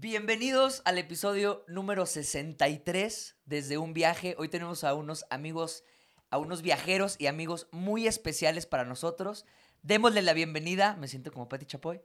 Bienvenidos 0.00 0.80
al 0.84 0.96
episodio 0.96 1.64
número 1.66 2.06
63 2.06 3.36
desde 3.46 3.78
un 3.78 3.94
viaje. 3.94 4.36
Hoy 4.38 4.48
tenemos 4.48 4.84
a 4.84 4.94
unos 4.94 5.26
amigos, 5.28 5.82
a 6.30 6.38
unos 6.38 6.62
viajeros 6.62 7.16
y 7.18 7.26
amigos 7.26 7.66
muy 7.72 8.06
especiales 8.06 8.64
para 8.66 8.84
nosotros. 8.84 9.44
Démosle 9.82 10.22
la 10.22 10.34
bienvenida, 10.34 10.94
me 10.94 11.08
siento 11.08 11.32
como 11.32 11.48
Pati 11.48 11.66
Chapoy. 11.66 12.00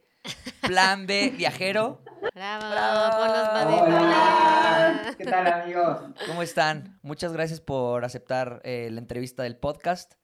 Plan 0.62 1.06
B 1.06 1.30
viajero. 1.38 2.02
Bravo, 2.34 2.68
Bravo. 2.68 3.82
Hola. 3.84 5.14
¿qué 5.16 5.24
tal 5.24 5.46
amigos? 5.46 6.00
¿Cómo 6.26 6.42
están? 6.42 6.98
Muchas 7.02 7.32
gracias 7.32 7.60
por 7.60 8.04
aceptar 8.04 8.60
eh, 8.64 8.88
la 8.90 8.98
entrevista 8.98 9.44
del 9.44 9.56
podcast. 9.56 10.14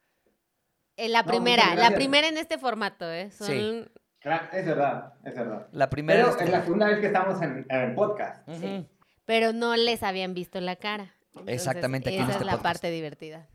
Eh, 0.96 1.09
La 1.09 1.23
No, 1.23 1.29
primera, 1.29 1.77
la 1.77 1.93
primera 1.93 2.27
en 2.27 2.37
este 2.37 2.59
formato, 2.59 3.09
¿eh? 3.09 3.30
Son- 3.30 3.46
Sí. 3.46 3.84
Claro, 4.21 4.48
es 4.52 4.66
verdad, 4.66 5.14
es 5.25 5.34
verdad. 5.34 5.66
La 5.73 5.89
primera 5.91 6.20
Pero 6.25 6.34
vez- 6.37 6.43
es 6.45 6.50
la 6.50 6.62
segunda 6.62 6.87
vez 6.87 6.98
que 7.00 7.07
estamos 7.07 7.41
en, 7.43 7.66
en 7.69 7.80
el 7.80 7.95
podcast. 7.95 8.46
Ujú. 8.48 8.87
Pero 9.25 9.52
no 9.52 9.74
les 9.77 10.02
habían 10.02 10.34
visto 10.34 10.61
la 10.61 10.77
cara. 10.77 11.15
Entonces, 11.30 11.55
Exactamente, 11.55 12.09
aquí 12.11 12.16
en 12.19 12.23
Esa 12.25 12.33
este 12.33 12.42
es 12.42 12.47
la 12.47 12.52
podcast. 12.52 12.75
parte 12.75 12.91
divertida. 12.91 13.48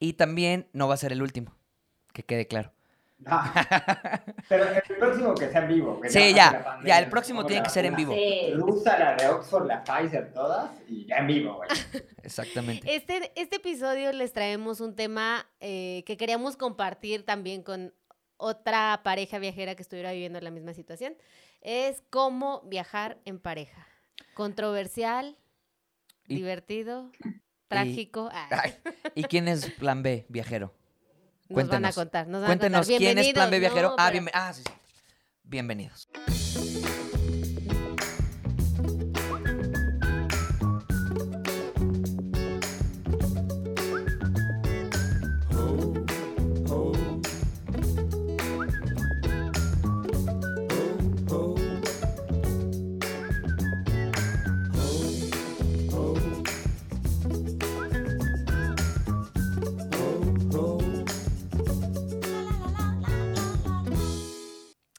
Y 0.00 0.14
también 0.14 0.68
no 0.72 0.88
va 0.88 0.94
a 0.94 0.96
ser 0.96 1.12
el 1.12 1.22
último, 1.22 1.54
que 2.12 2.22
quede 2.24 2.46
claro. 2.46 2.72
Ah, 3.26 4.22
pero 4.48 4.64
el 4.68 4.80
próximo 4.98 5.34
que 5.34 5.48
sea 5.48 5.62
en 5.62 5.68
vivo. 5.68 6.00
que 6.00 6.08
Sí, 6.08 6.32
ya, 6.34 6.52
la 6.52 6.64
pandemia, 6.64 6.88
ya, 6.94 6.98
el 7.00 7.10
próximo 7.10 7.44
tiene 7.46 7.60
La 7.60 7.64
que 7.64 7.70
ser 7.70 7.84
en 7.84 7.96
vivo. 7.96 8.14
Sí. 8.14 8.52
Rusa, 8.54 8.96
la 8.96 9.16
de 9.16 9.28
Oxford, 9.28 9.66
la 9.66 9.82
Pfizer, 9.82 10.32
todas, 10.32 10.70
y 10.88 11.04
ya 11.06 11.16
en 11.16 11.26
vivo, 11.26 11.56
güey. 11.56 11.68
Exactamente. 12.22 12.94
Este, 12.94 13.32
este 13.34 13.56
episodio 13.56 14.12
les 14.12 14.32
traemos 14.32 14.80
un 14.80 14.94
tema 14.94 15.46
eh, 15.60 16.04
que 16.06 16.16
queríamos 16.16 16.56
compartir 16.56 17.24
también 17.24 17.62
con 17.64 17.92
otra 18.38 19.02
pareja 19.04 19.38
viajera 19.38 19.74
que 19.74 19.82
estuviera 19.82 20.12
viviendo 20.12 20.40
la 20.40 20.50
misma 20.50 20.72
situación. 20.72 21.14
Es 21.60 22.02
cómo 22.10 22.62
viajar 22.62 23.18
en 23.26 23.38
pareja. 23.38 23.86
Controversial, 24.34 25.36
Y- 26.26 26.36
divertido, 26.36 27.10
trágico. 27.68 28.30
Ah, 28.32 28.48
Ay, 28.62 28.74
¿Y 29.14 29.24
quién 29.24 29.46
es 29.48 29.70
Plan 29.72 30.02
B 30.02 30.24
viajero? 30.28 30.74
nos 31.50 31.68
van 31.68 31.84
a 31.84 31.92
contar. 31.92 32.26
Nos 32.28 32.40
van 32.42 32.44
a 32.44 32.46
Cuéntenos 32.54 32.86
contar. 32.86 32.98
quién 32.98 33.18
es 33.18 33.32
Plan 33.32 33.50
B 33.50 33.58
viajero. 33.58 33.88
no, 33.90 33.94
ah, 33.98 34.10
pero- 34.12 34.26
ah, 34.32 34.52
sí, 34.52 34.62
sí. 34.66 34.72
Bienvenidos. 35.42 36.08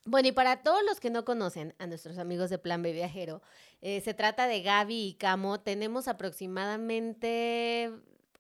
Bueno, 0.10 0.28
y 0.28 0.32
para 0.32 0.64
todos 0.64 0.80
los 0.88 1.00
que 1.00 1.12
no 1.12 1.24
conocen 1.24 1.76
a 1.78 1.86
nuestros 1.86 2.18
amigos 2.18 2.50
de 2.50 2.58
Plan 2.58 2.82
B 2.82 2.92
Viajero, 2.94 3.44
eh, 3.82 4.02
se 4.02 4.16
trata 4.16 4.48
de 4.48 4.64
Gaby 4.64 5.10
y 5.10 5.14
Camo. 5.14 5.60
Tenemos 5.60 6.08
aproximadamente 6.08 7.92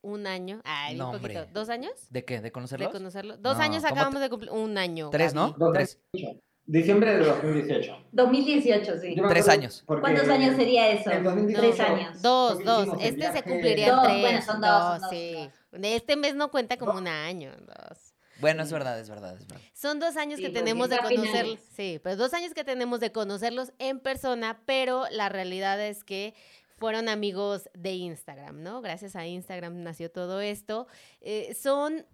un 0.02 0.26
año, 0.26 0.62
ay, 0.64 0.96
No, 0.98 1.12
un 1.12 1.20
poquito, 1.20 1.40
hombre. 1.42 1.54
¿dos 1.54 1.70
años 1.70 1.92
¿De 2.10 2.26
qué? 2.26 2.36
¿De 2.38 2.42
de 2.42 2.52
conocerlos? 2.52 2.92
conocerlo? 2.92 3.38
Dos 3.38 3.58
No, 3.58 3.64
años 3.64 3.84
¿cómo 3.84 3.94
acabamos 3.94 4.20
de 4.22 4.30
cumplir, 4.30 4.52
un 4.52 4.78
año. 4.80 5.10
Tres, 5.12 5.36
¿no? 5.36 5.54
Tres. 5.74 6.00
2018. 6.14 6.42
Diciembre 6.66 7.18
de 7.18 7.26
2018. 7.26 8.06
2018, 8.12 8.98
sí. 9.00 9.16
Tres 9.28 9.48
años. 9.48 9.84
¿Cuántos 9.86 10.28
años 10.28 10.56
sería 10.56 10.90
eso? 10.90 11.12
En 11.12 11.24
2018. 11.24 11.62
Tres 11.76 11.80
años. 11.88 12.22
Dos, 12.22 12.64
dos. 12.64 12.90
Este 13.00 13.32
se 13.32 13.44
cumpliría 13.44 13.92
Dos, 13.94 14.04
tres. 14.06 14.22
bueno, 14.22 14.42
son 14.42 14.62
dos, 14.62 14.70
son 14.94 15.02
dos, 15.02 15.10
sí. 15.12 15.34
dos. 15.72 15.82
De 15.82 15.96
este 15.96 16.16
mes 16.16 16.34
no 16.36 16.50
cuenta 16.50 16.78
como 16.78 16.94
Dos. 16.94 17.02
un 17.02 17.08
año, 17.08 17.52
dos. 17.60 18.09
Bueno, 18.40 18.64
es 18.64 18.72
verdad, 18.72 19.00
es 19.00 19.10
verdad, 19.10 19.36
es 19.36 19.48
verdad. 19.48 19.62
Son 19.74 20.00
dos 20.00 20.18
años 20.18 20.38
Sí, 20.38 20.46
que 20.46 20.50
tenemos 20.52 20.90
de 20.90 20.98
conocerlos. 20.98 21.60
Sí, 21.76 22.00
pero 22.04 22.16
dos 22.16 22.34
años 22.34 22.54
que 22.54 22.64
tenemos 22.64 23.00
de 23.00 23.12
conocerlos 23.12 23.74
en 23.80 24.00
persona, 24.00 24.62
pero 24.66 25.06
la 25.12 25.30
realidad 25.30 25.80
es 25.82 26.04
que 26.04 26.34
fueron 26.78 27.10
amigos 27.10 27.70
de 27.74 27.92
Instagram, 27.94 28.64
¿no? 28.64 28.82
Gracias 28.82 29.16
a 29.16 29.28
Instagram 29.28 29.84
nació 29.84 30.10
todo 30.10 30.40
esto. 30.40 30.88
Eh, 31.22 31.54
son, 31.54 32.06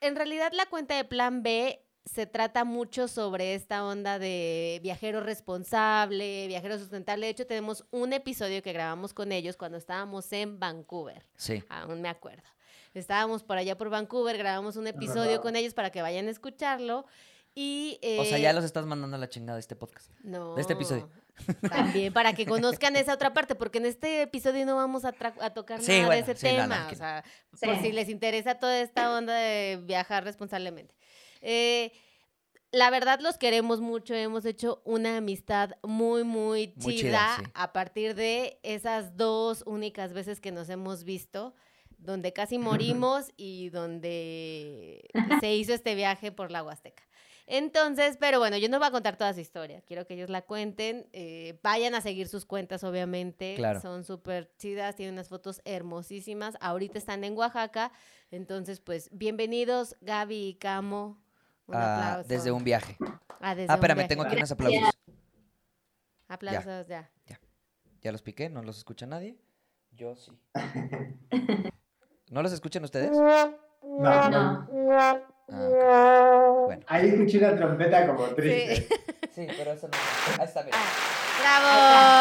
en 0.00 0.16
realidad 0.16 0.52
la 0.52 0.66
cuenta 0.66 0.96
de 0.96 1.04
Plan 1.04 1.42
B 1.42 1.80
se 2.04 2.26
trata 2.26 2.64
mucho 2.64 3.08
sobre 3.08 3.54
esta 3.54 3.84
onda 3.84 4.18
de 4.18 4.78
viajero 4.82 5.20
responsable, 5.20 6.46
viajero 6.48 6.78
sustentable. 6.78 7.26
De 7.26 7.30
hecho, 7.30 7.46
tenemos 7.46 7.86
un 7.90 8.12
episodio 8.12 8.62
que 8.62 8.72
grabamos 8.72 9.14
con 9.14 9.32
ellos 9.32 9.56
cuando 9.56 9.78
estábamos 9.78 10.30
en 10.32 10.60
Vancouver. 10.60 11.26
Sí. 11.36 11.64
Aún 11.68 12.02
me 12.02 12.08
acuerdo. 12.08 12.44
Estábamos 12.94 13.42
por 13.42 13.56
allá 13.58 13.76
por 13.76 13.90
Vancouver, 13.90 14.38
grabamos 14.38 14.76
un 14.76 14.86
episodio 14.86 15.40
con 15.40 15.56
ellos 15.56 15.74
para 15.74 15.90
que 15.90 16.00
vayan 16.02 16.28
a 16.28 16.30
escucharlo. 16.30 17.04
Y, 17.56 17.98
O 18.18 18.24
sea, 18.24 18.38
eh, 18.38 18.42
ya 18.42 18.52
los 18.52 18.64
estás 18.64 18.84
mandando 18.84 19.16
a 19.16 19.20
la 19.20 19.28
chingada 19.28 19.54
de 19.56 19.60
este 19.60 19.76
podcast. 19.76 20.10
no, 20.24 20.54
de 20.56 20.60
este 20.60 20.72
episodio. 20.72 21.08
También 21.70 22.12
para 22.12 22.32
que 22.32 22.46
conozcan 22.46 22.96
esa 22.96 23.14
otra 23.14 23.32
parte, 23.32 23.54
porque 23.54 23.78
en 23.78 23.86
este 23.86 24.22
episodio 24.22 24.64
no 24.66 24.74
vamos 24.76 25.04
a, 25.04 25.12
a 25.40 25.50
tocar 25.50 25.80
Sí, 25.80 25.92
nada 25.92 26.06
bueno, 26.06 26.26
de 26.26 26.32
ese 26.32 26.40
sí, 26.40 26.56
tema. 26.56 26.86
no, 26.86 26.92
o 26.92 26.94
sea, 26.96 27.24
Sí. 27.54 27.66
por 27.66 27.80
si 27.80 27.92
les 27.92 28.08
interesa 28.08 28.56
toda 28.58 28.80
esta 28.80 29.12
onda 29.16 29.34
de 29.34 29.80
viajar 29.84 30.24
responsablemente. 30.24 30.94
Eh, 31.42 31.92
la 32.72 32.90
verdad 32.90 33.20
los 33.20 33.38
queremos 33.38 33.80
mucho, 33.80 34.14
hemos 34.14 34.44
hecho 34.44 34.82
una 34.84 35.16
amistad 35.18 35.72
muy, 35.84 36.24
muy 36.24 36.72
chida, 36.74 36.82
Muy 36.84 36.96
chida, 36.96 37.36
sí. 37.38 37.44
a 37.54 37.72
partir 37.72 38.14
de 38.16 38.58
esas 38.64 39.16
dos 39.16 39.62
únicas 39.66 40.12
veces 40.12 40.40
que 40.40 40.50
nos 40.50 40.68
hemos 40.68 41.04
visto, 41.04 41.54
donde 42.04 42.32
casi 42.32 42.58
morimos 42.98 43.30
y 43.36 43.70
donde 43.70 45.08
se 45.40 45.54
hizo 45.54 45.72
este 45.74 45.94
viaje 45.94 46.30
por 46.32 46.50
la 46.50 46.62
Huasteca. 46.62 47.02
Entonces, 47.46 48.16
pero 48.18 48.38
bueno, 48.38 48.56
yo 48.56 48.70
no 48.70 48.78
voy 48.78 48.88
a 48.88 48.90
contar 48.90 49.16
toda 49.18 49.34
su 49.34 49.40
historia, 49.40 49.82
quiero 49.82 50.06
que 50.06 50.14
ellos 50.14 50.30
la 50.30 50.42
cuenten, 50.42 51.06
eh, 51.12 51.58
vayan 51.62 51.94
a 51.94 52.00
seguir 52.00 52.26
sus 52.28 52.46
cuentas 52.46 52.82
obviamente, 52.84 53.54
Claro. 53.56 53.80
son 53.82 54.02
súper 54.04 54.50
chidas, 54.56 54.96
tienen 54.96 55.14
unas 55.14 55.28
fotos 55.28 55.60
hermosísimas, 55.66 56.56
ahorita 56.62 56.96
están 56.96 57.22
en 57.22 57.36
Oaxaca, 57.36 57.92
entonces 58.30 58.80
pues 58.80 59.10
bienvenidos 59.12 59.94
Gaby 60.00 60.48
y 60.48 60.54
Camo, 60.54 61.22
un 61.66 61.74
Ah, 61.76 62.12
aplauso. 62.12 62.28
desde 62.28 62.50
un 62.50 62.64
viaje. 62.64 62.96
Ah, 63.40 63.54
desde 63.54 63.70
Ah, 63.70 63.74
un 63.74 63.78
espérame, 63.78 63.96
viaje. 63.98 64.08
tengo 64.08 64.22
aquí 64.22 64.36
unos 64.36 64.50
aplausos. 64.50 64.90
Aplausos 66.28 66.88
ya. 66.88 67.10
Ya 68.00 68.12
los 68.12 68.22
piqué, 68.22 68.48
no 68.50 68.62
los 68.62 68.76
escucha 68.78 69.06
nadie. 69.06 69.36
Yo 69.92 70.14
sí. 70.16 70.32
¿No 72.30 72.42
los 72.42 72.52
escuchan 72.52 72.84
ustedes? 72.84 73.10
No, 73.10 73.54
no. 73.82 74.68
No. 74.70 75.20
Ah. 75.50 76.62
Bueno. 76.66 76.82
Ahí 76.86 77.08
escuché 77.10 77.38
una 77.38 77.54
trompeta 77.56 78.06
como 78.06 78.24
triste. 78.28 78.88
Sí, 79.34 79.46
pero 79.58 79.72
eso 79.72 79.88
no. 79.88 79.94
Ahí 80.38 80.44
está, 80.46 80.62
mira. 80.62 80.78
¡Bravo! 81.40 81.66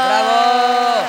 ¡Bravo! 0.08 1.08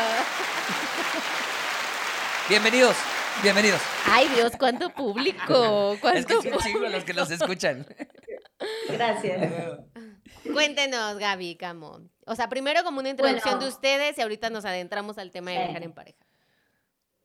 Bienvenidos, 2.49 2.95
bienvenidos. 3.43 3.81
Ay 4.07 4.29
Dios, 4.29 4.53
cuánto 4.59 4.91
público, 4.91 5.93
Es 5.95 6.27
que 6.27 6.35
cuánto 6.35 6.39
es 6.41 6.45
un 6.53 6.59
chingo 6.59 6.89
los 6.89 7.05
que 7.05 7.15
los 7.15 7.31
escuchan. 7.31 7.87
Gracias. 8.91 9.51
Cuéntenos, 10.53 11.19
Gaby 11.19 11.57
Camo. 11.57 12.01
O 12.27 12.35
sea, 12.37 12.49
primero 12.49 12.85
como 12.85 13.01
una 13.01 13.09
introducción 13.09 13.55
Bueno. 13.55 13.67
de 13.67 13.69
ustedes 13.73 14.19
y 14.19 14.23
ahorita 14.23 14.51
nos 14.51 14.65
adentramos 14.67 15.17
al 15.19 15.31
tema 15.31 15.51
de 15.53 15.57
Sí. 15.57 15.63
viajar 15.65 15.83
en 15.83 15.93
pareja. 15.95 16.24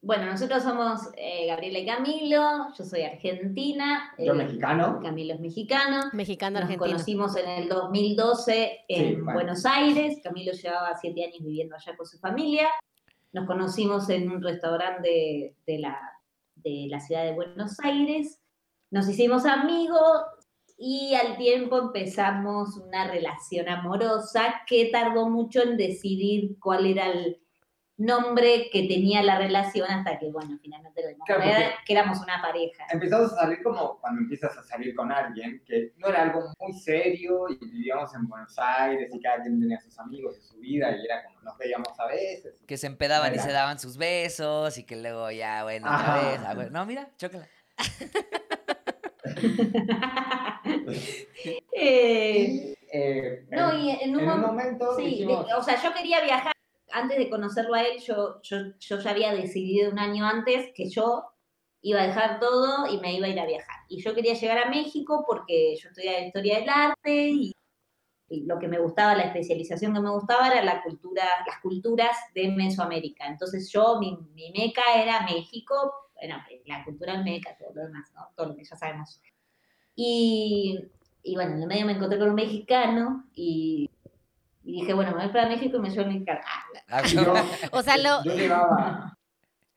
Bueno, 0.02 0.28
nosotros 0.28 0.64
somos 0.64 1.02
eh, 1.18 1.46
Gabriela 1.48 1.80
y 1.80 1.86
Camilo, 1.86 2.74
yo 2.78 2.86
soy 2.86 3.02
argentina. 3.02 4.14
Yo 4.18 4.32
eh, 4.32 4.36
mexicano. 4.36 5.00
Camilo 5.04 5.34
es 5.34 5.42
mexicano. 5.42 6.06
Mexicano 6.14 6.54
Nos 6.60 6.64
argentino. 6.70 6.92
conocimos 6.92 7.36
en 7.36 7.50
el 7.50 7.68
2012 7.68 8.86
en 8.88 9.08
Sí, 9.10 9.16
bueno. 9.16 9.34
Buenos 9.34 9.66
Aires. 9.66 10.20
Camilo 10.24 10.54
llevaba 10.54 10.96
siete 10.96 11.26
años 11.26 11.40
viviendo 11.42 11.76
allá 11.76 11.98
con 11.98 12.06
su 12.06 12.18
familia. 12.18 12.69
Nos 13.34 13.46
conocimos 13.46 14.10
en 14.10 14.31
un 14.31 14.42
restaurante 14.42 15.10
de, 15.10 15.56
de 15.68 15.80
la, 15.80 16.00
de 16.56 16.88
la 16.90 17.02
ciudad 17.02 17.25
de 17.25 17.34
Buenos 17.34 17.78
Aires. 17.81 18.40
Nos 18.92 19.07
hicimos 19.10 19.45
amigos 19.45 20.22
y 20.78 21.13
al 21.13 21.36
tiempo 21.36 21.78
empezamos 21.78 22.78
una 22.78 23.06
relación 23.12 23.68
amorosa 23.68 24.62
que 24.66 24.86
tardó 24.94 25.30
mucho 25.30 25.62
en 25.62 25.75
decidir 25.75 26.57
cuál 26.57 26.86
era 26.86 27.07
el 27.12 27.42
nombre 28.00 28.69
que 28.72 28.88
tenía 28.88 29.22
la 29.22 29.38
relación 29.38 29.90
hasta 29.92 30.18
que, 30.18 30.31
bueno, 30.31 30.57
finalmente 30.62 31.01
lo 31.04 31.25
Claro, 31.25 31.44
que 31.86 31.94
éramos 31.94 32.19
una 32.22 32.42
pareja. 32.42 32.86
Empezamos 32.92 33.34
a 33.34 33.42
salir 33.42 33.62
como 33.62 34.00
cuando 34.00 34.22
empiezas 34.22 34.57
a 34.57 34.63
salir 34.63 34.96
con 34.96 35.12
alguien, 35.12 35.62
que 35.68 35.92
no 35.98 36.07
era 36.07 36.24
algo 36.24 36.51
muy 36.60 36.74
serio 36.74 37.46
y 37.50 37.57
vivíamos 37.66 38.13
en 38.16 38.28
Buenos 38.28 38.57
Aires 38.57 39.13
y 39.13 39.19
cada 39.22 39.42
quien 39.42 39.60
tenía 39.60 39.80
sus 39.80 39.98
amigos 40.00 40.38
y 40.40 40.42
su 40.42 40.57
vida 40.60 40.90
y 40.96 41.06
era 41.06 41.24
como 41.25 41.42
nos 41.42 41.57
veíamos 41.57 42.00
a 42.00 42.07
veces. 42.07 42.56
Que 42.66 42.78
se 42.78 42.88
empedaban 42.88 43.36
y 43.36 43.40
se 43.40 43.51
daban 43.51 43.80
sus 43.80 43.98
besos 43.98 44.78
y 44.78 44.86
que 44.86 44.95
luego 44.95 45.30
ya, 45.31 45.63
bueno, 45.63 45.88
otra 45.88 46.16
Ajá. 46.16 46.30
vez. 46.30 46.40
ah. 46.45 46.54
No, 46.72 46.86
mira, 46.86 47.10
chócala. 47.18 47.48
Eh, 51.74 51.74
Y, 51.74 52.75
eh, 52.92 53.45
no, 53.52 53.72
en, 53.72 53.80
y 53.80 53.92
en 53.92 54.16
un, 54.16 54.19
en 54.22 54.30
un 54.30 54.42
mom- 54.42 54.45
momento 54.48 54.95
sí, 54.98 55.06
dijimos, 55.06 55.48
de- 55.48 55.54
o 55.54 55.63
sea, 55.63 55.81
yo 55.81 55.94
quería 55.94 56.22
viajar 56.22 56.52
antes 56.91 57.18
de 57.18 57.30
conocerlo 57.30 57.75
a 57.75 57.81
él, 57.81 58.00
yo, 58.01 58.41
yo, 58.41 58.57
yo 58.80 59.00
ya 59.00 59.12
había 59.12 59.33
decidido 59.33 59.91
un 59.91 60.00
año 60.00 60.25
antes 60.25 60.71
que 60.74 60.89
yo 60.89 61.24
iba 61.81 62.01
a 62.01 62.07
dejar 62.07 62.39
todo 62.39 62.91
y 62.91 63.00
me 63.00 63.13
iba 63.13 63.27
a 63.27 63.30
ir 63.30 63.39
a 63.39 63.45
viajar. 63.45 63.77
Y 63.88 64.01
yo 64.01 64.13
quería 64.13 64.33
llegar 64.33 64.57
a 64.57 64.69
México 64.69 65.24
porque 65.27 65.75
yo 65.75 65.89
estudiaba 65.89 66.19
historia 66.19 66.59
del 66.59 66.69
arte 66.69 67.30
y, 67.30 67.53
y 68.30 68.45
lo 68.45 68.59
que 68.59 68.68
me 68.68 68.80
gustaba, 68.80 69.15
la 69.15 69.24
especialización 69.24 69.94
que 69.94 70.01
me 70.01 70.12
gustaba 70.12 70.47
era 70.47 70.63
la 70.63 70.83
cultura, 70.83 71.24
las 71.47 71.59
culturas 71.62 72.15
de 72.33 72.50
Mesoamérica. 72.50 73.27
Entonces 73.27 73.71
yo, 73.71 74.00
mi, 74.00 74.18
mi 74.33 74.51
meca 74.51 74.81
era 74.95 75.25
México, 75.25 75.94
bueno, 76.15 76.38
la 76.65 76.83
cultura 76.83 77.21
meca, 77.24 77.56
todo 77.57 77.74
lo 77.74 77.81
demás, 77.83 78.12
¿no? 78.13 78.27
todo 78.35 78.47
lo 78.47 78.56
que 78.56 78.65
ya 78.65 78.75
sabemos. 78.75 79.21
Y, 79.95 80.80
y 81.24 81.35
bueno, 81.35 81.56
en 81.56 81.62
el 81.62 81.68
medio 81.68 81.85
me 81.85 81.94
encontré 81.94 82.19
con 82.19 82.30
un 82.30 82.35
mexicano 82.35 83.25
y, 83.33 83.89
y 84.69 84.81
dije, 84.81 84.94
bueno, 84.94 85.16
me 85.16 85.24
voy 85.24 85.33
para 85.33 85.48
México 85.50 85.77
y 85.77 85.80
me 85.80 85.89
suelo 85.92 86.12
encargar. 86.12 86.45
Ah, 86.88 87.01
Y 87.06 87.16
yo- 87.16 87.33
O 87.71 87.81
sea, 87.81 87.98
lo, 87.98 88.24
Yo 88.24 88.33
llevaba, 88.36 89.18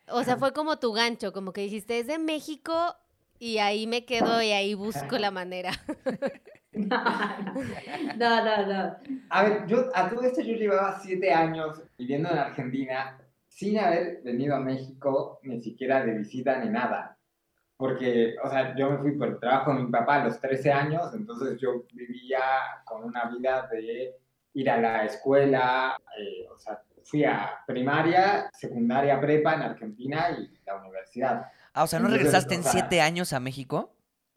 o 0.09 0.23
sea, 0.23 0.37
fue 0.37 0.53
como 0.53 0.79
tu 0.79 0.93
gancho, 0.93 1.33
como 1.33 1.53
que 1.53 1.63
dijiste, 1.63 1.99
es 1.99 2.07
de 2.07 2.19
México 2.19 2.95
y 3.39 3.59
ahí 3.59 3.87
me 3.87 4.05
quedo 4.05 4.43
y 4.43 4.51
ahí 4.53 4.75
busco 4.75 5.17
la 5.19 5.31
manera. 5.31 5.71
No, 6.73 7.05
no, 8.17 8.45
no, 8.45 8.67
no. 8.67 8.97
a 9.31 9.43
ver, 9.45 9.67
yo 9.67 9.89
a 9.95 10.09
todo 10.09 10.23
esto 10.23 10.41
yo 10.43 10.55
llevaba 10.55 10.99
siete 11.01 11.33
años 11.33 11.83
viviendo 11.99 12.31
en 12.31 12.39
Argentina 12.39 13.19
sin 13.49 13.79
haber 13.79 14.23
venido 14.23 14.57
a 14.57 14.61
México 14.61 15.39
ni 15.43 15.61
siquiera 15.61 16.05
de 16.05 16.19
visita 16.19 16.59
ni 16.59 16.71
nada. 16.71 17.17
Porque, 17.77 18.37
o 18.45 18.49
sea, 18.49 18.75
yo 18.77 18.91
me 18.91 18.99
fui 18.99 19.13
por 19.19 19.29
el 19.29 19.41
trabajo 19.41 19.75
de 19.75 19.83
mi 19.83 19.91
papá 19.91 20.23
a 20.23 20.25
los 20.27 20.41
13 20.41 20.71
años, 20.73 21.13
entonces 21.15 21.59
yo 21.61 21.85
vivía 21.93 22.41
con 22.85 23.03
una 23.05 23.25
vida 23.27 23.69
de 23.73 24.15
ir 24.55 24.71
a 24.71 24.79
la 24.81 25.05
escuela, 25.05 25.97
eh, 26.19 26.47
o 26.55 26.59
sea, 26.59 26.83
fui 27.05 27.25
a 27.25 27.59
primaria, 27.67 28.51
secundaria, 28.53 29.21
prepa 29.21 29.55
en 29.55 29.63
Argentina 29.63 30.31
y 30.39 30.51
la 30.65 30.77
universidad. 30.77 31.47
Ah, 31.75 31.85
o 31.85 31.87
sea, 31.87 31.99
¿no 31.99 32.07
Entonces, 32.07 32.27
regresaste 32.27 32.55
o 32.55 32.59
en 32.59 32.63
sea, 32.63 32.73
siete 32.73 33.01
años 33.01 33.33
a 33.33 33.41
México? 33.41 33.95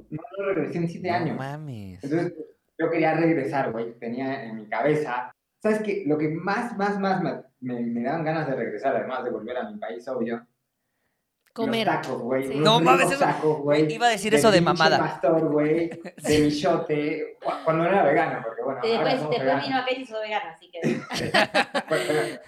No, 0.10 0.22
no 0.40 0.46
regresé 0.54 0.78
en 0.80 0.88
siete 0.90 1.10
No 1.10 1.16
años. 1.16 1.38
mames. 1.38 2.04
Entonces, 2.04 2.34
yo 2.78 2.90
quería 2.90 3.14
regresar, 3.14 3.72
güey. 3.72 3.94
Tenía 4.00 4.44
en 4.46 4.56
mi 4.56 4.68
cabeza. 4.68 5.32
¿Sabes 5.62 5.82
qué? 5.82 6.04
Lo 6.06 6.18
que 6.18 6.30
más, 6.30 6.76
más, 6.78 7.00
más 7.00 7.22
me, 7.22 7.42
me, 7.62 7.80
me 7.82 8.04
daban 8.04 8.24
ganas 8.24 8.48
de 8.48 8.56
regresar, 8.56 8.96
además 8.96 9.24
de 9.24 9.32
volver 9.32 9.58
a 9.58 9.70
mi 9.70 9.78
país, 9.78 10.08
obvio. 10.08 10.46
Comer. 11.56 11.88
Los 11.88 12.02
tacos, 12.02 12.22
güey. 12.22 12.48
Sí. 12.50 12.54
No 12.56 12.82
mames, 12.82 13.00
ricos 13.06 13.14
eso- 13.16 13.24
tacos, 13.24 13.58
güey. 13.60 13.94
iba 13.94 14.08
a 14.08 14.10
decir 14.10 14.36
eso 14.36 14.52
de 14.52 14.60
mamada. 14.62 14.98
pastor, 15.00 15.50
güey. 15.50 15.90
De 16.18 16.40
michote. 16.40 17.38
cu- 17.44 17.52
Cuando 17.64 17.84
no 17.86 17.90
era 17.90 18.04
vegano, 18.04 18.42
porque 18.44 18.62
bueno, 18.62 18.80
Y 18.84 18.92
ahora 18.92 19.04
después, 19.12 19.20
después 19.22 19.40
veganos. 19.40 19.66
vino 19.66 19.78
acá 19.78 19.92
y 19.92 19.96
se 19.96 20.02
hizo 20.02 20.20
vegano, 20.20 20.50
así 20.54 20.70
que. 20.70 20.82
Pero, 21.90 22.40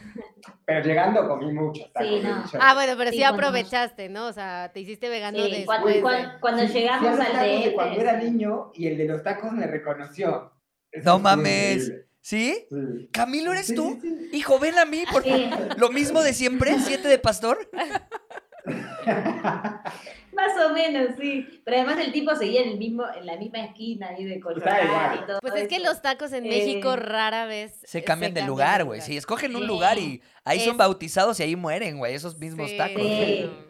pero 0.66 0.84
llegando 0.86 1.28
comí 1.28 1.52
muchos 1.54 1.92
tacos 1.94 2.10
Sí, 2.10 2.20
no. 2.24 2.44
Ah, 2.60 2.74
bueno, 2.74 2.94
pero 2.98 3.12
sí, 3.12 3.18
Sí, 3.18 3.24
aprovechaste, 3.24 4.10
¿no? 4.10 4.28
O 4.28 4.34
sea, 4.34 4.72
te 4.74 4.82
hiciste 4.82 5.08
vegano 5.10 5.38
Sí, 5.38 5.44
después. 5.52 5.66
cuando, 5.66 5.88
de- 5.88 6.02
cuando, 6.02 6.30
cuando 6.42 6.64
llegamos 6.66 7.20
al 7.20 7.32
tacos 7.32 7.42
de 7.64 7.72
cuando 7.74 8.02
era 8.02 8.18
niño 8.18 8.72
y 8.74 8.88
el 8.88 8.98
de 8.98 9.06
los 9.06 9.24
tacos 9.24 9.52
me 9.54 9.68
reconoció. 9.68 10.52
Eso 10.92 11.06
No 11.10 11.20
mames. 11.20 11.84
increíble. 11.84 12.08
¿Sí? 12.20 12.68
Sí. 12.70 13.10
¿Camilo 13.14 13.54
eres 13.54 13.68
Sí, 13.68 13.76
tú? 13.76 13.98
sí, 14.02 14.10
sí. 14.32 14.38
Hijo, 14.38 14.60
ven 14.60 14.78
a 14.78 14.84
mí, 14.84 15.06
por 15.10 15.24
Sí. 15.24 15.50
lo 15.78 15.90
mismo 15.90 16.22
de 16.22 16.34
siempre, 16.34 16.78
siete 16.80 17.08
de 17.08 17.20
pastor. 17.20 17.58
Más 20.34 20.52
o 20.66 20.74
menos, 20.74 21.16
sí. 21.20 21.62
Pero 21.66 21.78
además 21.78 21.98
el 22.06 22.12
tipo 22.12 22.36
seguía 22.36 22.62
en, 22.62 22.70
el 22.70 22.78
mismo, 22.78 23.04
en 23.18 23.26
la 23.26 23.38
misma 23.38 23.60
esquina 23.66 24.10
ahí 24.10 24.24
de 24.26 24.40
Coyoacán 24.40 24.86
igual. 24.86 25.20
y 25.24 25.28
todo 25.28 25.40
Pues 25.42 25.56
es 25.56 25.68
que 25.68 25.80
los 25.80 26.02
tacos 26.02 26.32
en 26.34 26.46
Eh, 26.46 26.50
México 26.50 26.96
rara 26.96 27.46
vez 27.46 27.80
Se 27.84 28.04
cambian 28.04 28.34
de 28.34 28.44
lugar, 28.44 28.84
güey. 28.84 29.02
Sí, 29.02 29.18
escogen 29.18 29.56
un 29.56 29.66
lugar 29.66 29.98
y 29.98 30.22
ahí 30.44 30.60
son 30.60 30.78
bautizados 30.78 31.40
y 31.40 31.44
ahí 31.44 31.56
mueren, 31.56 31.98
güey, 31.98 32.14
esos 32.14 32.38
mismos 32.38 32.70
Sí. 32.70 32.78
tacos. 32.78 33.02
Sí. 33.02 33.46
no. 33.50 33.68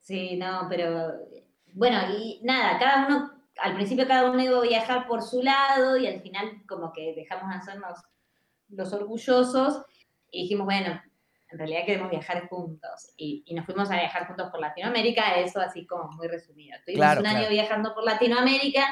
Sí, 0.00 0.36
no, 0.36 0.66
pero 0.68 1.14
bueno, 1.72 1.98
y 2.18 2.40
nada, 2.42 2.78
cada 2.78 3.06
uno, 3.06 3.30
al 3.58 3.74
principio 3.74 4.06
cada 4.06 4.30
uno 4.30 4.42
iba 4.42 4.58
a 4.58 4.62
viajar 4.62 5.06
por 5.06 5.22
su 5.22 5.42
lado 5.42 5.96
y 5.96 6.06
al 6.06 6.20
final 6.20 6.62
como 6.68 6.92
que 6.92 7.14
dejamos 7.16 7.48
de 7.50 7.56
hacernos 7.56 7.98
los 8.68 8.92
orgullosos 8.92 9.82
y 10.30 10.42
dijimos, 10.42 10.66
bueno, 10.66 11.00
en 11.54 11.58
realidad 11.58 11.86
queremos 11.86 12.10
viajar 12.10 12.48
juntos 12.48 13.12
y, 13.16 13.44
y 13.46 13.54
nos 13.54 13.64
fuimos 13.64 13.88
a 13.90 13.94
viajar 13.96 14.26
juntos 14.26 14.50
por 14.50 14.60
Latinoamérica, 14.60 15.36
eso 15.36 15.60
así 15.60 15.86
como 15.86 16.10
muy 16.10 16.26
resumido. 16.26 16.76
Estuvimos 16.76 16.98
Claro, 17.00 17.20
un 17.20 17.24
claro. 17.26 17.38
año 17.38 17.48
viajando 17.48 17.94
por 17.94 18.04
Latinoamérica 18.04 18.84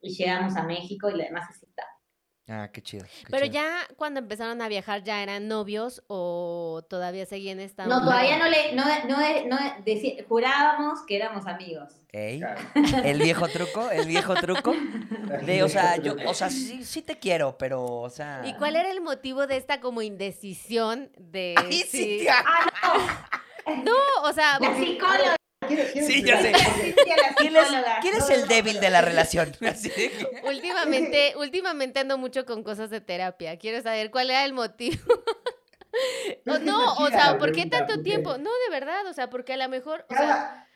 y 0.00 0.14
llegamos 0.14 0.56
a 0.56 0.62
México 0.62 1.10
y 1.10 1.12
lo 1.12 1.24
demás 1.24 1.50
es 1.50 1.62
historia. 1.62 1.84
Ah, 2.48 2.70
qué 2.72 2.80
chido. 2.80 3.04
qué 3.04 3.26
Pero 3.30 3.46
chido. 3.46 3.54
ya 3.54 3.88
cuando 3.96 4.20
empezaron 4.20 4.62
a 4.62 4.68
viajar, 4.68 5.02
¿ya 5.02 5.20
eran 5.22 5.48
novios 5.48 6.02
o 6.06 6.84
todavía 6.88 7.26
seguían 7.26 7.58
esta 7.58 7.86
No, 7.86 8.00
todavía 8.04 8.38
no 8.38 8.48
le, 8.48 8.72
no, 8.72 8.84
no, 9.08 9.16
no, 9.48 9.56
decí- 9.84 10.24
jurábamos 10.28 11.00
que 11.06 11.16
éramos 11.16 11.46
amigos. 11.46 11.92
Ey, 12.12 12.38
Claro. 12.38 12.60
el 13.04 13.20
viejo 13.20 13.48
truco, 13.48 13.90
el 13.90 14.06
viejo 14.06 14.34
truco. 14.36 14.72
De, 15.44 15.62
o 15.64 15.68
sea, 15.68 15.96
yo, 15.96 16.14
o 16.26 16.34
sea, 16.34 16.48
sí, 16.50 16.84
sí 16.84 17.02
te 17.02 17.18
quiero, 17.18 17.58
pero, 17.58 17.84
o 17.84 18.10
sea. 18.10 18.42
¿Y 18.46 18.54
cuál 18.54 18.76
era 18.76 18.90
el 18.92 19.00
motivo 19.00 19.46
de 19.48 19.56
esta 19.56 19.80
como 19.80 20.00
indecisión 20.02 21.10
de 21.18 21.54
Ay, 21.58 21.72
sí, 21.72 21.84
si- 21.86 22.18
tía. 22.20 22.36
No, 23.84 23.92
o 24.22 24.32
sea, 24.32 24.58
La 24.60 24.76
psicóloga. 24.76 25.35
¿Quieres- 25.66 25.92
quieres 25.92 26.06
Sí, 26.10 26.22
ya 26.24 26.40
sé. 26.40 26.52
¿Quién 26.52 27.54
es, 27.56 27.66
psicóloga. 27.66 27.98
quién 28.00 28.14
es 28.16 28.30
el 28.30 28.48
débil 28.48 28.80
de 28.80 28.90
la 28.90 29.00
relación? 29.02 29.52
Así 29.68 29.88
de 29.90 30.10
que- 30.10 30.42
últimamente, 30.44 31.34
últimamente 31.36 32.00
ando 32.00 32.18
mucho 32.18 32.44
con 32.46 32.62
cosas 32.62 32.90
de 32.90 33.00
terapia. 33.00 33.58
Quiero 33.58 33.82
saber 33.82 34.10
cuál 34.10 34.30
era 34.30 34.44
el 34.44 34.52
motivo. 34.52 34.96
No, 36.44 36.94
o 36.96 37.08
sea, 37.08 37.38
¿por 37.38 37.52
qué 37.52 37.64
tanto 37.66 38.02
tiempo? 38.02 38.36
No, 38.36 38.50
de 38.50 38.70
verdad, 38.70 39.06
o 39.06 39.14
sea, 39.14 39.30
porque 39.30 39.54
a 39.54 39.56
lo 39.56 39.68
mejor, 39.70 40.04
o 40.10 40.14
sea, 40.14 40.68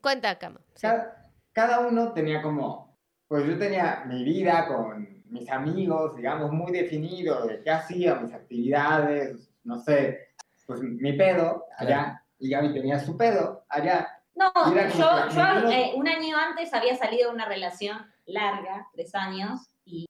cuenta, 0.00 0.38
cama. 0.38 0.60
sí. 0.74 0.80
cada, 0.82 1.30
cada 1.52 1.80
uno 1.80 2.12
tenía 2.14 2.40
como, 2.40 2.98
pues 3.26 3.44
yo 3.46 3.58
tenía 3.58 4.04
mi 4.06 4.24
vida 4.24 4.66
con 4.66 5.22
mis 5.26 5.50
amigos, 5.50 6.16
digamos, 6.16 6.50
muy 6.50 6.72
definido 6.72 7.46
de 7.46 7.60
qué 7.62 7.70
hacía, 7.70 8.14
mis 8.14 8.32
actividades, 8.32 9.50
no 9.64 9.78
sé, 9.80 10.28
pues 10.66 10.80
mi 10.80 11.12
pedo 11.12 11.66
allá, 11.76 12.24
y 12.38 12.50
Gaby 12.50 12.72
tenía 12.72 12.98
su 12.98 13.16
pedo 13.16 13.64
allá. 13.68 14.08
No, 14.34 14.52
Mira, 14.68 14.88
yo, 14.88 15.28
yo 15.34 15.70
eh, 15.70 15.92
un 15.96 16.06
año 16.08 16.36
antes 16.36 16.72
había 16.72 16.96
salido 16.96 17.28
de 17.28 17.34
una 17.34 17.46
relación 17.46 17.98
larga, 18.26 18.86
tres 18.92 19.14
años, 19.14 19.68
y 19.84 20.06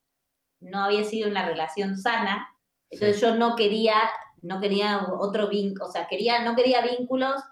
no 0.61 0.85
había 0.85 1.05
sido 1.05 1.31
una 1.31 1.47
relación 1.47 1.97
sana. 1.97 2.47
Entonces 2.91 3.21
yo 3.21 3.35
no 3.37 3.57
quería, 3.57 3.95
no 4.43 4.61
quería 4.61 5.07
otro 5.19 5.49
vínculo, 5.49 5.87
o 5.87 5.91
sea, 5.93 6.07
quería, 6.07 6.43
no 6.43 6.55
quería 6.55 6.83
vínculos 6.83 7.43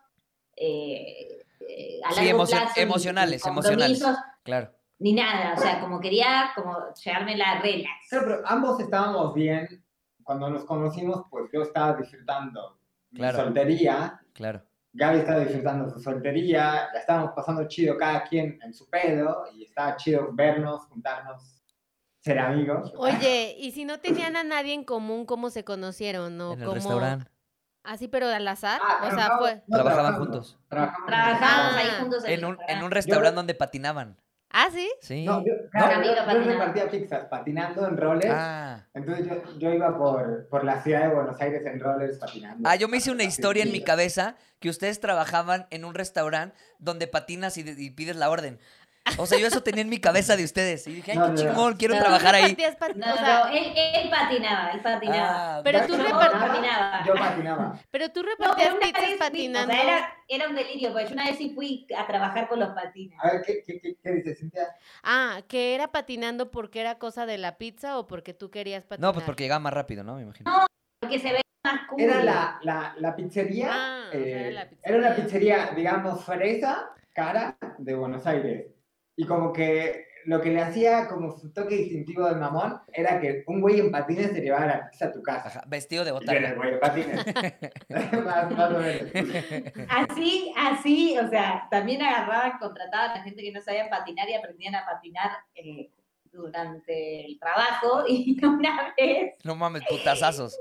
eh, 0.56 1.42
eh, 1.68 2.00
a 2.04 2.10
Sí, 2.12 2.16
largo 2.24 2.30
emocio- 2.42 2.56
plazo, 2.58 2.72
ni- 2.76 2.82
emocionales, 2.82 3.44
ni 3.44 3.50
emocionales. 3.50 4.04
Claro. 4.42 4.72
Ni 4.98 5.12
nada, 5.12 5.54
o 5.54 5.60
sea, 5.60 5.80
como 5.80 6.00
quería 6.00 6.52
como 6.54 6.78
llevarme 7.04 7.36
la 7.36 7.60
relax. 7.60 8.08
Claro, 8.08 8.24
pero 8.26 8.42
ambos 8.46 8.80
estábamos 8.80 9.34
bien. 9.34 9.84
Cuando 10.22 10.48
nos 10.50 10.64
conocimos, 10.64 11.24
pues 11.30 11.50
yo 11.52 11.62
estaba 11.62 11.94
disfrutando 11.94 12.78
mi 13.10 13.18
Claro. 13.20 13.38
soltería, 13.44 14.20
Claro. 14.36 14.62
Gaby 14.92 15.18
estaba 15.18 15.40
disfrutando 15.40 15.90
su 15.90 16.00
soltería, 16.00 16.88
la 16.92 16.98
estábamos 17.00 17.32
pasando 17.34 17.66
chido 17.68 17.96
cada 17.98 18.22
quien 18.24 18.58
en 18.62 18.72
su 18.72 18.88
pedo, 18.88 19.44
y 19.54 19.64
estaba 19.64 19.96
chido 19.96 20.28
vernos, 20.32 20.86
juntarnos, 20.86 21.62
ser 22.20 22.38
amigos. 22.38 22.92
Oye, 22.96 23.54
y 23.58 23.72
si 23.72 23.84
no 23.84 23.98
tenían 24.00 24.36
a 24.36 24.44
nadie 24.44 24.72
en 24.74 24.84
común, 24.84 25.26
¿cómo 25.26 25.50
se 25.50 25.64
conocieron? 25.64 26.36
¿No? 26.36 26.52
en 26.52 26.60
el 26.60 26.64
¿Cómo- 26.64 26.74
restaurante. 26.76 27.30
Así, 27.82 28.08
pero 28.08 28.26
al 28.26 28.48
azar. 28.48 28.80
Ah, 28.82 29.06
o 29.06 29.14
sea, 29.14 29.38
fue. 29.38 29.62
no, 29.68 29.76
Trabajaban 29.76 30.14
trabajamos, 30.14 30.18
juntos. 30.18 30.58
Trabajamos, 30.68 31.06
Trabajábamos 31.06 31.74
Ah, 31.74 31.78
ahí 31.78 32.00
juntos 32.00 32.24
En 32.26 32.44
un, 32.44 32.58
en 32.66 32.82
un 32.82 32.90
restaurante 32.90 33.36
donde 33.36 33.54
patinaban. 33.54 34.16
Ah, 34.50 34.68
sí. 34.72 34.88
Sí. 35.02 35.24
No, 35.24 35.44
yo, 35.44 35.52
¿No? 35.54 35.70
claro, 35.70 36.02
yo- 36.02 36.14
yo 36.44 36.50
repartía 36.50 36.88
pizzas 36.90 37.26
patinando 37.26 37.86
en 37.86 37.96
rollers. 37.96 38.34
Ah. 38.34 38.86
Entonces 38.94 39.26
yo, 39.26 39.58
yo 39.58 39.70
iba 39.72 39.96
por, 39.98 40.48
por 40.48 40.64
la 40.64 40.82
ciudad 40.82 41.08
de 41.08 41.14
Buenos 41.14 41.40
Aires 41.40 41.64
en 41.66 41.78
rollers 41.80 42.18
patinando. 42.18 42.66
Ah, 42.68 42.76
yo 42.76 42.88
me 42.88 42.96
hice 42.98 43.10
una 43.10 43.24
historia 43.24 43.64
en 43.64 43.72
mi 43.72 43.82
cabeza 43.82 44.36
que 44.60 44.70
ustedes 44.70 45.00
trabajaban 45.00 45.66
en 45.70 45.84
un 45.84 45.94
restaurante 45.94 46.56
donde 46.78 47.06
patinas 47.06 47.58
y 47.58 47.90
pides 47.90 48.16
la 48.16 48.30
orden. 48.30 48.58
O 49.18 49.26
sea, 49.26 49.38
yo 49.38 49.46
eso 49.46 49.62
tenía 49.62 49.82
en 49.82 49.88
mi 49.88 49.98
cabeza 50.00 50.36
de 50.36 50.44
ustedes. 50.44 50.86
Y 50.86 50.94
dije, 50.94 51.12
ay, 51.12 51.18
No, 51.18 51.26
qué 51.26 51.30
no, 51.32 51.36
chingón, 51.38 51.76
quiero 51.76 51.94
no. 51.94 52.00
trabajar 52.00 52.34
ahí. 52.34 52.42
Repartías 52.54 52.76
pat- 52.76 52.96
No, 52.96 53.14
o 53.14 53.16
sea, 53.16 53.38
no, 53.44 53.48
él, 53.52 53.72
él 53.76 54.10
patinaba, 54.10 54.70
él 54.72 54.80
patinaba. 54.80 55.56
Ah, 55.58 55.60
Pero 55.64 55.86
tú 55.86 55.96
Yo 55.96 56.04
repart- 56.04 56.32
patinaba, 56.40 57.04
Yo 57.06 57.14
patinaba. 57.14 57.80
pero 57.90 58.08
tú 58.10 58.22
No, 58.22 58.28
repartías 58.30 58.74
pizzas 58.74 59.10
patinando. 59.18 59.72
O 59.72 59.76
sea, 59.76 59.82
era, 59.84 60.14
era 60.28 60.48
un 60.48 60.54
delirio, 60.56 60.92
porque 60.92 61.06
yo 61.06 61.12
una 61.12 61.24
vez 61.26 61.38
sí 61.38 61.52
fui 61.54 61.86
a 61.96 62.06
trabajar 62.06 62.48
con 62.48 62.58
los 62.60 62.70
patines. 62.70 63.18
A 63.22 63.32
ver, 63.32 63.42
¿qué, 63.46 63.62
qué, 63.64 63.80
qué, 63.80 63.96
qué 64.02 64.10
dices, 64.12 64.38
Cintia? 64.38 64.68
Ah, 65.02 65.40
que 65.48 65.74
era 65.74 65.88
patinando 65.92 66.50
porque 66.50 66.80
era 66.80 66.98
cosa 66.98 67.26
de 67.26 67.38
la 67.38 67.58
pizza 67.58 67.98
o 67.98 68.06
porque 68.06 68.34
tú 68.34 68.50
querías 68.50 68.84
patinar. 68.84 69.08
No, 69.08 69.12
pues 69.14 69.24
porque 69.24 69.44
llegaba 69.44 69.60
más 69.60 69.72
rápido, 69.72 70.02
¿no? 70.04 70.16
Me 70.16 70.22
imagino. 70.22 70.50
Porque 71.00 71.18
se 71.20 71.32
ve 71.32 71.40
más 71.64 71.86
cool. 71.88 72.00
Era 72.00 72.22
la, 72.24 72.58
la, 72.62 72.94
la 72.98 73.14
pizzería. 73.14 73.68
Ah, 73.70 74.04
o 74.08 74.10
sea, 74.12 74.20
eh, 74.20 74.40
era 74.48 74.50
la 74.50 74.68
era 74.82 74.98
una 74.98 75.14
pizzería. 75.14 75.56
pizzería, 75.56 75.76
digamos, 75.76 76.24
fresa, 76.24 76.90
cara, 77.12 77.56
de 77.78 77.94
Buenos 77.94 78.26
Aires. 78.26 78.66
Y 79.16 79.24
como 79.24 79.52
que 79.52 80.06
lo 80.26 80.40
que 80.40 80.50
le 80.50 80.60
hacía 80.60 81.06
como 81.06 81.38
su 81.38 81.52
toque 81.52 81.76
distintivo 81.76 82.26
del 82.26 82.38
mamón 82.38 82.80
era 82.92 83.20
que 83.20 83.44
un 83.46 83.60
güey 83.60 83.78
en 83.78 83.92
patines 83.92 84.32
te 84.32 84.40
llevaba 84.40 84.66
la 84.66 84.90
pizza 84.90 85.06
a 85.06 85.12
tu 85.12 85.22
casa. 85.22 85.48
Ajá, 85.48 85.64
vestido 85.68 86.04
de 86.04 86.10
Y 86.10 86.26
yo 86.26 86.32
era 86.32 86.50
el 86.50 86.56
güey 86.56 86.72
en 86.74 86.80
patines. 86.80 87.24
más, 88.24 88.50
más 88.50 88.72
o 88.72 88.78
menos. 88.78 89.12
Así, 89.88 90.52
así, 90.56 91.16
o 91.16 91.28
sea, 91.28 91.68
también 91.70 92.02
agarraban, 92.02 92.58
contrataban 92.58 93.18
a 93.18 93.22
gente 93.22 93.40
que 93.40 93.52
no 93.52 93.62
sabía 93.62 93.88
patinar 93.88 94.28
y 94.28 94.34
aprendían 94.34 94.74
a 94.74 94.84
patinar 94.84 95.30
eh, 95.54 95.90
durante 96.32 97.26
el 97.26 97.38
trabajo. 97.38 98.04
Y 98.08 98.44
una 98.44 98.92
vez 98.98 99.34
No 99.44 99.54
mames, 99.54 99.84
putazazos. 99.88 100.58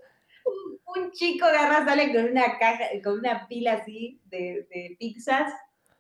un 0.95 1.11
chico 1.11 1.45
agarra, 1.45 1.85
sale 1.85 2.13
con 2.13 2.25
una 2.25 2.59
caja, 2.59 2.85
con 3.03 3.17
una 3.17 3.47
pila 3.47 3.73
así 3.73 4.21
de, 4.25 4.67
de 4.69 4.95
pizzas 4.99 5.51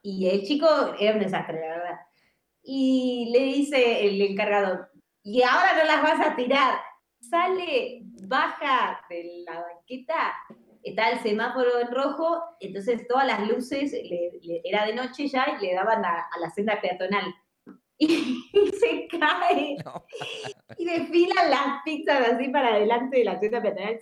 y 0.03 0.29
el 0.29 0.43
chico 0.43 0.67
era 0.99 1.13
un 1.13 1.19
desastre, 1.19 1.59
la 1.59 1.67
verdad. 1.67 1.99
Y 2.65 3.29
le 3.31 3.39
dice 3.45 4.07
el 4.07 4.21
encargado, 4.21 4.87
y 5.23 5.41
ahora 5.43 5.77
no 5.77 5.83
las 5.85 6.01
vas 6.01 6.27
a 6.27 6.35
tirar. 6.35 6.79
Sale, 7.19 8.01
baja 8.27 9.01
de 9.09 9.43
la 9.45 9.61
banqueta, 9.61 10.33
está 10.83 11.09
el 11.11 11.19
semáforo 11.19 11.79
en 11.79 11.91
rojo, 11.91 12.41
entonces 12.59 13.07
todas 13.07 13.25
las 13.27 13.47
luces, 13.47 13.91
le- 13.91 14.31
le- 14.41 14.61
era 14.63 14.85
de 14.85 14.93
noche 14.93 15.27
ya, 15.27 15.57
y 15.59 15.65
le 15.65 15.73
daban 15.73 16.03
a, 16.05 16.27
a 16.31 16.39
la 16.39 16.49
senda 16.49 16.79
peatonal. 16.81 17.33
Y, 17.97 18.43
se 18.77 19.07
cae 19.07 19.77
No. 19.85 20.03
y 20.77 20.83
desfilan 20.85 21.49
las 21.49 21.81
pizzas 21.85 22.27
así 22.33 22.49
para 22.49 22.73
adelante 22.75 23.19
de 23.19 23.23
la 23.23 23.39
senda 23.39 23.61
peatonal. 23.61 23.99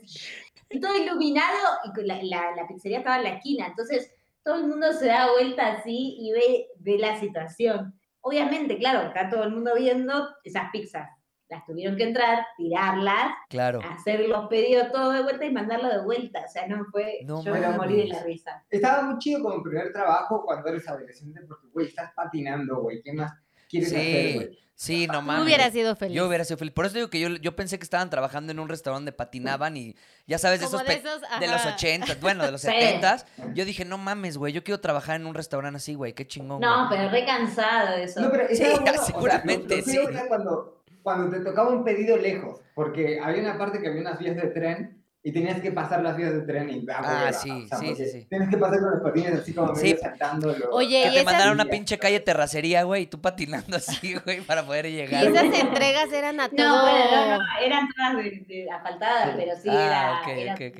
Y 0.72 0.79
todo 0.79 0.98
iluminado, 0.98 1.58
y 1.96 2.01
la- 2.03 2.55
la 2.55 2.67
pizzería 2.67 2.98
estaba 3.00 3.17
en 3.17 3.24
la 3.24 3.29
esquina. 3.36 3.67
Entonces, 3.67 4.12
todo 4.43 4.55
el 4.55 4.67
mundo 4.67 4.91
se 4.93 5.05
da 5.08 5.32
vuelta 5.32 5.74
así 5.74 6.15
y 6.20 6.32
ve, 6.32 6.67
ve 6.77 6.98
la 6.98 7.20
situación. 7.20 7.93
Obviamente, 8.25 8.77
claro, 8.77 9.08
está 9.08 9.30
todo 9.30 9.44
el 9.44 9.51
mundo 9.51 9.72
viendo 9.75 10.30
esas 10.44 10.72
pizzas. 10.72 11.10
Las 11.50 11.65
tuvieron 11.65 11.98
que 11.98 12.03
entrar, 12.03 12.46
tirarlas, 12.58 13.34
Claro. 13.50 13.80
hacer 13.92 14.27
los 14.27 14.48
pedidos 14.48 14.92
todo 14.92 15.12
de 15.12 15.22
vuelta 15.22 15.46
y 15.46 15.51
mandarlo 15.51 15.89
de 15.89 16.03
vuelta. 16.03 16.42
O 16.46 16.48
sea, 16.48 16.65
no 16.68 16.86
fue. 16.86 17.20
No 17.25 17.44
yo 17.44 17.53
me 17.53 17.70
morí 17.77 17.98
de 17.98 18.08
la 18.08 18.24
risa. 18.24 18.65
Estaba 18.70 19.03
muy 19.03 19.20
chido 19.20 19.44
como 19.44 19.62
primer 19.62 19.92
trabajo 19.92 20.42
cuando 20.46 20.70
eres 20.70 20.88
adolescente 20.88 21.42
porque, 21.48 21.68
güey, 21.74 21.88
estás 21.88 22.12
patinando, 22.15 22.82
güey. 22.82 23.01
¿Qué 23.03 23.13
más 23.13 23.32
quieres 23.80 23.92
hacer, 23.92 24.27
Sí, 24.27 24.34
güey? 24.36 24.60
sí, 24.75 25.08
no 25.08 25.20
Tú 25.20 25.22
mames. 25.22 25.44
hubieras 25.46 25.72
sido 25.74 25.96
feliz. 25.96 26.15
Yo 26.15 26.27
hubiera 26.27 26.44
sido 26.46 26.58
feliz. 26.58 26.74
Por 26.74 26.86
eso 26.86 26.96
digo 26.96 27.10
que 27.10 27.20
yo, 27.20 27.30
yo 27.30 27.56
pensé 27.56 27.77
que 27.77 27.84
estaban 27.84 28.10
trabajando 28.10 28.51
en 28.51 28.60
un 28.60 28.70
restaurante 28.70 29.00
donde 29.00 29.12
patinaban 29.12 29.75
y 29.77 29.96
ya 30.27 30.38
sabes, 30.38 30.60
de 30.60 30.65
esos, 30.65 30.84
de 30.86 30.94
esos, 30.94 31.22
de 31.39 31.48
los 31.48 31.62
ajá. 31.62 31.75
80, 31.75 32.15
bueno, 32.22 32.44
de 32.46 32.51
los 32.51 32.62
Sí. 32.62 32.68
70. 32.68 33.25
Yo 33.53 33.65
dije, 33.65 33.86
no 33.86 33.98
mames, 33.98 34.38
güey, 34.38 34.53
yo 34.53 34.63
quiero 34.63 34.80
trabajar 34.82 35.18
en 35.20 35.25
un 35.25 35.36
restaurante 35.36 35.77
así, 35.77 35.94
güey, 35.96 36.13
qué 36.13 36.25
chingón. 36.27 36.60
No, 36.62 36.88
güey. 36.88 37.00
pero 37.00 37.12
re 37.12 37.25
cansado 37.25 37.96
de 37.98 38.03
eso. 38.03 38.22
No, 38.22 38.32
pero 38.32 38.48
Sí, 38.50 38.63
o 38.63 38.77
sea, 38.84 38.98
seguramente, 39.03 39.75
lo- 39.77 39.82
lo 39.82 39.84
feo 39.86 40.08
sí. 40.12 40.18
cuando, 40.27 40.84
cuando 41.01 41.38
te 41.38 41.44
tocaba 41.44 41.70
un 41.70 41.84
pedido 41.84 42.18
lejos, 42.18 42.62
porque 42.75 43.20
había 43.20 43.42
una 43.42 43.58
parte 43.58 43.80
que 43.82 43.88
había 43.88 44.01
unas 44.01 44.18
vías 44.20 44.36
de 44.36 44.48
tren 44.48 45.02
y 45.25 45.32
tenías 45.32 45.62
que 45.62 45.72
pasar 45.72 46.03
las 46.03 46.18
vías 46.18 46.34
de 46.34 46.42
tren 46.42 46.70
y 46.70 46.86
Ah, 46.92 47.01
hueva, 47.01 47.32
sí, 47.34 47.50
o 47.50 47.68
sea, 47.68 47.77
sí, 47.77 47.96
sí, 47.96 48.06
sí. 48.08 48.25
Tienes 48.30 48.50
que 48.50 48.58
pasar 48.58 48.80
con 48.82 48.92
los 48.92 49.01
patines 49.01 49.34
así 49.39 49.53
como 49.53 49.74
Sí. 49.74 49.84
medio 49.84 49.98
saltándolo. 50.01 50.70
Oye, 50.72 50.89
Que 51.03 51.08
y 51.08 51.12
te 51.12 51.20
esas- 51.22 51.25
mandaron 51.25 51.53
una 51.53 51.65
pinche 51.65 51.98
calle 51.98 52.20
terracería, 52.20 52.84
güey, 52.84 53.03
y 53.03 53.08
tú 53.08 53.22
patinando 53.22 53.77
así, 53.77 54.15
güey, 54.25 54.42
para 54.42 54.63
poder 54.65 54.88
Y 54.88 54.92
llegar. 54.92 55.24
esas 55.25 55.48
güey. 55.48 55.62
entregas 55.62 56.12
eran 56.12 56.39
a 56.42 56.50
todo. 56.50 56.68
No, 56.68 56.82
bueno, 56.82 57.06
no, 57.12 57.38
no, 57.38 57.44
eran 57.62 57.88
todas 57.96 58.18
de, 58.18 58.46
de 58.48 58.70
asfaltadas, 58.70 59.30
Sí. 59.30 59.32
pero 59.38 59.56
sí 59.56 59.70
Ah, 59.72 59.86
era. 59.88 60.22
ok, 60.22 60.27
era- 60.38 60.53
ok, 60.56 60.62
ok. 60.74 60.80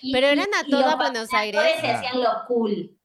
y- 0.00 0.12
Pero 0.12 0.26
y- 0.26 0.30
eran 0.30 0.46
a 0.54 0.66
y 0.66 0.70
toda 0.70 0.86
los 0.86 0.96
Buenos 0.96 1.28
Aires. 1.34 1.60
se 1.80 1.86
Ah. 1.90 1.98
hacían 1.98 2.20
los 2.22 2.34
cool. 2.48 2.98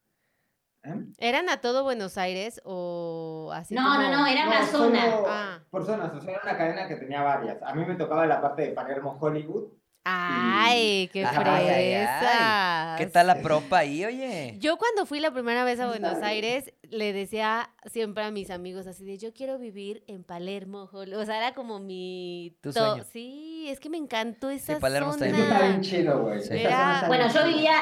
¿Eh? 0.84 0.94
¿Eran 1.18 1.50
a 1.50 1.60
todo 1.60 1.84
Buenos 1.84 2.18
Aires 2.18 2.62
o 2.64 3.52
así 3.54 3.76
No, 3.76 3.82
como- 3.84 4.02
no, 4.04 4.10
no, 4.20 4.26
era 4.28 4.46
No, 4.46 4.52
una 4.52 4.66
zona. 4.68 5.02
solo 5.12 5.26
Ah. 5.28 5.60
Por 5.70 5.86
zonas, 5.86 6.14
o 6.14 6.22
sea, 6.22 6.32
era 6.32 6.42
una 6.44 6.58
cadena 6.58 6.88
que 6.88 6.96
tenía 6.96 7.22
varias. 7.24 7.62
A 7.62 7.74
mí 7.76 7.84
me 7.84 7.96
tocaba 7.96 8.26
la 8.26 8.40
parte 8.40 8.62
de 8.62 8.70
Palermo 8.70 9.18
Hollywood. 9.20 9.74
Ay, 10.10 11.10
qué 11.12 11.26
Ay, 11.26 11.36
ay, 11.38 11.68
ay. 11.94 12.08
fresas. 12.08 12.98
¿Qué 12.98 13.06
tal 13.08 13.28
la 13.28 13.42
propa 13.42 13.80
ahí, 13.80 14.06
oye? 14.06 14.56
Yo 14.60 14.78
cuando 14.78 15.06
fui 15.06 15.20
la 15.20 15.32
primera 15.32 15.64
vez 15.66 15.80
a 15.80 15.88
Buenos 15.88 16.22
Aires, 16.24 16.72
le 16.84 17.12
decía 17.14 17.70
siempre 17.86 18.24
a 18.24 18.32
mis 18.32 18.50
amigos 18.50 18.88
así 18.88 19.04
de, 19.04 19.18
yo 19.18 19.34
quiero 19.34 19.58
vivir 19.60 20.04
en 20.08 20.24
Palermo, 20.24 20.90
Hol-". 20.94 21.14
o 21.14 21.26
sea, 21.26 21.38
era 21.38 21.54
como 21.54 21.80
mi... 21.80 22.56
Tu 22.62 22.72
to- 22.72 22.80
sueño. 22.88 23.04
Sí, 23.12 23.66
es 23.70 23.80
que 23.82 23.90
me 23.90 23.98
encantó 23.98 24.50
esa 24.50 24.80
Palermo 24.80 25.12
está 25.12 25.26
zona. 25.26 25.38
bien 25.38 25.44
Eso 25.48 25.54
está 25.54 25.68
bien 25.68 25.82
chido, 25.82 26.22
güey. 26.22 26.42
Sí. 26.42 26.54
Era- 26.58 27.04
Bueno, 27.08 27.28
yo 27.34 27.46
vivía, 27.46 27.76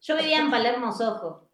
yo 0.00 0.16
vivía 0.16 0.38
en 0.40 0.50
Palermo 0.50 0.92
Sojo. 0.92 1.48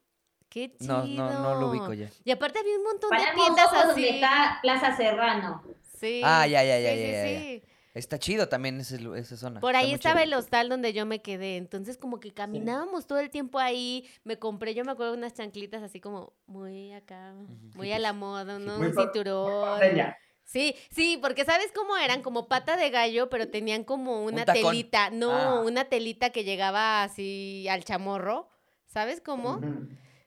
Qué 0.49 0.75
chido. 0.79 1.05
No, 1.07 1.31
no, 1.31 1.43
no 1.43 1.61
lo 1.61 1.69
ubico 1.71 1.93
ya. 1.93 2.09
Y 2.25 2.31
aparte 2.31 2.61
había 2.61 2.77
un 2.79 2.85
montón 2.85 3.11
de 3.11 3.17
Palermo 3.17 3.43
tiendas 3.43 3.65
Sojo 3.71 3.87
donde 3.89 3.93
así. 4.09 4.15
está 4.15 4.59
Plaza 4.63 4.97
Serrano. 4.97 5.63
Sí. 5.99 6.21
Ah, 6.25 6.47
ya, 6.47 6.63
ya, 6.63 6.79
ya, 6.79 6.91
sí, 6.95 7.01
ya, 7.01 7.07
sí, 7.07 7.13
ya, 7.13 7.23
ya. 7.31 7.39
sí. 7.41 7.63
Está 7.95 8.19
chido 8.19 8.49
también 8.49 8.81
ese 8.81 8.99
lu- 8.99 9.15
esa 9.15 9.37
zona. 9.37 9.61
Por 9.61 9.77
ahí 9.77 9.93
estaba 9.95 10.21
chido. 10.23 10.25
el 10.25 10.35
hostal 10.41 10.69
donde 10.69 10.93
yo 10.93 11.07
me 11.07 11.23
quedé. 11.23 11.57
Entonces, 11.57 11.97
como 11.97 12.19
que 12.19 12.33
caminábamos 12.33 13.07
todo 13.07 13.21
el 13.21 13.31
tiempo 13.31 13.61
ahí. 13.61 14.05
Me 14.25 14.37
compré, 14.37 14.75
yo 14.75 14.85
me 14.85 14.91
acuerdo, 14.93 15.15
unas 15.15 15.33
chanclitas 15.35 15.81
así 15.83 16.01
como 16.01 16.33
muy 16.47 16.93
acá, 16.93 17.35
muy 17.77 17.93
a 17.93 18.01
la 18.01 18.13
moda, 18.13 18.59
¿no? 18.59 18.79
Muy 18.79 18.89
un 18.89 18.95
cinturón. 18.97 19.81
Sí, 20.43 20.75
sí, 20.91 21.19
porque 21.23 21.45
¿sabes 21.45 21.71
cómo 21.73 21.97
eran? 21.97 22.21
Como 22.21 22.49
pata 22.49 22.77
de 22.77 22.91
gallo, 22.91 23.31
pero 23.31 23.49
tenían 23.49 23.85
como 23.85 24.25
una 24.25 24.45
telita. 24.45 25.11
No, 25.11 25.31
Ah. 25.33 25.61
una 25.61 25.85
telita 25.85 26.31
que 26.31 26.43
llegaba 26.45 27.03
así 27.05 27.67
al 27.71 27.85
chamorro. 27.85 28.49
¿Sabes 28.87 29.21
cómo? 29.21 29.61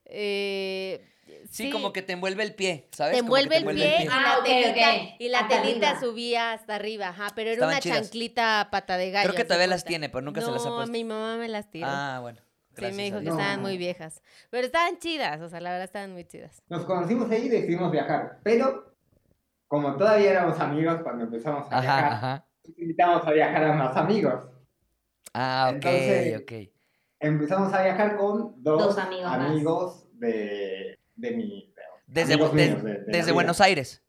Eh, 0.05 1.05
Sí, 1.49 1.71
como 1.71 1.93
que 1.93 2.01
te 2.01 2.13
envuelve 2.13 2.43
el 2.43 2.53
pie, 2.55 2.87
¿sabes? 2.91 3.13
te 3.15 3.19
Como 3.21 3.33
que 3.35 3.41
envuelve 3.41 3.57
el 3.57 3.75
pie 3.75 4.03
y 4.03 4.07
Ah, 4.11 4.21
la 4.21 4.39
ok, 4.39 4.45
telita, 4.45 4.69
ok. 4.91 5.15
y 5.19 5.29
la 5.29 5.39
Hasta 5.39 5.61
telita 5.61 5.89
arriba. 5.91 5.99
subía 6.01 6.51
hasta 6.53 6.75
arriba, 6.75 7.07
ajá, 7.09 7.27
pero 7.35 7.49
era 7.49 7.53
Estaban 7.55 7.73
una 7.75 7.81
chidas. 7.81 8.01
chanclita 8.01 8.67
pata 8.71 8.97
de 8.97 9.11
gallo. 9.11 9.29
Creo 9.29 9.37
que 9.37 9.45
todavía 9.45 9.67
las 9.67 9.83
tiene, 9.85 10.09
pero 10.09 10.21
nunca 10.21 10.41
se 10.41 10.51
las 10.51 10.65
ha 10.65 10.69
No, 10.69 10.75
puesto. 10.75 10.91
mi 10.91 11.03
mamá 11.03 11.37
me 11.37 11.47
las 11.47 11.69
tiró. 11.71 11.87
Ah, 11.89 12.19
bueno. 12.21 12.39
sí, 12.39 12.45
gracias 12.81 12.95
me 12.97 13.03
dijo 13.03 13.17
que 13.17 13.23
Dios. 13.23 13.35
estaban 13.35 13.57
No. 13.57 13.61
muy 13.67 13.77
viejas. 13.77 14.21
Pero 14.49 14.65
estaban 14.65 14.99
chidas, 14.99 15.41
o 15.41 15.49
sea, 15.49 15.59
la 15.61 15.69
verdad 15.71 15.85
estaban 15.85 16.13
muy 16.13 16.25
chidas. 16.25 16.61
Nos 16.69 16.85
conocimos 16.85 17.29
ahí 17.31 17.45
y 17.45 17.49
decidimos 17.49 17.91
viajar. 17.91 18.39
Pero, 18.43 18.93
como 19.67 19.95
todavía 19.97 20.29
éramos 20.31 20.59
amigos 20.59 20.99
cuando 21.01 21.23
empezamos 21.23 21.63
a 21.71 21.77
Ajá, 21.77 21.81
viajar, 21.81 22.13
ajá. 22.13 22.47
invitamos 22.77 23.25
a 23.25 23.31
viajar 23.31 23.63
a 23.63 23.73
más 23.73 23.95
amigos. 23.97 24.45
Ah, 25.33 25.67
ok, 25.69 25.75
Entonces, 25.75 26.41
ok. 26.41 26.51
Empezamos 27.19 27.73
a 27.73 27.81
viajar 27.83 28.15
con 28.17 28.61
dos, 28.61 28.79
Dos 28.83 28.97
amigos 28.99 29.31
más. 29.31 29.49
amigos 29.49 30.07
de, 30.13 30.96
de 31.17 31.31
mi... 31.31 31.73
Desde, 32.05 32.37
míos 32.37 32.53
de-. 32.53 33.31
Buenos 33.33 33.59
Aires. 33.59 34.01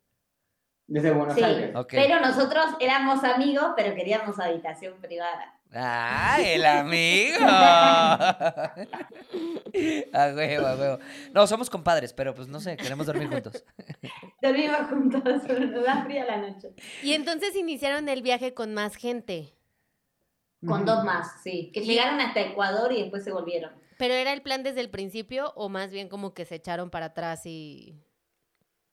Desde 0.87 1.11
Buenos 1.11 1.35
Sí. 1.35 1.43
Aires. 1.43 1.75
Ok. 1.75 1.89
Pero 1.91 2.19
nosotros 2.19 2.65
éramos 2.79 3.23
amigos, 3.23 3.73
pero 3.75 3.93
queríamos 3.93 4.39
habitación 4.39 4.99
privada. 5.01 5.55
¡Ah, 5.71 6.39
el 6.41 6.65
amigo! 6.65 7.45
a 10.13 10.33
huevo, 10.35 10.65
a 10.65 10.75
huevo. 10.75 10.97
No, 11.31 11.45
somos 11.45 11.69
compadres, 11.69 12.11
pero 12.13 12.33
pues 12.33 12.47
no 12.47 12.59
sé, 12.59 12.75
queremos 12.75 13.05
dormir 13.05 13.29
juntos. 13.29 13.63
Dormimos 14.41 14.87
juntos, 14.89 15.23
nos 15.23 15.83
da 15.85 16.03
fría 16.05 16.25
la 16.25 16.37
noche. 16.37 16.73
Y 17.03 17.13
entonces 17.13 17.55
iniciaron 17.55 18.09
el 18.09 18.23
viaje 18.23 18.55
con 18.55 18.73
más 18.73 18.95
gente. 18.95 19.53
Con 20.65 20.85
dos 20.85 21.03
más, 21.03 21.41
sí. 21.43 21.71
Que 21.73 21.81
llegaron 21.81 22.19
hasta 22.19 22.41
Ecuador 22.41 22.91
y 22.91 23.01
después 23.01 23.23
se 23.23 23.31
volvieron. 23.31 23.71
¿Pero 23.99 24.13
era 24.13 24.31
el 24.31 24.41
plan 24.41 24.63
desde 24.63 24.79
el 24.79 24.89
principio 24.89 25.51
o 25.55 25.67
más 25.67 25.91
bien 25.91 26.07
como 26.07 26.33
que 26.33 26.45
se 26.45 26.55
echaron 26.55 26.89
para 26.89 27.07
atrás 27.07 27.45
y... 27.45 28.01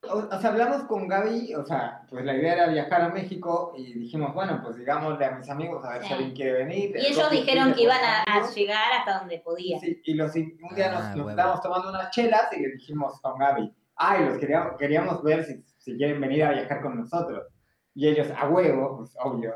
O, 0.02 0.18
o 0.18 0.40
sea, 0.40 0.50
hablamos 0.50 0.82
con 0.84 1.08
Gaby, 1.08 1.54
o 1.54 1.64
sea, 1.64 2.02
pues 2.10 2.24
la 2.24 2.34
idea 2.36 2.52
era 2.54 2.66
viajar 2.68 3.02
a 3.02 3.08
México 3.08 3.72
y 3.76 3.94
dijimos, 3.94 4.34
bueno, 4.34 4.60
pues 4.62 4.76
digámosle 4.76 5.24
a 5.24 5.30
mis 5.36 5.48
amigos 5.48 5.84
a 5.84 5.94
ver 5.94 6.02
si 6.02 6.08
Sí. 6.08 6.14
alguien 6.14 6.34
quiere 6.34 6.52
venir. 6.52 6.96
Y 6.96 7.06
ellos 7.06 7.30
dijeron 7.30 7.72
que 7.74 7.82
iban 7.82 8.00
a, 8.04 8.22
a 8.22 8.50
llegar 8.52 8.92
hasta 8.98 9.18
donde 9.20 9.38
podían. 9.40 9.80
Sí, 9.80 10.00
y 10.04 10.14
los, 10.14 10.34
un 10.34 10.74
día 10.76 10.90
nos, 10.92 11.02
Ah, 11.02 11.08
nos 11.10 11.16
huevo. 11.18 11.30
estábamos 11.30 11.60
tomando 11.62 11.88
unas 11.90 12.10
chelas 12.10 12.52
y 12.52 12.60
le 12.60 12.68
dijimos 12.72 13.20
con 13.20 13.38
Gaby, 13.38 13.72
ay, 13.96 14.24
los 14.26 14.38
queríamos, 14.38 14.76
queríamos 14.76 15.22
ver 15.22 15.44
si, 15.44 15.64
si 15.78 15.96
quieren 15.96 16.20
venir 16.20 16.44
a 16.44 16.50
viajar 16.52 16.82
con 16.82 16.96
nosotros. 16.98 17.44
Y 17.94 18.06
ellos, 18.08 18.28
a 18.36 18.48
huevo, 18.48 18.98
pues 18.98 19.16
obvio. 19.20 19.54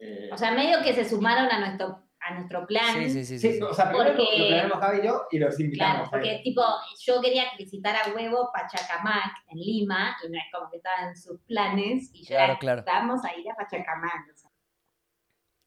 eh, 0.00 0.30
O 0.32 0.36
sea, 0.38 0.52
medio 0.52 0.78
que 0.82 0.94
se 0.94 1.04
sumaron 1.04 1.50
a 1.52 1.58
nuestro, 1.60 2.03
a 2.24 2.34
nuestro 2.34 2.66
plan. 2.66 2.94
Sí, 2.94 3.10
sí, 3.10 3.24
sí. 3.24 3.38
sí, 3.38 3.52
sí, 3.52 3.58
sí. 3.58 3.62
o 3.62 3.74
sea, 3.74 3.88
primero 3.90 4.16
Porque- 4.16 4.38
lo 4.38 4.46
planeamos 4.48 4.80
Gaby 4.80 4.98
y 4.98 5.06
yo 5.06 5.22
y 5.30 5.38
los 5.38 5.60
invitamos. 5.60 6.08
Claro, 6.08 6.10
porque 6.10 6.40
tipo, 6.42 6.62
yo 7.04 7.20
quería 7.20 7.44
visitar 7.58 7.94
a 7.96 8.12
huevo 8.14 8.50
Pachacamac 8.52 9.32
en 9.48 9.58
Lima 9.58 10.16
y 10.24 10.28
no 10.30 10.38
es 10.38 10.44
como 10.52 10.70
que 10.70 10.78
estaba 10.78 11.08
en 11.08 11.16
sus 11.16 11.40
planes 11.42 12.10
y 12.14 12.22
yo 12.24 12.28
Claro, 12.36 12.56
claro. 12.58 12.82
vamos 12.86 13.24
a 13.24 13.36
ir 13.38 13.50
a 13.50 13.54
Pachacamac. 13.54 14.30
o 14.32 14.36
sea. 14.36 14.50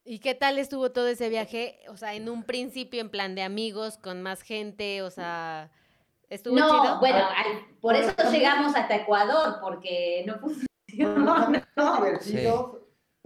¿Y 0.04 0.20
qué 0.20 0.36
tal 0.36 0.58
estuvo 0.58 0.92
todo 0.92 1.08
ese 1.08 1.28
viaje? 1.30 1.80
O 1.90 1.98
sea, 1.98 2.14
en 2.14 2.30
un 2.30 2.44
principio 2.44 3.02
en 3.02 3.10
plan 3.10 3.36
de 3.36 3.44
amigos, 3.44 3.98
con 3.98 4.22
más 4.24 4.42
gente, 4.42 5.02
o 5.02 5.12
sea, 5.12 5.70
¿estuvo 6.30 6.56
No, 6.58 6.70
chido? 6.82 7.00
bueno, 7.00 7.18
Ah, 7.20 7.44
al- 7.46 7.78
por 7.82 7.96
eso 7.96 8.14
llegamos 8.32 8.74
hasta 8.76 8.96
Ecuador, 8.96 9.58
porque 9.62 10.24
no 10.26 10.40
funcionó. 10.40 10.68
Son 11.46 11.64
no. 11.76 11.96
divertidos, 11.98 12.77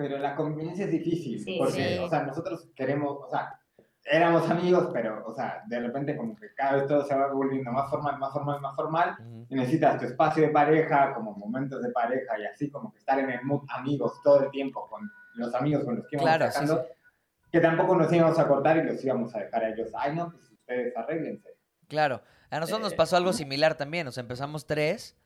pero 0.01 0.17
la 0.17 0.35
convivencia 0.35 0.85
es 0.85 0.91
difícil. 0.91 1.39
Sí, 1.39 1.55
porque, 1.59 1.95
sí. 1.95 1.97
o 1.99 2.09
sea, 2.09 2.23
nosotros 2.23 2.69
queremos, 2.75 3.17
o 3.21 3.29
sea, 3.29 3.57
éramos 4.03 4.49
amigos, 4.49 4.89
pero, 4.91 5.23
o 5.25 5.33
sea, 5.33 5.61
de 5.67 5.79
repente 5.79 6.17
como 6.17 6.35
que 6.35 6.53
cada 6.55 6.77
vez 6.77 6.87
todo 6.87 7.05
se 7.05 7.13
va 7.15 7.31
volviendo 7.31 7.71
más 7.71 7.89
formal, 7.89 8.17
más 8.17 8.33
formal, 8.33 8.59
más 8.59 8.75
formal, 8.75 9.15
Ujú. 9.19 9.45
y 9.49 9.55
necesitas 9.55 9.99
tu 9.99 10.05
espacio 10.05 10.43
de 10.43 10.49
pareja, 10.49 11.13
como 11.13 11.33
momentos 11.35 11.81
de 11.83 11.91
pareja, 11.91 12.39
y 12.39 12.45
así 12.45 12.69
como 12.71 12.91
que 12.91 12.97
estar 12.99 13.19
en 13.19 13.29
el 13.29 13.43
mood 13.43 13.63
amigos 13.69 14.19
todo 14.23 14.43
el 14.43 14.49
tiempo 14.51 14.87
con 14.89 15.09
los 15.35 15.53
amigos 15.53 15.83
con 15.83 15.97
los 15.97 16.07
que 16.07 16.15
íbamos 16.17 16.35
Claro, 16.35 16.51
sí, 16.51 16.97
que 17.51 17.59
tampoco 17.59 17.95
nos 17.95 18.11
íbamos 18.11 18.39
a 18.39 18.47
cortar 18.47 18.77
y 18.77 18.83
los 18.83 19.03
íbamos 19.03 19.35
a 19.35 19.39
dejar 19.39 19.63
a 19.65 19.69
ellos. 19.69 19.91
Ay, 19.93 20.15
no, 20.15 20.31
pues 20.31 20.49
ustedes 20.51 20.95
arréglense. 20.97 21.49
Claro. 21.87 22.21
A 22.49 22.59
nosotros 22.59 22.81
nos 22.81 22.93
Eh, 22.93 22.97
pasó 22.97 23.17
algo 23.17 23.33
similar 23.33 23.75
también. 23.75 24.07
O 24.07 24.11
sea, 24.11 24.21
empezamos 24.21 24.65
tres 24.65 25.17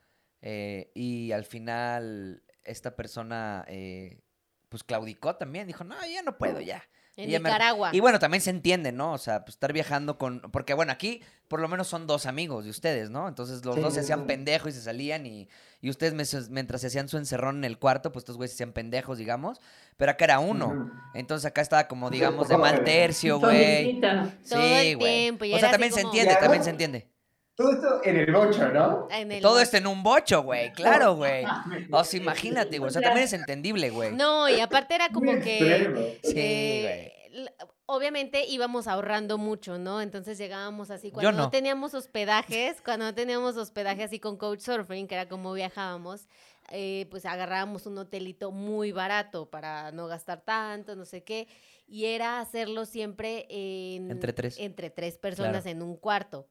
eh, 0.42 0.92
y 0.96 1.32
al 1.32 1.46
final 1.46 2.44
esta 2.64 2.96
persona 2.96 3.64
eh, 3.68 4.22
pues 4.70 4.84
claudicó 4.84 5.36
también. 5.36 5.68
Dijo, 5.68 5.84
no, 5.84 5.96
ya 6.06 6.22
no 6.22 6.38
puedo, 6.38 6.60
ya. 6.62 6.84
En 7.18 7.30
Y 7.30 7.32
ya 7.32 7.40
me- 7.40 7.48
Nicaragua. 7.50 7.92
Y 7.94 8.02
bueno, 8.02 8.20
también 8.20 8.42
se 8.42 8.50
entiende, 8.50 8.92
¿no? 8.92 9.14
O 9.14 9.18
sea, 9.18 9.46
pues 9.46 9.56
estar 9.56 9.72
viajando 9.72 10.18
con... 10.18 10.42
Porque 10.52 10.74
bueno, 10.74 10.92
aquí 10.92 11.22
por 11.48 11.62
lo 11.62 11.70
menos 11.70 11.88
son 11.88 12.08
dos 12.08 12.26
amigos 12.26 12.66
de 12.66 12.72
ustedes, 12.72 13.10
¿no? 13.10 13.30
Entonces 13.30 13.64
los 13.64 13.76
Sí, 13.76 13.82
dos 13.82 13.94
se 13.94 14.02
hacían 14.02 14.22
sí. 14.22 14.26
pendejos 14.28 14.70
y 14.70 14.72
se 14.74 14.82
salían 14.82 15.26
y, 15.26 15.48
y 15.80 15.90
ustedes 15.90 16.50
mientras 16.50 16.82
se 16.82 16.88
hacían 16.88 17.08
su 17.08 17.18
encerrón 17.18 17.58
en 17.60 17.64
el 17.64 17.80
cuarto, 17.80 18.12
pues 18.12 18.24
estos 18.24 18.36
güeyes 18.36 18.52
se 18.52 18.56
hacían 18.58 18.74
pendejos, 18.74 19.18
digamos. 19.18 19.62
Pero 19.96 20.12
acá 20.12 20.26
era 20.26 20.40
uno. 20.40 20.92
Entonces 21.14 21.46
acá 21.46 21.62
estaba 21.62 21.88
como, 21.88 22.10
digamos, 22.10 22.50
de 22.50 22.58
mal 22.58 22.84
tercio, 22.84 23.40
güey. 23.40 24.02
Sí, 24.44 24.94
güey. 24.96 25.30
O 25.54 25.60
sea, 25.60 25.72
también 25.72 25.94
se 25.94 26.02
entiende, 26.02 26.36
también 26.36 26.66
se 26.66 26.72
entiende. 26.72 27.08
Todo 27.56 27.72
esto 27.72 28.02
en 28.04 28.18
el 28.18 28.32
bocho, 28.34 28.68
¿no? 28.70 29.08
En 29.10 29.32
el 29.32 29.42
Todo 29.42 29.60
esto 29.62 29.78
en 29.78 29.88
un 29.88 30.04
bocho, 30.04 30.44
güey. 30.44 30.72
Claro, 30.74 31.16
güey. 31.16 31.46
O 31.92 32.04
sea, 32.04 32.20
imagínate, 32.20 32.78
güey. 32.80 32.90
O 32.90 32.92
sea, 32.92 33.02
también 33.02 33.26
es 33.26 33.34
entendible, 33.34 33.90
güey. 33.92 34.14
No, 34.14 34.50
y 34.50 34.60
aparte 34.60 34.96
era 34.96 35.10
como 35.10 35.32
que... 35.40 35.58
extremo. 35.60 36.02
Sí, 36.24 36.34
eh, 36.38 37.14
l- 37.32 37.52
Obviamente 37.88 38.46
íbamos 38.48 38.88
ahorrando 38.88 39.38
mucho, 39.38 39.78
¿no? 39.78 40.02
Entonces 40.02 40.40
llegábamos 40.40 40.90
así 40.90 41.12
cuando 41.12 41.32
no. 41.32 41.38
no 41.44 41.50
teníamos 41.52 41.94
hospedajes, 41.94 42.82
cuando 42.82 43.06
no 43.06 43.14
teníamos 43.14 43.58
hospedaje 43.58 44.04
así 44.04 44.20
con 44.20 44.38
Couchsurfing, 44.38 45.08
que 45.08 45.14
era 45.14 45.30
como 45.30 45.54
viajábamos, 45.54 46.28
eh, 46.72 47.06
pues 47.12 47.28
agarrábamos 47.28 47.86
un 47.86 48.00
hotelito 48.00 48.50
muy 48.52 48.92
barato 48.92 49.52
para 49.52 49.92
no 49.92 50.08
gastar 50.08 50.42
tanto, 50.42 50.96
no 50.96 51.06
sé 51.06 51.24
qué, 51.24 51.48
y 51.88 52.06
era 52.06 52.40
hacerlo 52.40 52.86
siempre 52.86 53.46
en, 53.50 54.10
Entre 54.10 54.34
tres. 54.34 54.58
entre 54.58 54.90
tres 54.90 55.20
personas 55.20 55.62
Claro. 55.62 55.70
en 55.70 55.84
un 55.84 55.96
cuarto. 55.96 56.48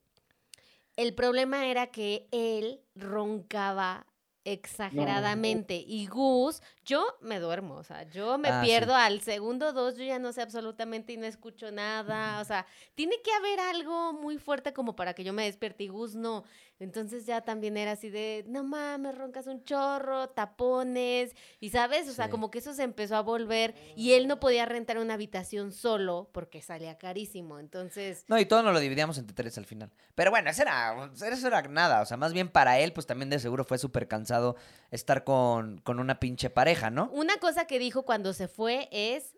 El 0.95 1.13
problema 1.13 1.67
era 1.67 1.87
que 1.87 2.27
él 2.31 2.81
roncaba 2.95 4.05
exageradamente 4.47 5.83
y 5.85 6.05
Gus, 6.05 6.61
yo 6.85 7.03
me 7.21 7.39
duermo, 7.39 7.75
o 7.77 7.83
sea, 7.83 8.03
yo 8.09 8.37
me 8.37 8.49
Ah, 8.49 8.61
sí. 8.61 8.67
pierdo 8.67 8.93
al 8.95 9.21
segundo 9.21 9.73
dos, 9.73 9.97
yo 9.97 10.03
ya 10.03 10.19
no 10.19 10.31
sé 10.33 10.41
absolutamente 10.43 11.13
y 11.13 11.17
no 11.17 11.25
escucho 11.25 11.71
nada, 11.71 12.39
o 12.39 12.45
sea, 12.45 12.67
tiene 12.93 13.19
que 13.23 13.31
haber 13.33 13.59
algo 13.59 14.13
muy 14.13 14.37
fuerte 14.37 14.71
como 14.71 14.95
para 14.95 15.15
que 15.15 15.23
yo 15.23 15.33
me 15.33 15.45
despierte 15.45 15.85
y 15.85 15.87
Gus 15.87 16.15
no. 16.15 16.43
Entonces 16.79 17.25
ya 17.25 17.41
también 17.41 17.77
era 17.77 17.91
así 17.91 18.09
de, 18.09 18.43
no 18.47 18.63
mames, 18.63 19.17
roncas 19.17 19.47
un 19.47 19.63
chorro, 19.63 20.29
tapones, 20.29 21.33
y 21.59 21.69
sabes, 21.69 22.09
o 22.09 22.13
sea, 22.13 22.25
Sí. 22.25 22.31
como 22.31 22.51
que 22.51 22.59
eso 22.59 22.73
se 22.73 22.83
empezó 22.83 23.15
a 23.15 23.21
volver 23.21 23.75
y 23.95 24.13
él 24.13 24.27
no 24.27 24.39
podía 24.39 24.65
rentar 24.65 24.97
una 24.97 25.13
habitación 25.13 25.71
solo 25.71 26.29
porque 26.33 26.61
salía 26.61 26.97
carísimo, 26.97 27.59
entonces... 27.59 28.25
No, 28.27 28.39
y 28.39 28.45
todo 28.45 28.63
nos 28.63 28.73
lo 28.73 28.79
dividíamos 28.79 29.17
entre 29.17 29.33
tres 29.35 29.57
al 29.57 29.65
final. 29.65 29.91
Pero 30.15 30.31
bueno, 30.31 30.49
eso 30.49 30.61
era, 30.63 31.09
eso 31.13 31.47
era 31.47 31.61
nada. 31.63 32.01
O 32.01 32.05
sea, 32.05 32.17
más 32.17 32.33
bien 32.33 32.49
para 32.49 32.79
él, 32.79 32.91
pues 32.93 33.05
también 33.07 33.29
de 33.29 33.39
seguro 33.39 33.63
fue 33.63 33.77
súper 33.77 34.07
cansado 34.07 34.55
estar 34.91 35.23
con, 35.23 35.77
con 35.79 35.99
una 35.99 36.19
pinche 36.19 36.49
pareja, 36.49 36.89
¿no? 36.89 37.09
Una 37.11 37.37
cosa 37.37 37.67
que 37.67 37.79
dijo 37.79 38.03
cuando 38.03 38.33
se 38.33 38.47
fue 38.47 38.89
es 38.91 39.34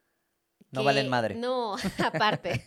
No 0.72 0.84
valen 0.84 1.08
madre. 1.10 1.36
No, 1.36 1.76
aparte, 2.04 2.64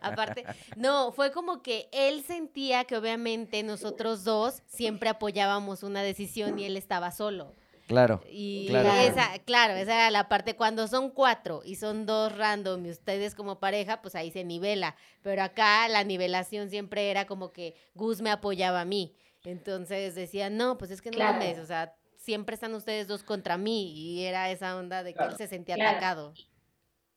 aparte, 0.00 0.44
no, 0.76 1.12
fue 1.12 1.32
como 1.32 1.62
que 1.62 1.88
él 1.92 2.24
sentía 2.24 2.84
que 2.84 2.96
obviamente 2.96 3.62
nosotros 3.62 4.24
dos 4.24 4.62
siempre 4.66 5.08
apoyábamos 5.10 5.82
una 5.82 6.02
decisión 6.02 6.58
y 6.58 6.64
él 6.64 6.76
estaba 6.76 7.10
solo. 7.10 7.54
Claro. 7.88 8.22
Y 8.30 8.68
Claro. 8.68 8.90
esa, 8.92 9.38
claro, 9.44 9.74
esa 9.74 9.94
era 9.94 10.10
la 10.10 10.28
parte 10.28 10.56
cuando 10.56 10.88
son 10.88 11.10
cuatro 11.10 11.60
y 11.64 11.74
son 11.76 12.06
dos 12.06 12.34
random 12.34 12.86
y 12.86 12.90
ustedes 12.90 13.34
como 13.34 13.58
pareja, 13.58 14.00
pues 14.00 14.14
ahí 14.14 14.30
se 14.30 14.44
nivela. 14.44 14.96
Pero 15.20 15.42
acá 15.42 15.86
la 15.88 16.04
nivelación 16.04 16.70
siempre 16.70 17.10
era 17.10 17.26
como 17.26 17.52
que 17.52 17.74
Gus 17.94 18.22
me 18.22 18.30
apoyaba 18.30 18.80
a 18.80 18.84
mí. 18.86 19.14
Entonces 19.44 20.14
decía, 20.14 20.48
no, 20.48 20.78
pues 20.78 20.90
es 20.90 21.02
que 21.02 21.10
no 21.10 21.16
Claro. 21.16 21.32
mames, 21.34 21.58
o 21.58 21.66
sea, 21.66 21.94
siempre 22.16 22.54
están 22.54 22.72
ustedes 22.74 23.08
dos 23.08 23.24
contra 23.24 23.58
mí. 23.58 23.92
Y 23.94 24.24
era 24.24 24.50
esa 24.50 24.76
onda 24.76 25.02
de 25.02 25.12
que 25.12 25.24
él 25.24 25.36
se 25.36 25.48
sentía 25.48 25.74
Claro. 25.74 25.90
atacado. 25.90 26.34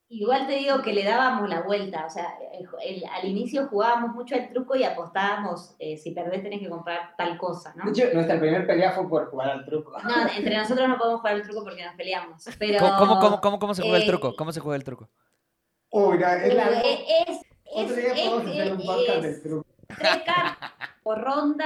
Igual 0.08 0.46
te 0.46 0.54
digo 0.54 0.84
que 0.84 0.94
le 0.94 1.04
dábamos 1.04 1.50
la 1.50 1.62
vuelta, 1.62 2.06
o 2.06 2.10
sea, 2.12 2.38
el- 2.54 2.68
el- 2.86 3.04
al 3.08 3.26
inicio 3.28 3.68
jugábamos 3.68 4.14
mucho 4.14 4.36
al 4.36 4.50
truco 4.50 4.76
y 4.76 4.84
apostábamos, 4.84 5.76
eh, 5.80 5.98
si 5.98 6.12
perdés 6.12 6.44
tenés 6.44 6.60
que 6.60 6.70
comprar 6.70 7.16
tal 7.18 7.38
cosa, 7.40 7.74
¿no? 7.76 7.86
De 7.86 7.92
hecho, 7.92 8.14
nuestra 8.14 8.40
primer 8.40 8.68
pelea 8.68 8.92
fue 8.92 9.10
por 9.10 9.30
jugar 9.32 9.50
al 9.50 9.66
truco. 9.66 9.92
No, 10.04 10.28
entre 10.38 10.56
nosotros 10.58 10.88
no 10.88 10.98
podemos 11.00 11.22
jugar 11.22 11.36
al 11.36 11.42
truco 11.42 11.64
porque 11.64 11.84
nos 11.84 11.96
peleamos, 11.96 12.44
pero... 12.60 12.80
¿Cómo, 12.80 12.98
cómo, 12.98 13.20
cómo, 13.20 13.42
cómo, 13.42 13.60
cómo 13.60 13.74
se 13.74 13.82
juega 13.82 13.98
el 13.98 14.04
eh, 14.04 14.08
truco? 14.08 14.36
¿Cómo 14.36 14.52
se 14.52 14.60
juega 14.60 14.76
el 14.78 14.84
truco? 14.84 15.10
No, 15.92 16.14
es 16.14 16.54
la... 16.54 16.82
Es, 16.82 17.00
es, 17.28 17.42
Otro 17.66 17.96
día 17.96 18.14
es- 18.14 18.30
podemos 18.30 18.48
hacer 18.52 18.74
un 18.74 18.80
es- 18.82 18.86
podcast 18.86 19.10
es 19.18 19.24
del 19.24 19.42
truco. 19.42 19.66
tres 19.88 20.18
cartas 20.24 20.72
por 21.02 21.22
ronda. 21.22 21.66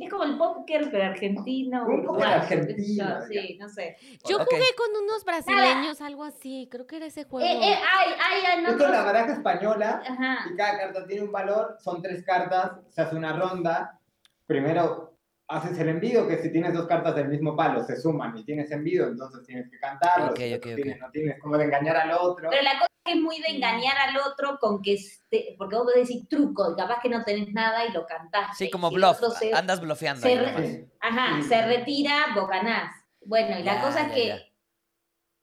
Es 0.00 0.10
como 0.10 0.24
el 0.24 0.36
póker, 0.36 0.88
pero 0.90 1.04
argentino. 1.04 1.86
Un 1.86 2.04
póker 2.04 2.26
argentino, 2.26 3.20
yo. 3.20 3.26
Sí, 3.26 3.56
no 3.60 3.68
sé. 3.68 3.96
Yo 4.28 4.36
Ok. 4.36 4.44
jugué 4.50 4.64
con 4.76 5.02
unos 5.02 5.24
brasileños, 5.24 6.00
algo 6.00 6.24
así, 6.24 6.68
creo 6.70 6.86
que 6.86 6.96
era 6.96 7.06
ese 7.06 7.24
juego. 7.24 7.46
Eh, 7.46 7.52
eh, 7.72 7.74
hay, 7.76 8.12
hay, 8.20 8.44
hay 8.58 8.64
Es 8.64 8.76
con 8.76 8.90
la 8.90 9.02
baraja 9.04 9.32
española 9.32 10.02
Ajá. 10.06 10.50
y 10.52 10.56
cada 10.56 10.78
carta 10.78 11.06
tiene 11.06 11.22
un 11.24 11.32
valor, 11.32 11.76
son 11.80 12.02
tres 12.02 12.24
cartas, 12.24 12.72
se 12.90 13.02
hace 13.02 13.14
una 13.16 13.36
ronda. 13.38 14.00
Primero 14.46 15.16
haces 15.46 15.78
el 15.78 15.88
envido, 15.90 16.26
que 16.26 16.38
si 16.38 16.50
tienes 16.50 16.72
dos 16.74 16.86
cartas 16.86 17.14
del 17.14 17.28
mismo 17.28 17.54
palo 17.54 17.82
se 17.84 17.96
suman 18.00 18.36
y 18.36 18.44
tienes 18.44 18.70
envido, 18.72 19.06
entonces 19.08 19.46
tienes 19.46 19.70
que 19.70 19.78
cantarlo. 19.78 20.30
Ok, 20.30 20.36
si 20.38 20.42
el 20.44 20.54
ok, 20.54 20.58
otro 20.58 20.70
ok. 20.70 20.76
tienes, 20.76 21.00
no 21.00 21.10
tienes 21.10 21.38
como 21.40 21.56
de 21.58 21.64
engañar 21.64 21.96
al 21.96 22.12
otro. 22.12 22.48
Pero 22.50 22.62
la 22.62 22.72
cosa 22.78 22.86
es 23.04 23.16
muy 23.16 23.38
de 23.40 23.48
engañar 23.48 23.96
al 23.98 24.16
otro 24.18 24.58
con 24.58 24.80
que, 24.82 24.94
este- 24.94 25.54
porque 25.58 25.76
vos 25.76 25.84
podés 25.84 26.08
decir 26.08 26.26
truco 26.28 26.72
y 26.72 26.76
capaz 26.76 27.00
que 27.02 27.08
no 27.10 27.22
tenés 27.24 27.52
nada 27.52 27.84
y 27.86 27.92
lo 27.92 28.06
cantaste. 28.06 28.64
Sí, 28.64 28.70
como 28.70 28.90
bluff. 28.90 29.18
se- 29.38 29.52
Andas 29.54 29.80
blofeando 29.80 30.22
se 30.22 30.34
re-. 30.40 30.88
Ajá, 31.00 31.36
Sí. 31.42 31.48
se 31.48 31.66
retira, 31.66 32.26
bocanás. 32.34 32.92
Bueno, 33.26 33.58
y 33.58 33.62
la 33.62 33.74
Ya, 33.76 33.80
cosa 33.82 34.02
es 34.02 34.08
ya, 34.08 34.14
que 34.14 34.26
ya. 34.28 34.38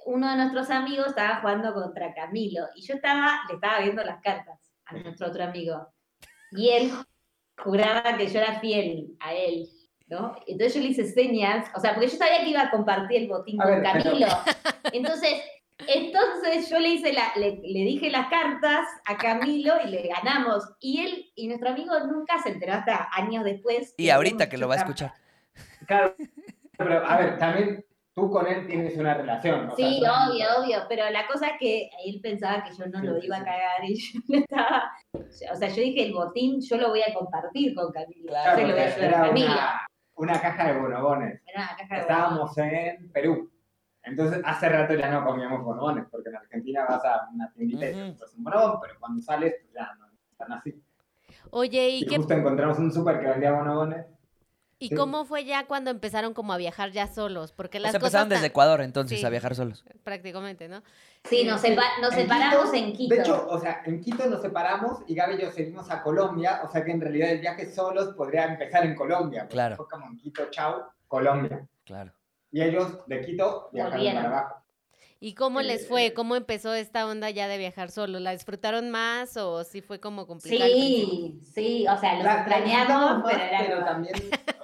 uno 0.05 0.29
de 0.31 0.35
nuestros 0.37 0.69
amigos 0.71 1.07
estaba 1.07 1.37
jugando 1.41 1.73
contra 1.73 2.13
Camilo 2.13 2.67
y 2.75 2.81
yo 2.85 2.95
estaba, 2.95 3.41
le 3.47 3.55
estaba 3.55 3.79
viendo 3.79 4.03
las 4.03 4.21
cartas 4.21 4.59
a 4.85 4.93
nuestro 4.95 5.27
otro 5.27 5.43
amigo. 5.43 5.87
Y 6.51 6.69
él 6.69 6.91
juraba 7.63 8.17
que 8.17 8.27
yo 8.27 8.39
era 8.39 8.59
fiel 8.59 9.15
a 9.19 9.33
él, 9.33 9.69
¿no? 10.07 10.35
Entonces 10.47 10.73
yo 10.73 10.81
le 10.81 10.87
hice 10.87 11.05
señas, 11.11 11.67
o 11.75 11.79
sea, 11.79 11.93
porque 11.93 12.09
yo 12.09 12.17
sabía 12.17 12.41
que 12.41 12.49
iba 12.49 12.61
a 12.63 12.71
compartir 12.71 13.21
el 13.21 13.27
botín 13.27 13.61
A 13.61 13.65
con 13.65 13.81
ver, 13.81 13.91
pero- 13.93 14.03
Camilo. 14.03 14.27
Entonces, 14.91 15.41
entonces 15.87 16.69
yo 16.69 16.79
le 16.79 16.89
hice 16.89 17.13
la, 17.13 17.31
le, 17.35 17.51
le 17.63 17.79
dije 17.85 18.09
las 18.09 18.27
cartas 18.27 18.87
a 19.05 19.17
Camilo 19.17 19.73
y 19.85 19.89
le 19.89 20.07
ganamos. 20.07 20.63
Y 20.79 21.01
él 21.01 21.31
y 21.35 21.47
nuestro 21.47 21.69
amigo 21.69 21.99
nunca 22.01 22.37
se 22.41 22.49
enteró 22.49 22.73
hasta 22.73 23.09
años 23.13 23.43
después. 23.43 23.93
Y 23.97 24.09
ahorita 24.09 24.49
que 24.49 24.57
lo 24.57 24.67
va 24.67 24.75
a 24.75 24.77
escuchar. 24.77 25.13
Claro, 25.87 26.15
pero 26.77 27.05
a 27.05 27.17
ver, 27.17 27.37
también 27.37 27.85
tú 28.13 28.29
con 28.29 28.47
él 28.47 28.67
tienes 28.67 28.97
una 28.97 29.13
relación. 29.13 29.69
o 29.69 29.75
sea, 29.75 29.87
Sí, 29.89 29.99
son- 30.03 30.31
obvio, 30.31 30.45
obvio, 30.59 30.77
pero 30.89 31.09
la 31.09 31.25
cosa 31.27 31.47
es 31.47 31.53
que 31.59 31.89
él 32.05 32.19
pensaba 32.21 32.63
que 32.63 32.75
yo 32.75 32.85
no 32.87 32.99
Sí, 32.99 33.05
lo 33.07 33.19
sí, 33.19 33.25
iba 33.27 33.37
a 33.37 33.43
cagar 33.43 33.83
y 33.85 33.95
yo 34.27 34.37
estaba, 34.39 34.91
o 35.13 35.55
sea, 35.55 35.67
yo 35.69 35.81
dije 35.81 36.05
el 36.05 36.13
botín 36.13 36.59
yo 36.61 36.77
lo 36.77 36.89
voy 36.89 37.01
a 37.01 37.13
compartir 37.13 37.73
con 37.75 37.91
Camilo, 37.91 38.27
Claro, 38.31 38.61
yo 38.61 38.67
se 38.67 38.67
lo 38.67 38.73
voy 38.75 38.81
a 38.81 38.85
porque 38.85 39.01
ayudar 39.03 39.13
a 39.13 39.17
era 39.17 39.27
Camilo. 39.27 39.45
una, 39.53 39.87
una 40.15 40.41
caja 40.41 40.67
de 40.73 40.79
bonobones. 40.79 41.41
Era 41.47 41.61
una 41.63 41.77
caja 41.77 41.95
de 41.95 42.01
Estábamos 42.01 42.57
en 42.57 43.11
Perú. 43.11 43.51
Entonces, 44.03 44.41
hace 44.45 44.67
rato 44.69 44.93
ya 44.95 45.09
no 45.11 45.23
comíamos 45.25 45.63
bonobones, 45.63 46.05
porque 46.09 46.29
en 46.29 46.35
Argentina 46.37 46.85
vas 46.89 47.03
a 47.05 47.29
una 47.33 47.51
tiendita 47.51 47.89
y 47.89 47.93
te 47.93 48.01
compras 48.07 48.33
un 48.35 48.43
bonobón, 48.43 48.79
pero 48.81 48.93
cuando 48.99 49.21
sales, 49.21 49.55
pues 49.61 49.73
ya 49.73 49.93
no 49.99 50.07
están 50.31 50.51
así. 50.53 50.81
Oye, 51.51 51.89
¿y, 51.89 52.03
Y 52.03 52.05
qué, 52.07 52.17
justo 52.17 52.33
encontramos 52.33 52.79
un 52.79 52.91
súper 52.91 53.19
que 53.19 53.27
vendía 53.27 53.51
bonobones. 53.51 54.05
¿y 54.79 54.87
sí. 54.87 54.95
cómo 54.95 55.25
fue 55.25 55.45
ya 55.45 55.67
cuando 55.67 55.91
empezaron 55.91 56.33
como 56.33 56.53
a 56.53 56.57
viajar 56.57 56.89
ya 56.89 57.05
solos? 57.05 57.51
Porque 57.51 57.77
O 57.77 57.81
las 57.81 57.91
sea, 57.91 57.99
cosas 57.99 58.13
empezaron 58.23 58.29
desde 58.29 58.47
Ecuador 58.47 58.81
entonces 58.81 59.19
Sí. 59.19 59.25
a 59.25 59.29
viajar 59.29 59.53
solos. 59.53 59.85
prácticamente, 60.03 60.67
¿no? 60.67 60.81
Sí, 61.25 61.43
nos, 61.43 61.61
sepa- 61.61 61.83
nos 62.01 62.13
En 62.13 62.21
separamos 62.21 62.71
Quito, 62.71 62.75
en 62.87 62.93
Quito. 62.93 63.13
De 63.15 63.21
hecho, 63.21 63.47
o 63.47 63.59
sea, 63.59 63.83
en 63.85 64.01
Quito 64.01 64.25
nos 64.27 64.41
separamos 64.41 65.03
y 65.05 65.13
Gaby 65.13 65.35
y 65.35 65.41
yo 65.41 65.51
seguimos 65.51 65.91
a 65.91 66.01
Colombia, 66.01 66.61
o 66.63 66.67
sea 66.71 66.83
que 66.83 66.89
en 66.93 66.99
realidad 67.01 67.29
el 67.29 67.41
viaje 67.41 67.71
solos 67.71 68.15
podría 68.15 68.45
empezar 68.45 68.83
en 68.83 68.95
Colombia. 68.95 69.45
Claro. 69.47 69.75
Fue 69.75 69.87
como 69.87 70.07
en 70.07 70.17
Quito, 70.17 70.49
chau, 70.49 70.81
Colombia. 71.07 71.67
Claro. 71.85 72.11
Y 72.51 72.61
ellos 72.61 73.05
de 73.07 73.21
Quito 73.21 73.69
viajaron 73.71 73.97
Volvieron. 73.97 74.23
para 74.23 74.39
abajo. 74.39 74.61
¿Y 75.23 75.35
cómo 75.35 75.61
les 75.61 75.87
fue? 75.87 76.13
¿Cómo 76.13 76.35
empezó 76.35 76.73
esta 76.73 77.05
onda 77.05 77.29
ya 77.29 77.47
de 77.47 77.59
viajar 77.59 77.91
solos? 77.91 78.19
¿La 78.21 78.31
disfrutaron 78.31 78.89
más 78.89 79.37
o 79.37 79.63
sí 79.63 79.81
fue 79.81 79.99
como 79.99 80.25
complicado? 80.25 80.67
sí, 80.67 81.39
sí, 81.43 81.85
o 81.87 81.95
sea, 81.97 82.15
disfrutamos 82.15 83.19
más, 83.19 83.31
pero 83.31 83.43
era 83.43 83.59
pero 83.67 83.85
también, 83.85 84.15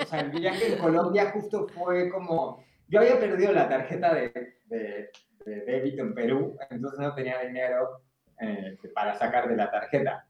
o 0.01 0.05
sea, 0.05 0.21
el 0.21 0.31
viaje 0.31 0.73
en 0.73 0.79
Colombia 0.79 1.29
justo 1.31 1.67
fue 1.67 2.09
como, 2.09 2.63
yo 2.87 3.01
había 3.01 3.19
perdido 3.19 3.51
la 3.51 3.69
tarjeta 3.69 4.15
de, 4.15 4.31
de, 4.65 5.11
de 5.45 5.61
débito 5.61 6.01
en 6.01 6.15
Perú, 6.15 6.57
entonces 6.71 6.99
no 6.99 7.13
tenía 7.13 7.39
dinero 7.41 8.01
eh, 8.41 8.79
para 8.95 9.13
sacar 9.15 9.47
de 9.47 9.57
la 9.57 9.69
tarjeta. 9.69 10.27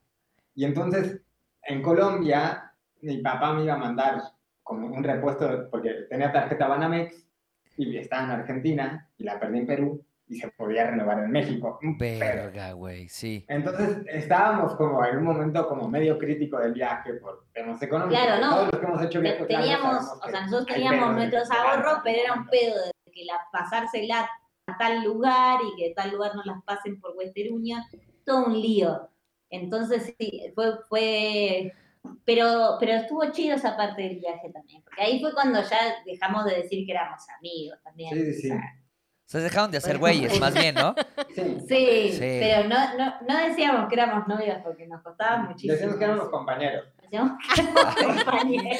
Y 0.55 0.65
entonces, 0.65 1.21
en 1.63 1.81
Colombia, 1.81 2.73
mi 2.99 3.19
papá 3.19 3.53
me 3.53 3.63
iba 3.63 3.75
a 3.75 3.77
mandar 3.77 4.21
como 4.61 4.87
un 4.87 5.03
repuesto, 5.05 5.69
porque 5.71 5.91
tenía 6.09 6.33
tarjeta 6.33 6.67
Banamex 6.67 7.26
y 7.77 7.97
estaba 7.97 8.23
en 8.23 8.31
Argentina 8.31 9.09
y 9.17 9.23
la 9.23 9.39
perdí 9.39 9.59
en 9.59 9.67
Perú 9.67 10.03
y 10.29 10.35
se 10.35 10.49
podía 10.49 10.89
renovar 10.89 11.19
en 11.19 11.31
México. 11.31 11.79
Un 11.81 11.97
pedo. 11.97 12.19
Verga, 12.19 12.73
güey, 12.73 13.07
sí. 13.07 13.45
Entonces 13.47 13.99
estábamos 14.07 14.75
como 14.75 15.03
en 15.05 15.17
un 15.17 15.23
momento 15.23 15.67
como 15.67 15.87
medio 15.87 16.17
crítico 16.17 16.59
del 16.59 16.73
viaje 16.73 17.13
por 17.13 17.45
temas 17.53 17.81
económicos. 17.81 18.19
Claro, 18.19 18.41
no. 18.41 18.55
Todos 18.55 18.71
los 18.71 18.79
que 18.79 18.85
hemos 18.85 19.01
hecho 19.03 19.19
Te- 19.19 19.23
viajes 19.23 19.49
largos 19.49 19.67
teníamos, 19.69 20.05
o 20.11 20.29
sea, 20.29 20.41
nosotros 20.41 20.65
teníamos 20.65 21.15
nuestros 21.15 21.51
ahorros, 21.51 21.99
pero 22.03 22.19
era 22.19 22.33
un 22.33 22.47
pedo 22.47 22.75
de 22.85 23.11
que 23.11 23.25
la, 23.25 23.39
pasársela 23.51 24.29
a 24.67 24.77
tal 24.77 25.03
lugar 25.03 25.59
y 25.63 25.75
que 25.77 25.89
de 25.89 25.93
tal 25.93 26.11
lugar 26.11 26.35
no 26.35 26.43
las 26.43 26.61
pasen 26.63 26.99
por 26.99 27.15
Western 27.15 27.53
Union, 27.53 27.81
todo 28.25 28.47
un 28.47 28.61
lío. 28.61 29.09
Entonces 29.49 30.13
sí, 30.19 30.51
fue, 30.53 30.77
fue, 30.89 31.73
pero, 32.25 32.77
pero 32.79 32.93
estuvo 32.93 33.31
chido 33.31 33.55
esa 33.55 33.75
parte 33.77 34.01
del 34.01 34.19
viaje 34.19 34.49
también, 34.51 34.81
porque 34.83 35.01
ahí 35.01 35.19
fue 35.19 35.33
cuando 35.33 35.61
ya 35.61 35.77
dejamos 36.05 36.45
de 36.45 36.55
decir 36.61 36.85
que 36.85 36.91
éramos 36.91 37.21
amigos 37.37 37.79
también. 37.83 38.13
Sí, 38.13 38.33
sí, 38.33 38.41
sí. 38.41 38.51
o 38.51 38.53
sea, 38.55 38.61
Se 39.25 39.39
dejaron 39.39 39.71
de 39.71 39.77
hacer 39.77 39.97
güeyes, 39.97 40.39
más 40.39 40.53
bien, 40.53 40.75
¿no? 40.75 40.95
Sí. 41.35 41.57
Sí, 41.67 42.11
Sí. 42.13 42.37
pero 42.39 42.67
no, 42.67 42.97
no, 42.97 43.13
no 43.27 43.47
decíamos 43.47 43.87
que 43.89 43.95
éramos 43.95 44.27
novios 44.27 44.57
porque 44.63 44.87
nos 44.87 45.03
costaba 45.03 45.37
muchísimo. 45.37 45.73
Decimos 45.73 45.97
que 45.97 46.03
éramos 46.05 46.29
compañeros. 46.29 46.85
Decíamos 47.01 47.31
que 47.55 47.61
éramos 47.61 48.23
compañeros. 48.23 48.77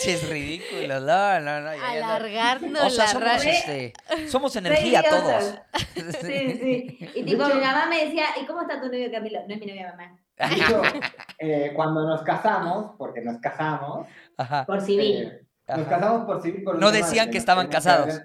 No, 0.88 1.40
no, 1.42 1.62
no. 1.62 1.74
ya 1.74 1.80
no. 2.00 2.06
Alargarnos 2.06 2.84
O 2.86 2.90
sea, 2.90 3.06
la 3.06 3.12
somos, 3.12 3.46
este, 3.46 3.94
somos 4.28 4.56
energía 4.56 5.04
todos. 5.04 5.60
Sí, 6.22 6.58
sí. 6.62 6.98
Y 7.16 7.24
tipo, 7.24 7.46
mi 7.48 7.60
mamá 7.62 7.86
me 7.90 8.06
decía, 8.06 8.26
¿y 8.42 8.46
cómo 8.46 8.62
está 8.62 8.80
tu 8.80 8.88
novio 8.88 9.12
Camilo? 9.12 9.40
No 9.48 9.54
es 9.54 9.60
mi 9.60 9.66
novia 9.66 9.92
mamá. 9.92 10.18
De 10.38 10.56
hecho, 10.56 10.82
eh, 11.40 11.72
cuando 11.76 12.06
nos 12.08 12.22
casamos, 12.22 12.92
porque 12.98 13.22
nos 13.22 13.40
casamos, 13.40 14.08
Ajá. 14.38 14.66
Por 14.66 14.82
civil. 14.82 15.24
eh, 15.68 15.76
nos 15.78 15.88
casamos 15.88 16.26
por 16.26 16.42
civil. 16.42 16.64
Por 16.64 16.80
No 16.80 16.92
de 16.92 17.00
decían 17.00 17.32
que 17.32 17.38
estaban 17.38 17.68
casados. 17.68 18.22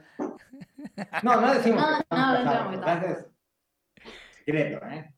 No, 1.22 1.40
no 1.40 1.54
decimos 1.54 1.80
No, 1.82 1.86
que 1.88 2.04
no, 2.10 2.16
casados. 2.16 2.44
no, 2.74 2.80
o 2.80 2.82
sea, 2.84 2.94
ese 2.98 3.10
es 3.12 3.26
secreto, 4.44 4.86
¿eh? 4.86 5.14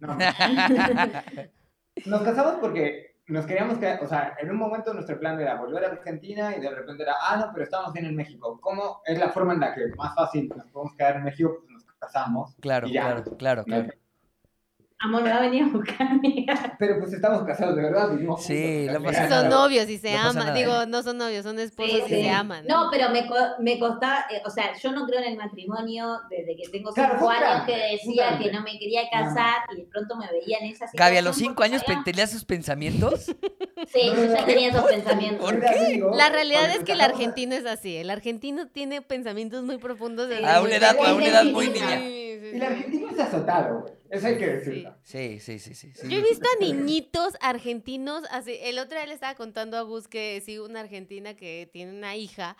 No. 0.00 0.16
Nos 2.06 2.22
casamos 2.22 2.54
porque 2.60 3.16
nos 3.28 3.46
queríamos 3.46 3.78
quedar, 3.78 4.02
o 4.02 4.08
sea, 4.08 4.34
en 4.40 4.50
un 4.50 4.56
momento 4.56 4.92
nuestro 4.92 5.18
plan 5.20 5.38
era 5.40 5.54
volver 5.56 5.84
a 5.84 5.88
Argentina 5.88 6.54
y 6.56 6.60
de 6.60 6.70
repente 6.70 7.02
era, 7.04 7.14
ah, 7.20 7.36
no, 7.36 7.50
pero 7.52 7.64
estamos 7.64 7.92
bien 7.92 8.06
en 8.06 8.16
México. 8.16 8.58
¿Cómo 8.60 9.00
es 9.04 9.18
la 9.18 9.28
forma 9.30 9.52
en 9.54 9.60
la 9.60 9.74
que 9.74 9.86
más 9.96 10.14
fácil 10.14 10.48
nos 10.56 10.66
podemos 10.68 10.94
quedar 10.96 11.16
en 11.16 11.24
México? 11.24 11.58
Pues 11.60 11.70
nos 11.72 11.84
casamos. 11.98 12.56
Claro, 12.60 12.88
Y 12.88 12.92
ya. 12.92 13.02
claro, 13.02 13.36
claro, 13.36 13.64
claro. 13.64 13.88
Amor, 15.04 15.22
me 15.22 15.30
va 15.30 15.38
a 15.38 15.40
venir 15.40 15.64
a 15.64 15.66
buscar. 15.68 16.08
Pero 16.78 16.98
pues 17.00 17.12
estamos 17.12 17.42
casados 17.44 17.74
de 17.76 17.82
verdad. 17.82 18.10
vivimos 18.12 18.44
Sí, 18.44 18.84
juntos, 18.86 19.02
no 19.02 19.06
pasa 19.10 19.28
Son 19.28 19.48
novios 19.48 19.88
y 19.88 19.98
se 19.98 20.12
No 20.12 20.18
aman. 20.30 20.54
Digo, 20.54 20.86
no 20.86 21.02
son 21.02 21.18
novios, 21.18 21.42
son 21.44 21.58
esposos 21.58 21.98
Sí, 22.06 22.14
y 22.14 22.16
sí. 22.16 22.22
se 22.22 22.30
aman. 22.30 22.64
No, 22.68 22.88
pero 22.90 23.10
me, 23.10 23.26
co- 23.26 23.34
me 23.60 23.78
costaba, 23.78 24.26
eh, 24.30 24.40
o 24.44 24.50
sea, 24.50 24.72
yo 24.80 24.92
no 24.92 25.04
creo 25.06 25.18
en 25.20 25.32
el 25.32 25.36
matrimonio 25.36 26.20
desde 26.30 26.56
que 26.56 26.68
tengo 26.70 26.92
cinco 26.92 27.28
años 27.28 27.64
que 27.66 27.76
decía 27.92 28.38
que 28.40 28.52
no 28.52 28.62
me 28.62 28.78
quería 28.78 29.02
casar 29.10 29.62
y 29.72 29.80
de 29.80 29.86
pronto 29.86 30.16
me 30.16 30.26
veía 30.30 30.58
en 30.58 30.66
esa 30.66 30.86
situación. 30.86 30.98
Gaby, 31.08 31.16
a 31.16 31.22
los 31.22 31.36
cinco 31.36 31.62
años 31.64 31.82
tenías 32.04 32.30
esos 32.30 32.44
pensamientos. 32.44 33.26
Sí, 33.92 34.00
yo 34.06 34.24
ya 34.26 34.44
tenía 34.46 34.68
esos 34.68 34.84
pensamientos. 34.84 35.44
¿Por 35.44 35.60
qué? 35.60 36.00
La 36.14 36.28
realidad 36.28 36.70
es 36.70 36.84
que 36.84 36.92
el 36.92 37.00
argentino 37.00 37.56
es 37.56 37.66
así. 37.66 37.96
El 37.96 38.10
argentino 38.10 38.68
tiene 38.68 39.02
pensamientos 39.02 39.64
muy 39.64 39.78
profundos. 39.78 40.28
desde 40.28 40.46
A 40.46 40.60
muy 40.60 40.68
una 40.68 40.76
edad, 40.76 40.96
a 41.04 41.14
una 41.14 41.26
edad 41.26 41.44
muy 41.46 41.66
Sí, 41.66 41.72
niña. 41.72 42.00
Sí, 42.42 42.48
Y 42.48 42.50
sí. 42.50 42.56
el 42.56 42.62
argentino 42.62 43.10
es 43.10 43.18
azotado, 43.20 43.80
güey. 43.82 43.92
Eso 44.10 44.26
hay 44.26 44.36
que 44.38 44.46
decirlo. 44.46 44.96
Sí, 45.04 45.38
sí, 45.38 45.58
sí, 45.60 45.74
sí. 45.74 45.92
sí. 45.94 46.08
Yo 46.08 46.18
he 46.18 46.22
visto 46.22 46.46
a 46.56 46.60
niñitos 46.60 47.34
argentinos, 47.40 48.24
así, 48.30 48.58
el 48.62 48.78
otro 48.78 48.98
día 48.98 49.06
le 49.06 49.14
estaba 49.14 49.34
contando 49.36 49.76
a 49.76 49.82
Gus 49.82 50.08
que 50.08 50.42
sí, 50.44 50.58
una 50.58 50.80
argentina 50.80 51.34
que 51.34 51.70
tiene 51.72 51.92
una 51.96 52.16
hija 52.16 52.56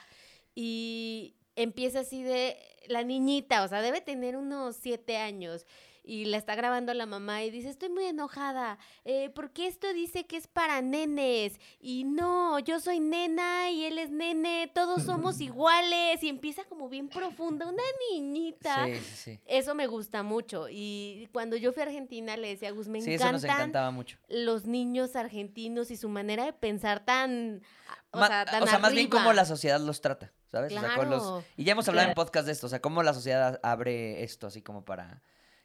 y 0.54 1.34
empieza 1.56 2.00
así 2.00 2.22
de 2.22 2.56
la 2.86 3.02
niñita, 3.02 3.64
o 3.64 3.68
sea, 3.68 3.82
debe 3.82 4.00
tener 4.00 4.36
unos 4.36 4.76
siete 4.76 5.16
años 5.16 5.66
y 6.04 6.24
la 6.24 6.36
está 6.36 6.54
grabando 6.56 6.92
la 6.94 7.06
mamá 7.06 7.44
y 7.44 7.50
dice, 7.50 7.68
estoy 7.68 7.88
muy 7.88 8.04
enojada, 8.06 8.78
eh, 9.04 9.30
porque 9.34 9.66
esto 9.68 9.92
dice 9.92 10.26
que 10.26 10.36
es 10.36 10.46
para 10.48 10.82
nenes 10.82 11.60
y 11.80 12.04
no, 12.04 12.58
yo 12.58 12.80
soy 12.80 12.98
nena 12.98 13.70
y 13.70 13.84
él 13.84 13.98
es 13.98 14.10
nene, 14.10 14.70
todos 14.74 15.04
somos 15.04 15.40
iguales 15.40 16.22
y 16.22 16.28
empieza 16.28 16.64
como 16.64 16.88
bien 16.88 17.08
profunda, 17.08 17.66
una 17.66 17.82
niñita. 18.10 18.86
Sí, 18.86 18.94
sí, 18.96 19.16
sí. 19.16 19.40
Eso 19.46 19.74
me 19.74 19.86
gusta 19.86 20.22
mucho. 20.22 20.66
Y 20.70 21.28
cuando 21.32 21.56
yo 21.56 21.72
fui 21.72 21.82
a 21.82 21.86
Argentina 21.86 22.36
le 22.36 22.48
decía 22.48 22.68
a 22.68 22.72
Gus, 22.72 22.88
me 22.88 23.00
Sí, 23.00 23.14
eso 23.14 23.30
nos 23.30 23.44
encantan 23.44 23.60
encantaba 23.68 23.90
mucho. 23.90 24.18
los 24.28 24.64
niños 24.66 25.14
argentinos 25.16 25.90
y 25.90 25.96
su 25.96 26.08
manera 26.08 26.44
de 26.44 26.52
pensar 26.52 27.04
tan. 27.04 27.62
O 28.10 28.18
Ma- 28.18 28.26
sea, 28.26 28.44
tan 28.44 28.80
más 28.82 28.92
bien 28.92 29.08
cómo 29.08 29.32
la 29.32 29.44
sociedad 29.44 29.80
los 29.80 30.00
trata, 30.00 30.32
¿sabes? 30.46 30.72
O 30.76 30.80
sea, 30.80 30.94
con 30.96 31.08
los- 31.10 31.22
Claro. 31.22 31.44
y 31.56 31.64
ya 31.64 31.72
hemos 31.72 31.88
hablado 31.88 32.08
en 32.08 32.14
podcast 32.14 32.46
de 32.46 32.52
esto, 32.52 32.66
o 32.66 32.70
sea, 32.70 32.80
cómo 32.82 33.02
la 33.02 33.14
sociedad 33.14 33.58
abre 33.62 34.22
esto, 34.22 34.46
así 34.46 34.60
como 34.62 34.84
para 34.84 35.22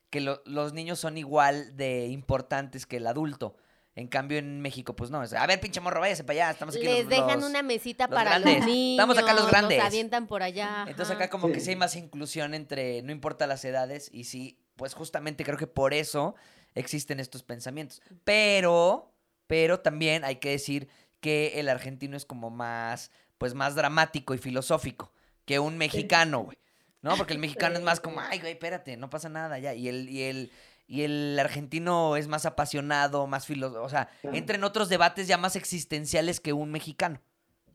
que 0.10 0.22
lo- 0.22 0.42
los 0.46 0.74
niños 0.74 1.00
son 1.00 1.18
igual 1.18 1.76
de 1.78 2.08
importantes 2.08 2.86
que 2.86 2.98
el 2.98 3.08
adulto. 3.08 3.56
En 3.96 4.08
cambio, 4.08 4.38
en 4.38 4.62
México, 4.62 4.96
pues 4.96 5.10
no. 5.10 5.24
es, 5.24 5.34
a 5.34 5.48
ver, 5.48 5.60
pinche 5.60 5.82
morro, 5.82 6.00
váyase 6.00 6.24
para 6.24 6.34
allá. 6.46 6.52
Estamos 6.52 6.76
aquí 6.76 6.86
Les 6.86 7.00
los- 7.00 7.10
dejan 7.10 7.40
los- 7.42 7.50
una 7.50 7.64
mesita 7.64 8.06
los 8.06 8.14
para 8.16 8.30
grandes. 8.32 8.58
los 8.60 8.66
niños. 8.68 8.92
Estamos 9.00 9.18
acá 9.18 9.34
los 9.34 9.48
grandes. 9.50 9.82
avientan 9.84 10.28
por 10.28 10.44
allá. 10.44 10.86
Entonces 10.88 11.16
ajá. 11.16 11.24
acá 11.26 11.30
como 11.32 11.48
que 11.48 11.56
Sí. 11.60 11.66
sí 11.66 11.70
hay 11.72 11.76
más 11.78 11.96
inclusión 11.96 12.54
entre, 12.54 13.02
no 13.02 13.12
importa 13.12 13.48
las 13.48 13.66
edades, 13.66 14.10
y 14.14 14.26
sí, 14.26 14.60
pues 14.76 14.94
justamente 14.94 15.44
creo 15.44 15.58
que 15.58 15.66
por 15.66 15.96
eso 15.96 16.36
existen 16.76 17.20
estos 17.20 17.42
pensamientos. 17.42 18.02
Pero, 18.24 19.12
pero 19.48 19.80
también 19.80 20.24
hay 20.24 20.36
que 20.36 20.52
decir 20.52 20.90
que 21.20 21.60
el 21.60 21.68
argentino 21.68 22.16
es 22.16 22.26
como 22.26 22.52
más, 22.52 23.10
pues 23.40 23.56
más 23.56 23.74
dramático 23.74 24.36
y 24.36 24.38
filosófico 24.38 25.12
que 25.46 25.58
un 25.58 25.76
mexicano, 25.78 26.42
güey. 26.44 26.58
¿No? 27.02 27.16
Porque 27.16 27.34
el 27.34 27.40
mexicano 27.40 27.76
es 27.78 27.84
más 27.84 28.00
como, 28.00 28.20
ay, 28.20 28.40
güey, 28.40 28.54
espérate, 28.54 28.98
no 28.98 29.10
pasa 29.10 29.30
nada 29.30 29.60
ya. 29.60 29.74
Y 29.74 29.88
el, 29.88 30.10
y 30.10 30.24
el, 30.24 30.52
y 30.88 31.04
el 31.04 31.38
argentino 31.40 32.16
es 32.18 32.28
más 32.28 32.46
apasionado, 32.46 33.28
más 33.28 33.46
filosófico. 33.46 33.84
O 33.84 33.90
sea, 33.90 34.10
entra 34.24 34.56
en 34.56 34.64
otros 34.64 34.90
debates 34.90 35.28
ya 35.28 35.38
más 35.38 35.56
existenciales 35.56 36.40
que 36.40 36.54
un 36.54 36.72
mexicano. 36.72 37.20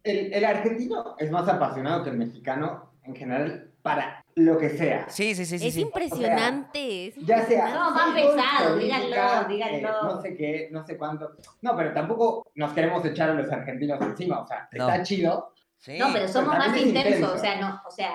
El, 0.02 0.32
el 0.34 0.44
argentino 0.44 1.14
es 1.18 1.30
más 1.30 1.48
apasionado 1.48 2.02
que 2.02 2.10
el 2.10 2.16
mexicano 2.18 2.92
en 3.04 3.14
general 3.14 3.70
para 3.82 4.24
lo 4.34 4.58
que 4.58 4.70
sea. 4.70 5.08
Sí, 5.08 5.34
sí, 5.34 5.44
sí, 5.46 5.58
sí. 5.58 5.68
es 5.68 5.74
sí. 5.74 5.80
impresionante. 5.82 7.06
es 7.08 7.16
Ya 7.16 7.44
sea. 7.46 7.70
No, 7.74 7.90
más 7.92 8.14
pesado, 8.14 8.76
díganlo, 8.76 9.44
díganlo. 9.48 9.88
eh, 9.88 9.92
no 10.04 10.20
sé 10.22 10.36
qué, 10.36 10.68
no 10.70 10.84
sé 10.86 10.96
cuánto. 10.96 11.32
No, 11.60 11.76
pero 11.76 11.92
tampoco 11.92 12.46
nos 12.54 12.72
queremos 12.72 13.04
echar 13.04 13.30
a 13.30 13.34
los 13.34 13.50
argentinos 13.50 14.00
encima. 14.00 14.40
O 14.40 14.46
sea, 14.46 14.68
No. 14.72 14.88
está 14.88 15.02
chido. 15.02 15.54
Sí. 15.78 15.98
No, 15.98 16.12
pero 16.12 16.28
somos 16.28 16.56
más 16.56 16.76
intensos, 16.76 17.12
intenso. 17.14 17.34
o 17.34 17.38
sea, 17.38 17.60
no, 17.60 17.82
o 17.86 17.90
sea, 17.90 18.12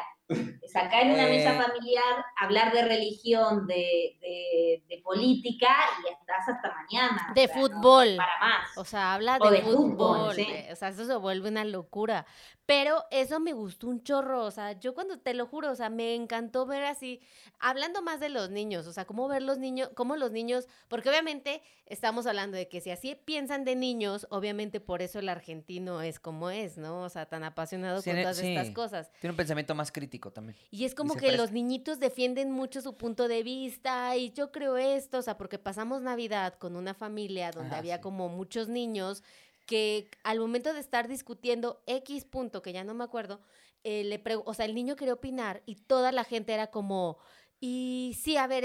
sacar 0.68 1.04
en 1.04 1.14
una 1.14 1.24
mesa 1.28 1.54
Eh. 1.54 1.62
familiar, 1.62 2.26
hablar 2.38 2.74
de 2.74 2.84
religión, 2.84 3.66
de, 3.68 4.18
de, 4.22 4.84
de 4.90 5.02
política 5.02 5.68
y 6.04 6.12
estás 6.14 6.48
hasta 6.50 6.74
mañana. 6.74 7.28
o 7.32 7.34
De 7.34 7.48
sea, 7.48 7.56
no 7.56 7.62
fútbol. 7.62 8.16
para 8.18 8.40
más. 8.40 8.78
O 8.78 8.84
sea, 8.86 9.14
habla 9.14 9.38
O 9.40 9.50
de, 9.50 9.58
de 9.58 9.62
fútbol, 9.64 10.32
fútbol. 10.32 10.36
sí. 10.36 10.48
o 10.72 10.76
sea, 10.76 10.90
eso 10.90 11.06
se 11.06 11.16
vuelve 11.16 11.50
una 11.50 11.64
locura. 11.66 12.26
Pero 12.66 13.06
eso 13.12 13.40
me 13.40 13.54
gustó 13.54 13.88
un 13.88 14.04
chorro. 14.04 14.44
O 14.44 14.52
sea, 14.52 14.74
yo 14.78 14.94
cuando 14.94 15.18
te 15.20 15.34
lo 15.34 15.46
juro, 15.48 15.72
o 15.72 15.76
sea, 15.76 15.90
me 15.90 16.14
encantó 16.16 16.66
ver 16.66 16.84
así, 16.84 17.22
hablando 17.60 18.02
más 18.02 18.20
de 18.20 18.28
los 18.28 18.50
niños, 18.50 18.88
o 18.88 18.92
sea, 18.92 19.06
cómo 19.06 19.30
ver 19.30 19.42
los 19.42 19.58
niños, 19.58 19.90
cómo 19.96 20.18
los 20.18 20.32
niños, 20.34 20.68
porque 20.90 21.08
obviamente 21.10 21.62
estamos 21.86 22.28
hablando 22.28 22.58
de 22.58 22.68
que 22.68 22.82
si 22.82 22.92
así 22.92 23.16
piensan 23.16 23.64
de 23.64 23.78
niños, 23.78 24.28
obviamente 24.32 24.82
por 24.82 25.02
eso 25.02 25.20
el 25.20 25.30
argentino 25.30 26.02
es 26.02 26.20
como 26.20 26.50
es, 26.50 26.78
¿no? 26.78 27.04
O 27.04 27.10
sea, 27.10 27.26
tan 27.28 27.46
apasionado 27.46 28.02
Sí, 28.02 28.10
con 28.12 28.20
todas 28.22 28.40
estas 28.40 28.68
sí. 28.68 28.74
cosas. 28.74 29.14
Tiene 29.22 29.32
un 29.32 29.38
pensamiento 29.38 29.74
más 29.74 29.90
crítico 29.94 30.17
también. 30.20 30.58
Y 30.72 30.86
es 30.86 30.96
como 30.96 31.14
se 31.14 31.20
que 31.20 31.28
presta. 31.28 31.42
los 31.42 31.52
niñitos 31.52 32.00
defienden 32.00 32.52
mucho 32.52 32.82
su 32.82 32.96
punto 32.96 33.28
de 33.28 33.44
vista 33.44 34.16
y 34.18 34.32
yo 34.32 34.52
creo 34.52 34.78
esto, 34.78 35.20
o 35.20 35.22
sea, 35.22 35.38
porque 35.38 35.60
pasamos 35.60 36.02
Navidad 36.02 36.56
con 36.56 36.76
una 36.76 36.94
familia 36.94 37.52
donde 37.52 37.70
Ajá, 37.70 37.80
había 37.80 37.96
sí. 37.98 38.02
como 38.02 38.30
muchos 38.30 38.68
niños 38.68 39.24
que 39.66 40.10
al 40.24 40.40
momento 40.40 40.74
de 40.74 40.80
estar 40.80 41.08
discutiendo 41.08 41.82
X 41.86 42.26
punto, 42.26 42.62
que 42.62 42.74
ya 42.74 42.84
no 42.84 42.94
me 42.94 43.04
acuerdo, 43.04 43.42
eh, 43.84 44.04
le 44.04 44.22
o 44.46 44.54
sea, 44.54 44.66
el 44.66 44.74
niño 44.76 44.96
quería 44.96 45.14
opinar 45.14 45.62
y 45.66 45.76
toda 45.76 46.12
la 46.12 46.24
gente 46.24 46.54
era 46.54 46.68
como, 46.68 47.18
y 47.60 48.18
sí, 48.22 48.38
a 48.38 48.48
ver, 48.48 48.64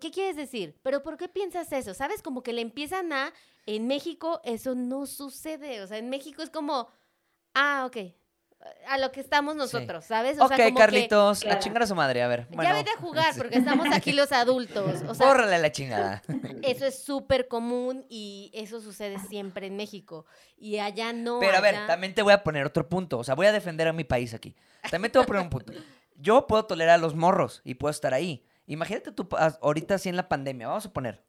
¿qué 0.00 0.10
quieres 0.10 0.36
decir? 0.36 0.78
Pero 0.82 1.02
¿por 1.02 1.16
qué 1.16 1.28
piensas 1.28 1.72
eso? 1.72 1.94
¿Sabes? 1.94 2.22
Como 2.22 2.42
que 2.42 2.52
le 2.52 2.62
empiezan 2.62 3.12
a, 3.12 3.32
en 3.66 3.86
México 3.86 4.40
eso 4.44 4.74
no 4.74 5.06
sucede, 5.06 5.82
o 5.82 5.86
sea, 5.86 5.98
en 5.98 6.10
México 6.10 6.42
es 6.42 6.50
como, 6.50 6.88
ah, 7.54 7.84
ok, 7.86 8.14
a 8.86 8.98
lo 8.98 9.10
que 9.12 9.20
estamos 9.20 9.56
nosotros, 9.56 10.04
¿sabes? 10.04 10.38
O 10.38 10.44
ok, 10.44 10.54
sea, 10.54 10.66
como 10.66 10.76
que- 10.78 10.80
Carlitos, 10.84 11.38
a 11.40 11.44
Claro. 11.44 11.60
chingar 11.60 11.82
a 11.82 11.86
su 11.86 11.94
madre, 11.94 12.22
a 12.22 12.28
ver. 12.28 12.46
ya 12.50 12.56
Bueno, 12.56 12.74
vete 12.74 12.90
a 12.90 12.96
jugar 13.00 13.34
porque 13.36 13.56
estamos 13.58 13.86
aquí 13.92 14.12
los 14.12 14.32
adultos. 14.32 15.02
O 15.08 15.14
sea, 15.14 15.26
Bórrale 15.26 15.58
la 15.58 15.72
chingada. 15.72 16.22
eso 16.62 16.84
es 16.86 17.02
súper 17.02 17.48
común 17.48 18.04
y 18.08 18.50
eso 18.54 18.80
sucede 18.80 19.18
siempre 19.28 19.66
en 19.68 19.76
México. 19.76 20.26
Y 20.58 20.78
allá 20.78 21.12
no. 21.12 21.38
Pero 21.40 21.56
a 21.56 21.60
ver, 21.60 21.74
allá- 21.76 21.86
también 21.86 22.14
te 22.14 22.22
voy 22.22 22.32
a 22.32 22.42
poner 22.42 22.66
otro 22.66 22.88
punto. 22.88 23.18
O 23.18 23.24
sea, 23.24 23.34
voy 23.34 23.46
a 23.46 23.52
defender 23.52 23.88
a 23.88 23.92
mi 23.92 24.04
país 24.04 24.34
aquí. 24.34 24.54
También 24.90 25.10
te 25.12 25.18
voy 25.18 25.24
a 25.24 25.26
poner 25.26 25.42
un 25.42 25.50
punto. 25.50 25.72
Yo 26.16 26.46
puedo 26.46 26.66
tolerar 26.66 26.96
a 26.96 26.98
los 26.98 27.14
morros 27.14 27.62
y 27.64 27.74
puedo 27.74 27.90
estar 27.90 28.12
ahí. 28.12 28.44
Imagínate 28.66 29.10
tú 29.12 29.26
ahorita 29.62 29.94
así 29.94 30.08
en 30.10 30.16
la 30.16 30.28
pandemia, 30.28 30.68
vamos 30.68 30.86
a 30.86 30.92
poner. 30.92 31.22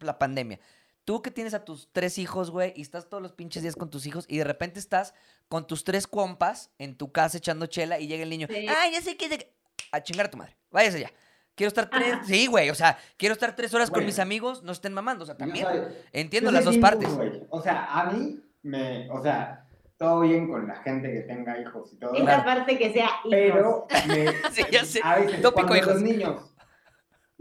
la 0.00 0.18
pandemia. 0.18 0.58
Tú 1.04 1.20
que 1.22 1.30
tienes 1.32 1.52
a 1.54 1.64
tus 1.64 1.88
tres 1.92 2.16
hijos, 2.18 2.50
güey, 2.50 2.72
y 2.76 2.82
estás 2.82 3.08
todos 3.08 3.22
los 3.22 3.32
pinches 3.32 3.62
días 3.62 3.74
con 3.74 3.90
tus 3.90 4.06
hijos, 4.06 4.24
y 4.28 4.38
de 4.38 4.44
repente 4.44 4.78
estás 4.78 5.14
con 5.48 5.66
tus 5.66 5.82
tres 5.84 6.06
compas 6.06 6.70
en 6.78 6.96
tu 6.96 7.10
casa 7.10 7.38
echando 7.38 7.66
chela, 7.66 7.98
y 7.98 8.06
llega 8.06 8.22
el 8.22 8.30
niño, 8.30 8.46
Sí. 8.48 8.66
ay, 8.68 8.92
ya 8.92 9.00
sé 9.02 9.16
que... 9.16 9.28
de- 9.28 9.52
A 9.90 10.02
chingar 10.02 10.26
a 10.26 10.30
tu 10.30 10.36
madre, 10.38 10.56
váyase 10.70 11.00
ya. 11.00 11.10
Quiero 11.56 11.68
estar 11.68 11.90
tres... 11.90 12.14
Ajá. 12.14 12.24
Sí, 12.24 12.46
güey, 12.46 12.70
o 12.70 12.74
sea, 12.74 12.96
quiero 13.16 13.32
estar 13.34 13.54
tres 13.56 13.74
horas 13.74 13.90
con 13.90 14.04
mis 14.06 14.18
amigos, 14.20 14.62
no 14.62 14.70
estén 14.72 14.92
mamando, 14.94 15.24
o 15.24 15.26
sea, 15.26 15.34
Yo 15.34 15.38
también. 15.38 15.66
soy- 15.66 15.82
Entiendo 16.12 16.50
las 16.52 16.64
dos 16.64 16.78
partes. 16.78 17.12
güey. 17.14 17.42
O 17.50 17.60
sea, 17.60 17.84
a 17.92 18.10
mí 18.10 18.40
me, 18.62 19.10
o 19.10 19.20
sea, 19.22 19.66
todo 19.98 20.20
bien 20.20 20.48
con 20.48 20.66
la 20.66 20.76
gente 20.76 21.12
que 21.12 21.20
tenga 21.22 21.60
hijos 21.60 21.92
y 21.92 21.96
todo. 21.96 22.12
Esta 22.14 22.24
Claro. 22.24 22.44
parte 22.44 22.78
que 22.78 22.92
sea 22.92 23.06
hijos. 23.24 23.30
Pero 23.30 23.86
me, 24.06 24.26
Sí, 24.52 24.62
ya 24.70 24.84
sé. 24.84 25.00
a 25.04 25.16
veces 25.16 25.42
Tópico, 25.42 25.66
cuando 25.68 25.76
hijos. 25.76 25.92
los 25.94 26.02
niños, 26.02 26.51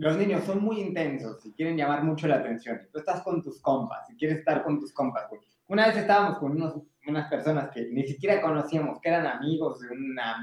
los 0.01 0.17
niños 0.17 0.43
son 0.45 0.63
muy 0.63 0.81
intensos 0.81 1.45
y 1.45 1.53
quieren 1.53 1.77
llamar 1.77 2.03
mucho 2.03 2.27
la 2.27 2.37
atención. 2.37 2.79
y 2.83 2.91
Tú 2.91 2.97
estás 2.97 3.21
con 3.21 3.39
tus 3.41 3.61
compas 3.61 4.09
y 4.09 4.15
quieres 4.15 4.39
estar 4.39 4.63
con 4.63 4.79
tus 4.79 4.91
compas, 4.93 5.29
güey. 5.29 5.41
Una 5.67 5.85
vez 5.85 5.97
estábamos 5.97 6.39
con 6.39 6.53
unos, 6.53 6.73
unas 7.07 7.29
personas 7.29 7.69
que 7.69 7.87
ni 7.91 8.03
siquiera 8.03 8.41
conocíamos, 8.41 8.99
que 8.99 9.09
eran 9.09 9.27
amigos 9.27 9.79
de 9.79 9.89
una, 9.91 10.37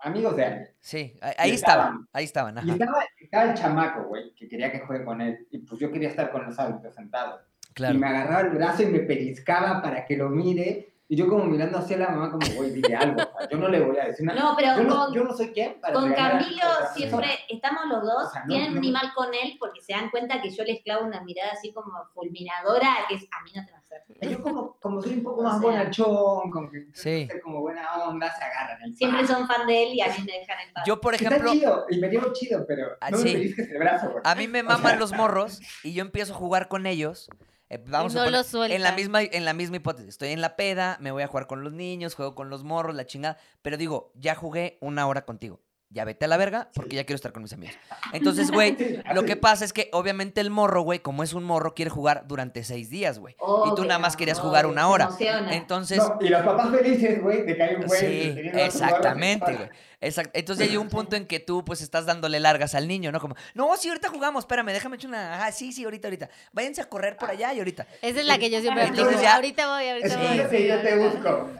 amigos 0.00 0.36
de 0.36 0.44
alguien. 0.44 0.68
Sí, 0.80 1.16
ahí, 1.22 1.52
Y 1.52 1.54
estaban, 1.54 1.54
estaban. 1.54 2.08
ahí 2.12 2.24
estaban, 2.24 3.08
Y 3.18 3.24
estaba 3.24 3.44
el 3.44 3.54
chamaco, 3.54 4.04
güey, 4.04 4.34
que 4.34 4.46
quería 4.48 4.70
que 4.70 4.80
juegue 4.80 5.02
con 5.02 5.22
él. 5.22 5.46
Y 5.50 5.60
pues 5.60 5.80
yo 5.80 5.90
quería 5.90 6.10
estar 6.10 6.30
con 6.30 6.44
los 6.44 6.58
adultos 6.58 6.94
sentados. 6.94 7.40
Claro. 7.72 7.94
Y 7.94 7.98
me 7.98 8.06
agarraba 8.06 8.42
el 8.42 8.50
brazo 8.50 8.82
y 8.82 8.86
me 8.86 9.00
pellizcaba 9.00 9.80
para 9.80 10.04
que 10.04 10.18
lo 10.18 10.28
mire. 10.28 10.92
Y 11.08 11.16
yo 11.16 11.26
como 11.26 11.44
mirando 11.46 11.78
hacia 11.78 11.96
la 11.96 12.10
mamá 12.10 12.30
como, 12.30 12.46
güey, 12.54 12.70
dile 12.70 12.94
algo. 12.94 13.22
Sea, 13.38 13.48
yo 13.48 13.56
no 13.58 13.68
le 13.68 13.80
voy 13.80 13.96
a 13.98 14.04
decir 14.06 14.24
nada. 14.26 14.40
No, 14.40 14.54
pero 14.56 14.76
yo, 14.76 14.82
no, 14.84 15.04
con, 15.06 15.14
yo 15.14 15.24
no 15.24 15.32
soy 15.34 15.48
para 15.80 15.92
con 15.94 16.12
Camilo 16.12 16.62
siempre 16.94 17.28
estamos 17.48 17.86
los 17.88 18.02
dos, 18.02 18.28
O 18.28 18.30
sea, 18.30 18.42
no- 18.42 18.48
tienen 18.48 18.74
no- 18.74 18.80
un 18.80 18.92
mal 18.92 19.12
con 19.14 19.32
él 19.34 19.56
porque 19.58 19.80
se 19.80 19.92
dan 19.92 20.10
cuenta 20.10 20.40
que 20.40 20.50
yo 20.50 20.64
les 20.64 20.82
clavo 20.82 21.04
una 21.06 21.20
mirada 21.22 21.52
así 21.52 21.72
como 21.72 21.92
fulminadora, 22.14 22.88
que 23.08 23.14
es 23.16 23.24
a 23.30 23.42
mí 23.42 23.50
no 23.54 23.64
te 23.64 23.72
va 23.72 23.78
a 23.78 23.80
hacer. 23.80 24.02
Yo 24.30 24.42
como, 24.42 24.76
como 24.80 25.00
soy 25.02 25.14
un 25.14 25.22
poco 25.22 25.40
O 25.40 25.44
más 25.44 25.60
sea, 25.60 25.70
bonachón, 25.70 26.50
como 26.50 26.70
que 26.70 26.86
Sí. 26.92 27.26
ser 27.26 27.40
como 27.42 27.60
buena 27.60 28.04
onda, 28.06 28.30
se 28.36 28.44
agarran 28.44 28.82
el 28.82 28.96
Siempre 28.96 29.26
son 29.26 29.46
fan 29.46 29.66
de 29.66 29.82
él 29.84 29.94
y 29.94 30.00
a 30.00 30.06
mí 30.08 30.14
me 30.26 30.38
dejan 30.38 30.60
en 30.66 30.72
paz. 30.72 30.84
Yo, 30.86 31.00
por 31.00 31.14
Está 31.14 31.26
ejemplo, 31.28 31.52
chido, 31.52 31.86
y 31.90 31.98
me 31.98 32.08
llevo 32.08 32.32
chido, 32.32 32.64
pero 32.66 32.88
Ah, 33.00 33.10
no 33.10 33.18
sí. 33.18 33.54
me 33.56 33.64
el 33.64 33.78
brazo, 33.78 34.14
a 34.22 34.34
mí 34.34 34.48
me 34.48 34.60
O 34.60 34.64
maman 34.64 34.92
sea, 34.92 34.96
los 34.96 35.12
morros 35.12 35.60
y 35.82 35.92
yo 35.94 36.02
empiezo 36.02 36.32
a 36.34 36.36
jugar 36.36 36.68
con 36.68 36.86
ellos. 36.86 37.28
Eh, 37.74 37.84
vamos 37.86 38.14
Y 38.14 38.18
a 38.18 38.20
poner- 38.24 38.32
en 38.76 38.82
la 38.82 38.90
misma 38.96 39.22
en 39.22 39.44
la 39.44 39.52
misma 39.54 39.76
hipótesis. 39.76 40.08
Estoy 40.10 40.30
en 40.30 40.40
la 40.40 40.56
peda, 40.56 40.96
me 41.00 41.10
voy 41.10 41.22
a 41.22 41.26
jugar 41.26 41.46
con 41.46 41.64
los 41.64 41.72
niños, 41.72 42.14
juego 42.14 42.34
con 42.34 42.50
los 42.50 42.64
morros, 42.64 42.94
la 42.94 43.06
chingada. 43.06 43.36
Pero 43.62 43.76
digo, 43.76 44.12
ya 44.14 44.34
jugué 44.34 44.78
una 44.80 45.06
hora 45.06 45.24
contigo. 45.24 45.60
Ya 45.94 46.04
vete 46.04 46.24
a 46.24 46.28
la 46.28 46.36
verga 46.36 46.68
porque 46.74 46.96
ya 46.96 47.04
quiero 47.04 47.16
estar 47.16 47.32
con 47.32 47.42
mis 47.42 47.52
amigos. 47.52 47.76
Entonces, 48.12 48.50
güey, 48.50 48.76
lo 49.14 49.24
que 49.24 49.36
pasa 49.36 49.64
es 49.64 49.72
que 49.72 49.88
obviamente 49.92 50.40
el 50.40 50.50
morro, 50.50 50.82
güey, 50.82 50.98
como 50.98 51.22
es 51.22 51.32
un 51.32 51.44
morro, 51.44 51.74
quiere 51.74 51.90
jugar 51.90 52.24
durante 52.26 52.64
seis 52.64 52.90
días, 52.90 53.18
güey. 53.20 53.34
y 53.70 53.74
tú 53.76 53.84
nada 53.84 53.98
más 54.00 54.16
querías 54.16 54.40
jugar 54.40 54.66
una 54.66 54.88
hora. 54.88 55.08
Entonces, 55.50 55.98
No, 55.98 56.18
y 56.20 56.28
los 56.28 56.42
papás 56.42 56.70
felices, 56.70 57.22
güey, 57.22 57.42
de 57.46 57.56
que 57.56 57.62
hay 57.62 57.74
un 57.76 57.82
güey. 57.86 58.00
Sí, 58.00 58.34
exactamente, 58.54 59.52
güey. 59.54 59.68
Exact- 60.00 60.32
Entonces 60.34 60.66
ya 60.66 60.70
llega 60.72 60.82
un 60.82 60.90
punto 60.90 61.16
en 61.16 61.24
que 61.26 61.40
tú 61.40 61.64
pues 61.64 61.80
estás 61.80 62.04
dándole 62.04 62.38
largas 62.38 62.74
al 62.74 62.86
niño, 62.86 63.10
¿no? 63.10 63.20
Como, 63.20 63.36
no, 63.54 63.74
sí, 63.78 63.88
ahorita 63.88 64.08
jugamos, 64.10 64.42
espérame, 64.44 64.66
déjame 64.72 64.96
echar 64.96 65.08
una. 65.08 65.42
Ah, 65.46 65.50
sí, 65.50 65.72
sí, 65.72 65.82
ahorita, 65.84 66.08
ahorita. 66.08 66.28
Váyanse 66.52 66.82
a 66.82 66.84
correr 66.90 67.16
por 67.16 67.30
allá 67.30 67.54
y 67.54 67.58
ahorita. 67.58 67.86
Esa 68.02 68.20
es 68.20 68.26
la 68.26 68.36
que 68.36 68.50
yo 68.50 68.60
siempre 68.60 68.82
Entonces 68.84 69.06
aplico. 69.14 69.22
ya- 69.22 69.34
Ahorita 69.36 69.66
voy, 69.74 69.88
ahorita 69.88 70.08
Sí, 70.10 70.16
voy. 70.16 70.46
sí, 70.58 70.66
yo 70.68 70.80
te 70.82 70.98
busco. 70.98 71.50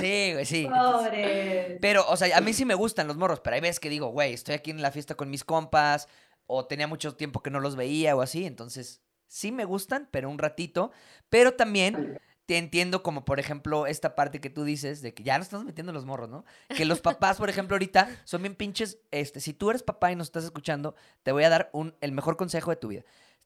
Sí, 0.00 0.30
güey, 0.32 0.44
sí. 0.46 0.66
Pobre. 0.68 1.78
Pero, 1.80 2.04
o 2.08 2.16
sea, 2.16 2.36
a 2.36 2.40
mí 2.40 2.52
sí 2.52 2.64
me 2.64 2.74
gustan 2.74 3.06
los 3.06 3.16
morros, 3.16 3.38
pero 3.38 3.54
hay 3.54 3.60
veces 3.60 3.78
que 3.82 3.90
digo, 3.90 4.06
güey, 4.08 4.32
estoy 4.32 4.54
aquí 4.54 4.70
en 4.70 4.80
la 4.80 4.90
fiesta 4.90 5.14
con 5.14 5.28
mis 5.28 5.44
compas, 5.44 6.08
o 6.46 6.64
tenía 6.66 6.86
mucho 6.86 7.14
tiempo 7.16 7.42
que 7.42 7.50
no 7.50 7.60
los 7.60 7.76
veía 7.76 8.16
o 8.16 8.22
así, 8.22 8.46
entonces 8.46 9.02
sí 9.26 9.52
me 9.52 9.64
gustan, 9.66 10.08
pero 10.10 10.30
un 10.30 10.38
ratito. 10.38 10.90
Pero 11.28 11.54
también 11.54 12.18
te 12.46 12.58
entiendo 12.58 13.02
como, 13.02 13.24
por 13.24 13.38
ejemplo, 13.40 13.86
esta 13.86 14.14
parte 14.14 14.40
que 14.40 14.50
tú 14.50 14.64
dices 14.64 15.00
de 15.02 15.14
que 15.14 15.22
ya 15.22 15.38
nos 15.38 15.46
estamos 15.46 15.64
metiendo 15.64 15.92
los 15.92 16.04
morros, 16.04 16.28
¿no? 16.28 16.44
Que 16.76 16.84
los 16.84 17.00
papás, 17.00 17.38
por 17.38 17.48
ejemplo, 17.50 17.74
ahorita 17.74 18.08
son 18.24 18.42
bien 18.42 18.54
pinches, 18.54 18.98
este, 19.10 19.40
si 19.40 19.52
tú 19.54 19.70
eres 19.70 19.82
papá 19.82 20.12
y 20.12 20.16
nos 20.16 20.28
estás 20.28 20.44
escuchando, 20.44 20.94
te 21.22 21.32
voy 21.32 21.44
a 21.44 21.48
dar 21.48 21.70
un, 21.72 21.94
el 22.00 22.12
mejor 22.12 22.36
consejo 22.36 22.70
de 22.70 22.76
tu 22.76 22.88
vida. 22.88 23.04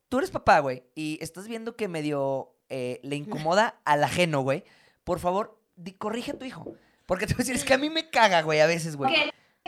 Tú 0.08 0.18
eres 0.18 0.30
papá, 0.30 0.58
güey, 0.60 0.84
y 0.94 1.18
estás 1.20 1.46
viendo 1.48 1.76
que 1.76 1.88
medio 1.88 2.54
eh, 2.68 3.00
le 3.02 3.16
incomoda 3.16 3.80
al 3.84 4.02
ajeno, 4.02 4.40
güey. 4.40 4.64
Por 5.04 5.20
favor, 5.20 5.60
di- 5.76 5.92
corrige 5.92 6.32
a 6.32 6.38
tu 6.38 6.44
hijo. 6.44 6.72
Porque 7.06 7.26
te 7.26 7.34
voy 7.34 7.42
a 7.42 7.44
decir, 7.44 7.54
es 7.54 7.64
que 7.64 7.74
a 7.74 7.78
mí 7.78 7.90
me 7.90 8.10
caga, 8.10 8.42
güey, 8.42 8.58
a 8.60 8.66
veces, 8.66 8.96
güey. 8.96 9.14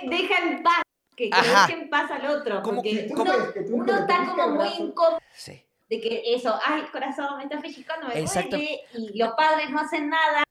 Deja 0.09 0.43
en 0.43 0.63
paz, 0.63 0.83
que, 1.17 1.31
que 1.31 1.37
Ajá. 1.37 1.67
dejen 1.67 1.89
paz 1.91 2.11
al 2.11 2.27
otro. 2.27 2.63
Como 2.63 2.77
Porque 2.77 2.91
que- 3.07 3.13
¿Tú 3.15 3.23
uno, 3.23 3.33
crees 3.33 3.53
que 3.53 3.61
tú 3.63 3.75
uno 3.77 3.85
le 3.87 3.93
está 4.01 4.25
como 4.27 4.49
muy 4.55 4.69
incómodo 4.79 5.19
Sí. 5.35 5.63
de 5.89 6.01
que 6.01 6.23
eso, 6.35 6.55
ay, 6.65 6.83
corazón, 6.93 7.37
me 7.39 7.45
está 7.45 7.59
pellizcando, 7.61 8.09
me 8.09 8.19
Exacto. 8.21 8.51
duele, 8.57 8.81
y 8.95 9.19
los 9.19 9.33
padres 9.33 9.71
no 9.71 9.81
hacen 9.81 10.09
nada, 10.11 10.45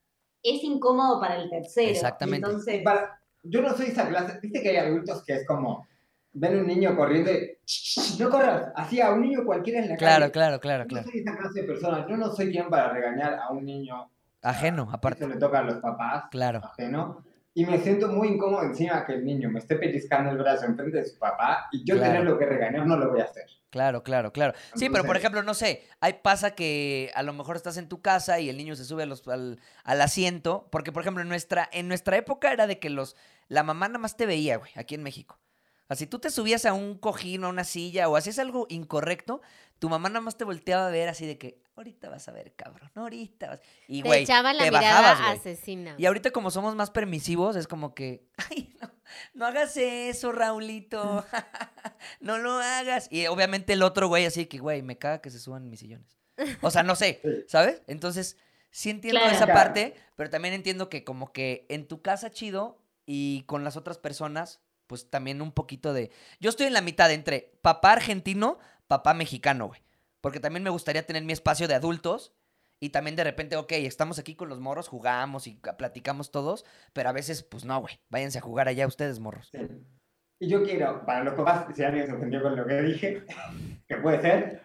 es 0.43 0.63
incómodo 0.63 1.19
para 1.19 1.36
el 1.38 1.49
tercero. 1.49 1.89
Exactamente. 1.89 2.45
Entonces, 2.47 2.81
Para- 2.83 3.21
yo 3.43 3.62
no 3.62 3.75
soy 3.75 3.88
esa 3.88 4.07
clase. 4.07 4.39
Viste 4.41 4.62
que 4.62 4.69
hay 4.69 4.77
adultos 4.77 5.23
que 5.25 5.33
es 5.36 5.47
como. 5.47 5.88
Ven 6.39 6.60
un 6.60 6.67
niño 6.67 6.95
corriendo 6.95 7.31
y. 7.31 7.57
"Shh, 7.65 8.19
No 8.19 8.29
corras. 8.29 8.71
Así 8.75 9.01
a 9.01 9.12
un 9.12 9.21
niño 9.21 9.43
cualquiera 9.45 9.79
en 9.79 9.89
la 9.89 9.95
Claro, 9.95 10.19
calle. 10.23 10.31
claro, 10.33 10.60
claro, 10.60 10.83
Yo 10.83 10.88
claro. 10.89 11.05
no 11.07 11.12
soy 11.12 11.21
esa 11.21 11.36
clase 11.38 11.62
de 11.62 11.67
persona. 11.67 12.05
Yo 12.07 12.15
no 12.17 12.29
soy 12.31 12.51
quien 12.51 12.69
para 12.69 12.89
regañar 12.93 13.36
a 13.36 13.49
un 13.51 13.65
niño. 13.65 14.12
Ajeno, 14.43 14.88
aparte. 14.91 15.23
Eso 15.23 15.33
le 15.33 15.39
toca 15.39 15.60
a 15.60 15.63
los 15.63 15.77
papás. 15.77 16.25
Claro. 16.29 16.62
Ajeno. 16.63 17.23
Y 17.57 17.65
me 17.65 17.79
siento 17.79 18.07
muy 18.09 18.27
incómodo 18.27 18.61
encima 18.61 19.03
que 19.03 19.13
el 19.13 19.25
niño 19.25 19.49
me 19.49 19.57
esté 19.57 19.77
pellizcando 19.77 20.29
el 20.29 20.37
brazo 20.37 20.65
enfrente 20.65 20.97
de 20.97 21.05
su 21.05 21.17
papá 21.17 21.67
y 21.71 21.83
yo 21.83 21.95
Claro. 21.95 22.11
tenerlo 22.11 22.37
que 22.37 22.45
regañar 22.45 22.85
no 22.85 22.95
lo 22.97 23.09
voy 23.09 23.19
a 23.19 23.23
hacer. 23.23 23.45
Claro, 23.71 24.03
claro, 24.03 24.31
claro. 24.31 24.53
Sí, 24.75 24.91
pero 24.91 25.03
por 25.05 25.17
ejemplo, 25.17 25.41
no 25.41 25.55
sé, 25.55 25.83
hay 25.99 26.13
pasa 26.21 26.51
que 26.53 27.09
a 27.15 27.23
lo 27.23 27.33
mejor 27.33 27.55
estás 27.55 27.77
en 27.77 27.89
tu 27.89 27.99
casa 27.99 28.39
y 28.39 28.49
el 28.51 28.57
niño 28.57 28.75
se 28.75 28.85
sube 28.85 29.01
a 29.01 29.05
los- 29.07 29.27
al, 29.27 29.59
al 29.83 30.01
asiento, 30.01 30.67
porque 30.71 30.91
por 30.91 31.01
ejemplo 31.01 31.23
en 31.23 31.29
nuestra, 31.29 31.67
en 31.73 31.87
nuestra 31.87 32.15
época 32.15 32.53
era 32.53 32.67
de 32.67 32.77
que 32.77 32.91
los, 32.91 33.15
la 33.47 33.63
mamá 33.63 33.87
nada 33.87 33.97
más 33.97 34.17
te 34.17 34.27
veía, 34.27 34.57
güey, 34.57 34.69
aquí 34.75 34.93
en 34.93 35.01
México. 35.01 35.39
Así 35.89 36.05
tú 36.05 36.19
te 36.19 36.29
subías 36.29 36.67
a 36.67 36.73
un 36.73 36.95
cojín 36.95 37.43
o 37.43 37.47
a 37.47 37.49
una 37.49 37.63
silla 37.63 38.07
o 38.07 38.17
hacías 38.17 38.37
algo 38.37 38.67
incorrecto, 38.69 39.41
tu 39.79 39.89
mamá 39.89 40.09
nada 40.09 40.21
más 40.21 40.37
te 40.37 40.43
volteaba 40.43 40.85
a 40.85 40.91
ver 40.91 41.09
así 41.09 41.25
de 41.25 41.39
que, 41.39 41.59
ahorita 41.77 42.09
vas 42.09 42.27
a 42.27 42.31
ver, 42.31 42.53
cabrón, 42.55 42.91
ahorita 42.95 43.49
vas. 43.49 43.61
Y 43.87 44.01
Te 44.01 44.07
güey, 44.09 44.23
echaban 44.23 44.57
la 44.57 44.63
te 44.65 44.71
mirada 44.71 45.01
bajabas, 45.01 45.39
güey. 45.41 45.53
asesina. 45.53 45.95
Y 45.97 46.05
ahorita 46.05 46.31
como 46.31 46.51
somos 46.51 46.75
más 46.75 46.91
permisivos, 46.91 47.55
es 47.55 47.67
como 47.67 47.93
que, 47.95 48.27
ay, 48.51 48.73
no, 48.81 48.91
no 49.33 49.45
hagas 49.45 49.77
eso, 49.77 50.31
Raulito. 50.31 51.25
no 52.19 52.37
lo 52.37 52.53
hagas. 52.53 53.07
Y 53.11 53.27
obviamente 53.27 53.73
el 53.73 53.83
otro 53.83 54.07
güey 54.07 54.25
así 54.25 54.45
que, 54.47 54.57
güey, 54.59 54.81
me 54.81 54.97
caga 54.97 55.21
que 55.21 55.29
se 55.29 55.39
suban 55.39 55.69
mis 55.69 55.79
sillones. 55.79 56.17
O 56.61 56.69
sea, 56.71 56.83
no 56.83 56.95
sé. 56.95 57.21
¿sabes? 57.47 57.81
Entonces, 57.87 58.37
sí 58.71 58.89
entiendo 58.89 59.19
Claro. 59.19 59.35
esa 59.35 59.45
Claro. 59.45 59.59
parte, 59.59 59.95
pero 60.15 60.29
también 60.29 60.53
entiendo 60.53 60.89
que 60.89 61.03
como 61.03 61.31
que 61.31 61.65
en 61.69 61.87
tu 61.87 62.01
casa 62.01 62.29
chido 62.31 62.83
y 63.05 63.43
con 63.47 63.63
las 63.63 63.77
otras 63.77 63.97
personas, 63.97 64.59
pues 64.87 65.09
también 65.09 65.41
un 65.41 65.51
poquito 65.51 65.93
de... 65.93 66.11
Yo 66.39 66.49
estoy 66.49 66.67
en 66.67 66.73
la 66.73 66.81
mitad 66.81 67.11
entre 67.11 67.57
papá 67.61 67.93
argentino, 67.93 68.57
papá 68.87 69.13
mexicano, 69.13 69.67
güey. 69.67 69.81
Porque 70.21 70.39
también 70.39 70.63
me 70.63 70.69
gustaría 70.69 71.06
tener 71.06 71.23
mi 71.23 71.34
espacio 71.34 71.67
de 71.67 71.75
adultos 71.75 72.34
y 72.80 72.89
también 72.89 73.15
de 73.15 73.23
repente, 73.23 73.56
ok, 73.56 73.71
estamos 73.73 74.19
aquí 74.19 74.36
con 74.36 74.49
los 74.49 74.60
morros, 74.60 74.88
jugamos 74.88 75.47
y 75.47 75.56
ca- 75.58 75.77
platicamos 75.77 76.32
todos, 76.32 76.65
pero 76.93 77.10
a 77.10 77.13
veces, 77.13 77.43
pues 77.43 77.65
no, 77.65 77.80
güey. 77.82 77.99
Váyanse 78.10 78.38
a 78.39 78.41
jugar 78.41 78.67
allá 78.67 78.86
ustedes, 78.88 79.19
morros. 79.19 79.49
Sí. 79.51 79.60
Y 80.39 80.47
yo 80.49 80.63
quiero, 80.63 81.03
para 81.06 81.23
los 81.23 81.34
papás, 81.34 81.65
si 81.75 81.84
alguien 81.84 82.06
se 82.06 82.13
ofendió 82.13 82.41
con 82.43 82.56
lo 82.56 82.65
que 82.67 82.82
dije, 82.84 83.23
que 83.88 83.97
puede 83.97 84.21
ser, 84.21 84.62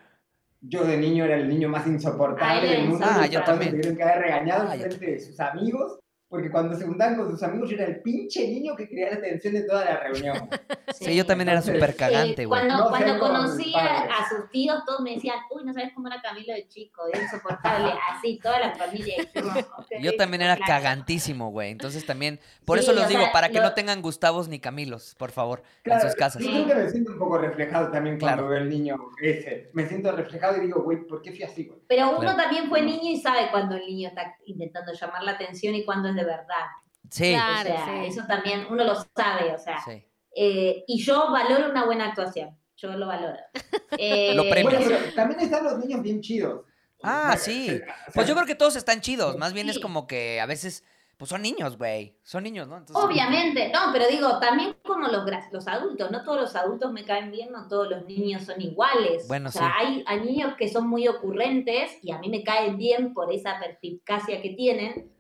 yo 0.61 0.85
de 0.85 0.99
niño 0.99 1.25
era 1.25 1.37
el 1.37 1.49
niño 1.49 1.69
más 1.71 1.87
insoportable 1.87 2.69
Ah, 2.69 2.73
del 2.73 2.89
mundo. 2.89 3.07
Ah, 3.09 3.27
yo 3.27 3.41
me 3.41 3.47
también. 3.47 3.71
tuvieron 3.71 3.97
que 3.97 4.03
haber 4.03 4.19
regañado 4.19 4.69
Ah, 4.71 4.75
frente 4.77 5.07
de 5.13 5.19
sus 5.21 5.41
amigos, 5.41 5.99
porque 6.33 6.51
cuando 6.51 6.75
se 6.75 6.87
juntaban 6.87 7.15
con 7.17 7.31
sus 7.31 7.43
amigos 7.43 7.69
yo 7.69 7.77
era 7.77 7.85
el 7.85 8.01
pinche 8.01 8.49
niño 8.49 8.75
que 8.75 8.89
quería 8.89 9.11
la 9.11 9.17
atención 9.17 9.53
de 9.53 9.65
toda 9.65 9.85
la 9.85 9.97
reunión. 10.01 10.49
Sí, 10.93 11.17
yo 11.17 11.25
también 11.27 11.49
era 11.49 11.63
súper 11.63 11.97
cagante, 11.97 12.43
Eh, 12.43 12.47
güey. 12.47 12.61
cuando 12.67 12.85
No 12.85 12.91
cuando 12.91 13.09
ser 13.09 13.19
como 13.19 13.33
mis 13.33 13.43
conocí 13.51 13.73
a, 13.75 14.29
sus 14.29 14.51
tíos, 14.51 14.85
todos 14.87 15.01
me 15.01 15.15
decían, 15.15 15.37
uy, 15.51 15.65
no 15.65 15.73
sabes 15.73 15.91
cómo 15.95 16.07
era 16.09 16.21
Camilo 16.23 16.53
de 16.55 16.69
chico, 16.69 17.03
era 17.13 17.23
insoportable, 17.23 17.93
así, 18.11 18.39
toda 18.41 18.61
la 18.61 18.73
familia. 18.75 19.17
yo, 19.35 19.41
"Ok, 19.79 19.87
Yo 20.01 20.15
también 20.17 20.43
era 20.43 20.57
claro". 20.57 20.69
cagantísimo, 20.71 21.51
güey. 21.51 21.71
Entonces 21.71 22.05
también, 22.07 22.39
por 22.65 22.79
Sí, 22.79 22.85
eso 22.85 22.93
los 22.93 23.09
digo, 23.09 23.23
sea, 23.23 23.33
para 23.33 23.49
que 23.49 23.57
lo- 23.57 23.63
no 23.65 23.73
tengan 23.75 24.01
Gustavos 24.03 24.49
ni 24.49 24.61
Camilos, 24.61 25.15
por 25.19 25.31
favor, 25.33 25.63
Claro, 25.83 26.03
en 26.03 26.09
sus 26.09 26.17
casas. 26.17 26.43
Yo 26.43 26.51
creo 26.51 26.67
que 26.67 26.75
me 26.75 26.91
siento 26.91 27.13
un 27.13 27.19
poco 27.19 27.39
reflejado 27.39 27.91
también 27.91 28.19
cuando 28.21 28.43
Claro. 28.45 28.49
veo 28.51 28.59
el 28.63 28.69
niño 28.69 28.97
ese. 29.23 29.71
Me 29.73 29.87
siento 29.89 30.13
reflejado 30.13 30.59
y 30.59 30.67
digo, 30.67 30.83
güey, 30.83 30.99
¿por 31.07 31.23
qué 31.23 31.33
fui 31.33 31.43
así, 31.43 31.65
güey? 31.65 31.81
Pero 31.89 32.11
uno 32.11 32.21
Claro. 32.21 32.37
también 32.37 32.69
fue 32.69 32.83
niño 32.83 33.11
y 33.11 33.21
sabe 33.21 33.51
cuando 33.51 33.75
el 33.77 33.87
niño 33.87 34.09
está 34.11 34.37
intentando 34.47 34.93
llamar 34.93 35.23
la 35.25 35.33
atención 35.33 35.75
y 35.75 35.85
cuando 35.85 36.11
es 36.11 36.15
de 36.15 36.22
verdad. 36.25 36.67
Sí, 37.11 37.33
Claro. 37.33 37.61
o 37.61 37.77
sea, 37.77 37.87
sí. 37.87 38.07
eso 38.07 38.23
también 38.27 38.67
uno 38.71 38.85
lo 38.85 38.95
sabe, 39.17 39.55
o 39.55 39.59
sea. 39.59 39.79
sí. 39.85 40.05
eh, 40.35 40.85
y 40.87 41.03
yo 41.03 41.31
valoro 41.31 41.71
una 41.71 41.85
buena 41.85 42.07
actuación, 42.07 42.57
yo 42.77 42.93
lo 42.97 43.07
valoro. 43.07 43.37
Eh, 43.99 44.33
Lo. 44.35 44.45
Bueno, 44.45 44.71
pero 44.79 44.97
también 45.15 45.41
están 45.41 45.65
los 45.65 45.79
niños 45.79 46.01
bien 46.03 46.21
chidos. 46.23 46.65
Ah, 47.03 47.37
sí. 47.37 47.67
sea, 47.67 47.95
Pues 48.15 48.27
yo 48.27 48.35
creo 48.35 48.47
que 48.47 48.55
todos 48.55 48.75
están 48.77 49.01
chidos. 49.03 49.37
Más 49.37 49.53
bien 49.53 49.69
es 49.69 49.75
Sí. 49.77 49.81
como 49.83 50.07
que 50.07 50.41
a 50.41 50.47
veces 50.47 50.83
Pues 51.19 51.29
son 51.29 51.43
niños, 51.43 51.77
güey. 51.77 52.17
Son 52.23 52.43
niños, 52.43 52.67
¿no? 52.69 52.79
Entonces, 52.79 53.05
Obviamente, 53.05 53.71
no, 53.73 53.93
pero 53.93 54.07
digo, 54.09 54.39
también 54.41 54.75
como 54.83 55.07
los, 55.09 55.25
los 55.53 55.69
adultos, 55.69 56.11
no 56.11 56.25
todos 56.25 56.41
los 56.41 56.57
adultos 56.57 56.91
me 56.93 57.05
caen 57.05 57.31
bien, 57.31 57.53
no 57.53 57.69
todos 57.69 57.89
los 57.91 58.07
niños 58.07 58.43
son 58.45 58.61
iguales. 58.61 59.29
Bueno, 59.29 59.51
o 59.51 59.53
sea, 59.53 59.67
sí. 59.69 59.73
hay, 59.79 60.05
hay 60.07 60.21
niños 60.21 60.55
que 60.57 60.69
son 60.69 60.89
muy 60.89 61.07
ocurrentes 61.07 61.93
y 62.03 62.11
a 62.13 62.19
mí 62.19 62.29
me 62.31 62.43
caen 62.43 62.77
bien 62.79 63.13
por 63.15 63.33
esa 63.33 63.61
perspicacia 63.61 64.41
que 64.41 64.51
tienen. 64.51 65.13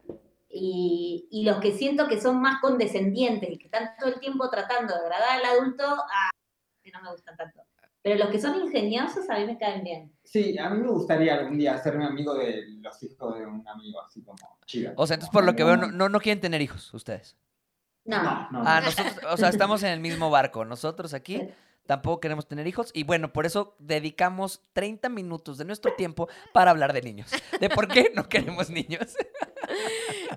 Y, 0.54 1.28
y 1.30 1.44
los 1.44 1.58
que 1.58 1.72
siento 1.72 2.08
que 2.08 2.20
son 2.20 2.40
más 2.40 2.60
condescendientes 2.60 3.50
y 3.50 3.58
que 3.58 3.64
están 3.66 3.90
todo 3.98 4.10
el 4.10 4.20
tiempo 4.20 4.50
tratando 4.50 4.94
de 4.94 5.00
agradar 5.00 5.38
al 5.38 5.44
adulto, 5.46 5.84
ah, 5.84 6.30
que 6.82 6.90
no 6.90 7.00
me 7.02 7.10
gustan 7.10 7.36
tanto. 7.36 7.62
Pero 8.02 8.18
los 8.18 8.28
que 8.30 8.40
son 8.40 8.56
ingeniosos 8.60 9.30
a 9.30 9.38
mí 9.38 9.46
me 9.46 9.56
caen 9.56 9.84
bien. 9.84 10.12
Sí, 10.24 10.58
a 10.58 10.68
mí 10.70 10.82
me 10.82 10.88
gustaría 10.88 11.34
algún 11.34 11.56
día 11.56 11.74
hacerme 11.74 12.04
amigo 12.04 12.34
de 12.34 12.64
los 12.80 13.02
hijos 13.02 13.38
de 13.38 13.46
un 13.46 13.66
amigo, 13.66 14.02
así 14.02 14.22
como 14.22 14.36
chido. 14.66 14.92
O 14.96 15.06
sea, 15.06 15.14
entonces 15.14 15.32
por 15.32 15.44
lo 15.44 15.54
que 15.54 15.62
veo, 15.62 15.76
no, 15.76 15.86
no, 15.86 16.08
no 16.08 16.20
quieren 16.20 16.40
tener 16.40 16.60
hijos 16.60 16.92
ustedes. 16.92 17.36
No, 18.04 18.20
No, 18.22 18.48
no. 18.50 18.62
Ah, 18.66 18.80
nosotros, 18.80 19.16
o 19.30 19.36
sea, 19.36 19.48
estamos 19.48 19.84
en 19.84 19.90
el 19.90 20.00
mismo 20.00 20.30
barco. 20.30 20.64
Nosotros 20.64 21.14
aquí 21.14 21.48
tampoco 21.86 22.20
queremos 22.20 22.46
tener 22.46 22.66
hijos. 22.66 22.90
Y 22.94 23.04
bueno, 23.04 23.32
por 23.32 23.46
eso 23.46 23.74
dedicamos 23.78 24.62
30 24.72 25.08
minutos 25.08 25.58
de 25.58 25.64
nuestro 25.64 25.92
tiempo 25.94 26.28
para 26.52 26.70
hablar 26.70 26.92
de 26.92 27.02
niños. 27.02 27.30
De 27.60 27.68
por 27.70 27.88
qué 27.88 28.12
no 28.14 28.28
queremos 28.28 28.70
niños. 28.70 29.14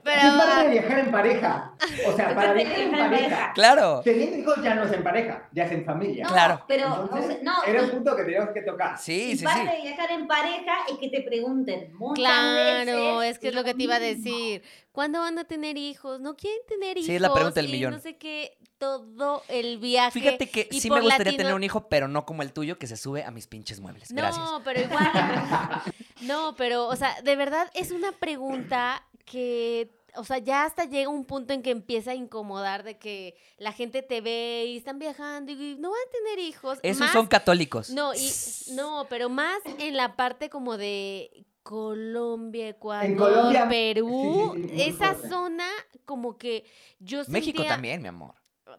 Pero, 0.04 0.22
Es 0.22 0.34
para 0.34 0.64
de 0.64 0.70
viajar 0.70 1.00
en 1.00 1.12
pareja. 1.12 1.74
O 2.08 2.16
sea, 2.16 2.36
para 2.36 2.54
viajar 2.54 2.80
en 2.80 2.92
pareja. 2.92 3.52
Claro. 3.54 4.02
Teniendo 4.04 4.38
hijos 4.38 4.56
ya 4.64 4.76
no 4.76 4.84
es 4.84 4.92
en 4.94 5.04
pareja, 5.04 5.50
ya 5.52 5.64
es 5.66 5.72
en 5.72 5.86
familia. 5.86 6.26
No, 6.26 6.30
Claro. 6.32 6.64
pero 6.68 6.86
Entonces, 6.88 7.26
o 7.26 7.28
sea, 7.28 7.38
no, 7.44 7.64
era 7.66 7.82
un 7.84 7.88
y- 7.88 7.92
punto 7.92 8.16
que 8.16 8.24
teníamos 8.24 8.50
que 8.54 8.62
tocar. 8.62 8.98
Sí, 8.98 9.32
y 9.32 9.38
sí, 9.38 9.44
parte 9.44 9.62
sí. 9.62 9.68
de 9.68 9.82
viajar 9.82 10.12
en 10.12 10.28
pareja 10.28 10.74
es 10.92 10.98
que 11.00 11.10
te 11.10 11.22
pregunten 11.22 11.94
muchas 11.96 12.16
Claro, 12.24 13.18
veces 13.18 13.32
es 13.36 13.40
que 13.40 13.48
es 13.50 13.56
lo 13.56 13.64
que 13.64 13.74
te 13.74 13.84
iba 13.84 13.96
a 13.96 14.00
decir. 14.00 14.64
¿Cuándo 14.92 15.20
van 15.20 15.38
a 15.40 15.44
tener 15.46 15.78
hijos? 15.78 16.20
¿No 16.22 16.36
quieren 16.36 16.60
tener 16.68 16.98
hijos? 16.98 17.08
Sí, 17.08 17.16
es 17.16 17.22
la 17.22 17.34
pregunta 17.34 17.60
del 17.62 17.70
y 17.70 17.74
millón. 17.74 17.94
No 17.94 18.00
sé 18.00 18.18
qué, 18.18 18.58
todo 18.78 19.44
el 19.48 19.78
viaje. 19.80 20.20
Fíjate 20.20 20.50
que 20.50 20.68
y 20.72 20.82
sí 20.82 20.90
me 20.90 21.00
gustaría 21.02 21.26
latino- 21.26 21.38
tener 21.38 21.54
un 21.54 21.64
hijo, 21.64 21.88
pero 21.88 22.08
no 22.08 22.26
como 22.26 22.42
el 22.44 22.52
tuyo 22.54 22.78
que 22.78 22.88
se 22.88 22.98
sube 22.98 23.24
a 23.24 23.32
mis 23.32 23.48
pinches 23.48 23.80
muebles. 23.80 24.12
Gracias. 24.12 24.44
No, 24.44 24.62
pero 24.64 24.82
igual. 24.82 25.12
no, 26.22 26.56
pero, 26.56 26.88
o 26.88 26.96
sea, 26.96 27.22
de 27.22 27.36
verdad 27.36 27.70
es 27.74 27.92
una 27.92 28.12
pregunta 28.12 29.06
que, 29.26 29.92
o 30.16 30.24
sea, 30.24 30.38
ya 30.38 30.66
hasta 30.66 30.86
llega 30.86 31.10
un 31.10 31.26
punto 31.26 31.54
en 31.54 31.62
que 31.62 31.72
empieza 31.72 32.12
a 32.12 32.16
incomodar 32.16 32.84
de 32.84 32.98
que 32.98 33.36
la 33.58 33.72
gente 33.72 34.02
te 34.02 34.22
ve 34.22 34.66
y 34.68 34.78
están 34.78 35.00
viajando 35.00 35.52
y 35.52 35.76
no 35.80 35.90
van 35.92 36.00
a 36.08 36.12
tener 36.12 36.40
hijos. 36.48 36.80
Esos 36.84 37.00
Más- 37.02 37.12
son 37.14 37.28
católicos. 37.28 37.90
No, 37.90 38.14
y 38.14 38.32
no, 38.74 39.08
pero 39.10 39.30
más 39.30 39.58
en 39.80 39.96
la 39.98 40.16
parte 40.16 40.50
como 40.50 40.78
de 40.78 41.46
Colombia, 41.64 42.70
Ecuador, 42.70 43.18
Colombia, 43.18 43.68
Perú, 43.68 44.52
sí, 44.56 44.62
sí, 44.62 44.68
sí, 44.70 44.74
muy 44.76 44.82
esa 44.84 45.16
zona 45.28 45.68
como 46.06 46.38
que 46.38 46.64
yo 47.00 47.24
México 47.28 47.58
sentía- 47.58 47.70
también, 47.74 48.02
mi 48.02 48.08
amor. 48.08 48.36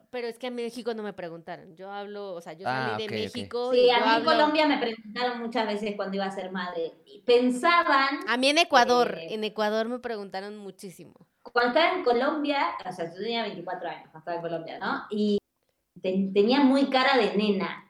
Pero 0.09 0.27
es 0.27 0.37
que 0.37 0.47
a 0.47 0.51
México 0.51 0.93
no 0.93 1.03
me 1.03 1.13
preguntaron. 1.13 1.75
Yo 1.75 1.91
hablo, 1.91 2.33
o 2.33 2.41
sea, 2.41 2.53
yo 2.53 2.65
Ah, 2.67 2.89
salí 2.91 3.03
ok, 3.05 3.09
de. 3.11 3.15
México 3.17 3.73
y 3.73 3.77
Sí, 3.77 3.87
yo 3.87 3.95
a 3.95 3.99
mí 3.99 4.15
en 4.19 4.25
Colombia 4.25 4.67
me 4.67 4.77
preguntaron 4.77 5.39
muchas 5.41 5.67
veces 5.67 5.95
cuando 5.95 6.15
iba 6.15 6.25
a 6.25 6.31
ser 6.31 6.51
madre. 6.51 6.93
Y 7.05 7.21
pensaban, 7.21 8.19
A 8.27 8.37
mí 8.37 8.49
en 8.49 8.57
Ecuador, 8.57 9.17
Eh, 9.17 9.33
en 9.33 9.43
Ecuador 9.43 9.87
me 9.87 9.99
preguntaron 9.99 10.57
muchísimo. 10.57 11.13
cuando 11.43 11.77
estaba 11.79 11.95
en 11.97 12.03
Colombia, 12.03 12.67
o 12.85 12.91
sea, 12.91 13.05
yo 13.05 13.13
tenía 13.21 13.43
24 13.43 13.87
años 13.89 14.01
cuando 14.11 14.19
estaba 14.19 14.35
en 14.35 14.41
Colombia, 14.41 14.79
¿no? 14.79 15.03
Y 15.09 15.37
te- 16.01 16.29
tenía 16.33 16.59
muy 16.61 16.89
cara 16.89 17.17
de 17.17 17.35
nena. 17.37 17.83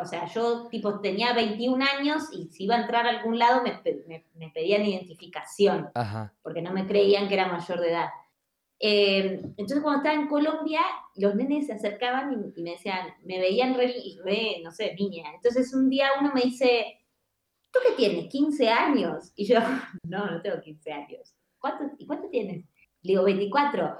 O 0.00 0.04
sea, 0.04 0.26
yo 0.26 0.68
tipo 0.68 1.00
tenía 1.00 1.32
21 1.32 1.82
años 1.82 2.24
y 2.32 2.46
si 2.48 2.64
iba 2.64 2.76
a 2.76 2.80
entrar 2.82 3.06
a 3.06 3.10
algún 3.10 3.38
lado 3.38 3.62
me, 3.62 3.80
me- 4.06 4.24
me 4.34 4.50
pedían 4.50 4.84
identificación. 4.84 5.90
Ajá. 5.94 6.32
porque 6.42 6.62
no 6.62 6.72
me 6.72 6.86
creían 6.86 7.28
que 7.28 7.34
era 7.34 7.46
mayor 7.46 7.80
de 7.80 7.90
edad. 7.90 8.08
Eh, 8.82 9.42
entonces 9.58 9.80
cuando 9.82 9.98
estaba 9.98 10.20
en 10.20 10.28
Colombia, 10.28 10.80
los 11.16 11.34
nenes 11.34 11.66
se 11.66 11.74
acercaban 11.74 12.32
y, 12.32 12.62
me 12.62 12.70
decían, 12.70 13.08
me 13.24 13.38
veían 13.38 13.74
re, 13.74 14.62
no 14.64 14.72
sé, 14.72 14.94
niña. 14.94 15.34
Entonces 15.34 15.72
un 15.74 15.90
día 15.90 16.08
uno 16.18 16.32
me 16.34 16.40
dice, 16.40 16.98
¿tú 17.70 17.78
qué 17.86 17.92
tienes? 17.94 18.32
¿15 18.32 18.68
años? 18.68 19.32
Y 19.36 19.46
yo, 19.46 19.58
no, 20.04 20.30
no 20.30 20.40
tengo 20.40 20.60
15 20.60 20.92
años. 20.92 21.34
¿Cuánto, 21.58 21.94
¿Y 21.98 22.06
cuánto 22.06 22.30
tienes? 22.30 22.64
Le 23.02 23.12
digo, 23.12 23.24
24. 23.24 23.98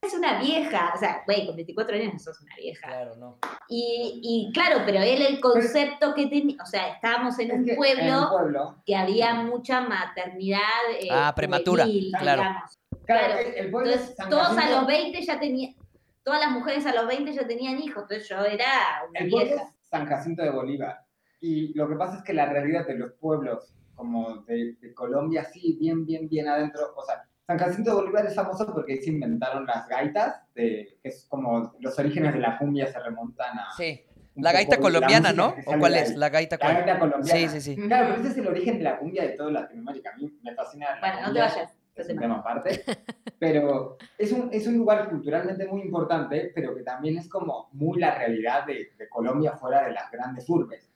Es 0.00 0.14
una 0.14 0.40
vieja, 0.40 0.92
o 0.94 0.98
sea, 0.98 1.22
güey, 1.26 1.44
con 1.46 1.56
24 1.56 1.96
años 1.96 2.12
no 2.14 2.18
sos 2.20 2.40
una 2.40 2.54
vieja. 2.56 2.86
Claro, 2.86 3.16
no. 3.16 3.38
Y, 3.68 4.20
y 4.22 4.52
claro, 4.52 4.82
pero 4.86 5.00
él 5.00 5.20
el 5.22 5.40
concepto 5.40 6.14
que 6.14 6.26
tenía, 6.28 6.56
o 6.62 6.66
sea, 6.66 6.88
estábamos 6.94 7.36
en 7.40 7.50
Es 7.50 7.56
un 7.58 7.64
que 7.64 7.70
en 7.72 7.76
pueblo 7.76 8.22
un 8.22 8.28
pueblo. 8.30 8.76
que 8.86 8.94
había 8.96 9.34
mucha 9.34 9.80
maternidad 9.80 10.60
eh, 11.00 11.08
Ah, 11.10 11.32
prematura, 11.34 11.84
juvenil, 11.84 12.12
claro. 12.18 12.42
digamos. 12.42 12.78
Claro, 13.04 13.26
Claro, 13.28 13.38
el, 13.48 13.54
el 13.54 13.70
pueblo 13.70 13.90
es 13.92 14.00
Entonces, 14.10 14.28
todos 14.28 14.56
a 14.58 14.70
los 14.70 14.86
20 14.86 15.20
ya 15.22 15.40
tenían, 15.40 15.74
todas 16.22 16.40
las 16.40 16.50
mujeres 16.52 16.86
a 16.86 16.94
los 16.94 17.06
20 17.08 17.32
ya 17.32 17.46
tenían 17.46 17.78
hijos, 17.82 18.02
entonces 18.02 18.28
yo 18.28 18.44
era 18.44 18.66
una 19.08 19.18
El 19.18 19.30
pueblo 19.30 19.48
vieja. 19.50 19.62
es 19.64 19.88
San 19.88 20.06
Jacinto 20.06 20.42
de 20.42 20.50
Bolívar. 20.50 21.00
Y 21.40 21.72
lo 21.76 21.88
que 21.88 21.96
pasa 21.96 22.18
es 22.18 22.22
que 22.24 22.34
la 22.34 22.46
realidad 22.46 22.86
de 22.86 22.94
los 22.98 23.12
pueblos, 23.14 23.72
como 23.94 24.42
de, 24.42 24.74
de 24.80 24.94
Colombia, 24.94 25.44
sí, 25.44 25.76
bien, 25.80 26.04
bien, 26.06 26.28
bien 26.28 26.48
adentro. 26.48 26.92
O 26.96 27.02
sea, 27.04 27.24
San 27.48 27.56
Jacinto 27.58 27.92
de 27.92 27.96
Bolívar 27.96 28.26
es 28.26 28.34
famoso 28.34 28.70
porque 28.74 28.92
ahí 28.92 28.98
se 28.98 29.08
inventaron 29.08 29.64
las 29.64 29.88
gaitas, 29.88 30.42
de, 30.54 30.98
que 31.02 31.08
es 31.08 31.24
como 31.30 31.72
los 31.80 31.98
orígenes 31.98 32.34
de 32.34 32.40
la 32.40 32.58
cumbia 32.58 32.86
se 32.92 33.00
remontan 33.00 33.58
a. 33.58 33.72
Sí. 33.74 34.04
La 34.36 34.52
gaita 34.52 34.76
la 34.76 34.82
colombiana, 34.82 35.32
música 35.32 35.62
¿no? 35.64 35.72
¿O 35.76 35.78
cuál 35.78 35.94
es? 35.94 36.14
La 36.14 36.28
gaita 36.28 36.58
La 36.60 36.72
gaita 36.74 36.98
colombiana. 36.98 37.40
Sí, 37.40 37.48
sí, 37.48 37.60
sí. 37.62 37.76
Claro, 37.86 38.08
pero 38.10 38.20
ese 38.20 38.32
es 38.32 38.36
el 38.36 38.48
origen 38.48 38.76
de 38.76 38.84
la 38.84 38.98
cumbia 38.98 39.22
de 39.22 39.30
toda 39.30 39.50
Latinoamérica. 39.50 40.10
A 40.12 40.16
mí 40.16 40.30
me 40.42 40.54
fascina. 40.54 40.90
la 40.90 41.00
Bueno, 41.00 41.14
no 41.14 41.20
te 41.20 41.24
cumbia. 41.24 41.44
vayas. 41.46 41.74
es 41.96 42.08
un 42.10 42.18
tema 42.18 42.34
aparte, 42.36 42.84
pero 43.38 43.96
es 44.18 44.30
un, 44.30 44.50
es 44.52 44.66
un 44.66 44.76
lugar 44.76 45.08
culturalmente 45.08 45.66
muy 45.66 45.80
importante, 45.80 46.52
pero 46.54 46.76
que 46.76 46.82
también 46.82 47.16
es 47.16 47.30
como 47.30 47.70
muy 47.72 47.98
la 47.98 48.14
realidad 48.14 48.66
de, 48.66 48.90
de 48.98 49.08
Colombia 49.08 49.52
fuera 49.52 49.86
de 49.86 49.92
las 49.92 50.10
grandes 50.10 50.46
urbes. 50.50 50.92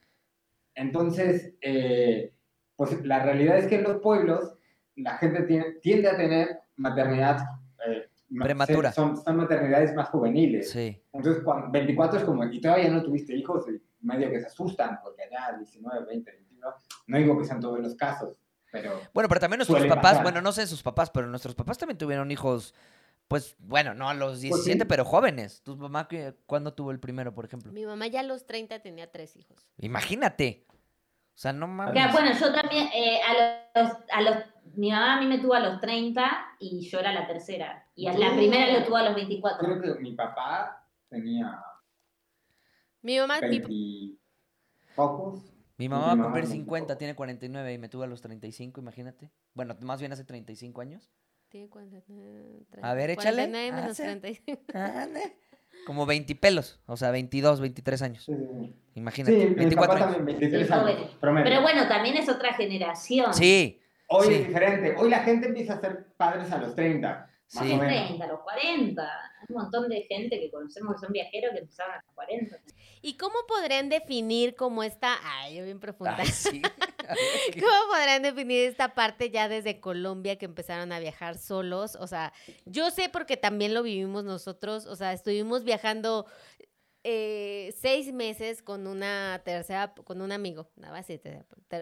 Entonces, 0.74 1.54
eh, 1.62 2.34
pues 2.76 3.02
la 3.06 3.22
realidad 3.22 3.56
es 3.56 3.66
que 3.68 3.76
en 3.76 3.84
los 3.84 4.02
pueblos 4.02 4.58
la 4.96 5.16
gente 5.18 5.42
tiene- 5.42 5.72
tiende 5.82 6.08
a 6.08 6.16
tener 6.16 6.60
maternidad 6.76 7.38
eh, 7.86 8.08
ma- 8.30 8.44
Prematura. 8.44 8.92
Son, 8.92 9.16
son 9.16 9.36
maternidades 9.36 9.94
más 9.94 10.08
juveniles. 10.08 10.70
Sí. 10.70 11.02
Entonces, 11.12 11.42
cuando, 11.42 11.70
24 11.70 12.18
es 12.20 12.24
como, 12.24 12.44
y 12.44 12.60
todavía 12.60 12.90
no 12.90 13.02
tuviste 13.02 13.34
hijos, 13.34 13.66
y 13.68 13.80
medio 14.06 14.30
que 14.30 14.40
se 14.40 14.46
asustan, 14.46 14.98
porque 15.02 15.22
allá 15.24 15.56
19, 15.58 16.04
20, 16.06 16.30
21, 16.30 16.66
no 17.06 17.18
digo 17.18 17.38
que 17.38 17.44
sean 17.44 17.60
todos 17.60 17.78
los 17.80 17.94
casos, 17.94 18.40
pero... 18.70 19.00
Bueno, 19.12 19.28
pero 19.28 19.40
también 19.40 19.58
nuestros 19.58 19.84
papás, 19.86 20.02
pasar. 20.02 20.22
bueno, 20.22 20.40
no 20.40 20.52
sé 20.52 20.66
sus 20.66 20.82
papás, 20.82 21.10
pero 21.10 21.26
nuestros 21.26 21.54
papás 21.54 21.78
también 21.78 21.98
tuvieron 21.98 22.30
hijos, 22.30 22.74
pues, 23.28 23.54
bueno, 23.58 23.94
no 23.94 24.08
a 24.08 24.14
los 24.14 24.40
17, 24.40 24.78
sí. 24.80 24.84
pero 24.88 25.04
jóvenes. 25.04 25.62
¿Tu 25.62 25.76
mamá 25.76 26.08
cuándo 26.46 26.74
tuvo 26.74 26.90
el 26.90 27.00
primero, 27.00 27.32
por 27.34 27.44
ejemplo? 27.44 27.72
Mi 27.72 27.84
mamá 27.86 28.06
ya 28.06 28.20
a 28.20 28.24
los 28.24 28.44
30 28.46 28.80
tenía 28.80 29.10
tres 29.10 29.36
hijos. 29.36 29.56
Imagínate. 29.78 30.66
O 31.34 31.38
sea, 31.42 31.52
no 31.52 31.66
mames. 31.66 31.92
Claro, 31.94 32.12
bueno, 32.12 32.30
yo 32.38 32.52
también, 32.52 32.88
eh, 32.94 33.20
a, 33.22 33.80
los, 33.82 33.92
a 34.12 34.20
los, 34.22 34.36
mi 34.76 34.90
mamá 34.90 35.16
a 35.16 35.20
mí 35.20 35.26
me 35.26 35.38
tuvo 35.38 35.54
a 35.54 35.60
los 35.60 35.80
30 35.80 36.30
y 36.60 36.88
yo 36.88 36.98
era 37.00 37.12
la 37.12 37.26
tercera. 37.26 37.86
Y 37.94 38.06
a 38.06 38.12
la 38.12 38.32
Oh. 38.32 38.36
primera 38.36 38.78
lo 38.78 38.84
tuvo 38.84 38.96
a 38.96 39.02
los 39.04 39.14
24. 39.14 39.66
Creo 39.80 39.94
que 39.96 40.00
mi 40.00 40.12
papá 40.12 40.86
tenía 41.08 41.62
Mi 43.02 43.18
mamá, 43.18 43.40
mi- 43.40 43.58
20 43.58 44.18
pocos. 44.94 45.42
Mi 45.78 45.86
mi 45.86 45.88
mamá 45.88 46.06
va 46.08 46.12
a 46.12 46.24
cumplir 46.24 46.44
no 46.44 46.50
50, 46.50 46.86
tampoco. 46.86 46.98
tiene 46.98 47.14
49 47.16 47.72
y 47.72 47.78
me 47.78 47.88
tuvo 47.88 48.02
a 48.04 48.06
los 48.06 48.20
35, 48.20 48.80
imagínate. 48.80 49.32
Bueno, 49.54 49.74
más 49.80 49.98
bien 50.00 50.12
hace 50.12 50.24
35 50.24 50.80
años. 50.80 51.10
tiene 51.48 51.68
49, 51.68 52.66
A 52.82 52.94
ver, 52.94 53.10
échale. 53.10 53.48
49 53.48 53.72
menos 53.72 53.90
Hace. 53.92 54.02
35. 54.04 54.62
Como 55.86 56.06
20 56.06 56.34
pelos, 56.36 56.80
o 56.86 56.96
sea, 56.96 57.10
22, 57.10 57.60
23 57.60 58.02
años. 58.02 58.24
Sí. 58.24 58.32
Imagínate, 58.94 59.40
Sí, 59.40 59.46
mi 59.48 59.54
24 59.54 59.92
papá 59.94 60.04
años. 60.04 60.16
también, 60.18 60.38
23 60.38 60.66
Sí, 60.68 60.72
años. 60.72 61.16
Pero 61.20 61.62
bueno, 61.62 61.88
también 61.88 62.16
es 62.16 62.28
otra 62.28 62.52
generación. 62.54 63.32
Sí, 63.34 63.80
Hoy 64.08 64.26
sí. 64.26 64.34
es 64.34 64.46
diferente. 64.48 64.94
Hoy 64.98 65.10
la 65.10 65.20
gente 65.20 65.48
empieza 65.48 65.74
a 65.74 65.80
ser 65.80 66.06
padres 66.16 66.50
a 66.52 66.58
los 66.58 66.74
30. 66.74 67.08
Más 67.54 67.64
Sí. 67.66 67.72
o 67.72 67.76
menos. 67.76 68.06
30, 68.06 68.24
a 68.24 68.28
los 68.28 68.40
40. 68.40 69.31
Un 69.48 69.56
montón 69.56 69.88
de 69.88 70.02
gente 70.02 70.38
que 70.40 70.50
conocemos 70.50 70.94
que 70.94 71.00
son 71.00 71.12
viajeros 71.12 71.52
que 71.52 71.60
empezaron 71.60 71.94
a 71.94 71.96
los 71.96 72.14
40. 72.14 72.58
¿Y 73.02 73.16
cómo 73.16 73.34
podrían 73.48 73.88
definir 73.88 74.54
cómo 74.54 74.82
está? 74.82 75.18
Ay, 75.22 75.56
yo 75.56 75.64
bien 75.64 75.80
profunda. 75.80 76.18
¿Cómo 77.60 77.92
podrán 77.92 78.22
definir 78.22 78.68
esta 78.68 78.94
parte 78.94 79.30
ya 79.30 79.48
desde 79.48 79.80
Colombia 79.80 80.36
que 80.36 80.44
empezaron 80.44 80.92
a 80.92 81.00
viajar 81.00 81.36
solos? 81.38 81.96
O 81.96 82.06
sea, 82.06 82.32
yo 82.64 82.90
sé 82.90 83.08
porque 83.08 83.36
también 83.36 83.74
lo 83.74 83.82
vivimos 83.82 84.24
nosotros, 84.24 84.86
o 84.86 84.94
sea, 84.96 85.12
estuvimos 85.12 85.64
viajando 85.64 86.26
eh, 87.04 87.74
seis 87.80 88.12
meses 88.12 88.62
con 88.62 88.86
una 88.86 89.42
tercera, 89.44 89.92
con 90.04 90.20
un 90.22 90.30
amigo, 90.30 90.70
nada 90.76 90.92
más 90.92 91.06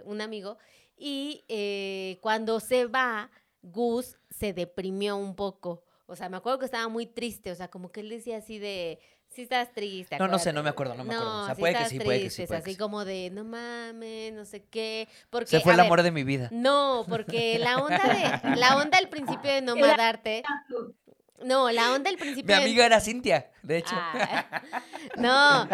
un 0.04 0.20
amigo, 0.22 0.56
y 0.96 1.44
eh, 1.48 2.18
cuando 2.22 2.60
se 2.60 2.86
va, 2.86 3.30
Gus 3.62 4.16
se 4.30 4.52
deprimió 4.52 5.16
un 5.16 5.36
poco. 5.36 5.84
O 6.10 6.16
sea, 6.16 6.28
me 6.28 6.36
acuerdo 6.36 6.58
que 6.58 6.64
estaba 6.64 6.88
muy 6.88 7.06
triste, 7.06 7.50
o 7.50 7.54
sea, 7.54 7.68
como 7.68 7.90
que 7.92 8.00
él 8.00 8.08
decía 8.08 8.38
así 8.38 8.58
de, 8.58 8.98
Sí 9.30 9.42
estás 9.42 9.72
triste. 9.72 10.18
No, 10.18 10.26
no 10.26 10.40
sé, 10.40 10.52
no 10.52 10.60
me 10.64 10.70
acuerdo, 10.70 10.96
no 10.96 11.04
me 11.04 11.14
acuerdo. 11.14 11.42
O 11.42 11.46
sea, 11.46 11.54
sí 11.54 11.60
puede 11.60 11.74
que 11.74 11.84
sí, 11.84 12.00
puede 12.00 12.22
que 12.22 12.30
sí, 12.30 12.46
puede 12.46 12.62
que 12.62 12.64
así 12.64 12.72
sí. 12.72 12.76
como 12.76 13.04
de, 13.04 13.30
no 13.30 13.44
mames, 13.44 14.32
no 14.32 14.44
sé 14.44 14.64
qué. 14.64 15.08
Porque, 15.30 15.46
Se 15.46 15.60
fue 15.60 15.72
el 15.72 15.76
ver, 15.76 15.86
amor 15.86 16.02
de 16.02 16.10
mi 16.10 16.24
vida. 16.24 16.48
No, 16.50 17.04
porque 17.08 17.60
la 17.60 17.78
onda 17.78 18.40
de, 18.42 18.56
la 18.56 18.76
onda 18.76 18.98
al 18.98 19.08
principio 19.08 19.52
de 19.52 19.62
no 19.62 19.76
mandarte, 19.76 20.42
no, 21.44 21.70
la 21.70 21.92
onda 21.92 22.10
al 22.10 22.16
principio 22.16 22.54
Mi 22.54 22.60
de- 22.62 22.66
amiga 22.68 22.86
era 22.86 23.00
Cintia, 23.00 23.50
de 23.62 23.78
hecho. 23.78 23.94
Ah, 23.94 24.62
no, 25.16 25.68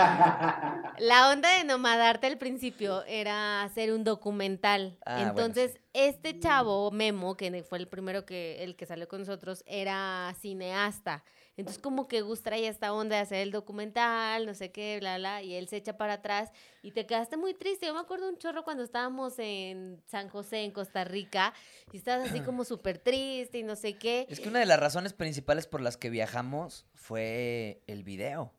la 0.98 1.30
onda 1.30 1.56
de 1.56 1.64
nomadarte 1.64 2.26
al 2.26 2.38
principio 2.38 3.04
era 3.04 3.62
hacer 3.62 3.92
un 3.92 4.04
documental. 4.04 4.98
Ah, 5.04 5.14
bueno, 5.16 5.28
Entonces, 5.30 5.78
este 5.92 6.38
chavo, 6.38 6.90
Memo, 6.90 7.36
que 7.36 7.62
fue 7.62 7.78
el 7.78 7.88
primero 7.88 8.24
que, 8.26 8.62
el 8.64 8.76
que 8.76 8.86
salió 8.86 9.08
con 9.08 9.20
nosotros, 9.20 9.62
era 9.66 10.34
cineasta. 10.40 11.24
Entonces, 11.56 11.80
como 11.82 12.06
que 12.06 12.20
Gus 12.20 12.42
traía 12.42 12.68
esta 12.68 12.92
onda 12.92 13.16
de 13.16 13.22
hacer 13.22 13.38
el 13.38 13.50
documental, 13.50 14.44
no 14.44 14.52
sé 14.54 14.70
qué, 14.72 14.98
bla, 15.00 15.16
bla, 15.16 15.42
y 15.42 15.54
él 15.54 15.68
se 15.68 15.76
echa 15.78 15.96
para 15.96 16.14
atrás 16.14 16.50
y 16.82 16.90
te 16.92 17.06
quedaste 17.06 17.36
muy 17.38 17.54
triste. 17.54 17.86
Yo 17.86 17.94
me 17.94 18.00
acuerdo 18.00 18.28
un 18.28 18.36
chorro 18.36 18.62
cuando 18.62 18.82
estábamos 18.82 19.38
en 19.38 20.02
San 20.06 20.28
José, 20.28 20.64
en 20.64 20.70
Costa 20.70 21.04
Rica, 21.04 21.54
y 21.92 21.96
estabas 21.96 22.30
así 22.30 22.40
como 22.40 22.64
súper 22.64 22.98
triste 22.98 23.58
y 23.58 23.62
no 23.62 23.74
sé 23.74 23.96
qué. 23.96 24.26
Es 24.28 24.40
que 24.40 24.48
una 24.50 24.58
de 24.60 24.66
las 24.66 24.78
razones 24.78 25.14
principales 25.14 25.66
por 25.66 25.80
las 25.80 25.96
que 25.96 26.10
viajamos 26.10 26.84
fue 26.94 27.82
el 27.86 28.04
video. 28.04 28.52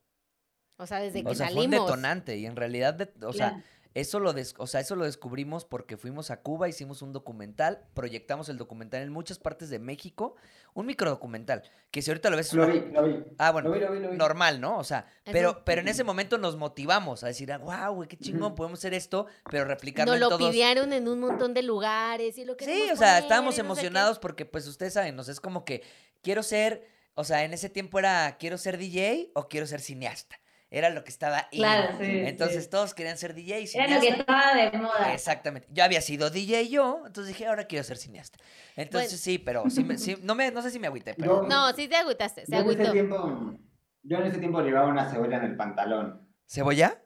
O 0.76 0.86
sea, 0.86 1.00
desde 1.00 1.22
que 1.22 1.30
O 1.30 1.34
sea, 1.34 1.46
fue 1.48 1.56
un 1.64 1.70
salimos. 1.70 1.86
detonante 1.88 2.36
y 2.36 2.46
en 2.46 2.56
realidad, 2.56 2.94
de- 2.94 3.26
o 3.26 3.32
sea. 3.32 3.62
Eso 4.00 4.20
lo, 4.20 4.32
des- 4.32 4.54
o 4.58 4.66
sea, 4.66 4.80
eso 4.80 4.96
lo 4.96 5.04
descubrimos 5.04 5.64
porque 5.64 5.96
fuimos 5.96 6.30
a 6.30 6.40
Cuba, 6.40 6.68
hicimos 6.68 7.02
un 7.02 7.12
documental, 7.12 7.82
proyectamos 7.94 8.48
el 8.48 8.56
documental 8.58 9.02
en 9.02 9.10
muchas 9.12 9.38
partes 9.38 9.70
de 9.70 9.78
México, 9.78 10.36
un 10.74 10.86
microdocumental, 10.86 11.62
que 11.90 12.02
si 12.02 12.10
ahorita 12.10 12.30
lo 12.30 12.36
ves 12.36 12.48
es 12.48 12.54
Lo 12.54 12.64
una- 12.64 12.72
vi, 12.74 12.80
lo 12.92 13.02
vi. 13.04 13.24
Ah, 13.38 13.50
bueno, 13.52 13.68
Lo 13.70 13.74
vi, 13.74 13.80
lo 13.80 13.92
vi, 13.92 14.00
lo 14.00 14.10
vi. 14.10 14.16
normal, 14.16 14.60
¿no? 14.60 14.78
O 14.78 14.84
sea, 14.84 15.06
pero, 15.24 15.62
pero 15.64 15.80
en 15.80 15.88
ese 15.88 16.04
momento 16.04 16.38
nos 16.38 16.56
motivamos 16.56 17.24
a 17.24 17.28
decir, 17.28 17.50
wow, 17.58 17.92
güey, 17.94 18.08
qué 18.08 18.16
chingón, 18.16 18.54
podemos 18.54 18.78
hacer 18.78 18.94
esto, 18.94 19.26
pero 19.50 19.64
replicarlo 19.64 20.12
Nos 20.12 20.16
en 20.16 20.20
lo 20.20 20.28
todos. 20.38 20.50
pidieron 20.50 20.92
en 20.92 21.08
un 21.08 21.20
montón 21.20 21.54
de 21.54 21.62
lugares 21.62 22.38
y 22.38 22.44
lo 22.44 22.56
que 22.56 22.64
Sí, 22.64 22.88
o 22.92 22.96
sea, 22.96 23.18
estábamos 23.18 23.58
emocionados 23.58 24.18
porque, 24.18 24.44
pues, 24.44 24.66
ustedes 24.66 24.92
saben, 24.92 25.18
o 25.18 25.24
sea, 25.24 25.32
es 25.32 25.40
como 25.40 25.64
que 25.64 25.82
quiero 26.22 26.42
ser, 26.42 26.86
o 27.14 27.24
sea, 27.24 27.44
en 27.44 27.52
ese 27.54 27.68
tiempo 27.68 27.98
era, 27.98 28.36
quiero 28.38 28.58
ser 28.58 28.78
DJ 28.78 29.30
o 29.34 29.48
quiero 29.48 29.66
ser 29.66 29.80
cineasta. 29.80 30.38
Era 30.70 30.90
lo 30.90 31.02
que 31.02 31.10
estaba 31.10 31.48
in. 31.50 31.60
Claro, 31.60 31.96
sí, 31.98 32.04
Entonces 32.06 32.64
sí. 32.64 32.70
todos 32.70 32.92
querían 32.92 33.16
ser 33.16 33.34
DJ 33.34 33.60
y 33.60 33.68
Era 33.74 33.94
lo 33.94 34.00
que 34.00 34.08
estaba 34.08 34.54
de 34.54 34.78
moda. 34.78 35.14
Exactamente. 35.14 35.66
Yo 35.70 35.82
había 35.82 36.00
sido 36.02 36.28
DJ 36.30 36.68
yo, 36.68 37.04
entonces 37.06 37.28
dije, 37.34 37.46
ahora 37.46 37.64
quiero 37.64 37.84
ser 37.84 37.96
cineasta. 37.96 38.38
Entonces 38.76 39.10
Bueno. 39.12 39.22
sí, 39.22 39.38
pero 39.38 39.70
sí, 39.70 39.82
me- 39.84 39.96
sí, 39.96 40.16
no, 40.22 40.34
me, 40.34 40.50
no 40.50 40.60
sé 40.60 40.70
si 40.70 40.78
me 40.78 40.86
agüité, 40.86 41.14
pero... 41.14 41.42
No, 41.48 41.72
sí 41.72 41.88
te 41.88 41.96
agüitaste, 41.96 42.44
se 42.44 42.52
Yo 42.52 42.60
en, 42.60 42.80
ese 42.80 42.92
tiempo, 42.92 43.54
yo 44.02 44.18
en 44.18 44.26
ese 44.26 44.38
tiempo 44.38 44.60
llevaba 44.60 44.88
una 44.88 45.10
cebolla 45.10 45.38
en 45.38 45.44
el 45.44 45.56
pantalón. 45.56 46.28
¿Cebolla? 46.46 47.02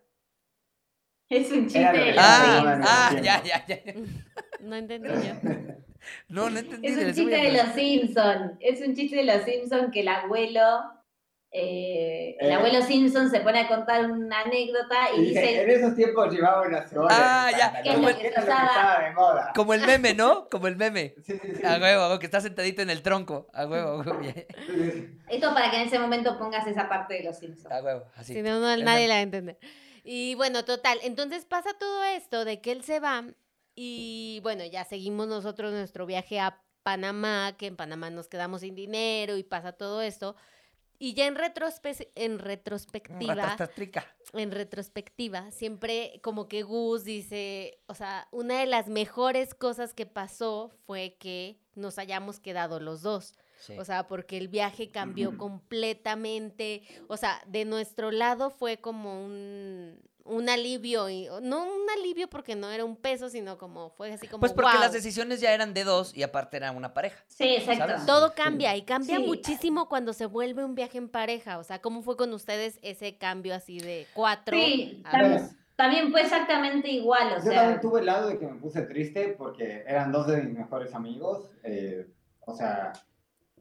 Es 1.29 1.51
un 1.51 1.67
chiste 1.67 2.15
Ah, 2.19 2.81
ah, 2.85 3.21
ya, 3.23 3.43
ya, 3.43 3.65
ya. 3.67 3.79
No 4.61 4.77
entendí 4.77 5.09
yo. 5.09 5.35
No, 6.29 6.51
no 6.51 6.59
entendí. 6.59 6.89
Es 6.89 6.97
un 6.97 7.13
chiste 7.15 7.37
de 7.37 7.53
los 7.53 7.75
Simpsons. 7.75 8.53
Es 8.59 8.81
un 8.87 8.95
chiste 8.97 9.17
de 9.17 9.25
los 9.25 9.45
Simpsons 9.45 9.93
que 9.93 10.01
el 10.01 10.09
abuelo, 10.09 10.65
eh, 11.55 12.37
el 12.41 12.51
Eh. 12.51 12.55
abuelo 12.55 12.81
Simpson 12.83 13.31
se 13.31 13.41
pone 13.41 13.61
a 13.61 13.69
contar 13.69 14.11
una 14.11 14.41
anécdota 14.41 15.15
y 15.15 15.21
Y 15.21 15.25
dice, 15.27 15.63
en 15.63 15.71
esos 15.71 15.95
tiempos 15.95 16.33
llevaba 16.33 16.63
una 16.67 16.83
cebolla 16.83 17.09
Ah, 17.11 17.51
ya. 17.51 17.83
Como 19.55 19.75
el 19.75 19.83
meme, 19.87 20.15
¿no? 20.15 20.49
Como 20.49 20.67
el 20.67 20.77
meme. 20.77 21.15
Sí, 21.25 21.39
sí, 21.41 21.55
sí. 21.57 21.65
A 21.67 21.79
huevo, 21.79 22.19
que 22.19 22.27
está 22.27 22.41
sentadito 22.41 22.81
en 22.83 22.91
el 22.91 23.03
tronco. 23.03 23.49
A 23.53 23.67
huevo, 23.67 23.91
a 23.91 23.97
huevo. 23.99 24.21
esto 25.29 25.55
para 25.55 25.71
que 25.71 25.77
en 25.77 25.89
ese 25.89 25.99
momento 25.99 26.39
pongas 26.39 26.67
esa 26.67 26.89
parte 26.89 27.15
de 27.15 27.25
los 27.25 27.39
Simpsons. 27.39 27.71
A 27.73 27.83
huevo, 27.83 28.05
así. 28.17 28.35
Si 28.35 28.43
no, 28.43 28.59
no, 28.59 28.75
nadie 28.79 29.07
la 29.09 29.15
va 29.15 29.19
a 29.21 29.23
entender. 29.23 29.59
Y 30.05 30.35
bueno, 30.37 30.65
total. 30.65 30.99
Entonces 31.03 31.45
pasa 31.45 31.71
todo 31.79 32.03
esto 32.05 32.45
de 32.45 32.61
que 32.61 32.73
él 32.73 32.83
se 32.83 32.99
va 32.99 33.25
y 33.75 34.41
bueno, 34.43 34.65
ya 34.65 34.85
seguimos 34.85 35.29
nosotros 35.29 35.73
nuestro 35.73 36.07
viaje 36.07 36.41
a 36.41 36.61
Panamá, 36.83 37.55
que 37.59 37.67
en 37.67 37.77
Panamá 37.77 38.11
nos 38.11 38.29
quedamos 38.29 38.63
sin 38.63 38.75
dinero 38.75 39.37
y 39.37 39.43
pasa 39.45 39.73
todo 39.73 40.03
esto. 40.03 40.35
Y 40.99 41.15
ya 41.15 41.27
en, 41.27 41.35
retrospe- 41.37 42.09
en 42.15 42.39
retrospectiva, 42.39 43.35
en 44.35 44.51
retrospectiva, 44.53 45.51
siempre 45.51 46.21
como 46.23 46.49
que 46.49 46.63
Gus 46.63 47.05
dice, 47.05 47.81
o 47.87 47.95
sea, 47.95 48.29
una 48.31 48.61
de 48.61 48.67
las 48.67 48.89
mejores 48.89 49.55
cosas 49.55 49.95
que 49.95 50.07
pasó 50.07 50.71
fue 50.87 51.17
que 51.19 51.59
nos 51.75 51.99
hayamos 51.99 52.39
quedado 52.41 52.79
los 52.81 53.03
dos. 53.03 53.35
Sí. 53.63 53.79
O 53.79 53.85
sea, 53.85 54.07
porque 54.09 54.37
el 54.39 54.49
viaje 54.49 54.91
cambió 54.91 55.39
completamente. 55.39 56.83
O 57.09 57.17
sea, 57.17 57.41
de 57.47 57.65
nuestro 57.65 58.11
lado 58.11 58.51
fue 58.51 58.79
como 58.79 59.25
un, 59.25 60.01
un 60.25 60.49
alivio. 60.49 61.09
Y, 61.09 61.29
no 61.43 61.63
un 61.65 61.91
alivio 61.97 62.29
porque 62.29 62.57
no 62.57 62.71
era 62.71 62.85
un 62.85 62.97
peso, 62.97 63.29
sino 63.29 63.59
como 63.59 63.91
fue 63.91 64.13
así 64.13 64.27
como. 64.27 64.41
pues 64.41 64.53
porque 64.53 64.79
las 64.79 64.93
decisiones 64.93 65.41
ya 65.41 65.53
eran 65.55 65.75
de 65.75 65.85
dos 65.85 66.13
y 66.17 66.23
aparte 66.25 66.57
era 66.57 66.73
una 66.73 66.93
pareja. 66.93 67.23
Sí, 67.29 67.55
exacto. 67.57 67.87
¿Sabes? 67.87 68.07
Todo 68.07 68.35
cambia 68.35 68.77
y 68.77 68.83
cambia 68.83 69.19
Sí. 69.19 69.25
muchísimo 69.25 69.89
cuando 69.89 70.13
se 70.13 70.27
vuelve 70.27 70.65
un 70.65 70.75
viaje 70.75 70.99
en 70.99 71.09
pareja. 71.09 71.59
O 71.59 71.65
sea, 71.65 71.81
¿cómo 71.81 72.03
fue 72.03 72.17
con 72.17 72.33
ustedes 72.33 72.79
ese 72.83 73.17
cambio 73.17 73.55
así 73.55 73.79
de 73.79 74.07
cuatro? 74.15 74.57
Sí, 74.57 75.03
a 75.05 75.11
también, 75.13 75.43
dos? 75.43 75.51
también 75.77 76.11
fue 76.11 76.23
exactamente 76.23 76.91
igual, 76.91 77.33
o 77.33 77.37
Yo 77.37 77.43
sea, 77.43 77.61
también 77.61 77.81
tuve 77.81 78.01
el 78.01 78.07
lado 78.07 78.29
de 78.29 78.39
que 78.39 78.47
me 78.47 78.59
puse 78.61 78.83
triste 78.83 79.35
porque 79.39 79.85
eran 79.87 80.11
dos 80.13 80.27
de 80.27 80.43
mis 80.43 80.59
mejores 80.59 80.93
amigos. 80.95 81.49
eh, 81.63 82.09
o 82.45 82.57
sea, 82.57 82.93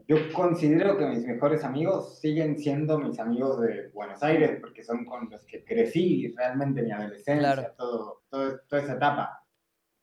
yo 0.07 0.17
considero 0.33 0.97
que 0.97 1.05
mis 1.05 1.25
mejores 1.25 1.63
amigos 1.63 2.19
siguen 2.19 2.57
siendo 2.57 2.99
mis 2.99 3.19
amigos 3.19 3.61
de 3.61 3.89
Buenos 3.93 4.21
Aires 4.23 4.57
porque 4.59 4.83
son 4.83 5.05
con 5.05 5.29
los 5.29 5.45
que 5.45 5.63
crecí 5.63 6.33
realmente 6.35 6.81
mi 6.81 6.91
adolescencia, 6.91 7.53
Claro. 7.53 7.73
todo, 7.77 8.21
todo- 8.29 8.59
toda 8.67 8.81
esa 8.81 8.93
etapa. 8.93 9.43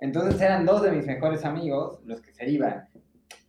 Entonces 0.01 0.40
eran 0.40 0.64
dos 0.64 0.82
de 0.82 0.92
mis 0.92 1.07
mejores 1.07 1.44
amigos 1.44 2.01
los 2.05 2.20
que 2.20 2.32
se 2.32 2.49
iban. 2.49 2.88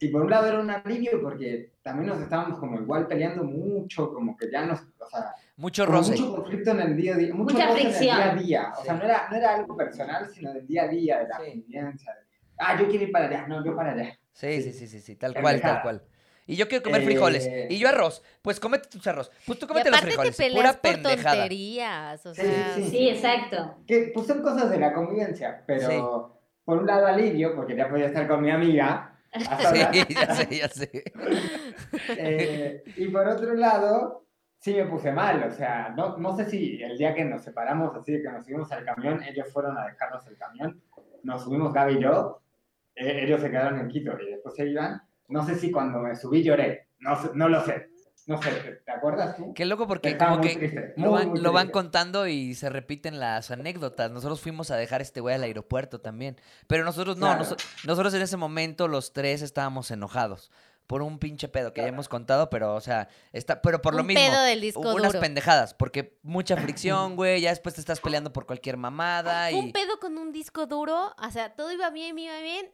Y 0.01 0.07
por 0.09 0.21
un 0.23 0.29
lado 0.29 0.47
era 0.47 0.59
un 0.61 0.69
alivio 0.69 1.21
porque 1.21 1.73
también 1.81 2.07
nos 2.09 2.21
estábamos 2.21 2.57
como 2.59 2.79
igual 2.79 3.05
peleando 3.07 3.43
mucho, 3.43 4.13
como 4.13 4.35
que 4.37 4.49
ya 4.51 4.65
nos, 4.65 4.79
o 4.81 5.09
sea, 5.09 5.33
Mucho 5.57 5.85
roce. 5.85 6.11
mucho 6.11 6.35
conflicto 6.35 6.71
en 6.71 6.79
el 6.79 6.95
día 6.95 7.15
a 7.15 7.17
día, 7.17 7.33
mucho 7.35 7.53
Mucha 7.53 7.67
roce 7.67 7.81
en 7.81 7.87
el 7.87 7.93
fricción. 7.93 8.17
día 8.17 8.31
a 8.31 8.35
día. 8.35 8.73
O 8.79 8.83
sea, 8.83 8.93
Sí. 8.93 8.99
no 8.99 9.05
era, 9.05 9.27
no 9.29 9.35
era 9.35 9.55
algo 9.55 9.75
personal, 9.77 10.29
sino 10.29 10.53
del 10.53 10.65
día 10.65 10.83
a 10.83 10.87
día, 10.87 11.19
de 11.19 11.27
la 11.27 11.39
Sí. 11.39 11.51
convivencia. 11.51 12.13
de, 12.13 12.19
ah, 12.59 12.79
yo 12.79 12.87
quiero 12.87 13.03
ir 13.05 13.11
para 13.11 13.25
allá, 13.27 13.47
no, 13.47 13.63
yo 13.63 13.75
para 13.75 13.91
allá. 13.91 14.17
Sí, 14.31 14.61
sí, 14.61 14.71
sí, 14.71 14.87
sí, 14.87 14.99
sí, 15.01 15.15
tal 15.17 15.33
cual, 15.33 15.59
tal 15.61 15.81
cual. 15.81 16.01
Y 16.49 16.55
yo 16.55 16.67
quiero 16.67 16.83
comer 16.83 17.01
Eh, 17.03 17.05
frijoles. 17.05 17.49
Y 17.69 17.77
yo 17.77 17.89
arroz. 17.89 18.23
Pues 18.41 18.59
cómete 18.59 18.89
tus 18.89 19.05
arroz. 19.05 19.31
Pues 19.45 19.59
tú 19.59 19.65
Y 19.65 19.67
cómete 19.67 19.91
los 19.91 19.99
aparte 19.99 20.15
te 20.15 20.21
frijoles. 20.31 20.37
peleas 20.37 20.57
Pura 20.61 20.73
por 20.73 20.81
pendejada. 20.81 21.35
tonterías. 21.35 22.25
O 22.25 22.33
Sí, 22.33 22.41
sea, 22.41 22.73
sí, 22.75 22.83
sí, 22.89 23.09
exacto. 23.09 23.75
Que 23.85 24.11
pues 24.13 24.25
son 24.25 24.41
cosas 24.41 24.69
de 24.71 24.79
la 24.79 24.91
convivencia, 24.93 25.63
pero 25.67 25.87
Sí. 25.89 26.01
por 26.65 26.79
un 26.79 26.87
lado 26.87 27.05
alivio, 27.05 27.55
porque 27.55 27.75
ya 27.75 27.87
podía 27.87 28.07
estar 28.07 28.27
con 28.27 28.41
mi 28.41 28.49
amiga. 28.51 29.15
hasta 29.31 29.73
Sí, 29.73 29.79
ya 30.09 30.35
sé, 30.35 30.57
ya 30.57 30.67
sé. 30.69 31.03
Eh, 32.17 32.83
y 32.97 33.07
por 33.09 33.27
otro 33.27 33.53
lado, 33.53 34.25
sí 34.57 34.73
me 34.73 34.85
puse 34.85 35.11
mal, 35.11 35.43
o 35.43 35.51
sea, 35.51 35.93
no, 35.95 36.17
no 36.17 36.35
sé 36.35 36.45
si 36.49 36.81
el 36.81 36.97
día 36.97 37.13
que 37.13 37.25
nos 37.25 37.43
separamos, 37.43 37.95
así 37.95 38.13
de 38.13 38.21
que 38.23 38.29
nos 38.29 38.43
subimos 38.45 38.71
al 38.71 38.83
camión, 38.85 39.21
ellos 39.23 39.47
fueron 39.53 39.77
a 39.77 39.85
dejarnos 39.85 40.25
el 40.27 40.37
camión, 40.37 40.81
nos 41.23 41.43
subimos 41.43 41.73
Gaby 41.73 41.93
y 41.97 42.01
yo, 42.01 42.41
eh, 42.95 43.21
ellos 43.23 43.41
se 43.41 43.49
quedaron 43.51 43.79
en 43.79 43.87
Quito 43.87 44.17
y 44.19 44.31
después 44.31 44.55
se 44.55 44.67
iban, 44.67 45.01
no 45.29 45.45
sé 45.45 45.55
si 45.55 45.71
cuando 45.71 45.99
me 45.99 46.15
subí 46.15 46.43
lloré, 46.43 46.87
no, 46.99 47.21
sé- 47.21 47.31
no 47.33 47.47
lo 47.49 47.63
sé, 47.65 47.89
no 48.27 48.39
sé, 48.41 48.51
¿te, 48.85 48.91
acuerdas 48.91 49.37
tú? 49.37 49.53
Qué 49.55 49.65
loco 49.65 49.87
porque 49.87 50.09
Estaba 50.09 50.31
como 50.31 50.43
que 50.43 50.55
triste, 50.55 50.93
lo 50.97 51.11
van, 51.11 51.29
muy 51.29 51.39
lo 51.39 51.51
van 51.51 51.67
triste. 51.67 51.71
contando 51.73 52.27
y 52.27 52.53
se 52.53 52.69
repiten 52.69 53.19
las 53.19 53.49
anécdotas. 53.49 54.11
Nosotros 54.11 54.39
fuimos 54.41 54.69
a 54.69 54.75
dejar 54.75 54.99
a 55.01 55.03
este 55.03 55.19
güey 55.21 55.33
al 55.35 55.43
aeropuerto 55.43 55.99
también. 56.01 56.35
Pero 56.67 56.83
nosotros 56.83 57.17
no, 57.17 57.25
Claro. 57.27 57.43
noso- 57.43 57.55
nosotros 57.85 58.13
en 58.13 58.21
ese 58.21 58.37
momento 58.37 58.87
los 58.87 59.13
tres 59.13 59.41
estábamos 59.41 59.89
enojados 59.89 60.51
por 60.85 61.01
un 61.03 61.17
pinche 61.19 61.47
pedo 61.47 61.71
que 61.73 61.81
ya 61.81 61.87
hemos 61.87 62.09
contado, 62.09 62.49
pero 62.49 62.73
o 62.75 62.81
sea, 62.81 63.07
está, 63.31 63.61
pero 63.61 63.79
por 63.81 63.93
lo 63.93 64.01
un 64.01 64.07
mismo. 64.07 64.23
pedo 64.27 64.41
del 64.43 64.59
disco 64.61 64.79
Hubo 64.81 64.95
unas 64.95 65.09
duro. 65.13 65.19
pendejadas, 65.21 65.73
porque 65.75 66.17
mucha 66.23 66.55
fricción, 66.57 67.15
güey, 67.15 67.41
ya 67.41 67.49
después 67.51 67.75
te 67.75 67.81
estás 67.81 67.99
peleando 67.99 68.33
por 68.33 68.45
cualquier 68.47 68.75
mamada 68.77 69.49
un 69.55 69.67
y... 69.67 69.71
pedo 69.71 69.99
con 69.99 70.17
un 70.17 70.31
disco 70.31 70.65
duro, 70.65 71.13
o 71.17 71.31
sea, 71.31 71.53
todo 71.55 71.71
iba 71.71 71.89
bien, 71.91 72.17
iba 72.17 72.39
bien. 72.41 72.71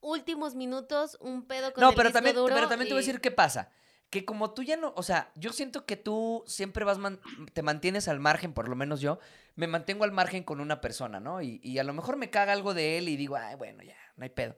Últimos 0.00 0.54
minutos, 0.54 1.16
un 1.20 1.46
pedo 1.46 1.72
con 1.72 1.82
No, 1.82 1.90
el 1.90 1.94
pero 1.96 2.08
disco 2.08 2.16
también, 2.18 2.36
duro. 2.36 2.54
pero 2.54 2.68
también 2.68 2.88
te 2.88 2.94
voy 2.94 3.00
a 3.00 3.02
y- 3.02 3.06
decir 3.06 3.20
qué 3.20 3.30
pasa. 3.30 3.70
Que 4.08 4.24
como 4.24 4.52
tú 4.54 4.62
ya 4.64 4.76
no, 4.76 4.92
o 4.96 5.02
sea, 5.04 5.30
yo 5.36 5.52
siento 5.52 5.86
que 5.86 5.96
tú 5.96 6.42
siempre 6.46 6.84
vas, 6.84 6.98
man- 6.98 7.20
te 7.52 7.62
mantienes 7.62 8.08
al 8.08 8.18
margen, 8.18 8.52
por 8.52 8.68
lo 8.68 8.74
menos 8.74 9.00
yo, 9.00 9.18
me 9.54 9.66
mantengo 9.68 10.04
al 10.04 10.10
margen 10.12 10.42
con 10.42 10.60
una 10.60 10.80
persona, 10.80 11.20
¿no? 11.20 11.42
Y, 11.42 11.60
y 11.62 11.78
a 11.78 11.84
lo 11.84 11.92
mejor 11.92 12.16
me 12.16 12.28
caga 12.30 12.52
algo 12.52 12.74
de 12.74 12.98
él 12.98 13.08
y 13.08 13.16
digo, 13.16 13.36
ay, 13.36 13.54
bueno, 13.56 13.82
ya, 13.84 13.96
no 14.16 14.24
hay 14.24 14.30
pedo. 14.30 14.56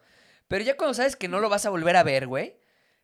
Pero 0.48 0.64
ya 0.64 0.76
cuando 0.76 0.94
sabes 0.94 1.16
que 1.16 1.28
no 1.28 1.38
lo 1.40 1.48
vas 1.50 1.66
a 1.66 1.70
volver 1.70 1.96
a 1.96 2.02
ver, 2.02 2.26
güey, 2.28 2.56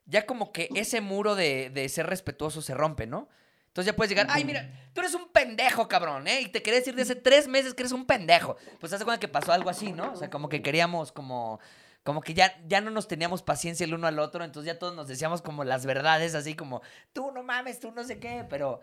ya 0.07 0.25
como 0.25 0.53
que 0.53 0.71
ese 0.75 1.01
muro 1.03 1.35
de, 1.35 1.69
de 1.71 1.87
ser 1.91 2.07
respetuoso 2.07 2.63
se 2.63 2.73
rompe, 2.73 3.07
¿no? 3.07 3.29
Entonces 3.67 3.93
ya 3.93 3.97
puedes 3.97 4.09
llegar, 4.09 4.27
ay, 4.31 4.45
mira, 4.45 4.91
tú 4.95 5.01
eres 5.03 5.15
un 5.15 5.29
pendejo, 5.29 5.87
cabrón, 5.87 6.27
¿eh? 6.29 6.41
Y 6.41 6.49
te 6.49 6.63
quería 6.63 6.79
decir 6.81 6.95
de 6.95 7.03
hace 7.03 7.15
tres 7.15 7.47
meses 7.47 7.75
que 7.75 7.83
eres 7.83 7.93
un 7.93 8.07
pendejo. 8.07 8.57
Pues 8.81 8.91
hace 8.95 9.05
cuenta 9.05 9.21
que 9.21 9.29
pasó 9.29 9.53
algo 9.53 9.69
así, 9.69 9.93
¿no? 9.93 10.13
O 10.13 10.17
sea, 10.17 10.31
como 10.31 10.49
que 10.49 10.63
queríamos 10.63 11.13
como 11.13 11.61
como 12.09 12.23
que 12.23 12.33
ya, 12.33 12.59
ya 12.67 12.81
no 12.81 12.91
nos 12.91 13.07
teníamos 13.07 13.43
paciencia 13.43 13.85
el 13.85 13.93
uno 13.93 14.07
al 14.07 14.19
otro, 14.19 14.43
entonces 14.43 14.73
ya 14.73 14.79
todos 14.79 14.97
nos 14.97 15.09
decíamos 15.09 15.43
como 15.43 15.63
las 15.63 15.85
verdades, 15.85 16.35
así 16.35 16.55
como, 16.55 16.81
tú 17.13 17.33
no 17.33 17.43
mames, 17.43 17.81
tú 17.81 17.91
no 17.91 18.03
sé 18.03 18.19
qué, 18.19 18.47
pero 18.49 18.81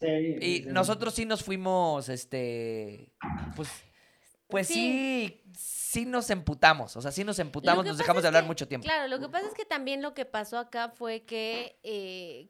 Sí, 0.00 0.06
sí, 0.06 0.38
Y 0.40 0.56
sí. 0.58 0.64
nosotros 0.68 1.12
sí 1.12 1.24
nos 1.24 1.42
fuimos, 1.42 2.08
este, 2.08 3.10
pues, 3.56 3.68
pues 4.46 4.68
sí. 4.68 5.42
Sí. 5.44 5.52
sí, 5.58 6.06
nos 6.06 6.30
emputamos, 6.30 6.96
o 6.96 7.02
sea, 7.02 7.10
sí 7.10 7.24
nos 7.24 7.40
emputamos, 7.40 7.84
nos 7.84 7.98
dejamos 7.98 8.22
de 8.22 8.28
hablar 8.28 8.44
que, 8.44 8.46
mucho 8.46 8.68
tiempo. 8.68 8.84
Claro, 8.84 9.08
lo 9.08 9.18
que 9.18 9.28
pasa 9.28 9.48
es 9.48 9.54
que 9.54 9.64
también 9.64 10.00
lo 10.00 10.14
que 10.14 10.24
pasó 10.24 10.56
acá 10.56 10.88
fue 10.88 11.24
que 11.24 11.80
eh, 11.82 12.48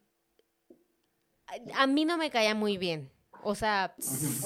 a 1.75 1.87
mí 1.87 2.05
no 2.05 2.19
me 2.19 2.29
caía 2.29 2.55
muy 2.55 2.77
bien. 2.77 3.11
O 3.43 3.55
sea, 3.55 3.95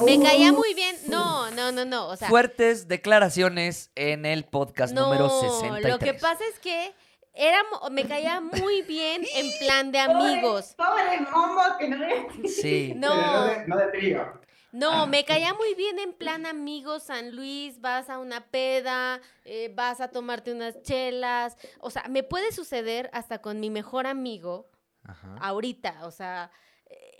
me 0.04 0.20
caía 0.20 0.52
muy 0.52 0.74
bien. 0.74 0.96
No, 1.08 1.50
no, 1.50 1.72
no, 1.72 1.84
no. 1.84 2.08
O 2.08 2.16
sea, 2.16 2.28
Fuertes 2.28 2.88
declaraciones 2.88 3.90
en 3.94 4.26
el 4.26 4.44
podcast 4.44 4.92
no, 4.92 5.06
número 5.06 5.28
63. 5.28 5.92
lo 5.92 5.98
que 5.98 6.14
pasa 6.14 6.44
es 6.52 6.58
que 6.58 6.94
era, 7.34 7.62
me 7.90 8.06
caía 8.06 8.40
muy 8.40 8.82
bien 8.82 9.22
en 9.34 9.58
plan 9.58 9.92
de 9.92 9.98
amigos. 10.00 10.74
Pobre, 10.76 11.18
pobre 11.18 11.30
momo 11.30 11.62
que 11.78 11.88
no. 11.88 12.48
Sí. 12.48 12.92
No. 12.96 13.14
No 13.14 13.44
de, 13.44 13.66
no 13.66 13.76
de 13.76 13.86
trío. 13.88 14.42
No, 14.72 15.06
me 15.06 15.24
caía 15.26 15.52
muy 15.52 15.74
bien 15.74 15.98
en 15.98 16.14
plan 16.14 16.46
amigos, 16.46 17.02
San 17.02 17.36
Luis, 17.36 17.78
vas 17.82 18.08
a 18.08 18.18
una 18.18 18.46
peda, 18.46 19.20
eh, 19.44 19.70
vas 19.74 20.00
a 20.00 20.08
tomarte 20.08 20.50
unas 20.50 20.80
chelas. 20.82 21.58
O 21.78 21.90
sea, 21.90 22.04
me 22.08 22.22
puede 22.22 22.52
suceder 22.52 23.10
hasta 23.12 23.40
con 23.42 23.60
mi 23.60 23.68
mejor 23.68 24.06
amigo 24.06 24.70
Ajá. 25.04 25.36
ahorita. 25.42 26.06
O 26.06 26.10
sea, 26.10 26.50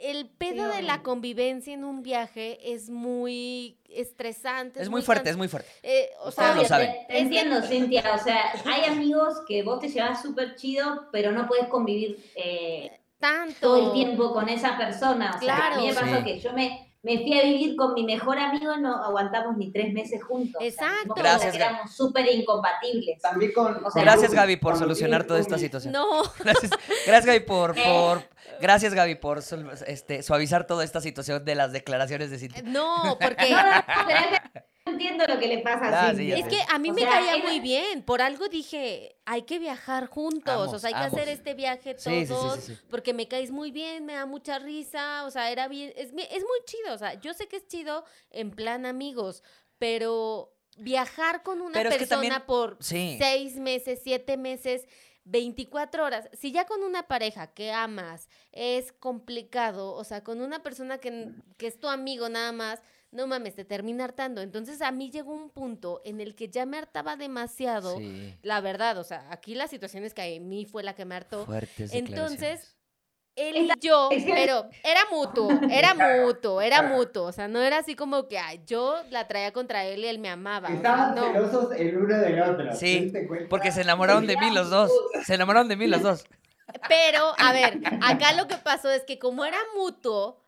el 0.03 0.29
pedo 0.29 0.71
Sí, 0.71 0.77
de 0.77 0.83
la 0.83 1.03
convivencia 1.03 1.73
en 1.75 1.85
un 1.85 2.03
viaje 2.03 2.73
es 2.75 2.91
muy 2.91 3.79
estresante. 3.89 4.83
Es 4.83 4.89
muy 4.89 5.03
fuerte, 5.03 5.31
es 5.31 5.37
muy 5.37 5.49
fuerte. 5.49 5.69
eh, 5.83 6.11
o 6.25 6.29
Ustedes 6.29 6.53
sea, 6.53 6.57
lo 6.63 6.65
saben. 6.69 6.91
Te, 7.09 7.15
te 7.15 7.19
entiendo, 7.21 7.63
Cintia. 7.63 8.03
O 8.15 8.19
sea, 8.23 8.53
hay 8.67 8.85
amigos 8.91 9.35
que 9.47 9.63
vos 9.63 9.81
te 9.81 9.89
llevas 9.89 10.21
súper 10.23 10.57
chido, 10.57 11.09
pero 11.13 11.33
no 11.33 11.47
puedes 11.47 11.67
convivir 11.69 12.19
eh, 12.35 13.01
tanto. 13.19 13.55
todo 13.61 13.87
el 13.89 13.93
tiempo 13.93 14.33
con 14.33 14.49
esa 14.49 14.77
persona. 14.77 15.33
O 15.37 15.39
sea, 15.45 15.57
a 15.73 15.77
mí 15.81 15.87
me 15.87 15.93
Claro. 15.93 16.07
pasó 16.11 16.19
Sí. 16.19 16.25
que 16.25 16.41
yo 16.41 16.53
me, 16.53 16.93
me 17.03 17.19
fui 17.19 17.39
a 17.39 17.43
vivir 17.45 17.77
con 17.77 17.95
mi 17.95 18.05
mejor 18.05 18.39
amigo, 18.39 18.77
no 18.77 18.95
aguantamos 19.05 19.57
ni 19.57 19.71
tres 19.73 19.93
meses 19.93 20.23
juntos. 20.23 20.55
O 20.57 20.59
sea, 20.61 20.69
Exacto. 20.69 21.15
Gracias, 21.17 21.57
Gaby. 21.57 21.65
éramos 21.75 21.95
súper 21.97 22.27
incompatibles. 22.33 23.21
También 23.21 23.53
con. 23.53 23.85
O 23.85 23.91
sea, 23.91 24.03
Gracias, 24.03 24.33
Gaby, 24.33 24.57
por 24.57 24.77
solucionar 24.77 25.25
toda 25.27 25.41
esta 25.41 25.59
situación. 25.59 25.93
No, 25.93 26.23
Gracias, 26.39 26.71
gracias 27.07 27.27
Gaby, 27.27 27.41
por, 27.41 27.77
Eh. 27.77 27.83
por, 27.85 28.23
gracias, 28.61 28.95
Gaby, 28.95 29.17
por 29.17 29.41
este, 29.87 30.23
suavizar 30.23 30.67
toda 30.67 30.85
esta 30.85 31.01
situación 31.01 31.45
de 31.45 31.55
las 31.55 31.73
declaraciones 31.73 32.31
de 32.31 32.39
Cintia. 32.39 32.63
no, 32.63 33.19
porque 33.21 33.51
No, 33.51 33.63
no, 34.85 34.93
entiendo 34.93 35.25
lo 35.27 35.39
que 35.39 35.47
le 35.47 35.59
pasa 35.59 35.87
Ah, 35.89 36.09
a 36.09 36.11
sí, 36.11 36.19
Cintia. 36.19 36.37
Es 36.39 36.47
que 36.49 36.59
a 36.69 36.79
mí 36.79 36.91
O 36.91 36.95
me 36.95 37.03
sea, 37.03 37.11
caía 37.11 37.35
era- 37.37 37.45
muy 37.49 37.61
bien. 37.61 38.03
Por 38.03 38.21
algo 38.21 38.49
dije, 38.49 39.17
hay 39.25 39.43
que 39.43 39.59
viajar 39.59 40.07
juntos. 40.07 40.73
o 40.73 40.79
sea, 40.79 40.89
hay 40.89 40.95
que 40.95 41.17
hacer 41.17 41.29
este 41.29 41.55
viaje 41.55 41.95
Sí, 41.99 42.11
sí, 42.11 42.21
sí, 42.23 42.33
todos. 42.33 42.61
sí, 42.61 42.75
sí. 42.75 42.81
Porque 42.91 43.15
me 43.15 43.29
caes 43.29 43.51
muy 43.51 43.71
bien, 43.71 44.05
me 44.05 44.15
da 44.15 44.27
mucha 44.27 44.59
risa. 44.59 45.25
O 45.25 45.31
sea, 45.31 45.51
era 45.51 45.69
bien. 45.69 45.93
Es, 45.97 46.13
muy 46.13 46.29
chido. 46.67 46.95
O 46.95 46.99
sea, 46.99 47.15
yo 47.21 47.33
sé 47.35 47.47
que 47.49 47.57
es 47.57 47.67
chido 47.69 48.05
en 48.31 48.51
plan 48.51 48.87
amigos. 48.87 49.43
Pero 49.79 50.53
viajar 50.79 51.43
con 51.43 51.61
una 51.61 51.73
Pero 51.75 51.91
es 51.91 51.97
que 51.97 52.07
persona 52.07 52.23
también- 52.23 52.43
por 52.47 52.77
Sí. 52.81 53.17
seis 53.21 53.57
meses, 53.57 54.01
siete 54.03 54.37
meses. 54.37 54.87
24 55.25 56.05
horas. 56.05 56.29
Si 56.33 56.53
ya 56.53 56.67
con 56.67 56.83
una 56.83 57.05
pareja 57.05 57.49
que 57.49 57.73
amas 57.73 58.29
es 58.53 58.93
complicado, 58.93 59.95
o 59.95 60.05
sea, 60.05 60.25
con 60.25 60.41
una 60.41 60.63
persona 60.63 60.99
que, 60.99 61.31
que 61.57 61.67
es 61.67 61.79
tu 61.79 61.89
amigo 61.89 62.29
nada 62.29 62.53
más, 62.53 62.83
no 63.13 63.27
mames, 63.27 63.55
te 63.55 63.65
termina 63.65 64.05
hartando. 64.05 64.41
Entonces 64.41 64.81
a 64.81 64.91
mí 64.91 65.11
llegó 65.11 65.33
un 65.35 65.51
punto 65.51 66.01
en 66.05 66.21
el 66.21 66.35
que 66.35 66.49
ya 66.49 66.67
me 66.67 66.79
hartaba 66.79 67.17
demasiado. 67.17 67.99
Sí. 67.99 68.35
La 68.43 68.61
verdad, 68.61 68.99
o 68.99 69.05
sea, 69.05 69.31
aquí 69.31 69.55
la 69.55 69.69
situación 69.69 70.05
es 70.05 70.15
que 70.15 70.23
a 70.23 70.41
mí 70.41 70.65
fue 70.65 70.83
la 70.83 70.95
que 70.95 71.05
me 71.05 71.15
hartó. 71.15 71.45
Fuertes 71.45 71.93
Entonces. 71.93 72.75
Él 73.35 73.57
y 73.57 73.71
yo, 73.81 74.11
pero 74.27 74.67
era 74.85 75.01
mutuo, 75.11 75.51
era 75.71 75.95
mutuo, 75.95 76.61
era 76.61 76.83
mutuo. 76.83 77.25
O 77.25 77.33
sea, 77.33 77.49
no 77.49 77.63
era 77.63 77.79
así 77.79 77.95
como 77.95 78.29
que 78.29 78.39
ay, 78.39 78.61
yo 78.67 78.97
la 79.11 79.27
traía 79.27 79.53
contra 79.53 79.85
él 79.87 80.01
y 80.05 80.09
él 80.09 80.19
me 80.19 80.29
amaba. 80.29 80.67
o 80.69 80.71
sea, 80.71 80.77
Estaban 80.77 81.15
no. 81.15 81.33
celosos 81.33 81.73
el 81.77 81.97
uno 81.97 82.19
del 82.19 82.43
otro. 82.43 82.75
Sí. 82.77 83.11
Porque 83.49 83.73
se 83.73 83.81
enamoraron 83.83 84.27
de 84.27 84.37
mí 84.37 84.51
los 84.51 84.69
dos. 84.69 84.91
Se 85.25 85.35
enamoraron 85.35 85.69
de 85.69 85.77
mí 85.77 85.87
los 85.87 86.03
dos. 86.03 86.25
Pero, 86.89 87.33
a 87.39 87.53
ver, 87.53 87.81
acá 88.03 88.33
lo 88.35 88.47
que 88.49 88.57
pasó 88.57 88.91
es 88.91 89.03
que 89.05 89.19
como 89.19 89.45
era 89.45 89.59
mutuo, 89.77 90.39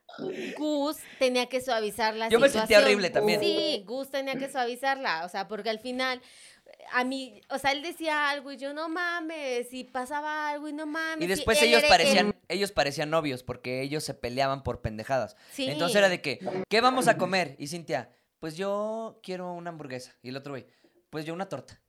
Gus 0.56 0.96
tenía 1.18 1.46
que 1.46 1.60
suavizar 1.60 2.14
la 2.14 2.28
Yo 2.28 2.38
me 2.38 2.48
situación. 2.48 2.68
sentía 2.68 2.78
horrible 2.86 3.10
también. 3.10 3.40
Sí, 3.40 3.82
Gus 3.86 4.10
tenía 4.10 4.36
que 4.36 4.50
suavizarla, 4.50 5.24
o 5.24 5.28
sea, 5.28 5.48
porque 5.48 5.70
al 5.70 5.80
final 5.80 6.20
a 6.92 7.04
mí, 7.04 7.40
o 7.50 7.58
sea, 7.58 7.72
él 7.72 7.82
decía 7.82 8.30
algo 8.30 8.52
y 8.52 8.56
yo 8.56 8.72
no 8.74 8.88
mames, 8.88 9.72
y 9.72 9.84
pasaba 9.84 10.48
algo 10.50 10.68
y 10.68 10.72
no 10.72 10.86
mames. 10.86 11.24
Y 11.24 11.26
después 11.28 11.60
ellos 11.62 11.82
parecían, 11.88 12.34
ellos 12.48 12.72
parecían 12.72 13.10
novios 13.10 13.42
porque 13.42 13.80
ellos 13.82 14.04
se 14.04 14.14
peleaban 14.14 14.62
por 14.62 14.80
pendejadas. 14.80 15.36
Sí. 15.52 15.68
Entonces 15.68 15.96
era 15.96 16.08
de 16.08 16.20
que, 16.20 16.38
¿qué 16.68 16.80
vamos 16.80 17.08
a 17.08 17.16
comer? 17.16 17.56
Y 17.58 17.66
Cintia, 17.68 18.10
pues 18.38 18.56
yo 18.56 19.20
quiero 19.22 19.52
una 19.52 19.70
hamburguesa. 19.70 20.14
Y 20.22 20.28
el 20.30 20.36
otro 20.36 20.52
güey, 20.52 20.66
pues 21.10 21.24
yo 21.24 21.34
una 21.34 21.48
torta. 21.48 21.80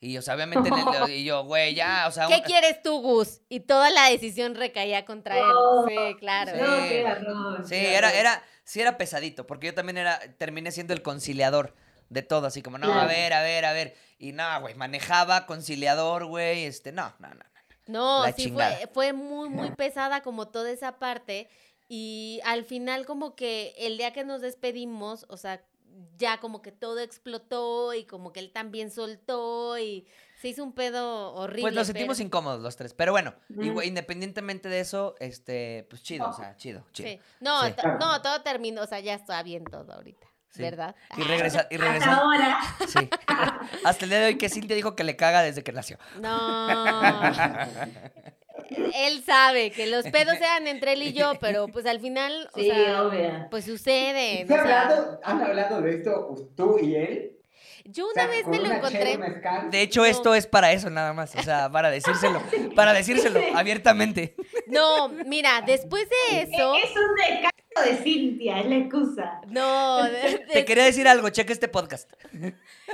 Y 0.00 0.18
o 0.18 0.22
sea, 0.22 0.34
obviamente, 0.34 0.68
en 0.68 0.74
el- 0.74 1.10
y 1.10 1.24
yo, 1.24 1.44
güey, 1.44 1.74
ya, 1.74 2.04
o 2.06 2.10
sea, 2.10 2.26
¿Qué 2.26 2.34
un- 2.36 2.40
quieres 2.42 2.82
tú, 2.82 3.00
Gus? 3.00 3.40
Y 3.48 3.60
toda 3.60 3.88
la 3.90 4.10
decisión 4.10 4.54
recaía 4.54 5.06
contra 5.06 5.34
No. 5.36 5.88
él. 5.88 5.96
Sí, 5.96 6.14
claro. 6.18 6.52
Sí. 6.52 6.58
No, 6.60 6.88
qué 6.88 7.02
garrón, 7.02 7.64
Sí, 7.66 7.70
qué 7.74 7.94
era, 7.94 8.12
era, 8.12 8.42
sí 8.64 8.80
era 8.82 8.98
pesadito, 8.98 9.46
porque 9.46 9.68
yo 9.68 9.74
también 9.74 9.96
era, 9.96 10.18
terminé 10.36 10.72
siendo 10.72 10.92
el 10.92 11.00
conciliador 11.00 11.74
de 12.14 12.22
todo, 12.22 12.46
así 12.46 12.62
como, 12.62 12.78
no, 12.78 12.92
a 12.94 13.06
ver, 13.06 13.32
a 13.34 13.42
ver, 13.42 13.64
a 13.66 13.72
ver. 13.72 13.94
Y 14.18 14.32
no, 14.32 14.44
güey, 14.60 14.74
manejaba 14.74 15.44
conciliador, 15.46 16.24
güey, 16.24 16.64
este, 16.64 16.92
no, 16.92 17.12
no, 17.18 17.28
no. 17.28 17.34
no. 17.34 17.44
No, 17.86 18.32
sí 18.32 18.50
fue, 18.50 18.88
fue 18.94 19.12
muy, 19.12 19.50
muy 19.50 19.70
pesada 19.76 20.22
como 20.22 20.48
toda 20.48 20.70
esa 20.70 20.98
parte. 20.98 21.48
Y 21.88 22.40
al 22.44 22.64
final 22.64 23.04
como 23.04 23.34
que 23.36 23.74
el 23.76 23.98
día 23.98 24.12
que 24.14 24.24
nos 24.24 24.40
despedimos, 24.40 25.26
o 25.28 25.36
sea, 25.36 25.62
ya 26.16 26.40
como 26.40 26.62
que 26.62 26.72
todo 26.72 26.98
explotó 27.00 27.92
y 27.92 28.04
como 28.04 28.32
que 28.32 28.40
él 28.40 28.50
también 28.52 28.90
soltó 28.90 29.78
y 29.78 30.06
se 30.40 30.48
hizo 30.48 30.64
un 30.64 30.72
pedo 30.72 31.34
horrible. 31.34 31.62
Pues 31.62 31.74
nos 31.74 31.86
sentimos 31.86 32.16
pero- 32.16 32.26
incómodos 32.26 32.62
los 32.62 32.74
tres, 32.76 32.94
pero 32.94 33.12
bueno, 33.12 33.34
igual, 33.50 33.86
independientemente 33.86 34.68
de 34.70 34.80
eso, 34.80 35.14
este, 35.20 35.86
pues 35.90 36.02
chido, 36.02 36.30
o 36.30 36.32
sea, 36.32 36.56
chido, 36.56 36.84
chido. 36.92 37.08
Sí. 37.10 37.20
No, 37.40 37.62
Sí. 37.66 37.74
no, 38.00 38.22
todo 38.22 38.40
terminó, 38.42 38.82
o 38.82 38.86
sea, 38.86 39.00
ya 39.00 39.14
está 39.14 39.42
bien 39.42 39.64
todo 39.64 39.92
ahorita, 39.92 40.26
Sí. 40.54 40.62
¿verdad? 40.62 40.94
Y 41.16 41.22
regresa, 41.22 41.66
y 41.70 41.74
Hasta 41.74 41.86
regresa, 41.86 42.14
ahora. 42.14 42.58
sí. 42.86 43.10
Hasta 43.84 44.04
el 44.04 44.10
día 44.10 44.20
de 44.20 44.26
hoy 44.26 44.38
que 44.38 44.48
Cintia 44.48 44.76
dijo 44.76 44.94
que 44.94 45.02
le 45.04 45.16
caga 45.16 45.42
desde 45.42 45.62
que 45.64 45.72
nació. 45.72 45.98
No. 46.20 46.68
él 48.94 49.22
sabe 49.24 49.70
que 49.72 49.86
los 49.86 50.04
pedos 50.06 50.38
sean 50.38 50.66
entre 50.68 50.92
él 50.94 51.02
y 51.02 51.12
yo, 51.12 51.32
pero 51.40 51.66
pues 51.68 51.86
al 51.86 52.00
final, 52.00 52.48
o 52.54 52.58
Sí, 52.58 52.70
sea, 52.70 53.02
obvio. 53.02 53.48
pues 53.50 53.64
sucede. 53.64 54.46
¿Se 54.46 54.54
ha 54.54 54.60
hablado, 54.60 55.20
¿Han 55.24 55.42
hablado 55.42 55.80
de 55.80 55.90
esto 55.96 56.34
tú 56.56 56.78
y 56.80 56.94
él? 56.96 57.30
Yo 57.84 58.06
O 58.06 58.12
una 58.12 58.22
sea, 58.22 58.26
vez 58.30 58.46
me 58.46 58.58
lo 58.58 58.72
encontré. 58.72 59.18
De 59.70 59.82
hecho, 59.82 60.00
No. 60.00 60.06
esto 60.06 60.34
es 60.34 60.46
para 60.46 60.72
eso 60.72 60.88
nada 60.90 61.12
más, 61.12 61.34
o 61.36 61.42
sea, 61.42 61.70
para 61.70 61.90
decírselo, 61.90 62.40
para 62.74 62.92
decírselo 62.94 63.40
abiertamente. 63.54 64.34
No, 64.66 65.08
mira, 65.08 65.62
después 65.66 66.08
de 66.30 66.40
eso. 66.42 66.74
Es 66.76 66.90
un 66.96 67.14
descargo 67.16 67.50
de 67.90 67.96
Cintia, 68.02 68.60
es 68.60 68.66
la 68.66 68.76
excusa. 68.76 69.40
No, 69.48 70.02
de- 70.10 70.46
Te 70.52 70.64
quería 70.64 70.84
decir 70.84 71.06
algo, 71.06 71.28
checa 71.30 71.52
este 71.52 71.68
podcast. 71.68 72.10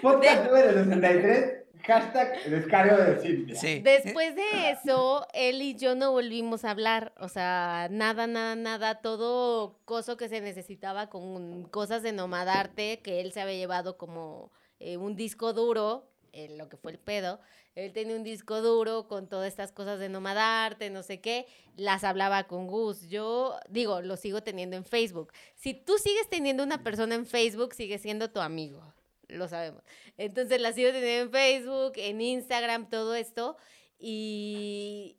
Podcast 0.03 0.47
número 0.47 0.72
63, 0.84 1.55
hashtag 1.86 2.45
descargo 2.51 2.97
de 2.97 3.18
Cintia. 3.20 3.55
Sí. 3.57 3.80
después 3.80 4.34
de 4.34 4.70
eso, 4.72 5.26
él 5.34 5.62
y 5.62 5.76
yo 5.76 5.95
no 5.95 6.11
volvimos 6.12 6.64
a 6.64 6.70
hablar. 6.72 7.12
O 7.18 7.28
sea, 7.28 7.86
nada, 7.91 8.26
nada, 8.26 8.57
nada. 8.57 8.97
Todo 8.97 9.78
coso 9.84 10.16
que 10.16 10.28
se 10.28 10.41
necesitaba 10.41 11.09
con 11.09 11.62
cosas 11.64 12.03
de 12.03 12.12
nomadarte, 12.12 12.99
que 13.05 13.20
él 13.20 13.32
se 13.32 13.41
había 13.41 13.55
llevado 13.57 13.97
como 13.97 14.51
eh, 14.81 14.97
un 14.97 15.14
disco 15.14 15.53
duro, 15.53 16.11
lo 16.33 16.68
que 16.68 16.76
fue 16.76 16.93
el 16.93 16.99
pedo. 16.99 17.41
Él 17.74 17.93
tenía 17.93 18.16
un 18.16 18.24
disco 18.24 18.61
duro 18.61 19.07
con 19.09 19.28
todas 19.28 19.49
estas 19.49 19.72
cosas 19.72 20.01
de 20.01 20.09
nomadarte, 20.09 20.91
no 20.91 21.03
sé 21.03 21.20
qué. 21.20 21.47
Las 21.76 22.05
hablaba 22.05 22.45
con 22.45 22.66
Gus. 22.66 23.09
Yo 23.09 23.59
digo, 23.68 24.01
lo 24.01 24.16
sigo 24.16 24.43
teniendo 24.43 24.76
en 24.76 24.85
Facebook. 24.85 25.33
Si 25.55 25.74
tú 25.74 25.99
sigues 25.99 26.28
teniendo 26.28 26.62
una 26.62 26.83
persona 26.83 27.14
en 27.14 27.26
Facebook, 27.26 27.74
sigue 27.74 27.99
siendo 27.99 28.31
tu 28.31 28.41
amigo. 28.41 28.83
Lo 29.28 29.49
sabemos. 29.49 29.83
Entonces 30.16 30.61
la 30.61 30.72
sigo 30.72 30.91
teniendo 30.91 31.26
en 31.26 31.31
Facebook, 31.31 31.93
en 31.97 32.20
Instagram, 32.20 32.91
todo 32.91 33.14
esto. 33.14 33.57
Y, 33.99 35.16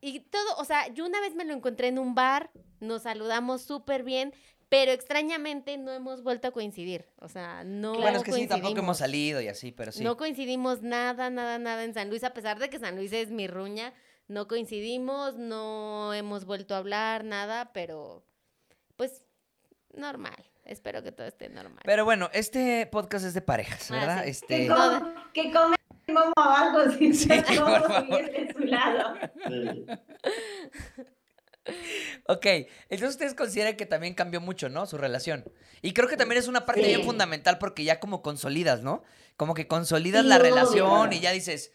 y 0.00 0.20
todo, 0.20 0.56
o 0.58 0.64
sea, 0.64 0.88
yo 0.92 1.04
una 1.04 1.20
vez 1.20 1.34
me 1.34 1.44
lo 1.44 1.52
encontré 1.52 1.88
en 1.88 1.98
un 1.98 2.14
bar, 2.14 2.50
nos 2.80 3.02
saludamos 3.02 3.62
súper 3.62 4.02
bien, 4.02 4.32
pero 4.72 4.90
extrañamente 4.90 5.76
no 5.76 5.92
hemos 5.92 6.22
vuelto 6.22 6.48
a 6.48 6.50
coincidir. 6.50 7.04
O 7.18 7.28
sea, 7.28 7.62
no 7.62 7.92
Bueno, 8.00 8.16
es 8.18 8.24
que 8.24 8.32
sí, 8.32 8.46
tampoco 8.46 8.78
hemos 8.78 8.96
salido 8.96 9.42
y 9.42 9.48
así, 9.48 9.70
pero 9.70 9.92
sí. 9.92 10.02
No 10.02 10.16
coincidimos 10.16 10.80
nada, 10.80 11.28
nada, 11.28 11.58
nada 11.58 11.84
en 11.84 11.92
San 11.92 12.08
Luis, 12.08 12.24
a 12.24 12.32
pesar 12.32 12.58
de 12.58 12.70
que 12.70 12.78
San 12.78 12.96
Luis 12.96 13.12
es 13.12 13.30
mi 13.30 13.46
ruña, 13.48 13.92
no 14.28 14.48
coincidimos, 14.48 15.36
no 15.36 16.14
hemos 16.14 16.46
vuelto 16.46 16.74
a 16.74 16.78
hablar, 16.78 17.22
nada, 17.22 17.72
pero 17.74 18.24
pues 18.96 19.26
normal. 19.94 20.42
Espero 20.64 21.02
que 21.02 21.12
todo 21.12 21.26
esté 21.26 21.50
normal. 21.50 21.82
Pero 21.84 22.04
bueno, 22.06 22.30
este 22.32 22.86
podcast 22.86 23.26
es 23.26 23.34
de 23.34 23.42
parejas, 23.42 23.90
Ah, 23.90 23.94
¿verdad? 23.94 24.22
sí. 24.24 24.30
Este, 24.30 24.56
Que, 24.56 24.68
com- 24.68 25.14
que 25.34 25.52
come 25.52 25.76
momo 26.08 26.32
abajo 26.36 26.90
sin 26.92 27.14
Sí, 27.14 27.28
todo 27.28 27.66
por 27.66 27.92
favor. 27.92 28.30
de 28.30 28.52
su 28.54 28.58
lado. 28.60 29.14
Sí. 29.48 29.86
Ok, 32.26 32.46
entonces 32.88 33.10
ustedes 33.10 33.34
consideran 33.34 33.76
que 33.76 33.86
también 33.86 34.14
cambió 34.14 34.40
mucho, 34.40 34.68
¿no? 34.68 34.86
Su 34.86 34.98
relación. 34.98 35.44
Y 35.80 35.92
creo 35.92 36.08
que 36.08 36.16
también 36.16 36.38
es 36.40 36.48
una 36.48 36.64
parte 36.66 36.82
Sí. 36.82 36.88
bien 36.88 37.04
fundamental 37.04 37.58
porque 37.58 37.84
ya 37.84 38.00
como 38.00 38.22
consolidas, 38.22 38.82
¿no? 38.82 39.02
Como 39.36 39.54
que 39.54 39.66
consolidas 39.68 40.22
Sí, 40.22 40.28
la 40.28 40.36
obvio. 40.36 40.44
relación 40.54 41.12
y 41.12 41.20
ya 41.20 41.30
dices, 41.32 41.72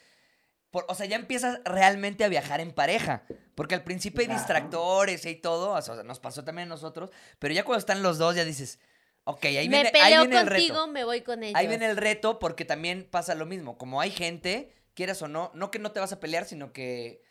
por- 0.71 0.85
o 0.89 0.95
sea, 0.95 1.05
ya 1.05 1.15
empiezas 1.15 1.59
realmente 1.65 2.23
a 2.23 2.27
viajar 2.27 2.59
en 2.59 2.71
pareja. 2.73 3.23
Porque 3.55 3.75
al 3.75 3.83
principio 3.83 4.19
hay 4.21 4.27
Claro. 4.27 4.39
distractores 4.39 5.25
y 5.25 5.35
todo, 5.35 5.71
o 5.71 5.81
sea, 5.81 6.03
nos 6.03 6.19
pasó 6.19 6.43
también 6.43 6.67
a 6.67 6.69
nosotros, 6.69 7.09
pero 7.39 7.53
ya 7.53 7.63
cuando 7.63 7.79
están 7.79 8.03
los 8.03 8.17
dos 8.17 8.35
ya 8.35 8.45
dices, 8.45 8.79
ok, 9.23 9.45
ahí 9.45 9.67
me 9.69 9.81
viene, 9.83 9.88
ahí 9.88 9.91
peleo 9.91 10.21
viene 10.21 10.39
el 10.41 10.47
contigo, 10.47 10.73
reto. 10.75 10.88
me 10.88 11.03
voy 11.05 11.21
con 11.21 11.43
ellos. 11.43 11.55
Ahí 11.57 11.67
viene 11.67 11.88
el 11.89 11.97
reto 11.97 12.39
porque 12.39 12.65
también 12.65 13.07
pasa 13.09 13.33
lo 13.35 13.45
mismo. 13.45 13.77
Como 13.77 13.99
hay 13.99 14.11
gente, 14.11 14.73
quieras 14.93 15.21
o 15.21 15.27
no, 15.27 15.51
no 15.55 15.71
que 15.71 15.79
no 15.79 15.91
te 15.91 15.99
vas 15.99 16.11
a 16.11 16.19
pelear, 16.19 16.45
sino 16.45 16.71
que 16.71 17.21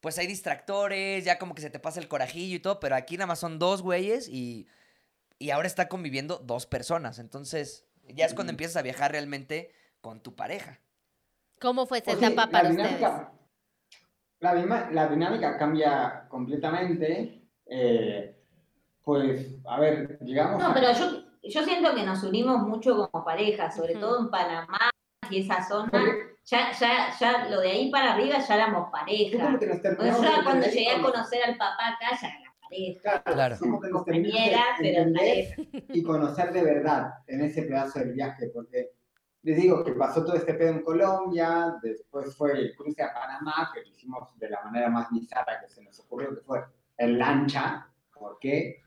pues 0.00 0.18
hay 0.18 0.26
distractores, 0.26 1.24
ya 1.24 1.38
como 1.38 1.54
que 1.54 1.62
se 1.62 1.70
te 1.70 1.78
pasa 1.78 2.00
el 2.00 2.08
corajillo 2.08 2.56
y 2.56 2.60
todo, 2.60 2.80
pero 2.80 2.94
aquí 2.96 3.16
nada 3.16 3.26
más 3.26 3.38
son 3.38 3.58
dos 3.58 3.82
güeyes 3.82 4.28
y, 4.28 4.66
y 5.38 5.50
ahora 5.50 5.66
está 5.66 5.88
conviviendo 5.88 6.38
dos 6.38 6.66
personas. 6.66 7.18
Entonces, 7.18 7.84
ya 8.08 8.24
es 8.26 8.34
cuando 8.34 8.50
empiezas 8.50 8.76
a 8.76 8.82
viajar 8.82 9.12
realmente 9.12 9.72
con 10.00 10.20
tu 10.22 10.34
pareja. 10.34 10.80
¿Cómo 11.60 11.84
fue 11.86 11.98
esa 11.98 12.06
Pues 12.12 12.18
sí, 12.20 12.24
etapa 12.26 12.46
la 12.46 12.50
para 12.52 12.70
ustedes? 12.70 12.88
dinámica- 12.96 13.32
La, 14.92 15.08
dinámica 15.08 15.58
cambia 15.58 16.26
completamente. 16.28 17.42
eh, 17.66 18.36
pues, 19.04 19.46
a 19.66 19.78
ver, 19.78 20.18
digamos. 20.20 20.58
No, 20.58 20.68
a- 20.70 20.74
pero 20.74 20.92
yo, 20.92 21.24
yo 21.42 21.62
siento 21.64 21.94
que 21.94 22.02
nos 22.04 22.22
unimos 22.22 22.62
mucho 22.66 22.96
como 23.10 23.24
pareja, 23.24 23.70
sobre 23.70 23.94
todo 23.94 24.18
en 24.20 24.30
Panamá 24.30 24.90
y 25.30 25.40
esa 25.42 25.62
zona. 25.68 25.90
porque 25.90 26.29
Ya, 26.44 26.72
ya, 26.72 27.10
ya, 27.18 27.48
lo 27.48 27.60
de 27.60 27.70
ahí 27.70 27.90
para 27.90 28.14
arriba 28.14 28.38
ya 28.38 28.54
éramos 28.54 28.90
pareja. 28.90 29.58
que 29.58 29.66
nos 29.66 29.78
O 29.78 30.22
sea, 30.22 30.42
cuando 30.42 30.66
llegué 30.66 30.88
a 30.90 30.94
con- 31.02 31.12
conocer 31.12 31.42
al 31.44 31.56
papá 31.56 31.88
acá, 31.88 32.16
ya 32.20 32.28
era 32.28 32.54
pareja. 32.60 33.22
Claro. 33.22 33.56
como 33.58 33.80
que 33.80 33.88
nos 33.88 34.04
pero 34.04 35.12
pareja. 35.12 35.54
y 35.88 36.02
conocer 36.02 36.52
de 36.52 36.62
verdad 36.64 37.14
en 37.26 37.42
ese 37.42 37.62
pedazo 37.62 37.98
del 38.00 38.12
viaje, 38.14 38.50
porque 38.54 38.90
les 39.42 39.56
digo 39.56 39.84
que 39.84 39.92
pasó 39.92 40.24
todo 40.24 40.34
este 40.36 40.54
pedo 40.54 40.70
en 40.70 40.82
Colombia, 40.82 41.76
después 41.82 42.34
fue 42.36 42.52
el 42.52 42.74
cruce 42.76 43.02
a 43.02 43.12
Panamá, 43.14 43.70
que 43.72 43.80
lo 43.82 43.88
hicimos 43.88 44.36
de 44.38 44.50
la 44.50 44.60
manera 44.62 44.88
más 44.88 45.08
bizarra 45.10 45.60
que 45.60 45.68
se 45.68 45.82
nos 45.82 45.98
ocurrió, 46.00 46.30
que 46.34 46.40
fue 46.42 46.60
en 46.98 47.18
lancha, 47.18 47.86
¿por 48.12 48.38
qué? 48.38 48.82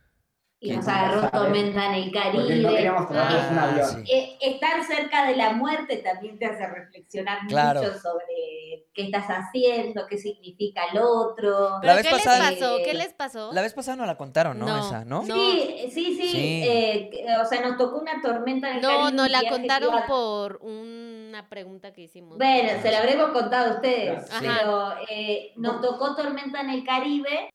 Y 0.66 0.70
¿Qué 0.70 0.78
nos 0.78 0.88
agarró 0.88 1.20
sabe? 1.20 1.32
tormenta 1.39 1.86
en 1.88 1.93
el 1.95 2.05
no 2.05 2.22
Caribe. 2.22 2.70
queríamos 2.70 3.07
tomarnos 3.09 3.51
un 3.51 3.57
Ah, 3.59 3.70
avión. 3.70 4.05
sí. 4.05 4.14
Eh, 4.14 4.38
estar 4.39 4.82
cerca 4.86 5.26
de 5.28 5.36
la 5.36 5.51
muerte 5.51 5.97
también 5.97 6.39
te 6.39 6.45
hace 6.45 6.66
reflexionar 6.66 7.39
Claro. 7.49 7.82
mucho 7.82 7.93
sobre 7.99 8.86
qué 8.93 9.03
estás 9.03 9.26
haciendo, 9.28 10.07
qué 10.07 10.18
significa 10.18 10.84
el 10.93 10.99
otro. 10.99 11.80
¿Pero 11.82 11.95
vez 11.95 12.05
qué 12.07 12.11
pasada- 12.14 12.51
les 12.51 12.59
pasó? 12.61 12.78
¿Qué 12.86 12.93
les 12.93 13.14
pasó? 13.14 13.51
La 13.51 13.61
vez 13.61 13.74
pasada 13.74 13.97
no 13.97 14.05
la 14.05 14.16
contaron, 14.16 14.57
¿no? 14.57 14.66
No, 14.66 14.88
Esa, 14.88 15.03
¿no? 15.03 15.24
no. 15.24 15.36
Sí, 15.36 15.89
sí, 15.91 16.16
sí. 16.16 16.30
Sí. 16.32 16.64
eh, 16.66 17.09
o 17.41 17.45
sea, 17.45 17.59
nos 17.59 17.78
tocó 17.78 17.99
una 17.99 18.22
tormenta 18.22 18.70
en 18.70 18.76
el 18.78 18.82
No, 18.84 18.88
Caribe. 18.88 19.11
no 19.18 19.24
un 19.24 19.32
la 19.34 19.41
contaron 19.49 19.89
iba- 19.89 20.05
por 20.07 20.59
una 20.64 21.49
pregunta 21.49 21.91
que 21.91 22.03
hicimos. 22.03 22.38
Bueno, 22.38 22.70
se 22.82 22.89
la 22.89 22.99
habremos 22.99 23.32
contado 23.32 23.72
a 23.72 23.76
ustedes, 23.76 24.32
Ajá. 24.32 24.39
pero 24.41 24.93
eh, 25.09 25.51
nos 25.57 25.82
tocó 25.82 26.16
tormenta 26.16 26.61
en 26.61 26.70
el 26.70 26.86
Caribe, 26.86 27.49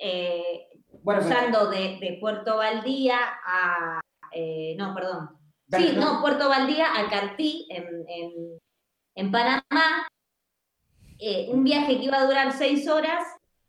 eh, 0.00 0.66
Bueno, 1.02 1.20
pero- 1.22 1.34
cruzando 1.34 1.70
de, 1.70 1.98
de 2.00 2.18
Puerto 2.20 2.56
Valdía 2.56 3.18
a... 3.46 4.00
eh, 4.32 4.74
no, 4.78 4.94
perdón. 4.94 5.30
Dale, 5.66 5.88
Sí, 5.90 5.96
no. 5.96 6.14
no, 6.14 6.20
Puerto 6.20 6.48
Valdía 6.48 6.86
a 6.98 7.08
Cartí, 7.08 7.66
en, 7.70 8.04
en, 8.08 8.58
en 9.14 9.30
Panamá. 9.32 10.08
Eh, 11.18 11.48
un 11.50 11.62
viaje 11.64 11.98
que 11.98 12.04
iba 12.04 12.18
a 12.18 12.24
durar 12.24 12.52
seis 12.52 12.88
horas, 12.88 13.22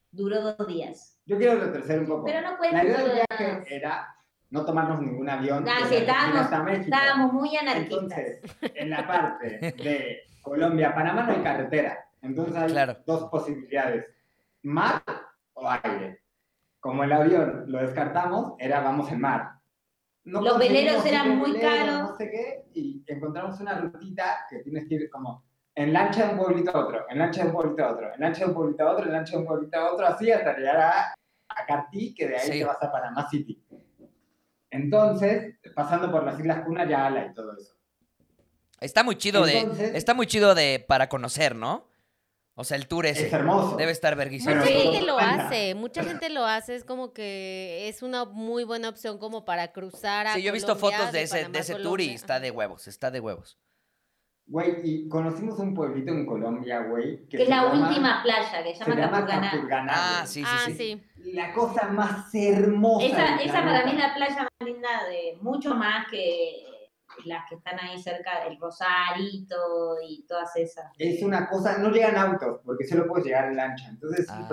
duró 0.10 0.42
dos 0.42 0.68
días. 0.68 1.20
Yo 1.26 1.38
quiero 1.38 1.60
retroceder 1.60 2.00
un 2.02 2.08
poco. 2.08 2.26
Pero 2.26 2.42
no 2.42 2.58
La 2.72 2.84
idea 2.84 2.98
del 2.98 3.12
viaje 3.30 3.64
era 3.76 4.16
no 4.50 4.66
tomarnos 4.66 5.00
ningún 5.02 5.30
avión 5.30 5.66
sí, 5.88 5.96
estábamos- 5.96 6.40
hasta 6.42 6.64
México. 6.64 6.84
Estábamos 6.86 7.34
muy 7.34 7.56
anarquistas. 7.56 8.18
Entonces, 8.20 8.42
en 8.76 8.90
la 8.90 9.06
parte 9.08 9.48
de 9.78 10.22
Colombia 10.42 10.90
a 10.90 10.96
Panamá 10.96 11.24
no 11.24 11.34
hay 11.34 11.42
carretera. 11.42 12.06
Entonces 12.22 12.56
hay 12.56 12.70
Claro. 12.72 12.98
dos 13.06 13.30
posibilidades, 13.30 14.06
mar 14.64 15.04
o 15.54 15.70
aire. 15.70 16.21
Como 16.82 17.04
el 17.06 17.14
avión 17.14 17.64
lo 17.68 17.80
descartamos, 17.80 18.54
era 18.60 18.82
vamos 18.82 19.10
en 19.12 19.22
mar. 19.22 19.52
No 20.26 20.42
Los 20.42 20.60
veleros 20.60 21.06
eran 21.06 21.38
muy 21.38 21.54
velero, 21.54 21.70
caros. 21.70 22.10
No 22.12 22.18
sé 22.18 22.30
qué, 22.30 22.66
y 22.74 23.04
encontramos 23.08 23.60
una 23.62 23.76
rutita 23.80 24.46
que 24.50 24.60
tienes 24.60 24.88
que 24.90 24.96
ir 24.96 25.10
como 25.10 25.46
en 25.74 25.94
lancha 25.94 26.26
de 26.28 26.34
un 26.34 26.40
pueblito 26.40 26.76
a 26.76 26.86
otro, 26.86 27.06
en 27.10 27.18
lancha 27.20 27.42
de 27.44 27.48
un 27.48 27.54
pueblito 27.54 27.84
a 27.86 27.92
otro, 27.92 28.14
en 28.14 28.20
lancha 28.20 28.40
de 28.44 28.46
un 28.50 28.54
pueblito 28.56 28.84
a 28.88 28.92
otro, 28.92 29.06
en 29.06 29.12
lancha 29.14 29.32
de 29.32 29.38
un 29.38 29.46
pueblito 29.46 29.78
a 29.80 29.94
otro, 29.94 30.06
así 30.06 30.32
hasta 30.32 30.58
llegar 30.58 30.78
a, 30.78 31.14
a 31.50 31.66
Cartí, 31.66 32.14
que 32.14 32.28
de 32.28 32.36
ahí 32.38 32.52
Sí. 32.52 32.60
te 32.60 32.66
vas 32.66 32.82
a 32.84 32.92
Panamá 32.92 33.28
City. 33.30 33.64
Entonces, 34.70 35.56
pasando 35.76 36.12
por 36.12 36.24
las 36.24 36.40
Islas 36.40 36.64
Cuna, 36.66 36.86
Yala 36.88 37.26
y 37.28 37.34
todo 37.34 37.56
eso. 37.58 37.76
Está 38.80 39.04
muy 39.04 39.16
chido 39.18 39.46
Entonces- 39.48 39.92
de. 39.92 39.98
Está 39.98 40.14
muy 40.14 40.26
chido 40.28 40.56
de 40.56 40.84
para 40.88 41.08
conocer, 41.10 41.56
¿no? 41.56 41.88
O 42.62 42.64
sea, 42.64 42.78
el 42.78 42.88
tour 42.88 43.06
ese. 43.06 43.28
Es 43.28 43.34
hermoso. 43.34 43.76
Debe 43.76 43.92
estar 43.92 44.16
verguísimo. 44.16 44.56
Mucha 44.56 44.68
gente 44.68 45.02
lo 45.02 45.18
hace, 45.20 45.76
mucha 45.76 46.04
gente 46.04 46.30
lo 46.30 46.46
hace, 46.46 46.76
es 46.76 46.84
como 46.84 47.12
que 47.12 47.90
es 47.90 48.02
una 48.04 48.26
muy 48.26 48.64
buena 48.64 48.90
opción 48.90 49.18
como 49.18 49.44
para 49.46 49.72
cruzar 49.72 50.28
a 50.28 50.34
Sí, 50.36 50.42
yo 50.44 50.50
he 50.50 50.54
visto 50.54 50.76
Colombia, 50.76 50.98
fotos 51.00 51.12
de 51.14 51.24
ese, 51.24 51.36
Panamá 51.38 51.54
de 51.54 51.60
ese 51.60 51.76
tour 51.76 52.00
y 52.02 52.10
está 52.12 52.40
de 52.40 52.52
huevos, 52.52 52.88
está 52.88 53.12
de 53.12 53.20
huevos. 53.20 53.58
Güey, 54.48 54.76
y 54.84 55.08
conocimos 55.08 55.58
un 55.60 55.74
pueblito 55.74 56.12
en 56.12 56.26
Colombia, 56.26 56.80
güey. 56.82 57.26
Que 57.30 57.38
es 57.38 57.44
se 57.46 57.50
la 57.50 57.64
llama- 57.64 57.88
última 57.88 58.22
playa, 58.24 58.64
que 58.64 58.74
se 58.76 58.84
Se 58.84 58.90
llama 58.90 59.02
llama 59.02 59.12
Capurganá. 59.20 59.52
Capurganá, 59.52 59.92
Ah, 59.96 60.26
sí, 60.28 60.42
sí, 60.44 60.46
Ah, 60.46 60.64
sí. 60.66 60.74
sí. 60.76 61.32
La 61.32 61.54
cosa 61.54 61.88
más 61.88 62.34
hermosa. 62.36 63.06
Esa, 63.06 63.36
esa 63.38 63.54
para 63.64 63.86
mí 63.86 63.92
es 63.92 63.98
la 64.00 64.14
playa 64.14 64.36
más 64.42 64.50
linda 64.68 64.90
de 65.10 65.38
mucho 65.42 65.74
más 65.76 66.06
que 66.12 66.66
las 67.26 67.48
que 67.50 67.56
están 67.56 67.80
ahí 67.80 68.02
cerca 68.02 68.44
del 68.44 68.58
Rosarito 68.60 69.96
y 70.08 70.24
todas 70.28 70.56
esas. 70.56 70.86
Es 70.98 71.22
una 71.24 71.48
cosa, 71.50 71.78
no 71.78 71.90
llegan 71.90 72.18
autos, 72.18 72.60
porque 72.66 72.86
solo 72.86 73.08
puedes 73.08 73.26
llegar 73.26 73.46
en 73.50 73.58
lancha. 73.58 73.88
Entonces, 73.90 74.28
Ah. 74.30 74.48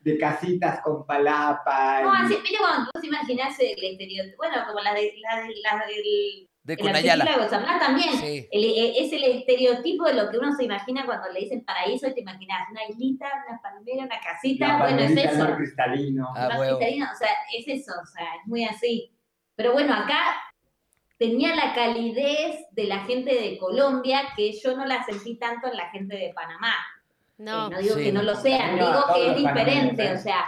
De 0.00 0.18
casitas 0.18 0.80
con 0.80 1.04
palapa. 1.06 2.02
No, 2.02 2.12
y- 2.14 2.24
así, 2.26 2.34
viste 2.42 2.58
cuando 2.58 2.90
vos 2.94 3.04
imaginás 3.04 3.58
el 3.60 3.68
estereotipo, 3.82 4.36
bueno, 4.38 4.56
como 4.66 4.80
la 4.80 4.94
de 4.94 5.12
la, 5.20 5.42
de, 5.42 5.54
la 5.62 5.86
del 5.86 6.48
De 6.62 6.72
el 6.74 6.78
Cunayala. 6.78 7.24
de 7.24 7.36
Blas 7.36 7.80
también. 7.80 8.12
Sí. 8.16 8.48
El- 8.50 8.64
eh, 8.64 8.92
es 8.98 9.12
el 9.12 9.24
estereotipo 9.24 10.04
de 10.04 10.14
lo 10.14 10.30
que 10.30 10.38
uno 10.38 10.52
se 10.54 10.64
imagina 10.64 11.04
cuando 11.04 11.28
le 11.32 11.40
dicen 11.40 11.64
paraíso 11.64 12.08
y 12.08 12.14
te 12.14 12.20
imaginas 12.20 12.68
una 12.70 12.84
islita, 12.88 13.26
una 13.48 13.60
palmera, 13.60 14.04
una 14.04 14.20
casita, 14.20 14.68
la 14.68 14.78
bueno, 14.78 14.98
es 15.00 15.04
palmerita, 15.06 15.30
el 15.30 15.36
eso. 15.36 15.44
mar 15.48 15.56
cristalino. 15.56 16.28
Ah, 16.36 16.48
huevo. 16.58 16.78
cristalino, 16.78 17.06
o 17.12 17.16
sea, 17.16 17.30
es 17.58 17.68
eso, 17.68 17.92
o 18.02 18.06
sea, 18.06 18.24
es 18.40 18.46
muy 18.46 18.64
así. 18.64 19.12
Pero 19.56 19.72
bueno, 19.72 19.92
acá 19.94 20.36
tenía 21.20 21.54
la 21.54 21.74
calidez 21.74 22.56
de 22.72 22.84
la 22.84 23.04
gente 23.04 23.34
de 23.38 23.58
Colombia 23.58 24.22
que 24.34 24.58
yo 24.58 24.74
no 24.74 24.86
la 24.86 25.04
sentí 25.04 25.36
tanto 25.36 25.68
en 25.68 25.76
la 25.76 25.90
gente 25.90 26.16
de 26.16 26.32
Panamá. 26.34 26.74
No, 27.36 27.66
Eh, 27.66 27.70
no 27.70 27.78
digo 27.78 27.94
Sí. 27.96 28.04
que 28.04 28.12
no 28.12 28.22
lo 28.22 28.34
sean, 28.34 28.76
No, 28.78 28.86
digo 28.88 29.02
todos 29.02 29.16
que 29.16 29.30
es 29.30 29.36
diferente, 29.36 30.04
¿eh? 30.06 30.14
o 30.14 30.18
sea, 30.18 30.44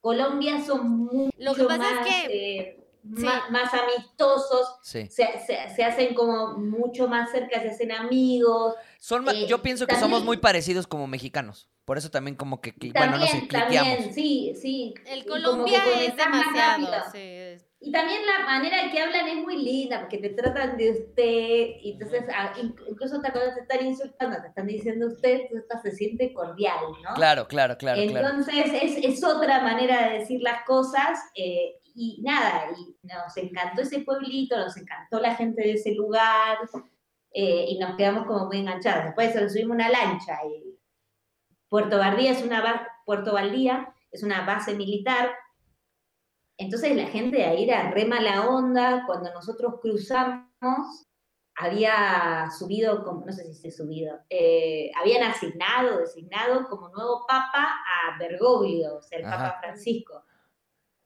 Colombia 0.00 0.60
son 0.60 0.88
mucho 0.90 1.30
Lo 1.38 1.54
que 1.54 1.64
pasa 1.64 1.88
es 1.90 1.94
más, 1.96 2.06
que- 2.08 2.58
eh, 2.58 2.84
sí. 3.16 3.24
más, 3.24 3.50
más 3.52 3.70
amistosos, 3.72 4.76
Sí. 4.82 5.06
se, 5.08 5.26
se- 5.46 5.70
se 5.74 5.84
hacen 5.84 6.12
como 6.14 6.58
mucho 6.58 7.06
más 7.08 7.30
cerca, 7.30 7.60
se 7.62 7.70
hacen 7.70 7.92
amigos. 7.92 8.74
Son 8.98 9.28
Eh, 9.28 9.46
yo 9.46 9.62
pienso 9.62 9.86
que 9.86 9.92
también- 9.94 10.10
somos 10.10 10.24
muy 10.24 10.38
parecidos 10.38 10.88
como 10.88 11.06
mexicanos. 11.06 11.68
Por 11.84 11.98
eso 11.98 12.10
también 12.10 12.34
como 12.36 12.60
que, 12.60 12.72
que- 12.74 12.90
bueno, 12.90 13.12
no 13.18 13.24
También, 13.24 13.40
sé, 13.42 13.46
también, 13.46 14.12
sí, 14.12 14.52
sí. 14.60 14.92
el 15.06 15.24
Colombia 15.24 15.82
es 16.00 16.16
demasiado. 16.16 16.84
rápido. 16.90 16.92
sí, 17.12 17.18
es- 17.20 17.65
Y 17.78 17.92
también 17.92 18.22
la 18.24 18.44
manera 18.46 18.90
que 18.90 19.00
hablan 19.00 19.28
es 19.28 19.36
muy 19.36 19.62
linda, 19.62 20.00
porque 20.00 20.18
te 20.18 20.30
tratan 20.30 20.76
de 20.78 20.90
usted, 20.92 21.76
y 21.82 21.92
entonces 21.92 22.24
a- 22.34 22.58
in- 22.58 22.74
incluso 22.88 23.20
cuando 23.20 23.40
te 23.54 23.60
están 23.60 23.86
insultando, 23.86 24.40
te 24.40 24.48
están 24.48 24.66
diciendo 24.66 25.06
usted, 25.08 25.42
tú 25.50 25.58
estás- 25.58 25.82
se 25.82 25.90
siente 25.92 26.32
cordial, 26.32 26.78
¿no? 27.04 27.14
Claro, 27.14 27.46
claro, 27.46 27.76
claro, 27.76 28.00
claro. 28.08 28.28
Entonces 28.28 28.72
es, 28.82 28.96
es 29.04 29.22
otra 29.24 29.62
manera 29.62 30.08
de 30.08 30.18
decir 30.20 30.40
las 30.40 30.64
cosas, 30.64 31.18
eh, 31.34 31.76
y 31.94 32.22
nada, 32.22 32.70
y 32.76 32.96
nos 33.06 33.36
encantó 33.36 33.82
ese 33.82 34.00
pueblito, 34.00 34.56
nos 34.56 34.76
encantó 34.76 35.20
la 35.20 35.34
gente 35.34 35.62
de 35.62 35.72
ese 35.74 35.92
lugar, 35.94 36.58
eh, 37.32 37.66
y 37.68 37.78
nos 37.78 37.94
quedamos 37.96 38.26
como 38.26 38.46
muy 38.46 38.58
enganchados. 38.58 39.04
Después 39.04 39.34
nos 39.34 39.52
subimos 39.52 39.74
una 39.74 39.90
lancha, 39.90 40.38
y 40.46 40.78
Puerto 41.68 41.98
Bardía 41.98 42.32
es 42.32 42.42
una 42.42 42.88
Puerto 43.04 43.34
Valdía 43.34 43.92
es 44.10 44.22
una 44.22 44.46
base 44.46 44.74
militar, 44.74 45.30
entonces 46.58 46.96
la 46.96 47.06
gente 47.06 47.36
de 47.38 47.44
ahí 47.44 47.64
era 47.68 47.90
re 47.90 48.04
mala 48.04 48.48
onda. 48.48 49.04
Cuando 49.06 49.32
nosotros 49.32 49.74
cruzamos, 49.80 51.06
había 51.58 52.48
subido, 52.58 53.02
como, 53.04 53.24
no 53.24 53.32
sé 53.32 53.44
si 53.44 53.54
se 53.54 53.68
ha 53.68 53.72
subido, 53.72 54.18
eh, 54.28 54.90
habían 55.00 55.22
asignado, 55.22 55.98
designado 55.98 56.68
como 56.68 56.88
nuevo 56.90 57.24
papa 57.26 57.76
a 57.86 58.18
Bergoglio, 58.18 58.96
o 58.96 59.02
sea, 59.02 59.18
el 59.18 59.24
Ajá. 59.24 59.36
Papa 59.38 59.60
Francisco. 59.60 60.22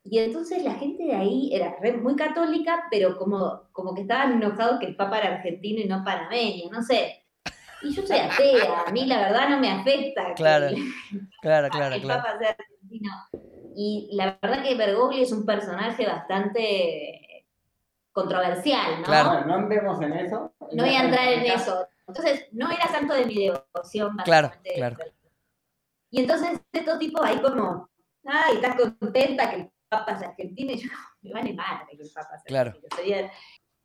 Y 0.02 0.18
entonces 0.18 0.64
la 0.64 0.74
gente 0.74 1.04
de 1.04 1.14
ahí 1.14 1.50
era 1.54 1.76
re- 1.80 1.96
muy 1.98 2.16
católica, 2.16 2.84
pero 2.90 3.16
como, 3.18 3.68
como 3.72 3.94
que 3.94 4.00
estaban 4.02 4.32
enojados 4.32 4.80
que 4.80 4.86
el 4.86 4.96
papa 4.96 5.18
era 5.18 5.36
argentino 5.36 5.80
y 5.80 5.84
no 5.86 6.02
panameño, 6.02 6.70
no 6.70 6.82
sé. 6.82 7.24
Y 7.82 7.94
yo 7.94 8.06
soy 8.06 8.18
atea, 8.18 8.82
a 8.86 8.90
mí 8.92 9.06
la 9.06 9.18
verdad 9.20 9.48
no 9.50 9.58
me 9.60 9.70
afecta. 9.70 10.28
que 10.28 10.34
Claro, 10.34 10.66
el- 10.68 10.76
Claro, 11.42 11.68
claro, 11.70 11.94
el 11.94 12.02
claro. 12.02 12.22
Papa 12.22 12.38
sea 12.38 12.56
argentino. 12.58 13.10
Y 13.74 14.10
la 14.12 14.38
verdad 14.42 14.62
que 14.62 14.74
Bergoglio 14.74 15.22
es 15.22 15.32
un 15.32 15.46
personaje 15.46 16.06
bastante 16.06 17.46
controversial, 18.12 18.98
¿no? 18.98 19.04
Claro. 19.04 19.46
No, 19.46 19.54
andemos 19.54 20.00
en 20.02 20.12
eso. 20.14 20.52
No 20.72 20.84
voy 20.84 20.94
a 20.94 21.04
entrar 21.04 21.28
en 21.28 21.44
eso. 21.44 21.86
Entonces, 22.06 22.48
no 22.52 22.70
era 22.70 22.88
santo 22.88 23.14
de 23.14 23.26
mi 23.26 23.34
devoción. 23.46 24.16
Claro, 24.24 24.50
claro. 24.74 24.96
Y 26.10 26.20
entonces 26.22 26.60
estos 26.72 26.98
tipos 26.98 27.20
ahí 27.24 27.40
como, 27.40 27.88
ay, 28.24 28.56
estás 28.56 28.74
contenta 28.76 29.48
que 29.50 29.56
el 29.56 29.70
Papa 29.88 30.12
es 30.12 30.22
argentino. 30.22 30.72
Y 30.72 30.78
yo, 30.78 30.90
me 31.22 31.32
vale 31.32 31.52
madre 31.54 31.96
que 31.96 32.02
el 32.02 32.10
Papa 32.10 32.30
sea 32.38 32.42
Claro. 32.46 32.70
argentino. 32.70 32.96
Sería- 32.96 33.32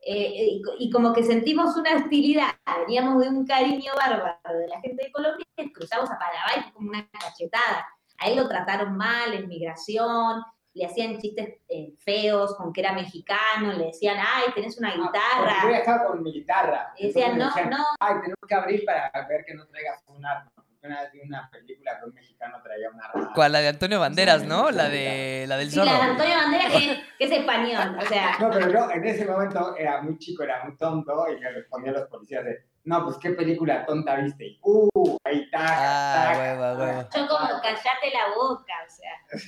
eh, 0.08 0.60
y, 0.60 0.62
y 0.80 0.92
como 0.92 1.14
que 1.14 1.24
sentimos 1.24 1.76
una 1.78 1.96
hostilidad, 1.96 2.50
veníamos 2.86 3.24
de 3.24 3.30
un 3.30 3.44
cariño 3.46 3.92
bárbaro 3.96 4.60
de 4.60 4.68
la 4.68 4.80
gente 4.80 5.04
de 5.06 5.12
Colombia, 5.12 5.44
y 5.58 5.74
cruzamos 5.74 6.10
a 6.12 6.20
Paraguay 6.20 6.72
como 6.74 6.90
una 6.90 7.10
cachetada. 7.10 7.88
A 8.20 8.28
él 8.28 8.36
lo 8.38 8.48
trataron 8.48 8.96
mal 8.96 9.34
en 9.34 9.48
migración, 9.48 10.42
le 10.74 10.86
hacían 10.86 11.18
chistes 11.20 11.56
eh, 11.70 11.94
feos 12.04 12.56
con 12.56 12.74
que 12.74 12.82
era 12.82 12.92
mexicano, 12.94 13.72
le 13.74 13.86
decían, 13.88 14.18
ay, 14.20 14.52
tenés 14.54 14.78
una 14.78 14.90
Ah, 14.90 14.94
Yo 14.98 15.04
guitarra. 15.04 15.68
viajaba 15.70 16.06
con 16.08 16.22
mi 16.24 16.34
guitarra. 16.34 16.94
Y 16.98 17.08
decían, 17.08 17.38
no, 17.38 17.46
decían, 17.46 17.70
no, 17.70 17.86
Ay, 18.00 18.16
tenemos 18.16 18.40
que 18.48 18.56
abrir 18.56 18.84
para 18.86 19.10
ver 19.28 19.46
que 19.46 19.54
no 19.54 19.66
traigas 19.68 20.04
un 20.08 20.26
arma. 20.26 20.52
Una 20.84 21.02
vez 21.02 21.12
vi 21.14 21.22
una 21.22 21.50
película 21.50 21.98
que 22.00 22.06
un 22.06 22.14
mexicano 22.14 22.62
traía 22.62 22.90
un 22.92 23.02
arma. 23.02 23.32
¿Cuál? 23.34 23.54
La 23.54 23.60
de 23.62 23.70
Antonio 23.70 24.00
Banderas, 24.00 24.44
¿no? 24.44 24.70
La 24.70 24.88
de 24.88 25.46
la 25.48 25.58
del 25.58 25.72
Sí, 25.72 25.78
la 25.78 25.84
de. 25.86 25.90
Antonio 25.90 26.36
Bandera, 26.36 26.70
que, 26.70 27.02
que 27.18 27.26
es 27.26 27.32
español. 27.32 27.98
O 27.98 28.06
sea, 28.06 28.38
No, 28.40 28.52
pero 28.52 28.70
yo 28.72 28.92
en 28.92 29.04
ese 29.04 29.26
momento 29.26 29.76
era 29.78 30.02
muy 30.04 30.20
chico, 30.20 30.44
era 30.44 30.64
muy 30.64 30.78
tonto 30.78 31.26
y 31.32 31.40
me 31.40 31.50
respondía 31.54 31.90
a 31.92 31.94
los 31.96 32.08
policías 32.10 32.46
de, 32.46 32.66
no, 32.86 33.04
pues 33.04 33.18
qué 33.18 33.32
película 33.32 33.86
tonta 33.86 34.16
viste. 34.18 34.46
Y, 34.46 34.60
uh, 34.62 35.18
ahí 35.24 35.42
está. 35.42 35.58
Ah, 35.60 36.38
huevo, 36.38 36.80
huevo. 36.84 37.02
yo 37.02 37.28
como 37.28 37.62
callate 37.62 38.12
la 38.14 38.36
boca, 38.36 38.74
o 38.86 38.90
sea. 38.90 39.40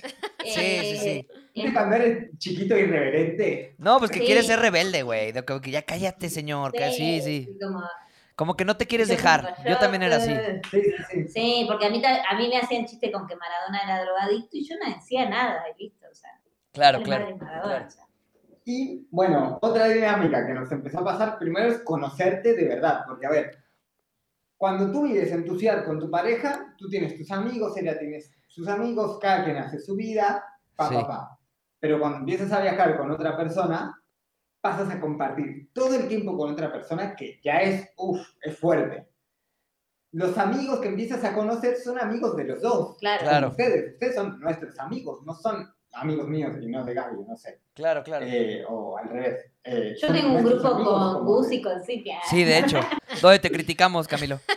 Sí, 0.44 0.80
sí, 0.82 0.98
sí. 0.98 1.10
Eh, 1.10 1.28
¿Viste 1.54 1.74
cuando 1.74 1.96
eres 1.96 2.38
chiquito 2.40 2.76
e 2.76 2.82
irreverente? 2.82 3.76
No, 3.78 4.00
pues 4.00 4.12
que 4.12 4.20
Sí. 4.20 4.26
quieres 4.26 4.48
ser 4.48 4.60
rebelde, 4.60 5.04
güey. 5.04 5.34
Que, 5.34 5.72
ya 5.72 5.84
cállate, 5.84 6.30
señor. 6.30 6.72
que 6.72 6.92
sí, 6.92 7.22
sí. 7.22 7.58
Como, 7.62 7.84
Como 8.36 8.56
que 8.56 8.66
no 8.66 8.76
te 8.78 8.86
quieres 8.88 9.08
dejar. 9.08 9.56
Yo 9.68 9.78
también 9.78 10.04
era 10.04 10.18
así. 10.18 10.34
Sí, 10.72 10.82
sí, 10.82 10.92
sí. 11.10 11.28
sí, 11.28 11.66
porque 11.68 11.86
a 11.88 11.90
mí, 11.90 12.02
a 12.04 12.36
mí 12.36 12.50
me 12.50 12.58
hacían 12.58 12.86
chiste 12.86 13.12
con 13.12 13.28
que 13.28 13.36
Maradona 13.36 13.82
era 13.84 14.02
drogadicto 14.04 14.58
y 14.58 14.68
yo 14.68 14.76
no 14.84 14.94
decía 14.94 15.28
nada, 15.30 15.64
y 15.78 15.84
listo, 15.84 16.06
o 16.12 16.16
sea. 16.16 16.32
Claro, 16.72 17.02
claro. 17.04 17.36
Maradona, 17.38 17.62
claro. 17.64 17.86
o 17.88 17.90
sea. 17.90 18.07
Y 18.70 19.08
bueno, 19.12 19.60
otra 19.62 19.88
dinámica 19.88 20.46
que 20.46 20.54
nos 20.54 20.70
empezó 20.74 21.00
a 21.00 21.06
pasar 21.06 21.40
primero 21.40 21.70
es 21.70 21.80
conocerte 21.84 22.54
de 22.54 22.68
verdad, 22.68 23.04
porque 23.08 23.26
a 23.26 23.30
ver, 23.30 23.64
cuando 24.58 24.92
tú 24.92 25.04
vives 25.04 25.32
en 25.32 25.46
tu 25.46 25.58
ciudad 25.58 25.86
con 25.86 25.98
tu 25.98 26.12
pareja, 26.12 26.76
tú 26.78 26.90
tienes 26.90 27.18
tus 27.18 27.32
amigos, 27.32 27.78
ella 27.78 27.98
tiene 27.98 28.22
sus 28.46 28.68
amigos, 28.68 29.20
cada 29.22 29.46
quien 29.46 29.56
hace 29.56 29.80
su 29.80 29.96
vida, 29.96 30.44
pa, 30.76 30.90
Sí. 30.90 30.96
pa, 30.96 31.08
pa. 31.08 31.40
Pero 31.80 31.98
cuando 31.98 32.18
empiezas 32.18 32.52
a 32.52 32.60
viajar 32.60 32.98
con 32.98 33.10
otra 33.10 33.38
persona, 33.38 33.98
pasas 34.60 34.90
a 34.94 35.00
compartir 35.00 35.72
todo 35.72 35.96
el 35.96 36.10
tiempo 36.10 36.36
con 36.38 36.52
otra 36.52 36.70
persona 36.70 37.16
que 37.16 37.40
ya 37.42 37.62
es, 37.62 37.90
uff, 37.96 38.20
es 38.42 38.60
fuerte. 38.60 39.08
Los 40.12 40.38
amigos 40.38 40.82
que 40.82 40.90
empiezas 40.90 41.24
a 41.24 41.34
conocer 41.34 41.78
son 41.78 42.02
amigos 42.02 42.36
de 42.36 42.44
los 42.44 42.62
dos. 42.62 42.98
Claro. 42.98 43.22
Claro. 43.24 43.48
Ustedes, 43.52 43.94
ustedes 43.94 44.16
son 44.16 44.42
nuestros 44.42 44.78
amigos, 44.78 45.26
no 45.26 45.34
son 45.36 45.74
amigos 45.94 46.28
míos 46.28 46.52
y 46.62 46.68
no 46.68 46.84
de 46.86 46.94
Gaby, 46.94 47.18
no 47.28 47.36
sé. 47.36 47.60
Claro, 47.74 48.04
claro. 48.04 48.26
Eh, 48.28 48.64
o 48.68 48.98
al 48.98 49.10
revés. 49.10 49.46
Eh, 49.64 49.96
Yo 50.02 50.08
tengo 50.14 50.36
un 50.38 50.44
grupo 50.44 50.68
amigos 50.68 51.14
con 51.16 51.26
Gus 51.26 51.52
y 51.52 51.62
con 51.62 51.84
Silvia. 51.84 52.20
Sí, 52.30 52.44
de 52.44 52.60
hecho. 52.60 52.80
¿Dónde 53.22 53.40
te 53.40 53.50
criticamos, 53.52 54.08
Camilo? 54.08 54.40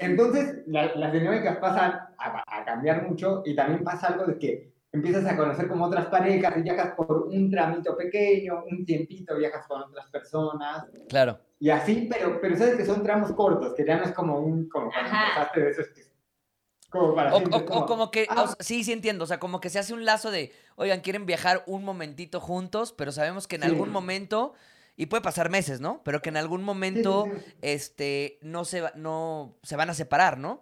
Entonces, 0.00 0.62
la- 0.66 0.94
las 0.96 1.12
dinámicas 1.12 1.58
pasan 1.58 1.92
a, 2.18 2.42
a 2.46 2.64
cambiar 2.64 3.08
mucho 3.08 3.42
y 3.44 3.54
también 3.54 3.84
pasa 3.84 4.08
algo 4.08 4.24
de 4.24 4.38
que 4.38 4.72
empiezas 4.92 5.24
a 5.26 5.36
conocer 5.36 5.68
como 5.68 5.84
otras 5.84 6.06
parejas 6.06 6.56
y 6.56 6.62
viajas 6.62 6.94
por 6.96 7.28
un 7.28 7.50
tramito 7.50 7.96
pequeño, 7.96 8.64
un 8.70 8.84
tiempito 8.84 9.36
viajas 9.36 9.66
con 9.68 9.82
otras 9.82 10.06
personas 10.10 10.86
Claro. 11.08 11.38
y 11.60 11.70
así, 11.70 12.08
pero, 12.10 12.40
pero 12.40 12.56
sabes 12.56 12.74
que 12.76 12.84
son 12.84 13.02
tramos 13.04 13.30
cortos, 13.32 13.74
que 13.74 13.84
ya 13.86 13.98
no 13.98 14.04
es 14.04 14.12
como 14.12 14.40
un, 14.40 14.68
como 14.68 14.90
cuando 14.90 15.10
empezaste 15.10 15.60
de 15.60 15.70
esos 15.70 15.86
que- 15.88 16.09
como 16.90 17.14
para 17.14 17.34
O, 17.34 17.86
como 17.86 18.10
que, 18.10 18.26
ah. 18.28 18.42
o 18.58 18.62
sí, 18.62 18.84
sí 18.84 18.92
entiendo, 18.92 19.24
o 19.24 19.26
sea, 19.26 19.38
como 19.40 19.60
que 19.60 19.70
se 19.70 19.78
hace 19.78 19.94
un 19.94 20.04
lazo 20.04 20.30
de, 20.30 20.52
oigan, 20.76 21.00
quieren 21.00 21.24
viajar 21.24 21.62
un 21.66 21.84
momentito 21.84 22.40
juntos, 22.40 22.92
pero 22.92 23.12
sabemos 23.12 23.46
que 23.46 23.56
en 23.56 23.62
Sí. 23.62 23.68
algún 23.68 23.90
momento, 23.90 24.54
y 24.96 25.06
puede 25.06 25.22
pasar 25.22 25.48
meses, 25.50 25.80
¿no? 25.80 26.02
Pero 26.04 26.20
que 26.20 26.28
en 26.28 26.36
algún 26.36 26.58
Sí, 26.60 26.62
sí, 26.62 26.66
momento, 26.66 27.28
sí. 27.32 27.54
este, 27.62 28.38
no 28.42 28.64
se, 28.64 28.80
va- 28.82 28.92
no, 28.96 29.56
se 29.62 29.76
van 29.76 29.88
a 29.90 29.94
separar, 29.94 30.36
¿no? 30.38 30.60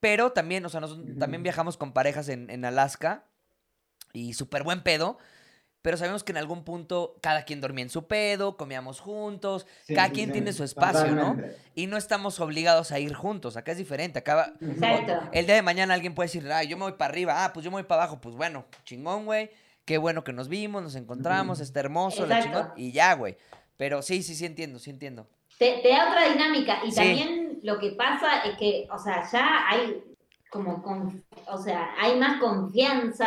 Pero 0.00 0.32
también, 0.32 0.66
o 0.66 0.68
sea, 0.68 0.80
nosotros 0.80 1.06
también 1.18 1.42
viajamos 1.42 1.76
con 1.78 1.92
parejas 1.92 2.28
en, 2.28 2.50
en 2.50 2.64
Alaska 2.66 3.24
y 4.12 4.34
súper 4.34 4.62
buen 4.62 4.82
pedo, 4.82 5.16
pero 5.84 5.98
sabemos 5.98 6.24
que 6.24 6.32
en 6.32 6.38
algún 6.38 6.64
punto 6.64 7.14
cada 7.20 7.44
quien 7.44 7.60
dormía 7.60 7.82
en 7.82 7.90
su 7.90 8.06
pedo, 8.06 8.56
comíamos 8.56 9.00
juntos, 9.00 9.66
Sí, 9.82 9.94
cada 9.94 10.08
sí, 10.08 10.14
quien 10.14 10.26
sí, 10.28 10.32
tiene 10.32 10.54
su 10.54 10.64
espacio, 10.64 11.14
¿no? 11.14 11.36
y 11.74 11.86
no 11.88 11.98
estamos 11.98 12.40
obligados 12.40 12.90
a 12.90 12.98
ir 12.98 13.12
juntos, 13.12 13.58
acá 13.58 13.72
es 13.72 13.76
diferente, 13.78 14.18
acá 14.20 14.34
va- 14.34 14.52
Exacto. 14.62 15.28
el 15.32 15.44
día 15.44 15.56
de 15.56 15.60
mañana 15.62 15.92
alguien 15.92 16.14
puede 16.14 16.28
decir, 16.28 16.50
ay, 16.50 16.68
yo 16.68 16.78
me 16.78 16.84
voy 16.84 16.92
para 16.94 17.10
arriba, 17.12 17.44
ah, 17.44 17.52
pues 17.52 17.64
yo 17.64 17.70
me 17.70 17.74
voy 17.74 17.82
para 17.82 18.04
abajo, 18.04 18.18
pues 18.18 18.34
bueno, 18.34 18.64
chingón, 18.84 19.26
güey, 19.26 19.50
qué 19.84 19.98
bueno 19.98 20.24
que 20.24 20.32
nos 20.32 20.48
vimos, 20.48 20.82
nos 20.82 20.94
encontramos, 20.94 21.60
está 21.60 21.80
hermoso, 21.80 22.24
la 22.24 22.42
chingón, 22.42 22.72
y 22.76 22.90
ya, 22.92 23.12
güey. 23.12 23.36
Pero 23.76 24.00
sí, 24.00 24.22
sí, 24.22 24.34
sí 24.34 24.46
entiendo, 24.46 24.78
sí 24.78 24.88
entiendo. 24.88 25.26
Te, 25.58 25.80
te 25.82 25.90
da 25.90 26.08
otra 26.08 26.32
dinámica 26.32 26.78
y 26.82 26.92
Sí. 26.92 26.96
también 26.96 27.58
lo 27.62 27.78
que 27.78 27.90
pasa 27.90 28.42
es 28.44 28.56
que, 28.56 28.88
o 28.90 28.98
sea, 28.98 29.28
ya 29.30 29.68
hay 29.68 30.02
como, 30.48 30.82
con- 30.82 31.22
o 31.46 31.58
sea, 31.58 31.90
hay 32.00 32.18
más 32.18 32.40
confianza 32.40 33.26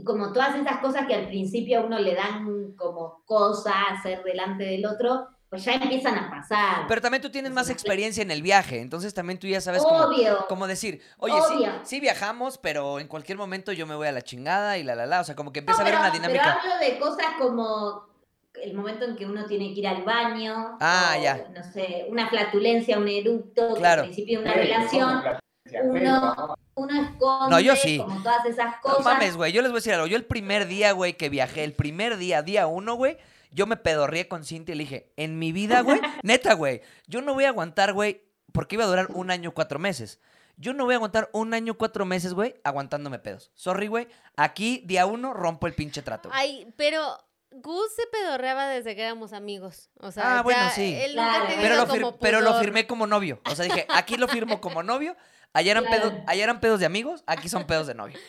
y 0.00 0.04
como 0.04 0.32
todas 0.32 0.56
esas 0.56 0.78
cosas 0.78 1.06
que 1.06 1.14
al 1.14 1.26
principio 1.26 1.80
a 1.80 1.82
uno 1.84 1.98
le 1.98 2.14
dan 2.14 2.72
como 2.76 3.22
cosa 3.26 3.72
hacer 3.90 4.22
delante 4.22 4.64
del 4.64 4.86
otro, 4.86 5.28
pues 5.48 5.64
ya 5.64 5.74
empiezan 5.74 6.16
a 6.16 6.30
pasar. 6.30 6.86
Pero 6.88 7.00
también 7.00 7.20
tú 7.22 7.30
tienes 7.30 7.50
más 7.52 7.68
experiencia 7.70 8.22
en 8.22 8.30
el 8.30 8.40
viaje, 8.40 8.80
entonces 8.80 9.12
también 9.12 9.38
tú 9.38 9.46
ya 9.48 9.60
sabes 9.60 9.82
cómo, 9.82 10.04
Obvio. 10.04 10.46
cómo 10.48 10.66
decir, 10.68 11.02
oye, 11.18 11.34
sí, 11.48 11.54
Obvio. 11.56 11.72
sí 11.82 12.00
viajamos, 12.00 12.56
pero 12.58 13.00
en 13.00 13.08
cualquier 13.08 13.36
momento 13.36 13.72
yo 13.72 13.86
me 13.86 13.94
voy 13.96 14.06
a 14.06 14.12
la 14.12 14.22
chingada 14.22 14.78
y 14.78 14.84
la 14.84 14.94
la 14.94 15.06
la, 15.06 15.20
o 15.20 15.24
sea, 15.24 15.34
como 15.34 15.52
que 15.52 15.60
No, 15.60 15.62
empieza 15.62 15.80
a 15.80 15.84
haber 15.84 15.94
pero, 15.94 16.02
una 16.04 16.12
pero 16.12 16.22
dinámica. 16.32 16.60
hablo 16.60 16.78
de 16.78 16.98
cosas 17.00 17.26
como 17.38 18.08
el 18.62 18.74
momento 18.74 19.04
en 19.04 19.16
que 19.16 19.26
uno 19.26 19.44
tiene 19.46 19.72
que 19.74 19.80
ir 19.80 19.88
al 19.88 20.02
baño. 20.02 20.76
Ah, 20.80 21.16
o, 21.18 21.22
ya. 21.22 21.48
No 21.54 21.62
sé, 21.72 22.06
una 22.08 22.28
flatulencia, 22.28 22.98
un 22.98 23.08
eructo, 23.08 23.74
que 23.74 23.80
Claro. 23.80 24.02
al 24.02 24.08
principio 24.08 24.38
de 24.38 24.44
una 24.44 24.54
Pero, 24.54 24.64
relación, 24.66 25.08
¿cómo 25.18 25.22
la- 25.24 25.40
uno- 25.82 26.54
uno 26.74 27.02
esconde 27.02 27.50
No, 27.50 27.60
yo 27.60 27.76
sí. 27.76 27.98
como 27.98 28.22
todas 28.22 28.44
esas 28.46 28.72
No 28.76 28.80
cosas. 28.80 29.04
mames, 29.04 29.36
güey, 29.36 29.52
yo 29.52 29.62
les 29.62 29.70
voy 29.70 29.78
a 29.78 29.80
decir 29.80 29.94
algo, 29.94 30.06
yo 30.06 30.16
el 30.16 30.24
primer 30.24 30.66
día, 30.66 30.92
güey, 30.92 31.14
que 31.14 31.28
viajé, 31.28 31.64
el 31.64 31.72
primer 31.74 32.16
día, 32.16 32.42
día 32.42 32.66
uno, 32.66 32.94
güey, 32.94 33.18
yo 33.50 33.66
me 33.66 33.76
pedorrié 33.76 34.28
con 34.28 34.44
Cintia 34.44 34.74
y 34.74 34.78
le 34.78 34.84
dije, 34.84 35.12
en 35.16 35.38
mi 35.38 35.52
vida, 35.52 35.80
güey, 35.82 36.00
neta, 36.22 36.54
güey, 36.54 36.82
yo 37.06 37.20
no 37.22 37.34
voy 37.34 37.44
a 37.44 37.48
aguantar, 37.48 37.92
güey, 37.92 38.22
porque 38.52 38.76
iba 38.76 38.84
a 38.84 38.88
durar 38.88 39.08
un 39.12 39.30
año, 39.30 39.52
cuatro 39.52 39.78
meses. 39.78 40.20
Yo 40.56 40.74
no 40.74 40.84
voy 40.84 40.92
a 40.94 40.96
aguantar 40.96 41.30
un 41.32 41.54
año, 41.54 41.74
cuatro 41.74 42.04
meses, 42.04 42.34
güey, 42.34 42.54
aguantándome 42.64 43.18
pedos. 43.18 43.50
Sorry, 43.54 43.86
güey, 43.86 44.08
aquí, 44.36 44.82
día 44.84 45.06
uno, 45.06 45.32
rompo 45.32 45.66
el 45.66 45.74
pinche 45.74 46.02
trato. 46.02 46.28
Ay, 46.32 46.72
pero 46.76 47.16
Gus 47.52 47.94
se 47.96 48.06
pedorreaba 48.08 48.68
desde 48.68 48.94
que 48.94 49.02
éramos 49.02 49.32
amigos. 49.32 49.88
O 50.00 50.12
sea, 50.12 50.38
Ah, 50.38 50.42
bueno, 50.42 50.60
sí. 50.74 50.94
Él 51.00 51.12
Claro. 51.12 51.38
nunca 51.44 51.54
ha 51.58 51.60
Pero 51.62 51.76
lo, 51.76 51.88
como 51.88 52.18
pero 52.18 52.40
lo 52.42 52.60
firmé 52.60 52.86
como 52.86 53.06
novio. 53.06 53.40
O 53.50 53.54
sea, 53.56 53.64
dije, 53.64 53.86
aquí 53.88 54.16
lo 54.16 54.28
firmo 54.28 54.60
como 54.60 54.82
novio. 54.82 55.16
Allá 55.52 55.72
eran, 55.72 55.84
Claro. 55.86 56.10
pedos, 56.10 56.22
allá 56.26 56.44
eran 56.44 56.60
pedos 56.60 56.80
de 56.80 56.86
amigos, 56.86 57.24
aquí 57.26 57.48
son 57.48 57.66
pedos 57.66 57.86
de 57.86 57.94
novio. 57.94 58.18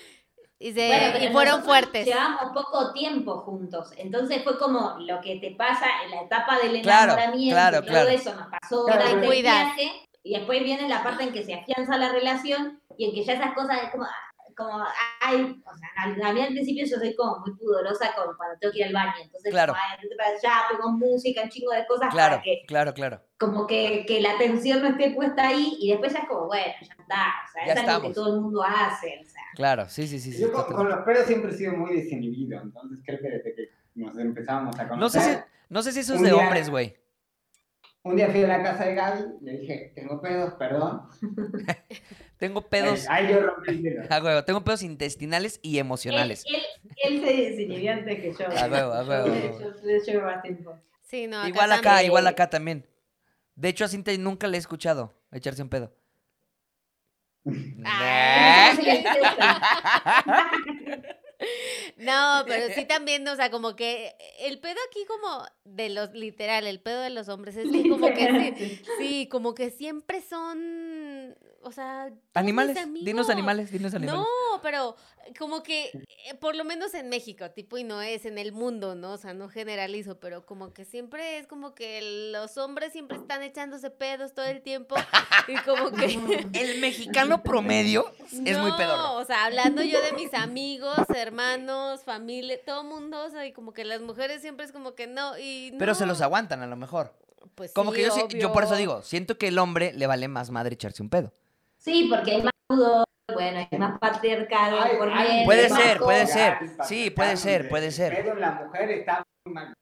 Y, 0.63 0.74
se- 0.74 0.86
Bueno, 0.88 1.07
y 1.07 1.19
pero 1.22 1.32
fueron 1.32 1.63
fuertes. 1.63 2.05
Llevamos 2.05 2.51
poco 2.53 2.93
tiempo 2.93 3.39
juntos, 3.39 3.91
entonces 3.97 4.43
fue 4.43 4.59
como 4.59 4.95
lo 4.99 5.19
que 5.19 5.38
te 5.38 5.55
pasa 5.55 5.88
en 6.05 6.11
la 6.11 6.22
etapa 6.22 6.59
del 6.59 6.84
Claro, 6.84 7.13
enamoramiento, 7.13 7.55
claro, 7.55 7.78
y 7.78 7.80
todo 7.80 7.88
claro. 7.89 8.09
eso 8.09 8.36
nos 8.36 8.47
pasó 8.47 8.86
Claro, 8.86 9.05
durante 9.09 9.26
el 9.38 9.41
viaje, 9.41 9.91
y 10.22 10.38
después 10.38 10.63
viene 10.63 10.88
la 10.88 11.01
parte 11.01 11.24
en 11.24 11.34
que 11.34 11.43
se 11.43 11.55
afianza 11.55 11.97
la 11.97 12.11
relación 12.11 12.80
y 12.95 13.05
en 13.09 13.15
que 13.15 13.24
ya 13.24 13.34
esas 13.34 13.55
cosas 13.55 13.82
es 13.86 13.89
como, 13.89 14.05
como 14.64 14.84
ay, 15.22 15.62
o 15.66 15.78
sea, 15.78 15.89
a, 15.97 16.34
mí 16.34 16.41
al 16.41 16.47
principio 16.53 16.86
yo 16.86 16.97
soy 16.97 17.16
como 17.16 17.39
muy 17.39 17.55
pudorosa 17.55 18.14
con 18.16 18.36
cuando 18.38 18.57
tengo 18.59 18.72
que 18.74 18.80
ir 18.80 18.86
al 18.86 18.93
baño, 18.93 19.14
entonces 19.24 19.51
Claro. 19.51 19.74
como, 19.74 19.84
ay, 19.89 19.97
vete 20.03 20.16
para 20.16 20.30
allá, 20.30 20.62
pongo 20.72 20.91
música, 20.97 21.41
un 21.43 21.49
chingo 21.49 21.72
de 21.72 21.86
cosas 21.88 22.09
Claro, 22.12 22.32
para 22.36 22.43
que 22.43 22.64
claro, 22.68 22.93
claro. 22.93 23.22
como 23.38 23.68
que, 23.68 24.05
que 24.07 24.22
la 24.22 24.34
atención 24.34 24.82
no 24.82 24.89
esté 24.89 25.12
puesta 25.12 25.47
ahí 25.47 25.78
y 25.80 25.89
después 25.91 26.14
ya 26.14 26.20
es 26.20 26.28
como, 26.28 26.47
bueno, 26.47 26.74
ya 26.82 26.93
está, 26.99 27.34
o 27.47 27.51
sea, 27.51 27.66
Ya 27.66 27.74
es 27.74 27.80
algo 27.80 27.89
estamos. 27.91 28.07
que 28.09 28.14
todo 28.14 28.36
el 28.36 28.41
mundo 28.41 28.64
hace, 28.64 29.20
o 29.22 29.26
sea. 29.30 29.41
Claro, 29.55 29.89
sí, 29.89 30.07
sí, 30.07 30.20
sí. 30.20 30.32
sí, 30.32 30.41
Yo 30.41 30.51
con, 30.51 30.62
total. 30.64 30.76
con 30.78 30.89
los 30.89 30.99
pedos 31.05 31.26
siempre 31.28 31.51
he 31.51 31.57
sido 31.57 31.74
muy 31.74 31.95
desinhibido, 31.95 32.62
entonces 32.62 32.99
creo 33.05 33.20
que 33.20 33.28
desde 33.30 33.55
que 33.55 33.70
nos 33.95 34.18
empezamos 34.18 34.78
a 34.80 34.84
No 34.95 35.09
sé 35.09 35.20
conocer. 35.20 35.38
si, 35.38 35.43
no 35.74 35.82
sé 35.82 35.91
si 35.91 35.99
eso 35.99 36.16
es 36.16 36.22
de 36.22 36.30
día- 36.30 36.38
hombres, 36.38 36.70
güey. 36.70 36.95
Un 38.03 38.16
día 38.16 38.30
fui 38.32 38.43
a 38.43 38.47
la 38.47 38.64
casa 38.64 38.86
de 38.86 38.95
Gaby, 38.95 39.24
le 39.41 39.51
dije, 39.59 39.91
tengo 39.93 40.20
pedos, 40.22 40.53
perdón. 40.55 41.03
Tengo 42.42 42.68
pedos. 42.68 43.06
Ahí, 43.08 43.28
ahí 43.28 43.34
yo 43.34 43.39
rompí 43.42 43.70
el 43.70 43.84
hielo. 43.84 44.02
A 44.10 44.20
huevo, 44.20 44.44
tengo 44.44 44.64
pedos 44.64 44.82
intestinales 44.82 45.60
y 45.62 45.78
emocionales. 45.78 46.44
Él, 46.48 46.56
él, 46.56 46.64
él 47.14 47.22
se 47.22 47.36
desinhibió 47.52 47.92
antes 47.94 48.20
que 48.20 48.34
yo. 48.34 48.48
A 48.58 48.66
huevo, 48.68 48.94
a 48.94 49.04
huevo, 49.04 49.28
Yo- 49.28 49.74
yo- 49.88 50.12
yo 50.14 50.22
más 50.24 50.42
tiempo. 50.42 50.76
Sí, 51.04 51.28
no, 51.28 51.38
acá 51.38 51.50
igual 51.50 51.72
acá, 51.72 51.82
también. 51.84 52.06
igual 52.08 52.26
acá 52.26 52.50
también. 52.50 52.88
De 53.56 53.70
hecho, 53.70 53.86
a 53.86 53.89
Cintia 53.89 54.18
nunca 54.18 54.48
le 54.48 54.58
he 54.58 54.60
escuchado 54.60 55.14
echarse 55.32 55.62
un 55.62 55.70
pedo. 55.70 55.94
Ah. 57.86 58.74
No, 61.98 62.44
pero 62.48 62.74
sí 62.74 62.86
también, 62.88 63.28
o 63.28 63.36
sea, 63.36 63.52
como 63.52 63.76
que 63.76 64.16
el 64.39 64.60
pedo 64.60 64.78
aquí 64.89 65.06
como 65.06 65.46
de 65.66 65.89
los, 65.89 66.12
literal, 66.14 66.66
el 66.68 66.80
pedo 66.80 67.02
de 67.02 67.10
los 67.10 67.30
hombres 67.30 67.56
es 67.58 67.70
que 67.72 67.88
como 67.89 68.08
que 68.08 68.56
sí, 68.58 68.82
sí, 68.98 69.28
como 69.30 69.54
que 69.54 69.70
siempre 69.70 70.22
son, 70.22 71.36
o 71.64 71.72
sea, 71.72 72.12
Animales, 72.34 72.78
dinos 73.02 73.30
animales, 73.30 73.72
dinos 73.72 73.94
animales. 73.94 74.22
No, 74.22 74.62
pero 74.62 74.96
como 75.38 75.62
que, 75.64 75.86
eh, 76.26 76.34
por 76.39 76.56
lo 76.56 76.64
menos 76.64 76.94
en 76.94 77.10
México, 77.10 77.50
tipo, 77.52 77.78
y 77.78 77.84
no 77.84 78.02
es 78.02 78.26
en 78.26 78.38
el 78.38 78.52
mundo, 78.52 78.96
¿no? 78.96 79.14
O 79.14 79.18
sea, 79.18 79.34
no 79.34 79.50
generalizo, 79.50 80.20
pero 80.20 80.46
como 80.46 80.74
que 80.74 80.86
siempre 80.86 81.38
es 81.38 81.48
como 81.48 81.76
que 81.76 82.32
los 82.32 82.58
hombres 82.58 82.92
siempre 82.94 83.18
están 83.18 83.44
echándose 83.44 83.89
pedos 83.92 84.34
todo 84.34 84.46
el 84.46 84.62
tiempo 84.62 84.96
y 85.48 85.56
como 85.58 85.92
que... 85.92 86.06
El 86.54 86.80
mexicano 86.80 87.44
promedio 87.44 88.12
es 88.32 88.58
muy 88.58 88.72
No, 88.72 88.78
pedorro. 88.78 89.14
o 89.18 89.26
sea, 89.26 89.46
hablando 89.46 89.84
yo 89.84 90.02
de 90.02 90.14
mis 90.14 90.34
amigos, 90.34 90.98
hermanos, 91.16 91.31
familia, 92.06 92.58
todo 92.66 92.84
mundo, 92.84 93.26
o 93.26 93.30
sea, 93.30 93.46
y 93.46 93.54
como 93.54 93.74
que 93.74 93.84
las 93.86 94.02
mujeres 94.02 94.42
siempre 94.42 94.66
es 94.66 94.72
como 94.72 94.96
que 94.96 95.08
no, 95.08 95.38
y 95.38 95.74
Pero 95.80 95.96
se 95.96 96.06
los 96.06 96.22
aguantan 96.22 96.62
a 96.62 96.68
lo 96.68 96.76
mejor. 96.76 97.14
Pues 97.56 97.74
Como 97.74 97.92
sí, 97.92 97.98
que 97.98 98.04
yo, 98.04 98.12
sí- 98.12 98.38
yo 98.40 98.54
por 98.54 98.64
eso 98.64 98.74
obvio. 98.74 98.80
digo, 98.80 99.02
siento 99.02 99.38
que 99.38 99.48
el 99.48 99.58
hombre 99.60 99.94
le 99.94 100.08
vale 100.08 100.28
más 100.28 100.52
madre 100.52 100.74
echarse 100.76 101.02
un 101.02 101.10
pedo. 101.10 101.34
Sí, 101.78 102.08
porque 102.10 102.32
hay 102.32 102.44
más 102.44 102.52
pudor, 102.68 103.04
bueno, 103.34 103.68
hay 103.72 103.78
más 103.80 103.98
patriarcado 104.00 104.80
Ay, 104.80 104.98
por 104.98 105.10
ay, 105.12 105.28
medio, 105.30 105.46
Puede 105.46 105.70
ser, 105.70 106.00
puede 106.00 106.28
ser. 106.28 106.58
Sí, 106.88 107.10
puede 107.10 107.38
ser, 107.38 107.68
puede 107.70 107.88
el 107.88 107.92
ser. 107.92 108.16
pedo 108.24 108.34
en 108.34 108.42
la 108.42 108.52
mujer 108.52 108.90
está 108.92 109.24
muy 109.46 109.54
mal. 109.56 109.74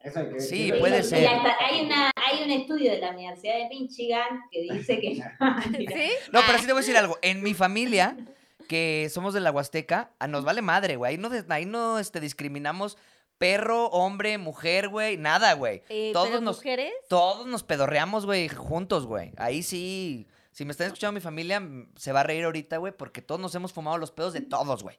Eso 0.00 0.20
hay 0.20 0.28
que 0.28 0.40
Sí, 0.40 0.58
decirlo. 0.70 0.80
puede 0.80 0.98
Y 1.00 1.02
ser. 1.02 1.26
hasta 1.28 1.56
hay, 1.64 1.84
una, 1.86 2.10
hay 2.14 2.44
un 2.44 2.50
estudio 2.50 2.92
de 2.92 2.98
la 2.98 3.10
Universidad 3.10 3.54
de 3.58 3.68
Michigan 3.70 4.42
que 4.50 4.60
dice 4.62 5.00
que... 5.00 5.14
No, 6.32 6.40
pero 6.46 6.52
Ah, 6.54 6.58
sí 6.58 6.66
te 6.66 6.72
voy 6.72 6.80
a 6.80 6.82
decir 6.82 6.96
algo. 6.96 7.18
En 7.22 7.42
mi 7.42 7.54
familia, 7.54 8.16
que 8.68 9.08
somos 9.12 9.34
de 9.34 9.40
la 9.40 9.50
Huasteca, 9.50 10.12
a 10.20 10.28
nos 10.28 10.44
vale 10.44 10.62
madre, 10.62 10.94
güey. 10.94 11.12
Ahí 11.12 11.18
no, 11.18 11.30
ahí 11.48 11.64
no 11.66 11.98
este, 11.98 12.20
discriminamos 12.20 12.96
perro, 13.38 13.86
hombre, 13.86 14.38
mujer, 14.38 14.88
güey. 14.88 15.16
Nada, 15.16 15.54
güey. 15.54 15.82
eh, 15.88 16.10
todos 16.12 16.28
pero 16.28 16.40
nos- 16.40 16.56
mujeres, 16.58 16.92
Todos 17.08 17.46
nos 17.46 17.62
pedorreamos, 17.64 18.26
güey, 18.26 18.48
juntos, 18.48 19.06
güey. 19.06 19.32
Ahí 19.36 19.62
sí. 19.62 20.28
Si 20.52 20.64
me 20.64 20.72
están 20.72 20.88
escuchando 20.88 21.12
mi 21.12 21.20
familia, 21.20 21.56
m- 21.58 21.86
se 21.96 22.10
va 22.12 22.20
a 22.20 22.24
reír 22.24 22.44
ahorita, 22.44 22.78
güey, 22.78 22.92
porque 22.96 23.22
todos 23.22 23.40
nos 23.40 23.54
hemos 23.54 23.72
fumado 23.72 23.96
los 23.98 24.10
pedos 24.10 24.32
de 24.32 24.40
todos, 24.40 24.82
güey. 24.82 24.98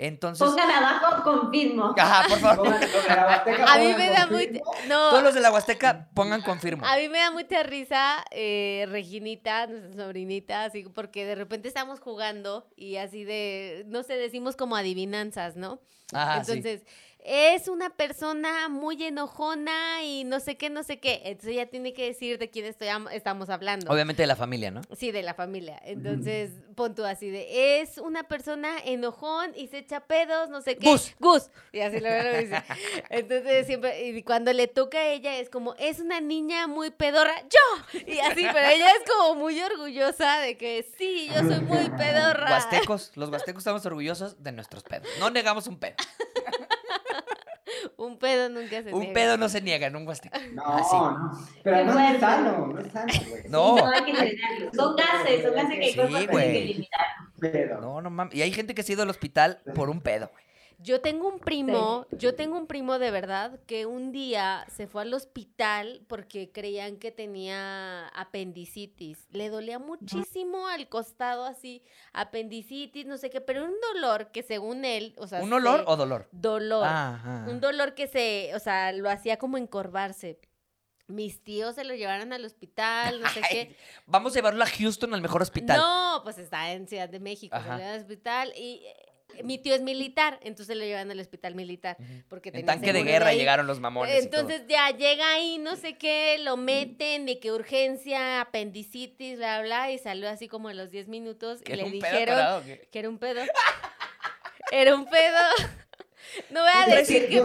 Entonces. 0.00 0.46
Pongan 0.46 0.70
abajo, 0.70 1.24
confirmo. 1.24 1.92
Ajá, 1.98 2.28
por 2.28 2.38
favor. 2.38 2.68
Pongan- 2.68 2.80
los 2.80 3.02
de 3.04 3.16
la 3.16 3.26
Huasteca 3.26 3.72
a 3.72 3.78
mí 3.78 3.94
me 3.94 4.10
da 4.10 4.26
muy... 4.28 4.62
No, 4.86 5.10
Todos 5.10 5.22
los 5.24 5.34
de 5.34 5.40
la 5.40 5.50
Huasteca 5.52 6.08
pongan 6.14 6.40
confirmo. 6.42 6.86
A 6.86 6.96
mí 6.98 7.08
me 7.08 7.18
da 7.18 7.32
mucha 7.32 7.64
risa 7.64 8.24
eh, 8.30 8.86
Reginita, 8.88 9.66
nuestra 9.66 10.04
sobrinita, 10.04 10.64
así 10.64 10.84
porque 10.84 11.26
de 11.26 11.34
repente 11.34 11.66
estamos 11.66 11.98
jugando 11.98 12.68
y 12.76 12.96
así 12.96 13.24
de, 13.24 13.84
no 13.88 14.04
sé, 14.04 14.14
decimos 14.14 14.54
como 14.54 14.76
adivinanzas, 14.76 15.56
¿no? 15.56 15.80
Ajá, 16.12 16.44
sí. 16.44 16.62
Es 17.24 17.68
una 17.68 17.90
persona 17.90 18.68
muy 18.68 19.02
enojona 19.04 20.02
y 20.02 20.24
no 20.24 20.40
sé 20.40 20.56
qué, 20.56 20.70
no 20.70 20.82
sé 20.82 20.98
qué. 20.98 21.20
Entonces 21.24 21.52
ella 21.52 21.66
tiene 21.68 21.92
que 21.92 22.06
decir 22.06 22.38
de 22.38 22.48
quién 22.48 22.64
estoy 22.64 22.88
am- 22.88 23.08
estamos 23.08 23.50
hablando. 23.50 23.92
Obviamente 23.92 24.22
de 24.22 24.26
la 24.28 24.36
familia, 24.36 24.70
¿no? 24.70 24.80
Sí, 24.96 25.10
de 25.10 25.22
la 25.22 25.34
familia. 25.34 25.78
Entonces, 25.84 26.52
pon 26.74 26.94
tú 26.94 27.04
así 27.04 27.28
de, 27.28 27.80
es 27.80 27.98
una 27.98 28.22
persona 28.24 28.78
enojón 28.84 29.52
y 29.56 29.66
se 29.66 29.78
echa 29.78 30.00
pedos, 30.00 30.48
no 30.48 30.62
sé 30.62 30.76
qué. 30.76 30.88
Gus. 30.88 31.14
Gus. 31.18 31.50
Y 31.72 31.80
así 31.80 31.98
lo, 32.00 32.08
lo 32.08 32.38
dice. 32.38 32.62
Entonces, 33.10 33.66
siempre, 33.66 34.06
y 34.08 34.22
cuando 34.22 34.52
le 34.52 34.68
toca 34.68 34.98
a 34.98 35.08
ella 35.08 35.36
es 35.38 35.50
como, 35.50 35.74
es 35.74 35.98
una 36.00 36.20
niña 36.20 36.66
muy 36.66 36.90
pedorra, 36.90 37.34
yo. 37.42 38.00
Y 38.06 38.20
así, 38.20 38.46
pero 38.52 38.68
ella 38.68 38.88
es 38.88 39.10
como 39.10 39.34
muy 39.34 39.60
orgullosa 39.60 40.38
de 40.38 40.56
que 40.56 40.86
sí, 40.96 41.28
yo 41.34 41.40
soy 41.40 41.60
muy 41.60 41.90
pedorra. 41.90 42.48
Huastecos, 42.50 43.12
los 43.16 43.28
huastecos 43.28 43.60
estamos 43.60 43.84
orgullosos 43.84 44.42
de 44.42 44.52
nuestros 44.52 44.82
pedos. 44.84 45.06
No 45.18 45.28
negamos 45.30 45.66
un 45.66 45.78
pedo. 45.78 45.96
Un 47.98 48.18
pedo 48.18 48.48
nunca 48.48 48.82
se 48.82 48.92
Un 48.94 49.00
niega. 49.00 49.14
pedo 49.14 49.36
no 49.36 49.48
se 49.48 49.60
niega 49.60 49.86
en 49.88 49.96
un 49.96 50.06
huasteco. 50.08 50.38
No, 50.52 50.64
Así. 50.66 50.96
no. 50.96 51.32
Pero 51.62 51.84
no 51.84 51.98
es 52.00 52.20
sano, 52.20 52.66
no 52.68 52.80
es 52.80 52.92
sano, 52.92 53.12
güey. 53.28 53.42
No. 53.48 53.76
No 53.76 53.86
hay 53.92 54.04
que 54.04 54.12
tenerlo. 54.12 54.70
Son 54.74 54.96
gases, 54.96 55.42
son 55.42 55.54
gases 55.54 55.70
que 55.78 55.84
hay 55.84 55.90
Sí, 55.92 55.96
cosas 55.96 56.10
que 56.12 56.16
hay 56.18 56.26
que 56.52 56.58
eliminar. 56.62 57.06
Pero. 57.40 57.80
No, 57.80 58.00
no 58.00 58.10
mames. 58.10 58.34
Y 58.34 58.42
hay 58.42 58.52
gente 58.52 58.74
que 58.74 58.82
se 58.82 58.92
ha 58.92 58.94
ido 58.94 59.02
al 59.02 59.10
hospital 59.10 59.60
por 59.74 59.90
un 59.90 60.00
pedo, 60.00 60.30
güey. 60.32 60.44
Yo 60.80 61.00
tengo 61.00 61.26
un 61.26 61.40
primo, 61.40 62.06
yo 62.12 62.36
tengo 62.36 62.56
un 62.56 62.68
primo 62.68 63.00
de 63.00 63.10
verdad 63.10 63.58
que 63.66 63.84
un 63.84 64.12
día 64.12 64.64
se 64.68 64.86
fue 64.86 65.02
al 65.02 65.12
hospital 65.12 66.04
porque 66.06 66.52
creían 66.52 66.98
que 66.98 67.10
tenía 67.10 68.06
apendicitis. 68.08 69.26
Le 69.30 69.50
dolía 69.50 69.80
muchísimo 69.80 70.68
al 70.68 70.88
costado 70.88 71.44
así, 71.44 71.82
apendicitis, 72.12 73.06
no 73.06 73.18
sé 73.18 73.28
qué, 73.28 73.40
pero 73.40 73.64
un 73.64 73.74
dolor 73.92 74.30
que 74.30 74.44
según 74.44 74.84
él, 74.84 75.14
o 75.18 75.26
sea, 75.26 75.42
¿Un 75.42 75.52
olor 75.52 75.82
o 75.88 75.96
dolor? 75.96 76.28
dolor. 76.30 76.86
Ajá. 76.86 77.46
Un 77.48 77.60
dolor 77.60 77.94
que 77.94 78.06
se, 78.06 78.54
o 78.54 78.60
sea, 78.60 78.92
lo 78.92 79.10
hacía 79.10 79.36
como 79.36 79.58
encorvarse. 79.58 80.38
Mis 81.08 81.42
tíos 81.42 81.74
se 81.74 81.84
lo 81.84 81.94
llevaron 81.94 82.32
al 82.32 82.44
hospital, 82.44 83.20
no 83.20 83.28
sé 83.30 83.40
Ay, 83.50 83.50
qué. 83.50 83.76
Vamos 84.06 84.32
a 84.32 84.36
llevarlo 84.36 84.62
a 84.62 84.66
Houston, 84.68 85.12
al 85.12 85.22
mejor 85.22 85.42
hospital. 85.42 85.76
No, 85.76 86.20
pues 86.22 86.38
está 86.38 86.70
en 86.70 86.86
Ciudad 86.86 87.08
de 87.08 87.18
México, 87.18 87.56
al 87.56 87.98
hospital 87.98 88.52
y 88.56 88.84
mi 89.44 89.58
tío 89.58 89.74
es 89.74 89.82
militar, 89.82 90.38
entonces 90.42 90.76
lo 90.76 90.84
llevan 90.84 91.10
al 91.10 91.20
hospital 91.20 91.54
militar 91.54 91.96
porque 92.28 92.50
En 92.52 92.64
tanque 92.66 92.92
de 92.92 93.02
guerra 93.04 93.28
ahí. 93.28 93.38
llegaron 93.38 93.66
los 93.66 93.78
mamones. 93.80 94.24
y 94.24 94.28
todo. 94.28 94.40
Entonces 94.42 94.66
ya 94.68 94.90
llega 94.90 95.32
ahí, 95.34 95.58
no 95.58 95.76
sé 95.76 95.96
qué, 95.96 96.38
lo 96.40 96.56
meten 96.56 97.26
de 97.26 97.38
que 97.38 97.52
urgencia, 97.52 98.40
apendicitis, 98.40 99.36
bla, 99.38 99.62
bla, 99.62 99.90
y 99.92 99.98
salió 99.98 100.28
así 100.28 100.48
como 100.48 100.68
a 100.68 100.74
los 100.74 100.90
10 100.90 101.08
minutos 101.08 101.60
y 101.60 101.64
¿Que 101.64 101.76
le 101.76 101.90
dijeron 101.90 102.64
que 102.90 102.98
era 102.98 103.08
un 103.08 103.18
pedo. 103.18 103.42
Era 104.72 104.94
un 104.94 105.06
pedo. 105.08 105.38
No 106.50 106.60
voy 106.62 106.70
a 106.74 106.96
decir 106.96 107.28
que... 107.28 107.42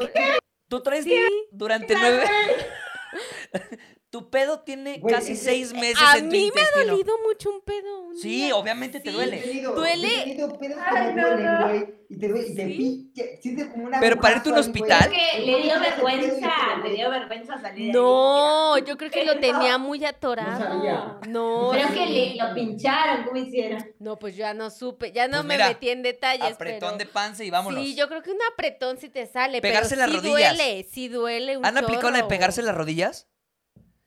Tú 0.68 0.82
traes 0.82 1.04
Sí. 1.06 1.16
durante 1.52 1.94
nueve. 1.96 2.26
tu 4.14 4.30
pedo 4.30 4.60
tiene 4.60 5.00
Güey, 5.00 5.12
casi 5.16 5.36
seis 5.36 5.74
meses 5.74 5.98
A 6.00 6.20
en 6.20 6.26
tu 6.30 6.36
mí 6.36 6.52
me 6.54 6.62
ha 6.62 6.66
intestino. 6.66 6.86
dolido 6.92 7.14
mucho 7.28 7.50
un 7.50 7.62
pedo. 7.62 8.02
un 8.04 8.16
Sí, 8.20 8.44
día. 8.44 8.56
obviamente 8.56 9.00
te 9.00 9.10
Sí. 9.10 9.16
Yo 9.16 9.22
he 9.24 9.26
duele. 9.26 9.42
tenido- 9.42 9.74
Duele. 9.74 10.08
yo 10.08 10.14
he 10.14 10.24
tenido 10.24 10.60
pedos 10.60 10.78
que 10.78 10.98
Ay, 10.98 11.08
me 11.16 11.22
no, 11.22 11.28
duelen, 11.30 11.46
no. 11.46 11.68
güey. 11.68 11.86
Y 12.10 12.20
te 12.20 12.28
duele, 12.28 12.48
y 12.48 12.56
te 12.56 12.68
Sí. 12.68 12.78
pinche- 12.78 13.40
sientes 13.42 13.68
como 13.72 13.86
una 13.86 14.00
Pero 14.00 14.20
para 14.20 14.36
irte 14.36 14.50
a 14.50 14.52
un 14.54 14.60
agujazo 14.60 14.72
ahí, 14.72 14.80
güey. 14.80 14.92
hospital- 14.92 15.12
Es 15.12 15.32
que 15.34 15.52
le 15.52 15.62
dio 15.64 15.80
vergüenza, 15.80 16.52
le 16.84 16.90
dio 16.94 17.10
vergüenza 17.10 17.54
salir 17.60 17.78
de 17.80 17.84
ahí. 17.86 17.92
No, 17.92 18.78
yo 18.78 18.98
creo 18.98 19.10
que 19.10 19.26
lo 19.26 19.40
tenía 19.40 19.78
muy 19.80 20.06
atorado. 20.06 20.60
sabía. 20.64 21.18
No, 21.28 21.70
Pero 21.72 21.88
no, 21.90 21.94
que 21.96 22.06
le, 22.06 22.36
lo 22.36 22.54
pincharon, 22.54 23.24
¿cómo 23.26 23.38
hicieron? 23.38 23.84
No, 23.98 24.20
pues 24.20 24.36
ya 24.36 24.54
no 24.54 24.70
supe, 24.70 25.12
ya 25.12 25.28
no 25.28 25.38
Pues 25.38 25.46
me 25.46 25.54
mira, 25.56 25.70
metí 25.70 25.90
en 25.90 26.04
detalles. 26.04 26.54
Apretón 26.54 27.00
de 27.00 27.06
pero... 27.06 27.14
panza 27.14 27.44
y 27.44 27.50
vámonos. 27.50 27.84
Sí, 27.84 27.96
yo 27.96 28.08
creo 28.08 28.22
que 28.22 28.30
un 28.30 28.38
apretón 28.54 29.00
sí 29.00 29.10
te 29.10 29.26
sale. 29.26 29.60
Pegarse 29.60 29.96
pero 29.96 30.02
las 30.02 30.12
sí 30.12 30.30
rodillas. 30.30 30.56
duele, 30.56 30.84
sí 30.92 31.08
duele 31.08 31.58
un 31.58 31.66
¿Han 31.66 31.80
aplicado 31.80 32.10
la 32.12 32.18
de 32.18 32.20
chorro. 32.20 32.28
pegarse 32.30 32.62
las 32.62 32.76
rodillas? 32.76 33.28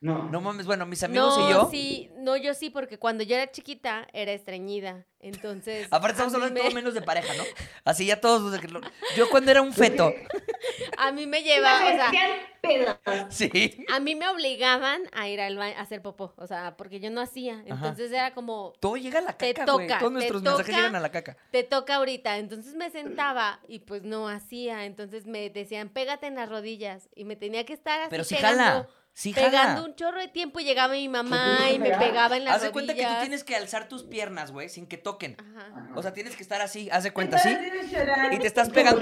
No. 0.01 0.29
No 0.31 0.41
mames, 0.43 0.67
bueno, 0.67 0.85
mis 0.87 1.03
amigos 1.03 1.39
no, 1.39 1.49
y 1.49 1.53
yo. 1.53 1.69
sí, 1.71 2.11
no, 2.19 2.37
yo 2.37 2.53
sí, 2.55 2.69
porque 2.71 2.99
cuando 2.99 3.25
yo 3.25 3.35
era 3.35 3.51
chiquita 3.51 4.07
era 4.13 4.33
estreñida. 4.33 5.07
Entonces. 5.21 5.89
Aparte 5.91 6.13
estamos 6.13 6.35
hablando 6.35 6.55
me- 6.55 6.61
todo 6.61 6.75
menos 6.75 6.95
de 6.95 7.01
pareja, 7.03 7.33
¿no? 7.35 7.43
Así 7.85 8.05
ya 8.07 8.21
todos. 8.21 8.53
desde 8.53 8.67
que 8.67 8.73
lo- 8.73 8.81
Yo 9.17 9.29
cuando 9.31 9.51
era 9.51 9.63
un 9.63 9.73
feto. 9.73 10.13
A 10.99 11.13
mí 11.13 11.27
me 11.27 11.43
lleva, 11.43 11.77
o 11.77 11.89
sea. 11.89 12.11
Sí. 13.31 13.85
a 13.93 14.01
mí 14.01 14.15
me 14.15 14.29
obligaban 14.29 15.03
a 15.13 15.29
ir 15.29 15.41
al 15.41 15.57
baño 15.57 15.77
a 15.79 15.83
hacer 15.83 16.03
popó. 16.03 16.35
O 16.37 16.47
sea, 16.47 16.77
porque 16.77 17.01
yo 17.01 17.11
no 17.11 17.21
hacía. 17.21 17.63
Entonces 17.67 18.11
era 18.11 18.35
como, 18.35 18.73
Todo 18.81 18.97
llega 18.97 19.19
a 19.21 19.23
la 19.23 19.33
Te 19.33 19.55
caca, 19.55 19.73
güey. 19.73 19.87
toca, 19.87 19.99
Todos 19.99 20.11
te 20.11 20.15
nuestros 20.15 20.43
mensajes 20.43 20.67
toca. 20.67 20.77
llegan 20.79 20.97
a 20.97 21.01
la 21.01 21.11
caca. 21.11 21.37
te 21.51 21.63
toca 21.65 21.95
ahorita. 21.97 22.39
Entonces 22.39 22.75
me 22.75 22.91
sentaba 22.91 23.61
y 23.69 23.81
pues 23.81 24.03
no 24.03 24.29
hacía. 24.29 24.85
Entonces 24.85 25.27
me 25.27 25.49
decían, 25.51 25.89
pégate 25.91 26.27
en 26.27 26.35
las 26.35 26.49
rodillas. 26.49 27.09
Y 27.15 27.25
me 27.25 27.37
tenía 27.37 27.65
que 27.65 27.73
estar 27.73 28.01
así 28.01 28.11
Pero 28.11 28.25
sí 28.25 28.35
pegando, 28.35 28.63
jala. 28.63 28.89
Sí 29.19 29.33
pegando 29.33 29.57
jala. 29.59 29.83
un 29.83 29.95
chorro 29.95 30.21
de 30.21 30.29
tiempo. 30.29 30.61
Y 30.61 30.65
llegaba 30.65 30.93
mi 30.93 31.09
mamá 31.09 31.59
y 31.73 31.79
me 31.79 31.91
pegaba 31.97 32.37
en 32.37 32.45
las 32.45 32.57
Haz 32.57 32.63
de 32.63 32.71
cuenta 32.71 32.95
que 32.95 33.03
tú 33.03 33.13
tienes 33.21 33.45
que 33.45 33.57
alzar 33.57 33.89
tus 33.89 34.03
piernas, 34.03 34.53
güey, 34.53 34.69
sin 34.69 34.87
que 34.87 34.99
toquen. 34.99 35.39
Ajá. 35.41 35.89
O 35.95 36.03
sea, 36.03 36.13
tienes 36.13 36.37
que 36.37 36.43
estar 36.43 36.61
así, 36.61 36.91
haz 36.93 37.03
de 37.03 37.13
cuenta 37.13 37.39
llorar. 37.43 38.35
Y 38.35 38.39
te 38.39 38.47
estás 38.47 38.69
pegando. 38.69 39.01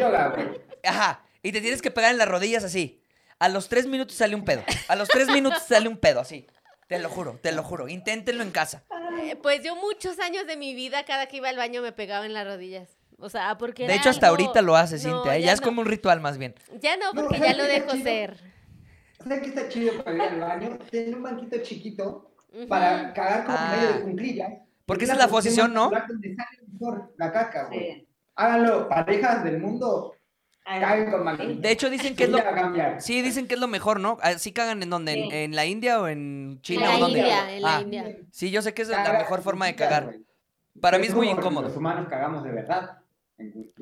Ajá. 0.85 1.25
Y 1.43 1.51
te 1.51 1.61
tienes 1.61 1.83
que 1.83 1.91
pegar 1.91 2.13
en 2.13 2.19
las 2.19 2.29
rodillas 2.29 2.63
así. 2.63 3.03
A 3.41 3.49
los 3.49 3.69
tres 3.69 3.87
minutos 3.89 4.15
sale 4.17 4.37
un 4.37 4.45
pedo. 4.45 4.63
A 4.87 4.95
los 4.95 5.09
tres 5.09 5.29
minutos 5.29 5.65
sale 5.67 5.89
un 5.89 5.97
pedo, 5.99 6.21
así. 6.21 6.47
Te 6.87 7.01
lo 7.01 7.09
juro, 7.09 7.41
te 7.43 7.51
lo 7.51 7.65
juro. 7.65 7.89
Inténtenlo 7.89 8.45
en 8.45 8.53
casa. 8.53 8.85
Eh, 9.21 9.35
Pues 9.43 9.65
yo 9.65 9.75
muchos 9.75 10.21
años 10.21 10.47
de 10.47 10.57
mi 10.57 10.75
vida, 10.75 11.05
cada 11.05 11.27
que 11.27 11.39
iba 11.39 11.49
al 11.49 11.57
baño 11.57 11.83
me 11.83 11.91
pegaba 11.91 12.25
en 12.25 12.35
las 12.35 12.47
rodillas. 12.47 12.89
O 13.19 13.29
sea, 13.31 13.59
porque 13.59 13.87
De 13.87 13.95
era 13.95 14.01
hecho, 14.01 14.11
hasta 14.11 14.29
algo- 14.29 14.41
ahorita 14.43 14.63
lo 14.63 14.77
hace, 14.77 14.95
No, 14.97 15.01
Cintia. 15.23 15.37
¿eh? 15.37 15.43
Ya, 15.43 15.53
es 15.53 15.61
no. 15.61 15.67
como 15.67 15.81
un 15.81 15.87
ritual 15.89 16.21
más 16.21 16.39
bien. 16.39 16.55
Ya 16.81 16.97
no, 16.97 17.13
porque 17.15 17.39
¿sabes 17.39 17.51
ya 17.53 17.57
lo 17.57 17.65
dejo 17.65 17.91
ser. 17.97 18.54
¿Sabes 19.23 19.41
qué 19.41 19.49
está 19.49 19.69
chido 19.69 20.03
para 20.03 20.17
ir 20.17 20.23
al 20.23 20.41
baño? 20.41 20.79
Tener 20.91 21.15
un 21.17 21.23
banquito 21.23 21.57
chiquito 21.63 22.31
para 22.69 23.13
cagar 23.13 23.45
como 23.45 23.57
Ah. 23.59 23.75
medio 23.77 23.95
de 23.95 24.01
cunclillas. 24.03 24.53
Porque 24.87 25.05
Es 25.05 25.11
esa 25.11 25.19
es 25.19 25.25
la 25.27 25.31
posición, 25.31 25.73
¿no? 25.73 25.85
natural 25.91 26.09
Donde 26.09 26.35
sale 26.35 26.59
mejor 26.73 27.15
la 27.17 27.33
caca, 27.33 27.65
güey. 27.67 27.81
Sí. 27.81 28.09
Háganlo, 28.37 28.89
parejas 28.89 29.45
del 29.45 29.61
mundo, 29.61 30.15
caguen 30.65 31.11
con. 31.11 31.61
De 31.63 31.71
hecho, 31.71 31.89
dicen 31.89 32.15
que 32.17 32.25
es 32.25 32.31
lo. 32.31 32.39
Sí, 32.99 33.23
dicen 33.23 33.47
que 33.47 33.55
es 33.55 33.61
lo 33.61 33.69
mejor, 33.69 34.01
¿no? 34.01 34.19
¿Sí 34.39 34.53
cagan 34.53 34.83
en 34.83 34.91
dónde? 34.91 35.13
¿En, 35.13 35.31
Sí. 35.31 35.37
en 35.37 35.55
la 35.57 35.65
India 35.67 36.01
o 36.01 36.09
en 36.09 36.59
China 36.63 36.85
En 36.87 36.89
la 36.91 36.97
o 36.97 37.01
dónde? 37.01 37.19
India, 37.21 37.55
en 37.57 37.63
la 37.63 37.77
Ah, 37.77 37.81
India. 37.81 38.17
Sí, 38.31 38.51
yo 38.51 38.61
sé 38.61 38.75
que 38.75 38.83
es 38.83 38.89
la 38.89 39.13
mejor 39.13 39.41
forma 39.43 39.67
de 39.67 39.77
cagar. 39.77 40.17
Para 40.81 40.99
mí 40.99 41.07
es 41.07 41.15
muy 41.15 41.29
incómodo. 41.31 41.69
Los 41.69 41.77
humanos 41.77 42.09
cagamos 42.11 42.43
de 42.45 42.51
verdad 42.51 42.99
en. 43.39 43.73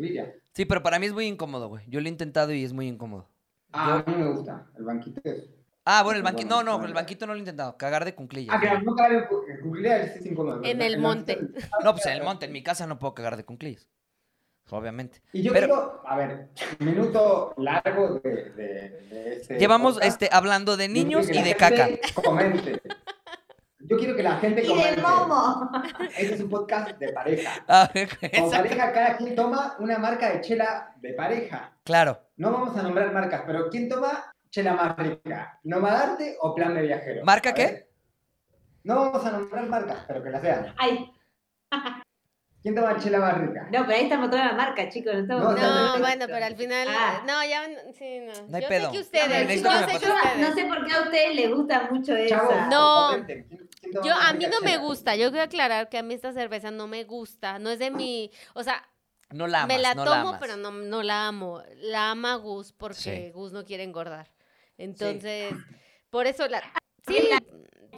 Sí, 0.53 0.67
pero 0.67 0.83
para 0.83 0.99
mí 0.99 1.07
es 1.07 1.13
muy 1.15 1.27
incómodo, 1.27 1.69
güey. 1.69 1.85
Yo 1.89 2.01
lo 2.01 2.07
he 2.07 2.11
intentado 2.11 2.53
y 2.53 2.63
es 2.63 2.73
muy 2.75 2.87
incómodo. 2.87 3.27
Ah, 3.73 4.03
a 4.07 4.11
mí 4.11 4.17
me 4.17 4.31
gusta. 4.33 4.67
El 4.77 4.85
banquito 4.85 5.21
es. 5.25 5.49
Ah, 5.85 6.03
bueno, 6.05 6.19
el 6.19 6.23
banquito. 6.23 6.49
No, 6.63 6.79
no, 6.79 6.85
el 6.87 6.95
banquito 6.95 7.27
no 7.27 7.33
lo 7.33 7.37
he 7.37 7.41
intentado. 7.41 7.77
Cagar 7.77 8.05
de 8.05 8.15
cunclillas. 8.15 8.55
Ah, 8.57 8.61
claro, 8.61 8.83
no 8.83 8.95
cagar 8.95 9.13
en 9.15 9.25
cu- 9.27 9.45
en 9.49 9.61
cuclillas 9.61 10.17
es 10.17 10.27
incómodo. 10.27 10.61
En 10.65 10.81
el 10.83 10.99
monte. 10.99 11.41
No, 11.83 11.93
pues 11.93 12.07
en 12.07 12.13
el 12.13 12.23
monte, 12.23 12.47
en 12.47 12.53
mi 12.53 12.63
casa 12.63 12.87
no 12.87 12.99
puedo 12.99 13.15
cagar 13.15 13.37
de 13.37 13.45
cunclillas. 13.45 13.89
Obviamente. 14.71 15.21
Y 15.33 15.43
yo 15.43 15.53
Pero- 15.53 15.67
quiero, 15.67 16.03
a 16.07 16.17
ver, 16.17 16.49
minuto 16.79 17.53
largo 17.57 18.21
de, 18.21 18.31
de, 18.51 18.89
de 19.11 19.37
este 19.39 19.59
Llevamos 19.59 19.95
podcast. 19.95 20.23
este 20.23 20.35
hablando 20.35 20.77
de 20.77 20.89
niños 20.89 21.27
que 21.27 21.33
y 21.33 21.39
la 21.39 21.43
de 21.45 21.57
caca. 21.57 21.89
Comente. 22.25 22.81
Yo 23.93 23.99
quiero 23.99 24.17
que 24.17 24.23
la 24.23 24.37
gente 24.39 24.63
Y 24.65 24.67
comente. 24.67 24.97
de 24.97 25.03
momo. 25.03 25.71
Este 26.17 26.35
es 26.35 26.41
un 26.41 26.49
podcast 26.49 26.99
de 26.99 27.13
pareja. 27.13 27.51
Ah, 27.69 27.91
Como 28.35 28.51
pareja, 28.51 28.93
cada 28.93 29.17
quien 29.19 29.35
toma 29.35 29.77
una 29.81 29.99
marca 29.99 30.31
de 30.31 30.41
chela 30.41 30.95
de 30.97 31.13
pareja. 31.13 31.73
Claro. 31.85 32.19
No 32.37 32.53
vamos 32.53 32.75
a 32.77 32.83
nombrar 32.83 33.13
marcas, 33.13 33.43
pero 33.47 33.69
¿quién 33.69 33.89
toma 33.91 34.33
chela 34.51 34.73
más 34.73 34.97
rica? 34.97 35.59
¿Nomadarte 35.65 36.37
o 36.41 36.55
plan 36.55 36.75
de 36.75 36.83
viajero? 36.83 37.23
¿Marca 37.25 37.53
qué? 37.53 37.89
No 38.85 38.97
vamos 38.97 39.25
a 39.27 39.31
nombrar 39.33 39.67
marcas, 39.67 39.99
pero 40.09 40.23
que 40.23 40.31
las 40.31 40.41
sean. 40.43 40.75
Ay, 40.79 41.11
¿Quién 42.63 42.75
toma 42.77 42.97
chela 42.97 43.19
más 43.19 43.37
rica? 43.39 43.65
no, 43.73 43.81
pero 43.87 43.93
ahí 43.99 44.05
estamos 44.05 44.31
toda 44.31 44.47
la 44.47 44.53
marca, 44.53 44.89
chicos. 44.89 45.25
No, 45.27 45.39
bueno, 45.99 46.27
pero 46.27 46.45
al 46.45 46.57
final. 46.57 46.87
Ah. 46.91 47.23
No, 47.27 47.45
ya. 47.45 47.63
Sí, 47.99 48.21
no. 48.21 48.33
No 48.49 48.57
hay 48.57 48.63
yo 48.63 48.69
pedo. 48.69 48.87
sé 48.87 48.91
que 48.93 48.97
No, 48.97 49.01
ustedes. 49.03 49.63
yo 49.63 49.71
sé 49.71 49.87
que 49.87 49.89
pase. 49.89 49.97
ustedes. 49.97 50.49
no 50.49 50.55
sé 50.55 50.65
por 50.67 50.87
qué 50.87 50.93
a 50.95 51.01
ustedes 51.03 51.35
les 51.35 51.51
gusta 51.55 51.89
mucho 51.91 52.15
eso. 52.15 52.37
No. 52.71 53.09
comenten. 53.11 53.62
¿Quién- 53.83 53.93
quién 53.93 54.03
toma 54.03 54.07
Yo, 54.07 54.15
a 54.15 54.33
mí 54.33 54.47
no 54.47 54.61
me 54.63 54.79
gusta. 54.79 55.17
Yo 55.17 55.31
quiero 55.31 55.45
aclarar 55.45 55.89
que 55.89 55.99
a 55.99 56.03
mí 56.03 56.15
esta 56.15 56.33
cerveza 56.33 56.71
no 56.71 56.87
me 56.87 57.05
gusta. 57.05 57.59
No 57.59 57.69
es 57.71 57.79
de 57.79 57.91
mi. 57.91 58.31
O 58.55 58.63
sea, 58.63 58.89
No 59.31 59.47
la 59.47 59.63
amas, 59.65 59.77
me 59.77 59.83
la 59.83 59.95
no 59.95 60.05
tomo, 60.05 60.15
la 60.15 60.21
amas. 60.23 60.39
pero 60.41 60.57
no, 60.57 60.71
no 60.71 61.03
la 61.03 61.27
amo. 61.29 61.63
La 61.77 62.11
ama 62.13 62.37
Gus 62.37 62.73
porque 62.73 62.97
Sí. 63.01 63.31
Gus 63.33 63.53
no 63.53 63.65
quiere 63.65 63.83
engordar. 63.83 64.31
Entonces, 64.79 65.53
por 66.11 66.27
eso 66.27 66.47
la. 66.49 66.63
Sí, 67.09 67.29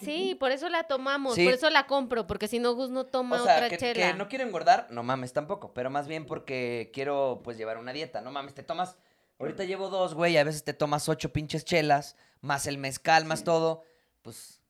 sí, 0.00 0.34
por 0.40 0.50
eso 0.50 0.70
la 0.70 0.84
tomamos. 0.84 1.34
Sí. 1.34 1.44
Por 1.44 1.52
eso 1.52 1.68
la 1.68 1.86
compro. 1.86 2.26
Porque 2.26 2.48
si 2.48 2.58
no, 2.58 2.72
Gus 2.74 2.88
no 2.90 3.04
toma 3.04 3.40
O 3.40 3.44
sea, 3.44 3.56
otra 3.56 3.68
que, 3.68 3.76
chela. 3.76 3.94
que 4.12 4.14
no 4.14 4.28
quiero 4.28 4.44
engordar, 4.44 4.86
no 4.90 5.02
mames 5.02 5.34
tampoco, 5.34 5.74
pero 5.74 5.90
más 5.90 6.08
bien 6.08 6.24
porque 6.24 6.90
quiero 6.94 7.42
pues 7.44 7.58
llevar 7.58 7.76
una 7.76 7.92
dieta, 7.92 8.22
no 8.22 8.30
mames, 8.32 8.54
te 8.54 8.62
tomas, 8.62 8.96
ahorita 9.38 9.64
llevo 9.64 9.90
dos, 9.90 10.14
güey, 10.14 10.38
a 10.38 10.42
veces 10.44 10.64
te 10.64 10.72
tomas 10.72 11.08
ocho 11.10 11.32
pinches 11.34 11.64
chelas, 11.66 12.16
más 12.40 12.66
el 12.66 12.78
mezcal, 12.78 13.26
más 13.26 13.44
todo, 13.44 13.84
pues 14.22 14.62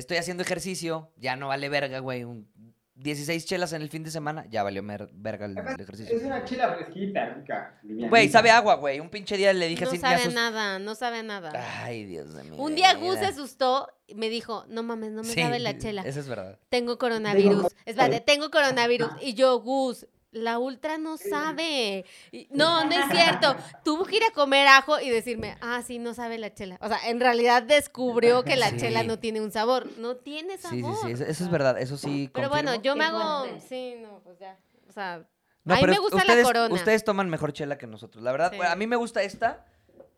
estoy 0.00 0.16
haciendo 0.16 0.42
ejercicio, 0.42 1.12
ya 1.16 1.36
no 1.36 1.48
vale 1.48 1.68
verga, 1.68 2.00
güey, 2.00 2.24
un 2.24 2.48
16 2.96 3.46
chelas 3.46 3.72
en 3.72 3.80
el 3.80 3.88
fin 3.88 4.02
de 4.04 4.10
semana, 4.10 4.44
ya 4.50 4.62
valió 4.62 4.82
verga 4.84 5.46
el, 5.46 5.56
el 5.56 5.80
ejercicio. 5.80 6.14
Es 6.14 6.22
una 6.22 6.44
chela 6.44 6.74
fresquita, 6.74 7.30
rica. 7.34 7.80
Güey, 7.82 8.28
sabe 8.28 8.50
agua, 8.50 8.74
güey, 8.74 9.00
un 9.00 9.08
pinche 9.08 9.38
día 9.38 9.54
le 9.54 9.68
dije 9.68 9.84
no 9.84 9.90
así, 9.90 9.96
me 9.96 10.02
sabe 10.02 10.16
asus- 10.24 10.34
nada, 10.34 10.78
no 10.78 10.94
sabe 10.94 11.22
nada. 11.22 11.50
Ay, 11.82 12.04
Dios 12.04 12.34
de 12.34 12.44
mi 12.44 12.58
Un 12.58 12.74
día. 12.74 12.92
Gus 12.94 13.18
se 13.18 13.24
asustó 13.24 13.88
y 14.06 14.14
me 14.16 14.28
dijo, 14.28 14.66
no 14.68 14.82
mames, 14.82 15.12
no 15.12 15.22
me 15.22 15.28
Sí, 15.32 15.40
sabe 15.40 15.60
la 15.60 15.78
chela. 15.78 16.02
Eso 16.02 16.20
es 16.20 16.28
verdad. 16.28 16.58
Tengo 16.68 16.98
coronavirus. 16.98 17.68
Tengo- 17.68 17.68
Espérate, 17.86 18.20
tengo 18.20 18.50
coronavirus. 18.50 19.08
Y 19.22 19.32
yo, 19.32 19.58
Gus, 19.60 20.06
la 20.32 20.58
ultra 20.58 20.96
no 20.98 21.16
sabe. 21.16 22.04
No, 22.50 22.84
no 22.84 22.90
es 22.92 23.10
cierto. 23.10 23.56
Tuvo 23.84 24.04
que 24.04 24.16
ir 24.16 24.24
a 24.24 24.30
comer 24.32 24.66
ajo 24.68 25.00
y 25.00 25.10
decirme, 25.10 25.56
ah, 25.60 25.82
sí, 25.82 25.98
no 25.98 26.14
sabe 26.14 26.38
la 26.38 26.54
chela. 26.54 26.78
O 26.80 26.88
sea, 26.88 26.98
en 27.08 27.20
realidad 27.20 27.62
descubrió 27.62 28.44
que 28.44 28.56
la 28.56 28.70
Sí. 28.70 28.76
chela 28.78 29.02
no 29.02 29.18
tiene 29.18 29.40
un 29.40 29.50
sabor. 29.50 29.88
No 29.98 30.16
tiene 30.16 30.56
Sí, 30.58 30.68
sí, 30.70 30.80
sabor. 30.82 30.96
sí, 31.06 31.12
eso, 31.12 31.24
eso 31.24 31.44
es 31.44 31.50
verdad, 31.50 31.78
eso 31.80 31.96
sí 31.96 32.30
Pero 32.32 32.48
bueno, 32.48 32.72
confirmo. 32.72 32.84
yo 32.84 32.96
me 32.96 33.04
hago. 33.04 33.46
Sí, 33.68 33.96
no, 34.00 34.20
pues 34.22 34.38
ya. 34.38 34.56
O 34.88 34.92
sea, 34.92 35.24
No, 35.64 35.74
a 35.74 35.78
mí 35.78 35.86
me 35.86 35.98
gusta 35.98 36.16
la 36.18 36.22
ustedes, 36.22 36.44
corona. 36.44 36.74
Ustedes 36.74 37.04
toman 37.04 37.28
mejor 37.28 37.52
chela 37.52 37.76
que 37.76 37.86
nosotros. 37.86 38.22
La 38.24 38.32
verdad, 38.32 38.50
Sí. 38.50 38.56
bueno, 38.56 38.72
a 38.72 38.76
mí 38.76 38.86
me 38.86 38.96
gusta 38.96 39.22
esta. 39.22 39.66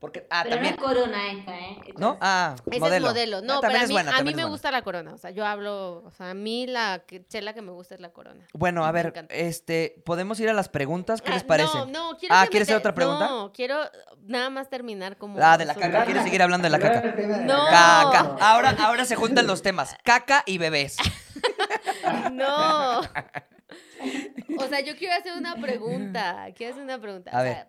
Porque. 0.02 0.26
Ah, 0.30 0.40
Pero 0.42 0.56
también. 0.56 0.74
no 0.74 0.82
es 0.82 0.84
corona 0.88 1.30
esta, 1.30 1.58
¿eh? 1.60 1.78
¿No? 1.96 2.18
Ah, 2.20 2.56
ese 2.68 2.80
modelo. 2.80 3.06
es 3.06 3.12
modelo. 3.12 3.36
Ah, 3.36 3.40
No, 3.42 3.46
pero 3.46 3.60
también 3.60 3.80
a 3.80 3.84
es 3.84 3.88
mí, 3.88 3.94
buena, 3.94 4.10
a 4.10 4.18
mí 4.18 4.24
me 4.30 4.32
buena. 4.32 4.48
gusta 4.48 4.70
la 4.72 4.82
corona. 4.82 5.14
O 5.14 5.16
sea, 5.16 5.30
yo 5.30 5.46
hablo. 5.46 6.02
O 6.04 6.10
sea, 6.10 6.30
a 6.30 6.34
mí 6.34 6.66
la 6.66 7.04
que- 7.06 7.24
chela 7.28 7.52
que 7.54 7.62
me 7.62 7.70
gusta 7.70 7.94
es 7.94 8.00
la 8.00 8.10
corona. 8.10 8.44
Bueno, 8.52 8.84
a 8.84 8.90
Me 8.92 9.00
ver, 9.04 9.26
este, 9.30 10.02
podemos 10.04 10.40
ir 10.40 10.48
a 10.50 10.54
las 10.54 10.68
preguntas. 10.68 11.22
¿Qué 11.22 11.30
les 11.30 11.44
Ah, 11.44 11.46
parece? 11.46 11.78
No, 11.78 11.86
no, 11.86 12.16
quiero 12.18 12.34
Ah, 12.34 12.48
¿quieres 12.50 12.66
hacer 12.68 12.78
otra 12.78 12.94
pregunta? 12.96 13.28
No, 13.28 13.52
quiero 13.52 13.78
nada 14.22 14.50
más 14.50 14.68
terminar 14.68 15.16
como. 15.18 15.38
Ah, 15.40 15.56
de 15.56 15.66
la 15.66 15.74
sobre- 15.74 15.92
caca. 15.92 16.04
¿Quieres 16.04 16.24
seguir 16.24 16.42
hablando 16.42 16.66
de 16.66 16.70
la 16.70 16.80
caca? 16.80 17.02
No. 17.44 17.64
Caca. 17.70 18.36
Ahora, 18.40 18.74
ahora 18.80 19.04
se 19.04 19.14
juntan 19.14 19.46
los 19.46 19.62
temas. 19.62 19.96
Caca 20.02 20.42
y 20.46 20.58
bebés. 20.58 20.96
No. 22.32 23.00
O 24.58 24.66
sea, 24.68 24.80
yo 24.80 24.96
quiero 24.96 25.14
hacer 25.14 25.32
una 25.36 25.54
pregunta. 25.56 26.46
Quiero 26.56 26.72
hacer 26.72 26.82
una 26.84 26.98
pregunta. 27.00 27.30
A 27.32 27.40
o 27.40 27.44
ver. 27.44 27.66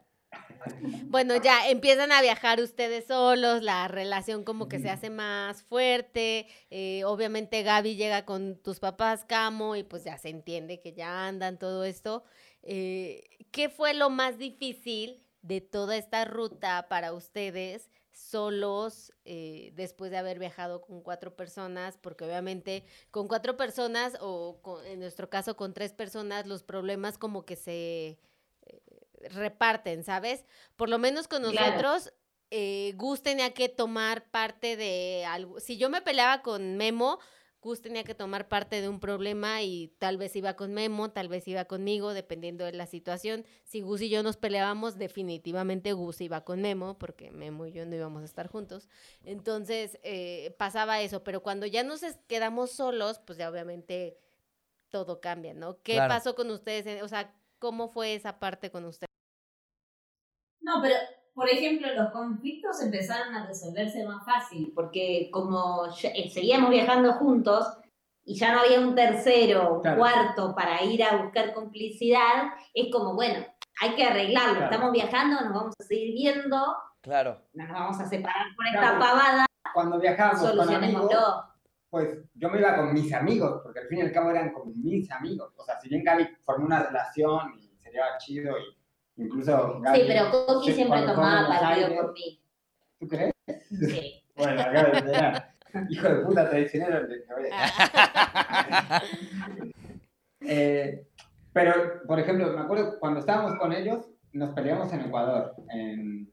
Bueno, 1.07 1.35
ya 1.41 1.69
empiezan 1.69 2.11
a 2.11 2.21
viajar 2.21 2.59
ustedes 2.59 3.05
solos, 3.05 3.61
la 3.63 3.87
relación 3.87 4.43
como 4.43 4.67
que 4.67 4.79
se 4.79 4.89
hace 4.89 5.09
más 5.09 5.63
fuerte. 5.63 6.47
eh, 6.69 7.03
obviamente 7.05 7.63
Gaby 7.63 7.95
llega 7.95 8.25
con 8.25 8.57
tus 8.57 8.79
papás, 8.79 9.25
Camo, 9.25 9.75
y 9.75 9.83
pues 9.83 10.03
ya 10.03 10.17
se 10.17 10.29
entiende 10.29 10.79
que 10.79 10.93
ya 10.93 11.27
andan 11.27 11.57
todo 11.57 11.83
esto. 11.83 12.23
Eh, 12.63 13.23
¿Qué 13.51 13.69
fue 13.69 13.93
lo 13.93 14.09
más 14.09 14.37
difícil 14.37 15.23
de 15.41 15.61
toda 15.61 15.97
esta 15.97 16.25
ruta 16.25 16.87
para 16.89 17.13
ustedes 17.13 17.89
solos 18.11 19.11
eh, 19.25 19.71
después 19.75 20.09
de 20.11 20.17
haber 20.17 20.39
viajado 20.39 20.81
con 20.81 21.01
cuatro 21.01 21.35
personas? 21.35 21.97
Porque 21.97 22.23
obviamente 22.25 22.85
con 23.11 23.27
cuatro 23.27 23.57
personas 23.57 24.17
o 24.21 24.59
con- 24.61 24.85
en 24.85 24.99
nuestro 24.99 25.29
caso 25.29 25.55
con 25.55 25.73
tres 25.73 25.93
personas, 25.93 26.47
los 26.47 26.63
problemas 26.63 27.17
como 27.17 27.45
que 27.45 27.55
se 27.55 28.17
reparten, 29.29 30.03
¿sabes? 30.03 30.45
Por 30.75 30.89
lo 30.89 30.97
menos 30.97 31.27
con 31.27 31.41
Claro. 31.43 31.67
nosotros, 31.77 32.13
eh, 32.51 32.93
Gus 32.95 33.21
tenía 33.23 33.53
que 33.53 33.69
tomar 33.69 34.29
parte 34.29 34.75
de 34.77 35.25
algo. 35.25 35.59
Si 35.59 35.77
yo 35.77 35.89
me 35.89 36.01
peleaba 36.01 36.41
con 36.41 36.77
Memo, 36.77 37.19
Gus 37.61 37.81
tenía 37.81 38.03
que 38.03 38.13
tomar 38.13 38.49
parte 38.49 38.81
de 38.81 38.89
un 38.89 38.99
problema 38.99 39.61
y 39.61 39.87
tal 39.97 40.17
vez 40.17 40.35
iba 40.35 40.55
con 40.55 40.73
Memo, 40.73 41.11
tal 41.11 41.29
vez 41.29 41.47
iba 41.47 41.63
conmigo, 41.63 42.13
dependiendo 42.13 42.65
de 42.65 42.73
la 42.73 42.85
situación. 42.87 43.45
Si 43.63 43.79
Gus 43.79 44.01
y 44.01 44.09
yo 44.09 44.21
nos 44.21 44.35
peleábamos, 44.35 44.97
definitivamente 44.97 45.93
Gus 45.93 46.19
iba 46.19 46.43
con 46.43 46.61
Memo, 46.61 46.97
porque 46.99 47.31
Memo 47.31 47.65
y 47.65 47.71
yo 47.71 47.85
no 47.85 47.95
íbamos 47.95 48.21
a 48.21 48.25
estar 48.25 48.47
juntos. 48.49 48.89
Entonces 49.23 49.97
eh, 50.03 50.53
pasaba 50.59 51.01
eso, 51.01 51.23
pero 51.23 51.41
cuando 51.41 51.65
ya 51.65 51.83
nos 51.83 52.01
quedamos 52.27 52.71
solos, 52.71 53.19
pues 53.25 53.37
ya 53.37 53.49
obviamente 53.49 54.17
todo 54.89 55.21
cambia, 55.21 55.53
¿no? 55.53 55.77
¿Qué 55.83 55.93
Claro. 55.93 56.09
pasó 56.09 56.35
con 56.35 56.51
ustedes? 56.51 57.01
O 57.01 57.07
sea, 57.07 57.33
¿cómo 57.59 57.87
fue 57.87 58.13
esa 58.13 58.39
parte 58.39 58.69
con 58.71 58.83
ustedes? 58.83 59.07
No, 60.63 60.81
pero 60.81 60.95
por 61.33 61.49
ejemplo, 61.49 61.87
los 61.95 62.11
conflictos 62.11 62.81
empezaron 62.81 63.33
a 63.35 63.45
resolverse 63.47 64.03
más 64.05 64.23
fácil, 64.25 64.71
porque 64.75 65.29
como 65.31 65.87
ya- 65.95 66.09
eh, 66.09 66.29
seguíamos 66.29 66.69
viajando 66.69 67.13
juntos 67.13 67.67
y 68.23 68.35
ya 68.35 68.53
no 68.53 68.61
había 68.61 68.79
un 68.79 68.93
tercero, 68.95 69.75
un 69.75 69.81
Claro. 69.81 69.97
cuarto 69.97 70.55
para 70.55 70.81
ir 70.83 71.03
a 71.03 71.17
buscar 71.17 71.53
complicidad, 71.53 72.53
es 72.73 72.91
como, 72.91 73.15
bueno, 73.15 73.45
hay 73.81 73.95
que 73.95 74.03
arreglarlo, 74.03 74.57
Claro. 74.57 74.71
estamos 74.71 74.91
viajando, 74.93 75.41
nos 75.41 75.53
vamos 75.53 75.75
a 75.79 75.83
seguir 75.83 76.13
viendo, 76.13 76.57
Claro. 77.01 77.41
no 77.53 77.63
nos 77.67 77.73
vamos 77.73 77.99
a 77.99 78.05
separar 78.07 78.47
por 78.55 78.65
esta 78.67 78.79
Claro. 78.79 78.99
pavada, 78.99 79.45
Cuando 79.73 79.99
viajábamos 79.99 80.51
con 80.51 80.69
amigos, 80.75 81.11
pues 81.89 82.19
yo 82.35 82.49
me 82.49 82.59
iba 82.59 82.75
con 82.75 82.93
mis 82.93 83.11
amigos, 83.11 83.59
porque 83.63 83.79
al 83.79 83.87
fin 83.87 83.97
y 83.97 84.01
al 84.01 84.11
cabo 84.11 84.29
eran 84.29 84.53
como 84.53 84.71
mis 84.75 85.09
amigos. 85.11 85.51
O 85.57 85.63
sea, 85.65 85.79
si 85.79 85.89
bien 85.89 86.03
Gaby 86.03 86.27
formó 86.45 86.67
una 86.67 86.83
relación 86.83 87.53
y 87.59 87.75
se 87.79 87.89
llevaba 87.91 88.17
chido 88.19 88.55
y 88.57 88.77
incluso 89.17 89.79
Gaby... 89.81 89.99
Sí, 89.99 90.05
pero 90.07 90.31
Coqui 90.31 90.69
sí, 90.69 90.73
siempre 90.75 91.01
tomaba 91.01 91.47
partido 91.59 91.95
por 91.95 92.13
mí. 92.13 92.39
¿Tú 92.99 93.07
crees? 93.07 93.33
Sí. 93.69 94.19
Bueno, 94.35 94.63
Gaby 94.71 95.09
era 95.09 95.53
hijo 95.89 96.09
de 96.09 96.15
puta 96.25 96.49
traicionero. 96.49 97.07
de- 97.07 97.19
de- 97.19 97.23
Eh, 100.45 101.05
pero, 101.53 102.01
por 102.07 102.19
ejemplo, 102.19 102.51
me 102.51 102.61
acuerdo 102.61 102.99
cuando 102.99 103.19
estábamos 103.19 103.55
con 103.57 103.71
ellos, 103.71 104.09
nos 104.33 104.53
peleamos 104.53 104.91
en 104.91 105.01
Ecuador, 105.01 105.55
en, 105.69 106.29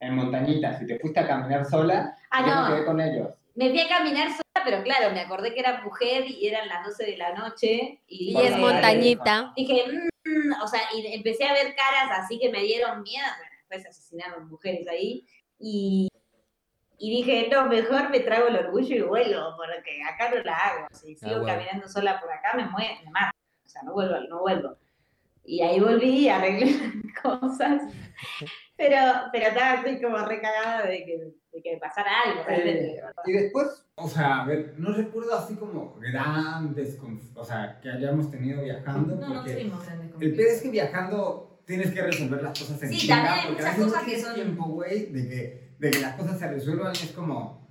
en 0.00 0.14
montañitas, 0.14 0.80
y 0.80 0.86
te 0.86 0.98
fuiste 0.98 1.20
a 1.20 1.26
caminar 1.26 1.64
sola, 1.66 2.16
Ah, 2.30 2.40
y 2.40 2.48
yo 2.48 2.54
me 2.54 2.60
no. 2.62 2.68
quedé 2.68 2.84
con 2.86 3.00
ellos. 3.00 3.28
Me 3.54 3.70
fui 3.70 3.80
a 3.80 3.88
caminar 3.88 4.28
sola, 4.28 4.64
pero 4.64 4.82
claro, 4.82 5.12
me 5.12 5.20
acordé 5.20 5.52
que 5.52 5.60
era 5.60 5.82
mujer 5.82 6.24
y 6.26 6.46
eran 6.46 6.68
las 6.68 6.86
12 6.86 7.04
de 7.04 7.16
la 7.18 7.34
noche. 7.34 8.00
Y, 8.08 8.32
Y 8.32 8.36
es 8.36 8.44
la 8.50 8.56
dije, 8.56 8.60
montañita. 8.60 9.52
O 10.62 10.68
sea, 10.68 10.80
y 10.94 11.14
empecé 11.14 11.44
a 11.44 11.52
ver 11.52 11.74
caras 11.74 12.20
así 12.20 12.38
que 12.38 12.50
me 12.50 12.62
dieron 12.62 13.02
miedo. 13.02 13.26
Bueno, 13.38 13.52
después 13.58 13.86
asesinaron 13.86 14.48
mujeres 14.48 14.86
ahí. 14.88 15.26
Y, 15.58 16.08
y 16.98 17.10
dije, 17.10 17.48
no, 17.50 17.66
mejor 17.66 18.10
me 18.10 18.20
trago 18.20 18.48
el 18.48 18.56
orgullo 18.56 18.96
y 18.96 19.02
vuelvo, 19.02 19.56
porque 19.56 20.02
acá 20.02 20.30
no 20.30 20.42
la 20.42 20.56
hago. 20.56 20.86
Si 20.92 21.16
sigo 21.16 21.40
bueno. 21.40 21.46
caminando 21.46 21.88
sola 21.88 22.20
por 22.20 22.32
acá, 22.32 22.54
me 22.56 22.66
muero, 22.66 22.94
me 23.04 23.10
mato. 23.10 23.36
O 23.64 23.68
sea, 23.68 23.82
no 23.82 23.92
vuelvo, 23.92 24.16
no 24.28 24.40
vuelvo. 24.40 24.76
Y 25.44 25.60
ahí 25.62 25.80
volví 25.80 26.20
y 26.20 26.28
arreglé 26.28 26.66
las 26.72 27.22
cosas. 27.22 27.82
Pero, 28.76 28.96
pero 29.32 29.46
estaba 29.46 29.80
así 29.80 30.00
como 30.00 30.16
recagada 30.18 30.86
de 30.86 31.04
que, 31.04 31.18
de 31.52 31.62
que 31.62 31.78
pasara 31.80 32.10
algo. 32.26 32.42
Eh, 32.48 33.00
y 33.26 33.32
después, 33.32 33.86
o 33.94 34.08
sea, 34.08 34.42
a 34.42 34.46
ver, 34.46 34.74
no 34.78 34.92
recuerdo 34.92 35.36
así 35.36 35.54
como 35.54 35.94
grandes, 36.00 36.98
o 37.34 37.44
sea, 37.44 37.78
que 37.80 37.90
hayamos 37.90 38.30
tenido 38.30 38.62
viajando. 38.62 39.14
No, 39.14 39.34
no 39.34 39.44
tuvimos 39.44 39.84
grandes 39.86 40.10
el 40.20 40.34
pedo 40.34 40.48
es 40.48 40.62
que 40.62 40.70
viajando 40.70 41.62
tienes 41.66 41.92
que 41.92 42.02
resolver 42.02 42.42
las 42.42 42.58
cosas 42.58 42.82
en 42.82 42.90
Sí, 42.90 42.98
chinga, 42.98 43.16
también 43.16 43.34
hay 43.46 43.52
muchas 43.52 43.76
cosas 43.76 44.02
que 44.04 44.18
son- 44.20 44.34
tiempo, 44.34 44.64
güey, 44.64 45.06
de 45.06 45.28
que, 45.28 45.74
de 45.78 45.90
que 45.90 46.00
las 46.00 46.14
cosas 46.16 46.38
se 46.38 46.48
resuelvan 46.48 46.92
y 46.94 47.04
es 47.04 47.12
como, 47.12 47.68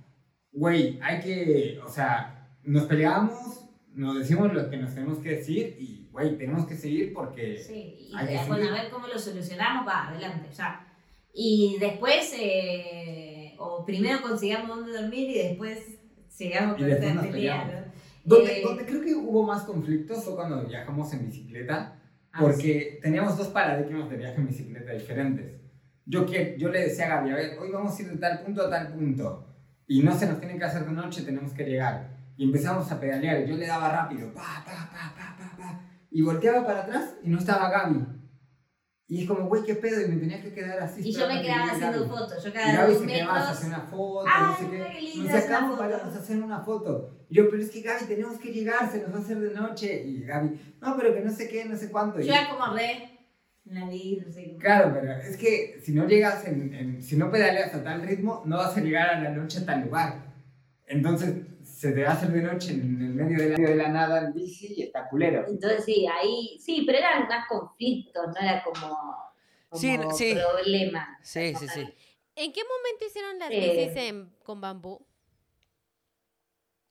güey, 0.52 0.98
hay 1.02 1.20
que, 1.20 1.80
o 1.84 1.88
sea, 1.88 2.48
nos 2.62 2.84
peleamos, 2.84 3.64
nos 3.92 4.18
decimos 4.18 4.52
lo 4.52 4.68
que 4.68 4.76
nos 4.76 4.94
tenemos 4.94 5.18
que 5.18 5.30
decir 5.36 5.76
y, 5.78 6.03
güey, 6.14 6.38
tenemos 6.38 6.64
que 6.64 6.76
seguir 6.76 7.12
porque... 7.12 7.58
Sí, 7.58 8.08
y 8.08 8.12
Hay 8.16 8.28
que 8.28 8.38
a 8.38 8.54
ver 8.54 8.88
cómo 8.88 9.08
lo 9.08 9.18
solucionamos, 9.18 9.84
va, 9.86 10.08
adelante, 10.08 10.48
ya. 10.52 10.86
Y 11.34 11.76
después, 11.80 12.32
eh, 12.38 13.56
o 13.58 13.84
primero 13.84 14.22
consigamos 14.22 14.68
dónde 14.68 14.92
dormir 14.92 15.30
y 15.30 15.48
después 15.48 15.98
sigamos 16.28 16.76
con 16.76 16.88
esta 16.88 17.20
pelea. 17.20 17.92
Donde, 18.24 18.60
Eh, 18.60 18.62
donde 18.62 18.86
creo 18.86 19.02
que 19.02 19.12
hubo 19.12 19.42
más 19.42 19.64
conflictos 19.64 20.24
fue 20.24 20.36
cuando 20.36 20.64
viajamos 20.64 21.12
en 21.12 21.26
bicicleta, 21.26 22.00
ah, 22.32 22.38
porque 22.40 23.00
teníamos 23.02 23.36
dos 23.36 23.48
paradigmas 23.48 24.08
de 24.08 24.16
viaje 24.16 24.36
en 24.36 24.46
bicicleta 24.46 24.92
diferentes. 24.92 25.60
Yo, 26.06 26.24
que, 26.24 26.54
yo 26.56 26.68
le 26.68 26.82
decía 26.82 27.06
a 27.06 27.16
Gaby, 27.16 27.30
a 27.30 27.34
ver, 27.34 27.58
hoy 27.58 27.72
vamos 27.72 27.98
a 27.98 28.02
ir 28.02 28.10
de 28.12 28.18
tal 28.18 28.40
punto 28.44 28.62
a 28.62 28.70
tal 28.70 28.92
punto, 28.92 29.48
y 29.88 30.00
no 30.00 30.16
se 30.16 30.28
nos 30.28 30.38
tiene 30.38 30.56
que 30.56 30.64
hacer 30.64 30.86
de 30.86 30.92
noche, 30.92 31.22
tenemos 31.22 31.52
que 31.52 31.64
llegar. 31.64 32.14
Y 32.36 32.44
empezamos 32.44 32.90
a 32.90 33.00
pedalear, 33.00 33.44
yo 33.46 33.56
le 33.56 33.66
daba 33.66 33.90
rápido, 33.90 34.32
pa, 34.32 34.62
pa, 34.64 34.90
pa, 34.92 35.14
pa, 35.16 35.33
y 36.14 36.22
volteaba 36.22 36.64
para 36.64 36.82
atrás 36.84 37.16
y 37.22 37.28
no 37.28 37.38
estaba 37.38 37.68
Gaby. 37.70 38.06
Y 39.06 39.22
es 39.22 39.28
como, 39.28 39.46
güey, 39.48 39.62
qué 39.64 39.74
pedo, 39.74 40.00
y 40.00 40.08
me 40.08 40.16
tenía 40.16 40.40
que 40.40 40.54
quedar 40.54 40.78
así. 40.80 41.02
Y 41.06 41.12
yo 41.12 41.28
me 41.28 41.42
quedaba 41.42 41.72
haciendo 41.72 42.08
fotos, 42.08 42.42
yo 42.42 42.48
Y 42.48 42.52
cada 42.52 42.72
Gaby 42.72 42.92
dos 42.94 43.02
se 43.02 43.06
quedaba 43.08 43.32
metros. 43.34 43.50
hacer 43.50 43.68
una 43.68 43.80
foto, 43.80 44.24
Ay, 44.34 44.42
no 44.48 44.56
sé 44.56 44.70
qué. 44.70 45.00
lindo, 45.00 45.32
Nos 45.32 45.42
sacamos 45.42 45.78
para 45.78 45.96
hacer 45.96 46.42
una 46.42 46.60
foto. 46.60 47.26
Y 47.28 47.34
yo, 47.36 47.50
pero 47.50 47.62
es 47.62 47.70
que 47.70 47.82
Gaby, 47.82 48.04
tenemos 48.06 48.38
que 48.38 48.52
llegar, 48.52 48.90
se 48.90 49.02
nos 49.02 49.12
va 49.12 49.18
a 49.18 49.20
hacer 49.20 49.38
de 49.40 49.52
noche. 49.54 50.04
Y 50.06 50.22
Gaby, 50.24 50.76
no, 50.80 50.96
pero 50.96 51.12
que 51.14 51.20
no 51.20 51.30
sé 51.32 51.48
qué, 51.48 51.64
no 51.66 51.76
sé 51.76 51.90
cuánto. 51.90 52.20
Y 52.20 52.26
Yo 52.26 52.32
era 52.32 52.48
como 52.48 52.74
re 52.74 53.10
vida, 53.90 54.24
no 54.26 54.32
sé. 54.32 54.56
Claro, 54.60 54.92
pero 54.94 55.12
es 55.12 55.36
que 55.36 55.80
si 55.84 55.92
no 55.92 56.06
llegas, 56.06 56.46
en, 56.46 56.72
en- 56.74 57.02
si 57.02 57.16
no 57.16 57.30
pedaleas 57.30 57.74
a 57.74 57.82
tal 57.84 58.02
ritmo, 58.02 58.42
no 58.46 58.56
vas 58.56 58.76
a 58.76 58.80
llegar 58.80 59.10
a 59.10 59.20
la 59.20 59.30
noche 59.30 59.58
a 59.58 59.66
tal 59.66 59.82
lugar. 59.84 60.32
Entonces 60.86 61.34
se 61.84 61.92
te 61.92 62.06
hacer 62.06 62.30
de 62.32 62.40
noche 62.40 62.72
en 62.72 62.80
el 63.02 63.14
medio 63.14 63.36
de 63.38 63.48
la, 63.50 63.68
de 63.68 63.76
la 63.76 63.88
nada 63.88 64.24
en 64.24 64.32
bici 64.32 64.72
y 64.74 64.82
está 64.84 65.06
culero. 65.08 65.44
Entonces 65.46 65.84
sí, 65.84 66.06
ahí, 66.06 66.56
sí, 66.58 66.82
pero 66.86 66.96
eran 66.98 67.28
más 67.28 67.46
conflictos, 67.46 68.26
no 68.28 68.34
era 68.40 68.62
como, 68.64 68.88
como 69.68 69.80
Sí, 69.80 69.98
sí. 70.16 70.34
problema. 70.34 71.18
Sí, 71.22 71.54
sí, 71.54 71.68
sí. 71.68 71.80
¿En 72.36 72.52
qué 72.52 72.62
momento 72.64 73.04
hicieron 73.06 73.38
las 73.38 73.50
Eh. 73.50 73.60
bicis 73.86 73.96
en- 73.96 74.30
con 74.42 74.60
bambú? 74.62 75.04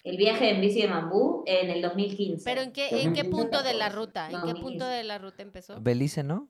El 0.04 0.18
viaje 0.18 0.50
en 0.50 0.62
bici 0.62 0.82
de 0.82 0.90
Mambú 0.90 1.44
en 1.48 1.70
el 1.70 1.82
2015. 1.82 2.44
¿Pero 2.44 2.62
en 2.62 2.72
qué, 2.74 2.88
en 2.90 3.14
qué 3.14 3.24
2015, 3.24 3.30
punto 3.32 3.64
de 3.64 3.74
la 3.74 3.86
14. 3.86 3.96
ruta? 3.96 4.26
¿En 4.26 4.32
qué 4.32 4.36
2015. 4.38 4.62
punto 4.62 4.86
de 4.86 5.04
la 5.06 5.18
ruta 5.18 5.42
empezó? 5.44 5.82
Belice, 5.82 6.24
¿no? 6.24 6.50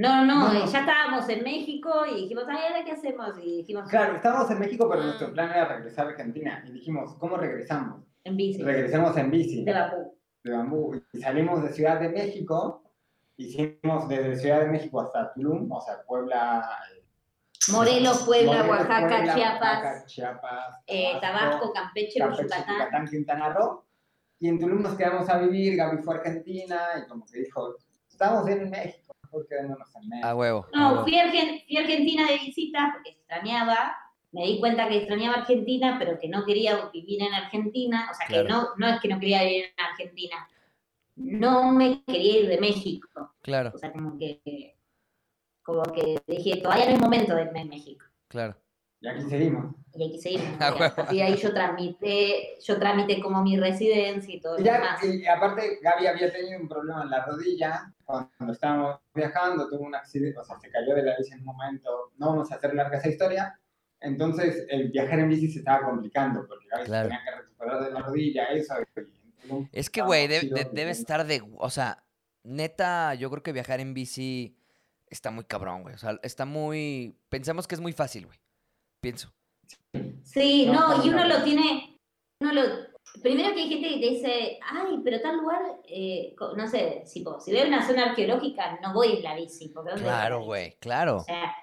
No, 0.00 0.24
no, 0.24 0.48
No, 0.48 0.52
eh, 0.54 0.58
no. 0.60 0.66
ya 0.72 0.80
estábamos 0.80 1.28
en 1.28 1.42
México 1.44 1.90
y 2.10 2.22
dijimos, 2.22 2.44
ay, 2.48 2.58
¿ahora 2.68 2.84
qué 2.84 2.92
hacemos? 2.92 3.28
Y 3.42 3.58
dijimos, 3.58 3.88
Claro, 3.90 4.16
estábamos 4.16 4.50
en 4.50 4.58
México, 4.58 4.88
pero 4.88 5.02
Ah. 5.02 5.04
nuestro 5.06 5.32
plan 5.32 5.50
era 5.50 5.68
regresar 5.68 6.06
a 6.06 6.10
Argentina. 6.10 6.64
Y 6.66 6.72
dijimos, 6.72 7.14
¿cómo 7.18 7.36
regresamos? 7.36 8.02
en 8.24 8.36
bici. 8.36 8.62
Regresemos 8.62 9.16
en 9.16 9.30
bici 9.30 9.64
De 9.64 9.72
Bakú. 9.72 10.14
de 10.44 10.52
bambú. 10.52 11.00
Y 11.12 11.20
salimos 11.22 11.62
de 11.62 11.70
Ciudad 11.72 11.98
de 11.98 12.10
México. 12.10 12.82
Hicimos 13.38 14.08
desde 14.08 14.36
Ciudad 14.36 14.60
de 14.60 14.66
México 14.66 15.00
hasta 15.00 15.32
Tulum, 15.32 15.70
o 15.72 15.80
sea, 15.80 16.02
Puebla. 16.06 16.68
eh, 16.94 17.02
Morelos, 17.72 18.22
Puebla, 18.24 18.52
Morelos, 18.58 18.68
Oaxaca, 18.68 19.08
Puebla, 19.08 19.34
Chiapas, 19.34 19.76
Oaxaca, 19.84 20.06
Chiapas, 20.06 20.76
eh, 20.86 21.12
Tabasco, 21.20 21.72
Campeche, 21.72 22.18
Campeche, 22.18 22.42
Yucatán. 22.44 22.74
Yucatán, 22.78 23.06
Quintana 23.08 23.48
Roo. 23.54 23.84
Y 24.38 24.48
en 24.48 24.58
Tulum 24.58 24.82
nos 24.82 24.94
quedamos 24.96 25.28
a 25.28 25.38
vivir, 25.38 25.76
Gaby 25.76 26.02
fue 26.02 26.14
a 26.14 26.18
Argentina 26.18 26.78
y 27.02 27.08
como 27.08 27.24
que 27.26 27.38
dijo, 27.40 27.76
estamos 28.10 28.46
en 28.48 28.68
México, 28.70 29.14
mejor 29.30 29.46
quedémonos 29.48 29.94
en 29.96 30.08
México. 30.08 30.26
A 30.28 30.34
huevo. 30.34 30.66
a 30.72 30.78
No, 30.78 31.02
fui 31.04 31.16
a, 31.18 31.24
Argen- 31.30 31.64
fui 31.66 31.76
a 31.76 31.80
Argentina 31.80 32.26
de 32.26 32.38
visita 32.38 32.90
porque 32.94 33.10
extrañaba. 33.10 33.96
Me 34.32 34.46
di 34.46 34.60
cuenta 34.60 34.88
que 34.88 34.98
extrañaba 34.98 35.38
Argentina, 35.38 35.96
pero 35.98 36.18
que 36.18 36.28
no 36.28 36.44
quería 36.44 36.88
vivir 36.92 37.22
en 37.22 37.34
Argentina. 37.34 38.08
O 38.10 38.14
sea, 38.14 38.26
Claro. 38.26 38.46
que 38.46 38.52
no, 38.52 38.68
no 38.76 38.86
es 38.88 39.00
que 39.00 39.08
no 39.08 39.18
quería 39.18 39.42
vivir 39.42 39.64
en 39.76 39.84
Argentina. 39.84 40.48
No 41.16 41.72
me 41.72 42.02
quería 42.04 42.40
ir 42.40 42.48
de 42.48 42.58
México. 42.60 43.34
Claro, 43.42 43.72
O 43.74 43.78
sea, 43.78 43.92
como 43.92 44.16
que, 44.18 44.76
como 45.62 45.82
que 45.82 46.20
dije, 46.26 46.60
todavía 46.60 46.86
no 46.86 46.92
es 46.92 47.00
momento 47.00 47.34
de 47.34 47.42
irme 47.42 47.60
en 47.62 47.68
México. 47.68 48.04
claro. 48.28 48.56
Y 49.02 49.08
aquí 49.08 49.22
seguimos. 49.30 49.74
Y 49.94 50.02
hay 50.04 50.12
que 50.12 50.18
seguir. 50.18 50.40
Ah. 50.60 51.08
Y 51.10 51.20
ahí 51.20 51.36
yo 51.36 51.52
tramité, 51.54 52.56
yo 52.62 52.78
tramité 52.78 53.20
como 53.20 53.42
mi 53.42 53.58
residencia 53.58 54.34
y 54.34 54.40
todo 54.40 54.56
Y, 54.58 54.60
lo 54.60 54.66
ya, 54.66 54.74
demás. 54.74 55.04
y 55.04 55.26
aparte, 55.26 55.78
Gaby 55.82 56.06
había 56.06 56.30
tenido 56.32 56.60
un 56.60 56.68
problema 56.68 57.02
en 57.02 57.10
la 57.10 57.24
rodilla 57.24 57.92
cuando 58.04 58.52
estábamos 58.52 59.00
viajando, 59.14 59.68
tuvo 59.68 59.84
un 59.86 59.94
accidente, 59.94 60.38
o 60.38 60.44
sea, 60.44 60.58
se 60.60 60.70
cayó 60.70 60.94
de 60.94 61.02
la 61.02 61.16
bici 61.16 61.32
en 61.32 61.40
un 61.40 61.44
momento. 61.46 62.12
No 62.18 62.28
vamos 62.28 62.52
a 62.52 62.56
hacer 62.56 62.74
larga 62.74 62.98
esa 62.98 63.08
historia. 63.08 63.58
Entonces, 64.00 64.66
el 64.68 64.90
viajar 64.90 65.18
en 65.20 65.28
bici 65.28 65.48
se 65.50 65.58
estaba 65.60 65.86
complicando 65.86 66.46
porque 66.46 66.66
Gaby 66.70 66.84
Claro. 66.84 67.08
se 67.08 67.14
tenía 67.16 67.24
que 67.24 67.40
recuperar 67.42 67.84
de 67.84 67.90
la 67.90 68.00
rodilla, 68.00 68.44
eso. 68.46 68.74
y- 68.96 69.68
Es 69.72 69.90
que, 69.90 70.02
güey, 70.02 70.26
de- 70.28 70.68
debe 70.72 70.90
estar 70.90 71.26
de... 71.26 71.42
O 71.56 71.70
sea, 71.70 72.02
neta, 72.44 73.14
yo 73.14 73.30
creo 73.30 73.42
que 73.42 73.52
viajar 73.52 73.80
en 73.80 73.94
bici 73.94 74.56
está 75.08 75.30
muy 75.30 75.44
cabrón, 75.44 75.82
güey. 75.82 75.94
O 75.94 75.98
sea, 75.98 76.18
está 76.22 76.44
muy... 76.44 77.16
Pensamos 77.28 77.66
que 77.66 77.74
es 77.74 77.80
muy 77.80 77.92
fácil, 77.92 78.26
güey. 78.26 78.38
Pienso. 79.00 79.32
Sí, 80.24 80.66
No, 80.66 81.04
y 81.04 81.08
uno 81.08 81.26
no. 81.26 81.28
lo 81.28 81.42
tiene, 81.42 81.98
uno 82.40 82.52
lo, 82.52 82.62
primero 83.22 83.54
que 83.54 83.62
hay 83.62 83.68
gente 83.68 83.88
que 83.88 84.00
te 84.00 84.10
dice, 84.10 84.60
ay, 84.62 85.00
pero 85.02 85.20
tal 85.20 85.38
lugar, 85.38 85.62
eh, 85.84 86.34
no 86.56 86.68
sé, 86.68 87.02
si, 87.06 87.24
si 87.40 87.52
veo 87.52 87.66
una 87.66 87.86
zona 87.86 88.10
arqueológica, 88.10 88.78
no 88.82 88.92
voy 88.92 89.16
en 89.16 89.22
la 89.22 89.34
bici. 89.34 89.68
Porque 89.68 89.90
¿dónde 89.90 90.04
voy 90.04 90.10
en 90.10 90.16
la 90.16 90.20
Claro, 90.20 90.44
güey, 90.44 90.76
claro. 90.78 91.16
O 91.16 91.24
sea, 91.24 91.54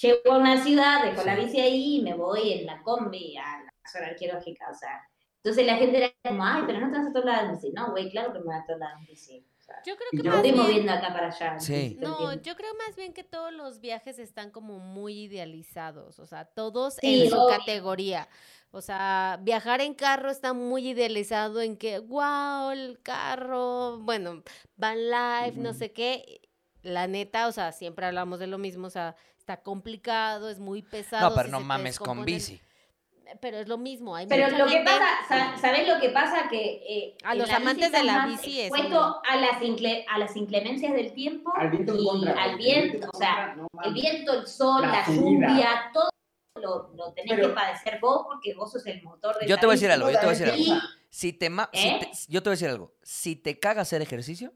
llego 0.00 0.32
a 0.32 0.38
una 0.38 0.62
ciudad, 0.62 1.04
dejo 1.04 1.24
la 1.24 1.34
bici 1.34 1.60
ahí 1.60 1.96
y 1.96 2.02
me 2.02 2.14
voy 2.14 2.52
en 2.52 2.66
la 2.66 2.82
combi 2.82 3.36
a 3.36 3.64
la 3.64 3.72
zona 3.90 4.08
arqueológica, 4.08 4.70
o 4.70 4.74
sea. 4.74 5.02
Entonces 5.42 5.66
la 5.66 5.76
gente 5.76 5.98
era 5.98 6.12
como, 6.24 6.44
ay, 6.44 6.64
pero 6.66 6.80
no 6.80 6.90
te 6.90 6.98
vas 6.98 7.06
a 7.08 7.12
todos 7.12 7.26
lados 7.26 7.44
en 7.44 7.54
bici. 7.54 7.72
No, 7.72 7.90
güey, 7.90 8.10
claro 8.10 8.32
que 8.32 8.38
me 8.40 8.46
voy 8.46 8.54
a 8.54 8.64
todos 8.66 8.80
lados 8.80 9.00
en 9.00 9.06
bici. 9.06 9.46
Sea, 9.66 9.82
Yo 9.84 9.96
creo 9.96 10.08
que 10.14 10.22
yo 10.22 10.30
más 10.30 10.36
estoy 10.36 10.52
bien... 10.52 10.62
moviendo 10.62 10.92
acá 10.92 11.12
para 11.12 11.26
allá. 11.28 11.58
Sí. 11.58 11.96
No, 12.00 12.34
yo 12.34 12.54
creo 12.56 12.72
más 12.86 12.94
bien 12.96 13.12
que 13.12 13.24
todos 13.24 13.52
los 13.52 13.80
viajes 13.80 14.18
están 14.18 14.50
como 14.50 14.78
muy 14.78 15.24
idealizados, 15.24 16.18
o 16.20 16.26
sea, 16.26 16.44
todos 16.44 16.94
Sí, 17.00 17.24
en 17.24 17.30
su 17.30 17.36
obvio. 17.36 17.58
categoría. 17.58 18.28
O 18.70 18.80
sea, 18.80 19.38
viajar 19.42 19.80
en 19.80 19.94
carro 19.94 20.30
está 20.30 20.52
muy 20.52 20.88
idealizado 20.90 21.62
en 21.62 21.76
que, 21.76 21.98
wow, 21.98 22.70
el 22.70 23.00
carro, 23.02 23.98
bueno, 23.98 24.42
van 24.76 24.98
life, 25.10 25.58
no 25.58 25.70
Ujú. 25.70 25.78
sé 25.78 25.92
qué. 25.92 26.42
La 26.82 27.08
neta, 27.08 27.48
o 27.48 27.52
sea, 27.52 27.72
siempre 27.72 28.06
hablamos 28.06 28.38
de 28.38 28.46
lo 28.46 28.58
mismo, 28.58 28.86
o 28.86 28.90
sea, 28.90 29.16
está 29.38 29.62
complicado, 29.62 30.48
es 30.48 30.60
muy 30.60 30.82
pesado. 30.82 31.30
No, 31.30 31.34
pero 31.34 31.46
si 31.46 31.52
no 31.52 31.60
mames 31.60 31.98
con 31.98 32.24
bici. 32.24 32.60
Pero 33.40 33.58
es 33.58 33.68
lo 33.68 33.76
mismo, 33.78 34.14
hay 34.14 34.26
Pero 34.26 34.44
mucha 34.44 34.58
lo 34.58 34.64
que 34.66 34.70
gente- 34.72 34.90
pasa, 34.90 35.06
sa- 35.28 35.58
¿sabés 35.58 35.88
lo 35.88 36.00
que 36.00 36.10
pasa? 36.10 36.48
Que 36.48 36.82
eh, 36.88 37.16
A 37.24 37.34
los 37.34 37.48
la 37.48 37.56
amantes 37.56 37.90
de 37.92 38.02
la 38.04 38.26
bici 38.26 38.60
es 38.60 38.68
expuesto 38.68 39.20
a 39.28 39.36
las, 39.36 39.60
incle- 39.62 40.04
a 40.08 40.18
las 40.18 40.36
inclemencias 40.36 40.92
del 40.94 41.12
tiempo 41.12 41.52
Al 41.56 41.70
viento 41.70 41.94
en 41.94 42.00
y 42.00 42.04
contra. 42.06 42.42
al 42.42 42.56
viento, 42.56 42.96
en 42.98 43.04
o 43.12 43.18
sea, 43.18 43.54
no 43.56 43.68
el 43.84 43.92
viento, 43.94 44.32
el 44.32 44.46
sol, 44.46 44.82
La 44.82 44.88
la, 44.92 45.06
lluvia, 45.06 45.90
todo 45.92 46.08
lo, 46.60 46.90
lo 46.94 47.12
tenés 47.12 47.34
Pero- 47.36 47.48
que 47.48 47.54
padecer 47.54 47.98
vos 48.00 48.22
porque 48.26 48.54
vos 48.54 48.70
sos 48.72 48.86
el 48.86 49.02
motor 49.02 49.38
de 49.38 49.46
Yo 49.46 49.54
esa 49.54 49.60
te 49.60 49.66
voy 49.66 49.72
a 49.72 49.76
decir 49.76 49.88
bici. 49.88 49.94
algo, 49.94 50.10
yo 50.10 50.18
te 50.20 50.26
voy 50.26 50.34
a 50.34 50.38
decir 50.38 50.70
algo. 50.72 50.82
Si 51.10 51.32
te, 51.32 51.50
ma- 51.50 51.70
si 51.72 51.88
¿Eh? 51.88 51.98
te- 52.00 52.10
yo 52.32 52.42
te 52.42 52.48
voy 52.48 52.52
a 52.52 52.56
decir 52.56 52.68
algo. 52.68 52.94
Si 53.02 53.36
te 53.36 53.58
caga 53.58 53.82
hacer 53.82 54.02
ejercicio, 54.02 54.52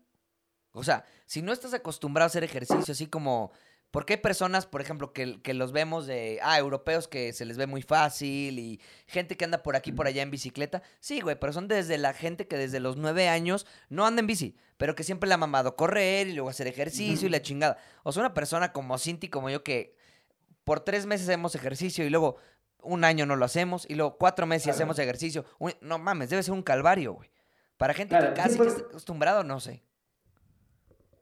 o 0.72 0.84
sea, 0.84 1.04
si 1.26 1.42
no 1.42 1.52
estás 1.52 1.74
acostumbrado 1.74 2.26
a 2.26 2.28
hacer 2.28 2.44
ejercicio, 2.44 2.92
así 2.92 3.06
como. 3.08 3.50
Porque 3.90 4.12
hay 4.14 4.16
personas, 4.20 4.66
por 4.66 4.80
ejemplo, 4.80 5.12
que, 5.12 5.42
que 5.42 5.52
los 5.52 5.72
vemos 5.72 6.06
de. 6.06 6.38
Ah, 6.42 6.58
europeos 6.58 7.08
que 7.08 7.32
se 7.32 7.44
les 7.44 7.56
ve 7.56 7.66
muy 7.66 7.82
fácil 7.82 8.58
y 8.60 8.80
gente 9.08 9.36
que 9.36 9.44
anda 9.44 9.62
por 9.64 9.74
aquí 9.74 9.90
por 9.90 10.06
allá 10.06 10.22
en 10.22 10.30
bicicleta. 10.30 10.82
Sí, 11.00 11.20
güey, 11.20 11.38
pero 11.40 11.52
son 11.52 11.66
desde 11.66 11.98
la 11.98 12.14
gente 12.14 12.46
que 12.46 12.56
desde 12.56 12.78
los 12.78 12.96
nueve 12.96 13.28
años 13.28 13.66
no 13.88 14.06
anda 14.06 14.20
en 14.20 14.28
bici, 14.28 14.56
pero 14.76 14.94
que 14.94 15.02
siempre 15.02 15.26
le 15.26 15.34
ha 15.34 15.38
mamado 15.38 15.74
correr 15.74 16.28
y 16.28 16.34
luego 16.34 16.50
hacer 16.50 16.68
ejercicio 16.68 17.26
y 17.26 17.30
la 17.32 17.42
chingada. 17.42 17.78
O 18.04 18.12
sea, 18.12 18.20
una 18.20 18.32
persona 18.32 18.72
como 18.72 18.96
Cinti, 18.96 19.28
como 19.28 19.50
yo, 19.50 19.64
que 19.64 19.96
por 20.62 20.80
tres 20.80 21.06
meses 21.06 21.28
hacemos 21.28 21.56
ejercicio 21.56 22.04
y 22.06 22.10
luego 22.10 22.36
un 22.82 23.02
año 23.04 23.26
no 23.26 23.34
lo 23.34 23.44
hacemos 23.44 23.86
y 23.90 23.96
luego 23.96 24.16
cuatro 24.18 24.46
meses 24.46 24.62
y 24.62 24.64
Claro. 24.68 24.76
hacemos 24.76 24.98
ejercicio. 25.00 25.44
No 25.80 25.98
mames, 25.98 26.30
debe 26.30 26.44
ser 26.44 26.54
un 26.54 26.62
calvario, 26.62 27.14
güey. 27.14 27.28
Para 27.76 27.92
gente 27.92 28.10
Claro, 28.16 28.34
que 28.34 28.40
sí, 28.40 28.42
casi 28.46 28.56
pues- 28.56 28.68
que 28.74 28.78
está 28.78 28.88
acostumbrado, 28.90 29.42
no 29.42 29.58
sé. 29.58 29.82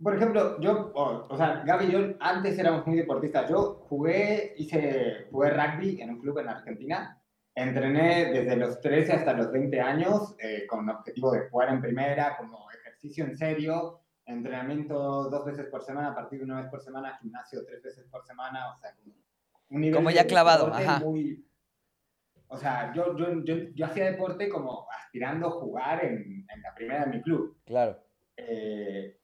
Por 0.02 0.14
ejemplo, 0.16 0.60
yo, 0.60 0.92
o, 0.94 1.26
o 1.28 1.36
sea, 1.36 1.62
Gaby 1.66 1.86
y 1.86 1.90
yo 1.90 1.98
antes 2.20 2.58
éramos 2.58 2.86
muy 2.86 2.96
deportistas. 2.96 3.50
Yo 3.50 3.84
jugué, 3.88 4.54
hice, 4.56 5.26
jugué 5.30 5.50
rugby 5.50 6.00
en 6.00 6.10
un 6.10 6.20
club 6.20 6.38
en 6.38 6.48
Argentina. 6.48 7.20
Entrené 7.54 8.26
desde 8.32 8.56
los 8.56 8.80
13 8.80 9.12
hasta 9.14 9.32
los 9.32 9.50
20 9.50 9.80
años 9.80 10.36
eh, 10.38 10.64
con 10.68 10.88
el 10.88 10.94
objetivo 10.94 11.32
de 11.32 11.48
jugar 11.48 11.70
en 11.70 11.80
primera, 11.80 12.36
como 12.36 12.70
ejercicio 12.70 13.24
en 13.24 13.36
serio. 13.36 14.00
entrenamiento 14.24 15.28
dos 15.30 15.44
veces 15.44 15.66
por 15.66 15.82
semana, 15.82 16.14
partido 16.14 16.44
una 16.44 16.60
vez 16.60 16.70
por 16.70 16.80
semana, 16.80 17.16
gimnasio 17.20 17.64
tres 17.64 17.82
veces 17.82 18.04
por 18.10 18.24
semana, 18.24 18.70
o 18.72 18.76
sea, 18.76 18.90
un 19.70 19.80
nivel 19.80 19.96
Como 19.96 20.10
de 20.10 20.14
ya 20.14 20.26
clavado, 20.26 20.66
deporte 20.66 20.84
ajá. 20.86 21.00
muy- 21.00 21.44
o 22.50 22.56
sea, 22.56 22.92
yo, 22.94 23.16
yo, 23.16 23.42
yo, 23.44 23.54
yo 23.74 23.86
hacía 23.86 24.04
deporte 24.10 24.48
como 24.48 24.86
aspirando 25.02 25.48
a 25.48 25.50
jugar 25.50 26.04
en, 26.04 26.46
en 26.48 26.62
la 26.62 26.74
primera 26.74 27.04
de 27.06 27.10
mi 27.16 27.22
club. 27.22 27.58
Claro. 27.66 27.98
Eh, 28.36 29.18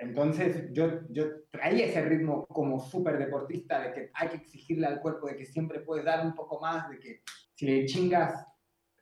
entonces 0.00 0.72
yo, 0.72 1.06
yo 1.10 1.26
traía 1.50 1.84
ese 1.84 2.00
ritmo 2.02 2.46
como 2.46 2.80
súper 2.80 3.18
deportista 3.18 3.82
de 3.82 3.92
que 3.92 4.10
hay 4.14 4.28
que 4.28 4.36
exigirle 4.36 4.86
al 4.86 5.00
cuerpo 5.00 5.26
de 5.26 5.36
que 5.36 5.44
siempre 5.44 5.80
puedes 5.80 6.06
dar 6.06 6.24
un 6.24 6.34
poco 6.34 6.58
más, 6.58 6.88
de 6.88 6.98
que 6.98 7.22
si 7.54 7.66
le 7.66 7.84
chingas 7.84 8.46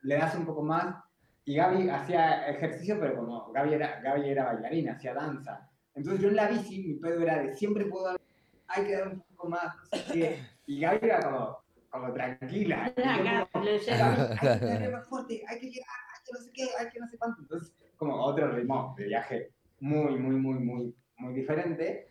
le 0.01 0.15
das 0.15 0.35
un 0.35 0.45
poco 0.45 0.61
más. 0.61 1.01
Y 1.45 1.55
Gaby 1.55 1.89
hacía 1.89 2.49
ejercicio, 2.49 2.99
pero 2.99 3.15
como 3.15 3.49
Gaby 3.53 3.75
era, 3.75 4.01
Gaby 4.01 4.29
era 4.29 4.43
bailarina, 4.43 4.91
hacía 4.91 5.13
danza. 5.13 5.69
Entonces 5.95 6.21
yo 6.21 6.29
en 6.29 6.35
la 6.35 6.49
bici 6.49 6.83
mi 6.83 6.95
pedo 6.95 7.21
era 7.21 7.43
de 7.43 7.55
siempre 7.55 7.85
puedo 7.85 8.05
dar, 8.05 8.21
hay 8.67 8.85
que 8.85 8.95
dar 8.95 9.07
un 9.07 9.21
poco 9.21 9.49
más, 9.49 9.75
no 9.77 9.97
sé 9.99 10.13
qué. 10.13 10.39
Y 10.67 10.81
Gaby 10.81 10.99
era 11.01 11.21
como, 11.21 11.57
como 11.89 12.13
tranquila. 12.13 12.85
Acá, 12.85 13.47
como, 13.53 13.65
hay 13.65 13.79
que 13.79 14.65
darle 14.65 14.89
más 14.89 15.07
fuerte, 15.07 15.43
hay 15.47 15.59
que 15.59 15.69
llegar, 15.69 15.95
hay 16.13 16.23
que 16.25 16.31
no 16.33 16.39
sé 16.39 16.51
qué, 16.53 16.67
hay 16.77 16.89
que 16.89 16.99
no 16.99 17.07
sé 17.07 17.17
cuánto. 17.17 17.41
Entonces, 17.41 17.73
como 17.95 18.21
otro 18.21 18.51
ritmo 18.51 18.93
de 18.97 19.05
viaje 19.05 19.53
muy, 19.81 20.17
muy, 20.17 20.35
muy, 20.35 20.59
muy, 20.59 20.95
muy 21.17 21.33
diferente. 21.33 22.07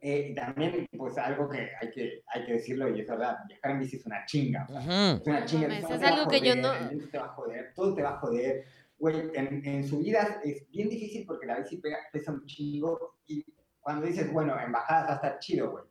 Eh, 0.00 0.28
y 0.30 0.34
también, 0.34 0.86
pues 0.96 1.16
algo 1.18 1.48
que 1.48 1.70
hay, 1.80 1.90
que 1.90 2.22
hay 2.28 2.44
que 2.44 2.52
decirlo, 2.54 2.94
y 2.94 3.00
es 3.00 3.08
verdad, 3.08 3.38
viajar 3.48 3.70
en 3.72 3.80
bici 3.80 3.96
es 3.96 4.06
una 4.06 4.24
chinga. 4.26 4.64
o 4.68 4.72
sea, 4.72 4.80
Ujú. 4.80 5.20
es 5.22 5.26
una 5.26 5.40
No 5.40 5.46
chinga. 5.46 5.66
todo 5.68 5.76
es 5.76 5.86
te 5.86 6.04
va 6.04 6.08
a 6.08 6.12
algo 6.14 6.30
que 6.30 6.40
yo 6.40 6.52
joder, 6.54 6.62
no- 6.96 7.08
te 7.10 7.18
va 7.18 7.24
a 7.24 7.28
joder, 7.28 7.72
todo 7.74 7.94
te 7.94 8.02
va 8.02 8.10
a 8.10 8.18
joder. 8.18 8.64
Güey, 8.98 9.30
en, 9.34 9.66
en 9.66 9.86
subidas 9.88 10.38
es 10.44 10.68
bien 10.70 10.88
difícil 10.88 11.26
porque 11.26 11.46
la 11.46 11.58
bici 11.58 11.78
pega- 11.78 11.98
pesa 12.12 12.32
un 12.32 12.44
chingo 12.46 13.18
y 13.26 13.44
cuando 13.80 14.06
dices, 14.06 14.32
bueno, 14.32 14.58
en 14.60 14.70
bajadas 14.72 15.06
va 15.08 15.12
a 15.12 15.14
estar 15.16 15.38
chido, 15.38 15.70
güey. 15.72 15.84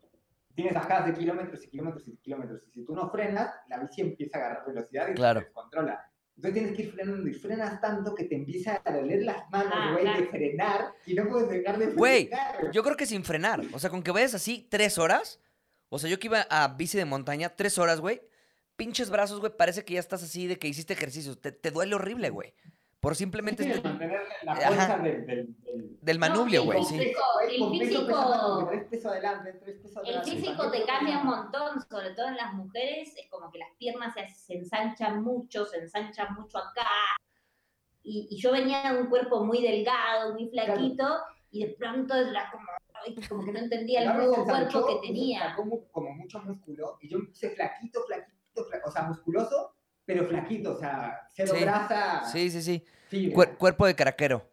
Tienes 0.56 0.74
bajadas 0.74 1.08
de 1.08 1.14
kilómetros 1.14 1.64
y 1.66 1.70
kilómetros 1.70 2.08
y 2.08 2.18
kilómetros. 2.18 2.66
Y 2.68 2.72
si 2.72 2.86
tú 2.86 2.96
no 2.96 3.10
frenas, 3.10 3.54
la 3.68 3.80
bici 3.80 4.02
empieza 4.02 4.38
a 4.38 4.42
agarrar 4.46 4.66
velocidad 4.68 5.10
y 5.10 5.14
Claro. 5.16 5.40
se 5.42 5.46
descontrola. 5.48 6.10
Entonces 6.38 6.54
tienes 6.62 6.76
que 6.76 6.84
ir 6.84 6.92
frenando 6.94 7.28
y 7.30 7.34
frenas 7.34 7.80
tanto 7.80 8.14
que 8.14 8.26
te 8.26 8.36
empieza 8.36 8.82
a 8.84 8.92
doler 8.92 9.24
las 9.24 9.50
manos, 9.50 9.74
Ah, 9.74 9.94
güey, 10.00 10.22
de 10.22 10.28
frenar 10.28 10.94
y 11.06 11.14
no 11.14 11.28
puedes 11.30 11.50
dejar 11.50 11.76
de 11.78 11.86
frenar. 11.86 11.98
Güey, 11.98 12.30
Yo 12.74 12.84
creo 12.84 12.98
que 12.98 13.06
sin 13.06 13.24
frenar. 13.24 13.62
O 13.74 13.80
sea, 13.80 13.90
con 13.90 14.04
que 14.04 14.12
vayas 14.12 14.34
así 14.34 14.68
tres 14.70 14.98
horas. 14.98 15.40
O 15.90 15.98
sea, 16.00 16.10
yo 16.10 16.20
que 16.20 16.28
iba 16.28 16.42
a 16.50 16.68
bici 16.76 16.98
de 16.98 17.06
montaña 17.06 17.56
tres 17.56 17.78
horas, 17.78 18.02
güey. 18.02 18.22
Pinches 18.76 19.10
brazos, 19.10 19.40
güey. 19.40 19.54
Parece 19.56 19.86
que 19.86 19.94
ya 19.94 20.00
estás 20.02 20.24
así 20.24 20.48
de 20.48 20.58
que 20.60 20.68
hiciste 20.68 20.92
ejercicio. 20.94 21.38
Te, 21.38 21.54
te 21.54 21.72
duele 21.72 21.96
horrible, 21.96 22.30
güey. 22.32 22.54
Por 23.00 23.16
simplemente 23.16 23.64
Tienes 23.64 23.78
este- 23.78 23.90
mantener 23.90 24.22
la 24.44 24.52
Ajá. 24.54 24.68
fuerza 24.68 24.98
del, 24.98 25.26
del, 25.28 25.56
del- 25.64 25.98
del 26.02 26.20
manubrio, 26.20 26.62
No, 26.62 26.66
güey. 26.66 26.80
el 26.80 26.86
Sí. 26.86 26.98
físico- 26.98 27.22
el 27.44 27.80
físico- 27.80 28.66
traes 28.68 28.84
peso 28.86 29.10
adelante, 29.10 29.60
El 30.06 30.24
físico 30.24 30.72
te 30.72 30.86
cambia 30.86 31.20
un 31.20 31.28
montón, 31.28 31.82
sobre 31.88 32.12
todo 32.16 32.28
en 32.30 32.36
las 32.38 32.54
mujeres, 32.54 33.14
es 33.16 33.30
como 33.30 33.52
que 33.52 33.60
las 33.60 33.70
piernas 33.78 34.14
se, 34.16 34.28
se 34.30 34.56
ensanchan 34.56 35.24
mucho, 35.24 35.66
se 35.66 35.78
ensanchan 35.80 36.34
mucho 36.34 36.58
acá. 36.58 36.88
Y, 38.02 38.28
y 38.32 38.38
yo 38.38 38.52
venía 38.52 38.92
de 38.94 39.00
un 39.02 39.08
cuerpo 39.08 39.44
muy 39.44 39.62
delgado, 39.62 40.34
muy 40.34 40.50
flaquito, 40.50 41.20
y 41.52 41.66
de 41.66 41.74
pronto 41.74 42.16
era 42.16 42.50
como, 42.52 42.66
como 43.30 43.46
que 43.46 43.52
no 43.52 43.60
entendía 43.60 44.02
el 44.02 44.14
nuevo 44.18 44.36
ensanchó, 44.42 44.82
cuerpo 44.82 45.02
que 45.02 45.08
tenía. 45.08 45.56
Mu- 45.64 45.88
como 45.92 46.10
mucho 46.12 46.40
músculo 46.40 46.98
y 47.02 47.10
yo 47.10 47.20
me 47.20 47.26
puse 47.28 47.50
flaquito, 47.52 48.02
flaquito, 48.06 48.66
fla- 48.68 48.82
o 48.86 48.92
sea, 48.92 49.04
musculoso, 49.04 49.75
pero 50.06 50.26
flaquito, 50.28 50.74
o 50.74 50.78
sea, 50.78 51.28
cero 51.34 51.54
Sí. 51.56 51.62
grasa, 51.62 52.24
Sí, 52.26 52.50
sí, 52.50 52.62
sí. 52.62 52.86
Cuer- 53.34 53.58
cuerpo 53.58 53.86
de 53.86 53.96
caraquero. 53.96 54.48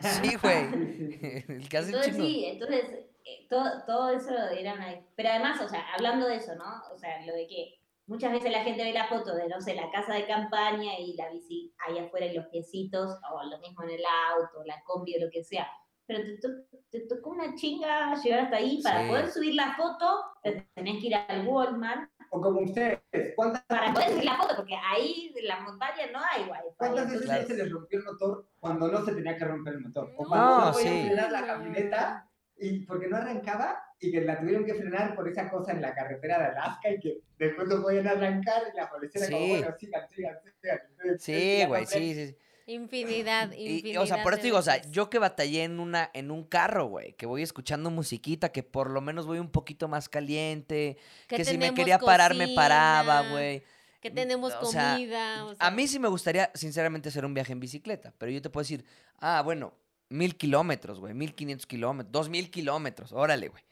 Sí, 0.00 0.36
güey. 0.40 0.64
El 1.48 1.68
que 1.68 1.78
hace 1.78 1.88
Entonces 1.88 2.16
sí, 2.16 2.44
entonces 2.46 2.84
eh, 3.24 3.46
todo, 3.48 3.84
todo 3.86 4.10
eso 4.10 4.30
era 4.50 4.74
una... 4.74 4.98
Pero 5.14 5.28
además, 5.28 5.60
o 5.60 5.68
sea, 5.68 5.84
hablando 5.94 6.26
de 6.26 6.36
eso, 6.36 6.54
¿no? 6.56 6.64
O 6.92 6.98
sea, 6.98 7.24
lo 7.26 7.32
de 7.34 7.46
que 7.46 7.78
muchas 8.06 8.32
veces 8.32 8.50
la 8.50 8.64
gente 8.64 8.82
ve 8.82 8.92
la 8.92 9.06
foto 9.08 9.34
de, 9.34 9.46
no 9.48 9.60
sé, 9.60 9.74
la 9.74 9.90
casa 9.90 10.14
de 10.14 10.26
campaña 10.26 10.98
y 10.98 11.14
la 11.14 11.28
bici 11.30 11.72
ahí 11.86 11.98
afuera 11.98 12.26
y 12.26 12.34
los 12.34 12.46
piecitos, 12.46 13.18
o 13.30 13.42
lo 13.44 13.58
mismo 13.58 13.82
en 13.84 13.90
el 13.90 14.02
auto, 14.36 14.64
la 14.64 14.82
combi 14.84 15.16
o 15.16 15.24
lo 15.24 15.30
que 15.30 15.44
sea. 15.44 15.68
Pero 16.06 16.20
te, 16.24 16.38
to- 16.38 16.80
te 16.90 17.00
tocó 17.06 17.30
una 17.30 17.54
chinga 17.54 18.14
llegar 18.22 18.40
hasta 18.40 18.56
ahí. 18.56 18.82
Para 18.82 19.02
Sí. 19.02 19.08
poder 19.08 19.30
subir 19.30 19.54
la 19.54 19.76
foto, 19.76 20.20
te 20.42 20.66
tenés 20.74 21.00
que 21.00 21.06
ir 21.08 21.14
al 21.14 21.46
Walmart 21.46 22.10
O 22.34 22.40
como 22.40 22.60
ustedes, 22.60 22.98
¿cuántas, 23.36 23.62
para 23.64 23.92
poder 23.92 24.08
subir 24.08 24.24
la 24.24 24.36
foto, 24.38 24.56
porque 24.56 24.74
ahí 24.74 25.30
en 25.36 25.46
la 25.48 25.60
montaña 25.60 26.06
no 26.10 26.18
hay 26.18 26.42
wifi. 26.44 26.74
cuántas 26.78 27.06
veces 27.10 27.26
Claro. 27.26 27.46
se 27.46 27.54
les 27.58 27.70
rompió 27.70 27.98
el 27.98 28.04
motor 28.06 28.46
cuando 28.58 28.88
no 28.88 29.04
se 29.04 29.12
tenía 29.12 29.36
que 29.36 29.44
romper 29.44 29.74
el 29.74 29.80
motor? 29.80 30.10
O 30.16 30.22
No, 30.22 30.28
cuando 30.30 30.46
no, 30.46 30.64
No, 30.66 30.72
podían 30.72 30.94
sí. 30.94 31.06
frenar 31.08 31.30
la 31.32 31.46
camioneta 31.46 32.30
y 32.56 32.86
porque 32.86 33.08
no 33.08 33.16
arrancaba 33.18 33.84
y 34.00 34.10
que 34.10 34.22
la 34.22 34.40
tuvieron 34.40 34.64
que 34.64 34.74
frenar 34.74 35.14
por 35.14 35.28
esa 35.28 35.50
cosa 35.50 35.72
en 35.72 35.82
la 35.82 35.94
carretera 35.94 36.38
de 36.38 36.44
Alaska 36.46 36.90
y 36.90 37.00
que 37.00 37.20
después 37.36 37.68
no 37.68 37.82
podían 37.82 38.06
arrancar 38.08 38.62
y 38.72 38.76
la 38.78 38.88
policía 38.88 39.20
era 39.26 39.30
como, 39.30 39.44
Sí. 39.44 39.50
bueno, 39.50 39.76
sigan, 39.78 40.08
sigan, 40.08 40.38
sigan. 40.62 41.18
Sí, 41.18 41.64
güey, 41.68 41.86
sí, 41.86 42.14
sí. 42.14 42.26
sí. 42.28 42.36
Infinidad, 42.72 43.52
infinidad. 43.52 43.84
Y, 43.84 43.96
o 43.96 44.06
sea, 44.06 44.22
por 44.22 44.34
eso 44.34 44.42
digo, 44.42 44.58
o 44.58 44.62
sea, 44.62 44.80
yo 44.90 45.10
que 45.10 45.18
batallé 45.18 45.64
en 45.64 45.80
una, 45.80 46.10
en 46.14 46.30
un 46.30 46.44
carro, 46.44 46.86
güey, 46.86 47.12
que 47.14 47.26
voy 47.26 47.42
escuchando 47.42 47.90
musiquita, 47.90 48.50
que 48.50 48.62
por 48.62 48.90
lo 48.90 49.00
menos 49.00 49.26
voy 49.26 49.38
un 49.38 49.50
poquito 49.50 49.88
más 49.88 50.08
caliente, 50.08 50.96
que, 51.26 51.44
si 51.44 51.58
me 51.58 51.74
quería 51.74 51.98
parar 51.98 52.34
me 52.34 52.48
paraba, 52.48 53.30
güey. 53.30 53.62
Que 54.00 54.10
tenemos 54.10 54.52
O 54.60 54.66
sea, 54.66 54.94
comida. 54.94 55.44
o 55.46 55.54
A 55.58 55.70
mí 55.70 55.86
sí 55.86 55.98
me 56.00 56.08
gustaría, 56.08 56.50
sinceramente, 56.54 57.08
hacer 57.10 57.24
un 57.24 57.34
viaje 57.34 57.52
en 57.52 57.60
bicicleta, 57.60 58.12
pero 58.18 58.32
yo 58.32 58.42
te 58.42 58.50
puedo 58.50 58.62
decir, 58.62 58.84
ah, 59.18 59.42
bueno, 59.44 59.74
mil 60.08 60.36
kilómetros, 60.36 60.98
güey, 60.98 61.14
mil 61.14 61.34
quinientos 61.34 61.66
kilómetros, 61.66 62.10
dos 62.10 62.28
mil 62.28 62.50
kilómetros, 62.50 63.12
órale, 63.12 63.48
güey. 63.48 63.62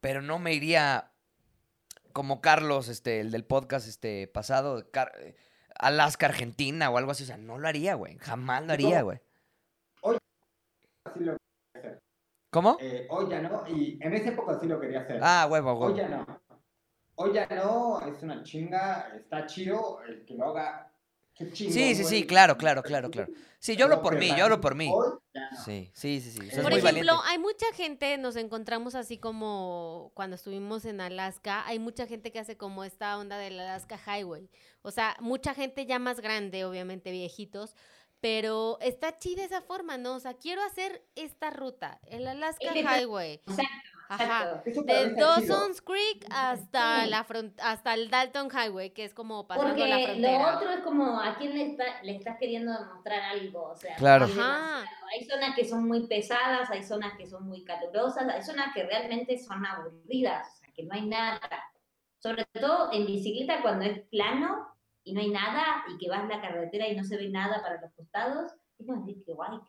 Pero 0.00 0.20
no 0.20 0.38
me 0.38 0.52
iría 0.52 1.10
como 2.12 2.40
Carlos, 2.40 2.88
este, 2.88 3.20
el 3.20 3.30
del 3.30 3.44
podcast 3.44 3.88
este 3.88 4.26
pasado, 4.28 4.90
Car- 4.90 5.12
eh, 5.20 5.36
Alaska, 5.78 6.26
Argentina 6.26 6.90
o 6.90 6.98
algo 6.98 7.12
así, 7.12 7.22
o 7.22 7.26
sea, 7.26 7.36
no 7.36 7.58
lo 7.58 7.68
haría, 7.68 7.94
güey, 7.94 8.18
jamás 8.18 8.64
lo 8.66 8.72
haría, 8.72 9.02
güey. 9.02 9.20
Así 11.04 11.20
lo 11.20 11.36
quería 11.36 11.38
hacer. 11.74 11.98
¿Cómo? 12.50 12.76
Eh, 12.80 13.06
hoy 13.10 13.30
ya 13.30 13.40
no, 13.40 13.64
y 13.68 13.98
en 14.02 14.12
esa 14.14 14.30
época 14.30 14.58
sí 14.60 14.66
lo 14.66 14.80
quería 14.80 15.00
hacer. 15.00 15.20
Ah, 15.22 15.46
huevo, 15.50 15.72
Hoy 15.72 15.92
huevo. 15.92 15.96
ya 15.96 16.08
no. 16.08 16.40
Hoy 17.16 17.32
ya 17.32 17.46
no, 17.46 18.00
es 18.06 18.22
una 18.22 18.42
chinga, 18.42 19.08
está 19.16 19.46
chido, 19.46 20.00
el 20.02 20.24
que 20.24 20.34
lo 20.34 20.46
haga. 20.50 20.87
Qué 21.38 21.52
chingón, 21.52 21.72
Sí, 21.74 21.94
sí, 21.94 22.04
sí, 22.04 22.26
claro, 22.26 22.56
claro, 22.58 22.82
claro, 22.82 23.10
claro. 23.10 23.32
Sí, 23.60 23.76
yo 23.76 23.84
hablo 23.86 24.02
por 24.02 24.16
mí, 24.16 24.28
yo 24.36 24.44
hablo 24.44 24.60
por 24.60 24.74
mí. 24.74 24.90
Sí, 25.64 25.90
sí, 25.94 26.20
sí, 26.20 26.30
sí. 26.30 26.38
es 26.48 26.54
Por 26.60 26.70
muy 26.70 26.78
ejemplo, 26.80 26.82
valiente. 26.82 27.12
hay 27.26 27.38
mucha 27.38 27.66
gente, 27.74 28.16
nos 28.18 28.36
encontramos 28.36 28.94
así 28.94 29.18
como 29.18 30.12
cuando 30.14 30.36
estuvimos 30.36 30.84
en 30.84 31.00
Alaska, 31.00 31.66
hay 31.66 31.78
mucha 31.78 32.06
gente 32.06 32.30
que 32.32 32.38
hace 32.38 32.56
como 32.56 32.84
esta 32.84 33.16
onda 33.18 33.38
del 33.38 33.58
Alaska 33.58 33.98
Highway. 33.98 34.48
O 34.82 34.90
sea, 34.90 35.16
mucha 35.20 35.54
gente 35.54 35.86
ya 35.86 35.98
más 35.98 36.20
grande, 36.20 36.64
obviamente 36.64 37.10
viejitos, 37.10 37.74
pero 38.20 38.78
está 38.80 39.18
chida 39.18 39.44
esa 39.44 39.60
forma, 39.62 39.96
¿no? 39.98 40.14
O 40.16 40.20
sea, 40.20 40.34
quiero 40.34 40.62
hacer 40.62 41.04
esta 41.14 41.50
ruta, 41.50 42.00
el 42.06 42.26
Alaska 42.26 42.72
Highway. 42.74 43.34
Exacto, 43.46 43.97
Ajá. 44.08 44.24
exacto. 44.24 44.62
Eso 44.70 44.86
para 44.86 44.98
De 45.00 45.06
mí 45.06 45.12
está 45.20 45.40
chido. 45.40 45.56
Dawson's 45.56 45.82
Creek 45.82 46.26
hasta 46.30 47.04
Sí. 47.04 47.10
la 47.10 47.24
front 47.24 47.60
hasta 47.60 47.94
el 47.94 48.10
Dalton 48.10 48.48
Highway, 48.50 48.90
que 48.90 49.04
es 49.04 49.14
como 49.14 49.46
pasando 49.46 49.68
Porque 49.70 49.86
la 49.88 49.98
lo 49.98 50.04
frontera. 50.06 50.56
otro 50.56 50.70
es 50.70 50.80
como 50.80 51.20
a 51.20 51.36
quién 51.36 51.54
le, 51.54 51.66
está- 51.72 52.02
le 52.02 52.16
estás 52.16 52.36
queriendo 52.38 52.72
demostrar 52.72 53.20
algo. 53.22 53.64
O 53.64 53.76
sea, 53.76 53.96
Claro. 53.96 54.24
hay 54.26 54.32
Ajá. 54.32 54.84
Hay 55.14 55.24
zonas 55.24 55.54
que 55.56 55.64
son 55.64 55.86
muy 55.88 56.06
pesadas, 56.06 56.70
hay 56.70 56.82
zonas 56.82 57.14
que 57.16 57.26
son 57.26 57.46
muy 57.46 57.64
calurosas, 57.64 58.28
hay 58.28 58.42
zonas 58.42 58.74
que 58.74 58.82
realmente 58.84 59.38
son 59.38 59.64
aburridas, 59.64 60.46
o 60.54 60.56
sea, 60.60 60.72
que 60.74 60.82
no 60.84 60.94
hay 60.94 61.06
nada. 61.06 61.40
Sobre 62.18 62.44
todo 62.46 62.90
en 62.92 63.06
bicicleta 63.06 63.62
cuando 63.62 63.84
es 63.84 64.00
plano 64.08 64.68
y 65.04 65.12
no 65.14 65.20
hay 65.20 65.30
nada 65.30 65.84
y 65.88 65.96
que 65.98 66.10
vas 66.10 66.22
en 66.22 66.28
la 66.28 66.40
carretera 66.42 66.88
y 66.88 66.96
no 66.96 67.04
se 67.04 67.16
ve 67.16 67.28
nada 67.30 67.62
para 67.62 67.80
los 67.80 67.92
costados. 67.92 68.52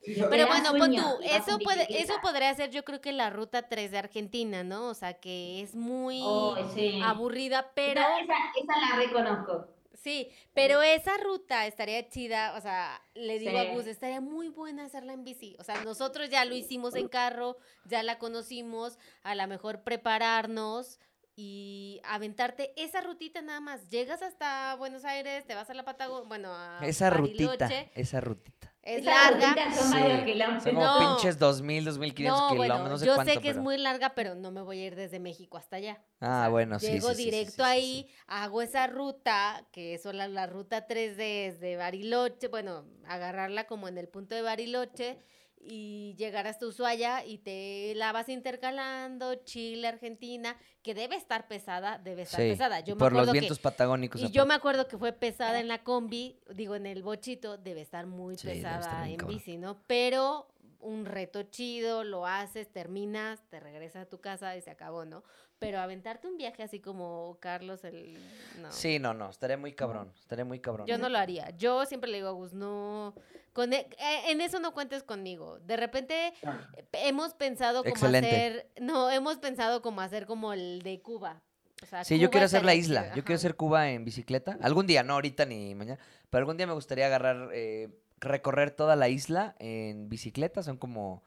Sí, 0.03 0.15
Pero 0.29 0.47
bueno, 0.47 0.71
pon 0.77 0.95
tú, 0.95 1.19
eso 1.23 1.57
puede, 1.59 2.01
eso 2.01 2.13
podría 2.21 2.53
ser 2.53 2.69
yo 2.69 2.83
creo 2.85 3.01
que 3.01 3.11
la 3.11 3.29
ruta 3.29 3.67
3 3.67 3.91
de 3.91 3.97
Argentina, 3.97 4.63
¿no? 4.63 4.87
O 4.87 4.93
sea, 4.93 5.13
que 5.15 5.61
es 5.61 5.75
muy 5.75 6.21
Oh, 6.23 6.55
sí. 6.75 6.99
aburrida, 7.03 7.71
pero 7.73 8.01
Esa, 8.01 8.19
esa, 8.19 8.33
esa 8.61 8.79
la 8.79 8.95
reconozco. 9.01 9.67
sí, 9.95 10.29
pero 10.53 10.81
esa 10.83 11.17
ruta 11.17 11.65
estaría 11.65 12.07
chida, 12.07 12.53
o 12.55 12.61
sea, 12.61 13.01
le 13.15 13.39
digo 13.39 13.51
Sí. 13.51 13.57
a 13.57 13.73
Gus, 13.73 13.87
estaría 13.87 14.21
muy 14.21 14.49
buena 14.49 14.85
hacerla 14.85 15.13
en 15.13 15.23
bici. 15.23 15.55
O 15.59 15.63
sea, 15.63 15.83
nosotros 15.83 16.29
ya 16.29 16.45
lo 16.45 16.55
hicimos 16.55 16.95
en 16.95 17.07
carro, 17.07 17.57
ya 17.85 18.03
la 18.03 18.19
conocimos, 18.19 18.99
a 19.23 19.33
lo 19.35 19.47
mejor 19.47 19.81
prepararnos 19.83 20.99
y 21.35 21.99
aventarte 22.03 22.73
esa 22.75 23.01
rutita 23.01 23.41
nada 23.41 23.59
más. 23.61 23.89
Llegas 23.89 24.21
hasta 24.21 24.75
Buenos 24.75 25.03
Aires, 25.05 25.45
te 25.47 25.55
vas 25.55 25.69
a 25.69 25.73
la 25.73 25.83
Patagonia, 25.83 26.27
bueno, 26.27 26.49
a 26.53 26.79
Esa 26.83 27.09
rutita, 27.09 27.55
Bariloche, 27.57 27.91
esa 27.95 28.19
rutita. 28.21 28.58
Es 28.95 29.05
larga. 29.05 29.55
son 29.73 29.91
Sí. 29.91 29.99
varios 29.99 30.23
kilómetros. 30.23 30.63
Son 30.63 30.73
como 30.75 30.85
No. 30.85 30.99
pinches 31.17 31.39
2000, 31.39 31.85
2500 31.85 32.39
No, 32.39 32.47
kilómetros, 32.49 32.77
bueno, 32.79 32.89
no 32.89 32.97
sé 32.97 33.05
yo 33.05 33.15
cuánto. 33.15 33.33
sé 33.33 33.39
que 33.39 33.49
es 33.49 33.57
muy 33.57 33.77
larga, 33.77 34.13
pero 34.15 34.35
no 34.35 34.51
me 34.51 34.61
voy 34.61 34.79
a 34.79 34.85
ir 34.87 34.95
desde 34.95 35.19
México 35.19 35.57
hasta 35.57 35.75
allá. 35.77 35.99
O 36.21 36.25
Ah, 36.25 36.39
sea, 36.41 36.49
bueno, 36.49 36.79
sí, 36.79 36.87
Llego 36.91 37.13
sí, 37.13 37.23
directo 37.25 37.51
sí, 37.51 37.57
sí, 37.57 37.61
ahí, 37.63 38.05
sí. 38.09 38.15
hago 38.27 38.61
esa 38.61 38.87
ruta, 38.87 39.67
que 39.71 39.93
es 39.93 40.05
la, 40.05 40.27
la 40.27 40.47
ruta 40.47 40.87
3 40.87 41.15
desde 41.17 41.77
Bariloche, 41.77 42.47
bueno, 42.47 42.85
agarrarla 43.07 43.65
como 43.67 43.87
en 43.87 43.97
el 43.97 44.07
punto 44.07 44.35
de 44.35 44.41
Bariloche 44.41 45.17
y 45.61 46.15
llegaras 46.17 46.61
a 46.61 46.65
Ushuaia 46.67 47.25
y 47.25 47.37
te 47.39 47.93
la 47.95 48.11
vas 48.11 48.29
intercalando, 48.29 49.35
Chile, 49.43 49.87
Argentina, 49.87 50.57
que 50.81 50.93
debe 50.93 51.15
estar 51.15 51.47
pesada, 51.47 51.97
debe 51.97 52.23
estar 52.23 52.39
Sí, 52.41 52.49
pesada. 52.49 52.79
Yo 52.79 52.95
me 52.95 52.99
por 52.99 53.11
los 53.11 53.19
acuerdo 53.21 53.33
que- 53.33 53.39
vientos 53.41 53.59
patagónicos. 53.59 54.21
y 54.21 54.29
yo 54.31 54.45
me 54.45 54.53
acuerdo 54.53 54.87
que 54.87 54.97
fue 54.97 55.11
pesada 55.13 55.59
en 55.59 55.67
la 55.67 55.83
combi, 55.83 56.39
digo, 56.55 56.75
en 56.75 56.85
el 56.85 57.03
bochito, 57.03 57.57
debe 57.57 57.81
estar 57.81 58.05
muy 58.07 58.37
Sí, 58.37 58.47
debe 58.47 58.59
estar 58.59 58.77
pesada 58.79 59.09
en 59.09 59.17
cabrón. 59.17 59.35
bici, 59.37 59.57
¿no? 59.57 59.81
Pero 59.87 60.47
un 60.79 61.05
reto 61.05 61.43
chido, 61.43 62.03
lo 62.03 62.25
haces, 62.25 62.71
terminas, 62.71 63.41
te 63.49 63.59
regresas 63.59 64.03
a 64.03 64.09
tu 64.09 64.19
casa 64.21 64.55
y 64.55 64.61
se 64.61 64.69
acabó, 64.71 65.05
¿no? 65.05 65.23
Pero 65.59 65.79
aventarte 65.79 66.27
un 66.27 66.37
viaje 66.37 66.63
así 66.63 66.79
como 66.79 67.37
Carlos, 67.41 67.83
el... 67.83 68.17
No. 68.61 68.71
Sí, 68.71 68.97
no, 68.97 69.13
no, 69.13 69.29
estaría 69.29 69.57
muy 69.57 69.73
cabrón, 69.73 70.13
estaría 70.17 70.45
muy 70.45 70.59
cabrón. 70.59 70.87
Yo 70.87 70.97
no 70.97 71.09
lo 71.09 71.17
haría. 71.17 71.49
Yo 71.57 71.85
siempre 71.85 72.09
le 72.09 72.17
digo 72.17 72.29
a 72.29 72.31
Gus, 72.31 72.53
no... 72.53 73.13
Con 73.51 73.73
e- 73.73 73.89
eh, 73.99 74.21
en 74.31 74.39
eso 74.39 74.59
no 74.59 74.73
cuentes 74.73 75.03
conmigo. 75.03 75.59
De 75.59 75.75
repente 75.75 76.31
Ah, 76.45 76.61
eh, 76.77 76.85
hemos 76.93 77.33
pensado 77.33 77.79
como 77.83 77.89
Excelente. 77.93 78.29
hacer... 78.29 78.69
No, 78.79 79.09
hemos 79.11 79.37
pensado 79.37 79.81
como 79.81 79.99
hacer 79.99 80.25
como 80.27 80.53
el 80.53 80.81
de 80.81 81.01
Cuba. 81.01 81.41
O 81.83 81.85
sea, 81.85 82.05
Sí, 82.05 82.19
yo 82.19 82.29
quiero 82.29 82.45
hacer 82.45 82.63
la 82.63 82.75
isla. 82.75 83.07
Yo 83.15 83.23
quiero 83.25 83.35
hacer 83.35 83.55
Cuba 83.55 83.89
en 83.89 84.05
bicicleta. 84.05 84.57
Algún 84.61 84.87
día, 84.87 85.03
no 85.03 85.13
ahorita 85.13 85.45
ni 85.45 85.75
mañana, 85.75 85.99
pero 86.29 86.39
algún 86.39 86.55
día 86.55 86.67
me 86.67 86.73
gustaría 86.73 87.05
agarrar, 87.07 87.49
eh, 87.53 87.89
recorrer 88.19 88.71
toda 88.71 88.95
la 88.95 89.09
isla 89.09 89.55
en 89.59 90.09
bicicleta. 90.09 90.63
Son 90.63 90.77
como 90.77 91.23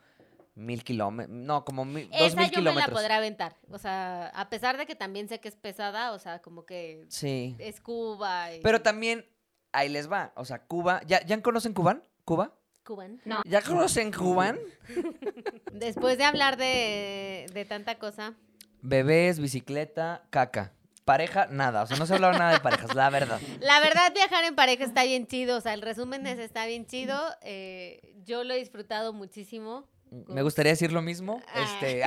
mil 0.55 0.85
kilómetros, 0.85 1.35
no, 1.37 1.65
como 1.65 1.85
mil, 1.87 2.11
dos 2.11 2.21
Esa 2.21 2.37
mil 2.43 2.51
yo 2.51 2.59
me 2.59 2.65
la 2.65 2.71
kilómetros. 2.73 2.99
podrá 3.01 3.17
aventar. 3.17 3.57
O 3.71 3.79
sea, 3.79 4.27
a 4.29 4.51
pesar 4.51 4.77
de 4.77 4.85
que 4.87 4.95
también 4.95 5.29
sé 5.29 5.41
que 5.41 5.49
es 5.49 5.57
pesada, 5.57 6.13
o 6.13 6.19
sea, 6.19 6.41
como 6.43 6.67
que 6.67 7.05
Sí. 7.09 7.57
es 7.59 7.81
Cuba 7.81 8.55
y 8.55 8.61
Pero 8.61 8.83
también, 8.83 9.25
ahí 9.73 9.89
les 9.89 10.11
va. 10.13 10.33
O 10.37 10.45
sea, 10.45 10.59
Cuba, 10.67 11.01
¿ya, 11.07 11.25
¿ya 11.25 11.41
conocen 11.41 11.73
Cubán? 11.73 12.05
¿Cuba? 12.25 12.53
Cuban. 12.85 13.21
No. 13.25 13.41
¿Ya 13.47 13.63
conocen 13.63 14.13
Cubán? 14.13 14.59
Después 15.73 16.19
de 16.19 16.25
hablar 16.25 16.57
de, 16.57 17.47
de 17.55 17.65
tanta 17.65 17.99
cosa, 17.99 18.35
Bebés, 18.83 19.39
bicicleta, 19.39 20.25
caca. 20.31 20.73
Pareja, 21.05 21.47
nada. 21.51 21.83
O 21.83 21.87
sea, 21.87 21.97
no 21.97 22.07
se 22.07 22.15
hablaba 22.15 22.39
nada 22.39 22.53
de 22.53 22.61
parejas, 22.61 22.95
la 22.95 23.11
verdad. 23.11 23.41
la 23.61 23.81
verdad 23.81 24.13
viajar 24.15 24.45
en 24.45 24.55
pareja 24.55 24.85
está 24.85 25.03
bien 25.05 25.27
chido. 25.27 25.57
O 25.57 25.61
sea, 25.61 25.75
el 25.75 25.83
resumen 25.83 26.27
es 26.27 26.39
está 26.39 26.65
bien 26.67 26.87
chido. 26.87 27.19
eh, 27.43 28.15
yo 28.25 28.45
lo 28.45 28.55
he 28.55 28.59
disfrutado 28.59 29.13
muchísimo. 29.13 29.89
Me 30.29 30.43
gustaría 30.43 30.73
decir 30.73 30.93
lo 30.93 31.03
mismo. 31.03 31.43
Ah. 31.55 31.63
Este, 31.81 32.05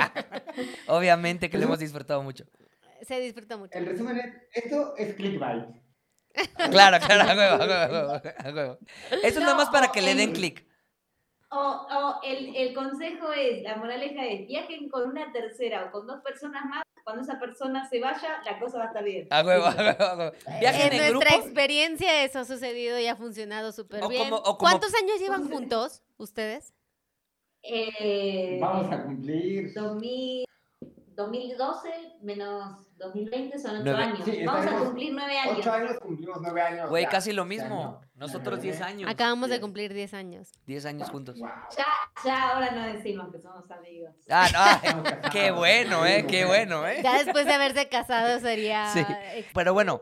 obviamente 0.88 1.50
que 1.50 1.58
lo 1.58 1.64
hemos 1.66 1.80
disfrutado 1.80 2.22
mucho. 2.24 2.46
Se 3.02 3.20
disfruta 3.20 3.58
mucho. 3.58 3.78
El 3.78 3.86
resumen 3.86 4.18
es, 4.18 4.64
esto 4.64 4.96
es 4.98 5.16
clickbait. 5.16 5.66
Claro, 6.72 6.98
claro, 7.06 7.30
a 7.32 7.36
huevo, 7.36 7.64
a 7.64 7.68
huevo, 7.68 7.84
a 7.84 7.88
huevo, 7.90 8.22
a 8.38 8.50
huevo. 8.54 8.78
Eso 9.12 9.28
es 9.28 9.36
nada 9.40 9.52
No, 9.52 9.58
más 9.58 9.70
para 9.70 9.92
que 9.92 10.02
le 10.02 10.16
den 10.16 10.30
el- 10.30 10.36
clic. 10.36 10.66
O, 11.50 11.58
o 11.60 12.20
el, 12.24 12.56
el 12.56 12.74
consejo 12.74 13.32
es, 13.32 13.62
la 13.64 13.78
moraleja 13.78 14.26
es, 14.26 14.48
viajen 14.48 14.90
con 14.90 15.10
una 15.10 15.32
tercera 15.32 15.86
o 15.86 15.92
con 15.92 16.06
dos 16.08 16.22
personas 16.22 16.66
más, 16.66 16.84
cuando 17.06 17.22
esa 17.22 17.40
persona 17.40 17.88
se 17.88 18.00
vaya, 18.00 18.42
la 18.44 18.60
cosa 18.60 18.80
va 18.80 18.86
a 18.86 18.88
estar 18.88 19.04
bien. 19.04 19.28
A 19.30 19.44
huevo, 19.44 19.66
a 19.68 19.76
huevo, 19.76 20.04
a 20.04 20.18
huevo. 20.18 20.32
Viajen 20.60 20.88
en 20.88 20.94
en 20.94 21.12
nuestra 21.14 21.30
grupo. 21.36 21.46
experiencia 21.46 22.24
eso 22.24 22.40
ha 22.40 22.46
sucedido 22.46 23.00
y 23.00 23.06
ha 23.06 23.16
funcionado 23.16 23.72
súper 23.72 24.08
bien. 24.08 24.24
como- 24.24 24.38
o 24.38 24.44
como- 24.44 24.58
¿Cuántos 24.58 24.92
años 24.96 25.20
llevan 25.20 25.48
juntos 25.48 26.02
ustedes? 26.18 26.74
Eh, 27.62 28.58
Vamos 28.60 28.92
a 28.92 29.04
cumplir. 29.04 29.72
2000, 29.74 30.46
2012 31.16 31.90
menos 32.24 32.85
2020 32.98 33.60
son 33.60 33.76
ocho 33.76 33.84
Nueve. 33.84 34.04
años. 34.04 34.22
Sí, 34.24 34.46
Vamos 34.46 34.66
a 34.66 34.78
cumplir 34.86 35.14
nueve 35.14 35.38
años. 35.38 35.58
Ocho 35.60 35.72
años, 35.74 36.00
cumplimos 36.00 36.38
nueve 36.42 36.62
años. 36.62 36.90
Güey, 36.90 37.06
casi 37.08 37.34
lo 37.34 37.44
este 37.44 37.56
mismo. 37.56 38.02
Nosotros 38.16 38.62
10 38.62 38.82
años. 38.82 39.12
Acabamos 39.12 39.50
de 39.50 39.60
cumplir 39.60 39.94
10 39.94 40.14
años. 40.14 40.52
10 40.68 40.86
años 40.86 41.10
juntos. 41.10 41.38
Wow. 41.38 41.50
Ya, 41.78 41.86
ya 42.24 42.52
ahora 42.52 42.72
no 42.72 42.86
decimos 42.94 43.30
que 43.32 43.42
somos 43.42 43.70
amigos. 43.70 44.16
Ah, 44.30 44.82
no, 44.86 45.32
qué 45.32 45.52
bueno, 45.52 46.06
eh, 46.06 46.26
qué 46.26 46.46
bueno, 46.46 46.88
eh. 46.88 47.02
Ya 47.04 47.22
después 47.22 47.46
de 47.46 47.54
haberse 47.54 47.90
casado 47.90 48.40
sería... 48.40 48.88
Sí. 48.94 49.06
Pero 49.54 49.74
bueno, 49.74 50.02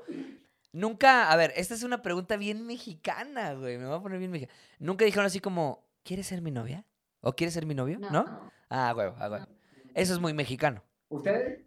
nunca, 0.72 1.32
a 1.32 1.36
ver, 1.36 1.54
esta 1.56 1.74
es 1.74 1.82
una 1.82 2.04
pregunta 2.04 2.38
bien 2.38 2.68
mexicana, 2.68 3.54
güey. 3.54 3.80
Me 3.80 3.88
voy 3.88 3.98
a 3.98 4.02
poner 4.02 4.20
bien 4.20 4.30
mexicana. 4.30 4.60
Nunca 4.78 5.06
dijeron 5.06 5.26
así 5.26 5.40
como, 5.40 5.84
¿quieres 6.04 6.28
ser 6.28 6.42
mi 6.44 6.52
novia? 6.52 6.86
¿O 7.22 7.34
quieres 7.34 7.56
ser 7.56 7.66
mi 7.66 7.74
novio? 7.74 7.98
¿No? 7.98 8.52
Ah, 8.70 8.94
huevo, 8.96 9.16
ah. 9.20 9.48
Eso 9.96 10.14
es 10.14 10.20
muy 10.20 10.34
mexicano. 10.34 10.84
¿Ustedes? 11.10 11.63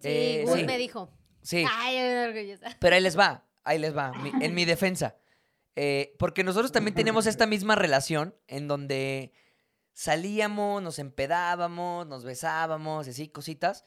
Sí, 0.00 0.08
Eh, 0.08 0.44
Gus 0.46 0.58
sí. 0.58 0.64
me 0.64 0.78
dijo. 0.78 1.10
Sí. 1.42 1.64
Ay, 1.70 1.98
orgullosa. 2.28 2.76
Pero 2.80 2.96
ahí 2.96 3.02
les 3.02 3.18
va, 3.18 3.46
ahí 3.64 3.78
les 3.78 3.96
va, 3.96 4.12
mi- 4.12 4.32
en 4.44 4.54
mi 4.54 4.64
defensa. 4.64 5.16
Eh, 5.76 6.14
porque 6.18 6.44
nosotros 6.44 6.72
también 6.72 6.94
tenemos 6.94 7.26
esta 7.26 7.46
misma 7.46 7.74
relación 7.76 8.34
en 8.48 8.68
donde 8.68 9.32
salíamos, 9.92 10.82
nos 10.82 10.98
empedábamos, 10.98 12.06
nos 12.06 12.24
besábamos, 12.24 13.08
así, 13.08 13.28
cositas. 13.28 13.84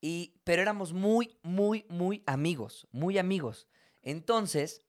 Y, 0.00 0.34
pero 0.44 0.62
éramos 0.62 0.92
muy, 0.92 1.38
muy, 1.42 1.86
muy 1.88 2.22
amigos, 2.26 2.88
muy 2.90 3.18
amigos. 3.18 3.68
Entonces, 4.02 4.82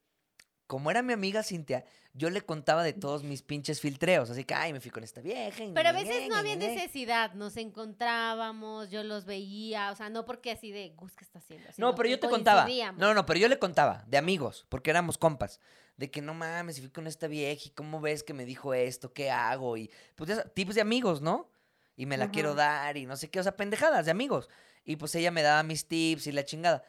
como 0.67 0.89
era 0.91 1.01
mi 1.01 1.13
amiga 1.13 1.43
Cintia, 1.43 1.85
yo 2.13 2.29
le 2.29 2.41
contaba 2.41 2.83
de 2.83 2.93
todos 2.93 3.23
mis 3.23 3.41
pinches 3.41 3.81
filtreos. 3.81 4.29
Así 4.29 4.43
que, 4.43 4.53
ay, 4.53 4.71
me 4.71 4.79
fui 4.79 4.91
con 4.91 5.03
esta 5.03 5.19
vieja. 5.21 5.63
y 5.63 5.71
Pero 5.73 5.89
a 5.89 5.91
veces 5.91 6.27
no 6.29 6.35
había 6.35 6.55
ñe". 6.55 6.67
necesidad, 6.75 7.33
nos 7.33 7.57
encontrábamos, 7.57 8.89
yo 8.91 9.03
los 9.03 9.25
veía, 9.25 9.91
o 9.91 9.95
sea, 9.95 10.09
no 10.09 10.25
porque 10.25 10.51
así 10.51 10.71
de, 10.71 10.89
Gus, 10.95 11.15
¿qué 11.15 11.23
está 11.23 11.39
haciendo? 11.39 11.67
No, 11.77 11.95
pero 11.95 12.09
yo 12.09 12.19
te 12.19 12.29
contaba. 12.29 12.67
No, 12.97 13.13
no, 13.13 13.25
pero 13.25 13.39
yo 13.39 13.47
le 13.47 13.59
contaba, 13.59 14.03
de 14.07 14.17
amigos, 14.17 14.65
porque 14.69 14.89
éramos 14.91 15.17
compas. 15.17 15.59
De 15.97 16.09
que 16.09 16.21
no 16.21 16.33
mames, 16.33 16.79
fui 16.79 16.89
con 16.89 17.05
esta 17.05 17.27
vieja 17.27 17.63
y 17.65 17.69
cómo 17.69 18.01
ves 18.01 18.23
que 18.23 18.33
me 18.33 18.45
dijo 18.45 18.73
esto, 18.73 19.13
qué 19.13 19.29
hago. 19.29 19.77
Y 19.77 19.91
pues 20.15 20.27
ya 20.29 20.43
tipos 20.43 20.73
de 20.75 20.81
amigos, 20.81 21.21
¿no? 21.21 21.51
Y 21.95 22.07
me 22.07 22.17
la 22.17 22.31
quiero 22.31 22.55
dar 22.55 22.97
y 22.97 23.05
no 23.05 23.15
sé 23.15 23.29
qué, 23.29 23.39
o 23.39 23.43
sea, 23.43 23.55
pendejadas 23.55 24.05
de 24.05 24.11
amigos. 24.11 24.49
Y 24.83 24.95
pues 24.95 25.13
ella 25.13 25.29
me 25.29 25.43
daba 25.43 25.61
mis 25.61 25.87
tips 25.87 26.25
y 26.25 26.31
la 26.31 26.45
chingada. 26.45 26.83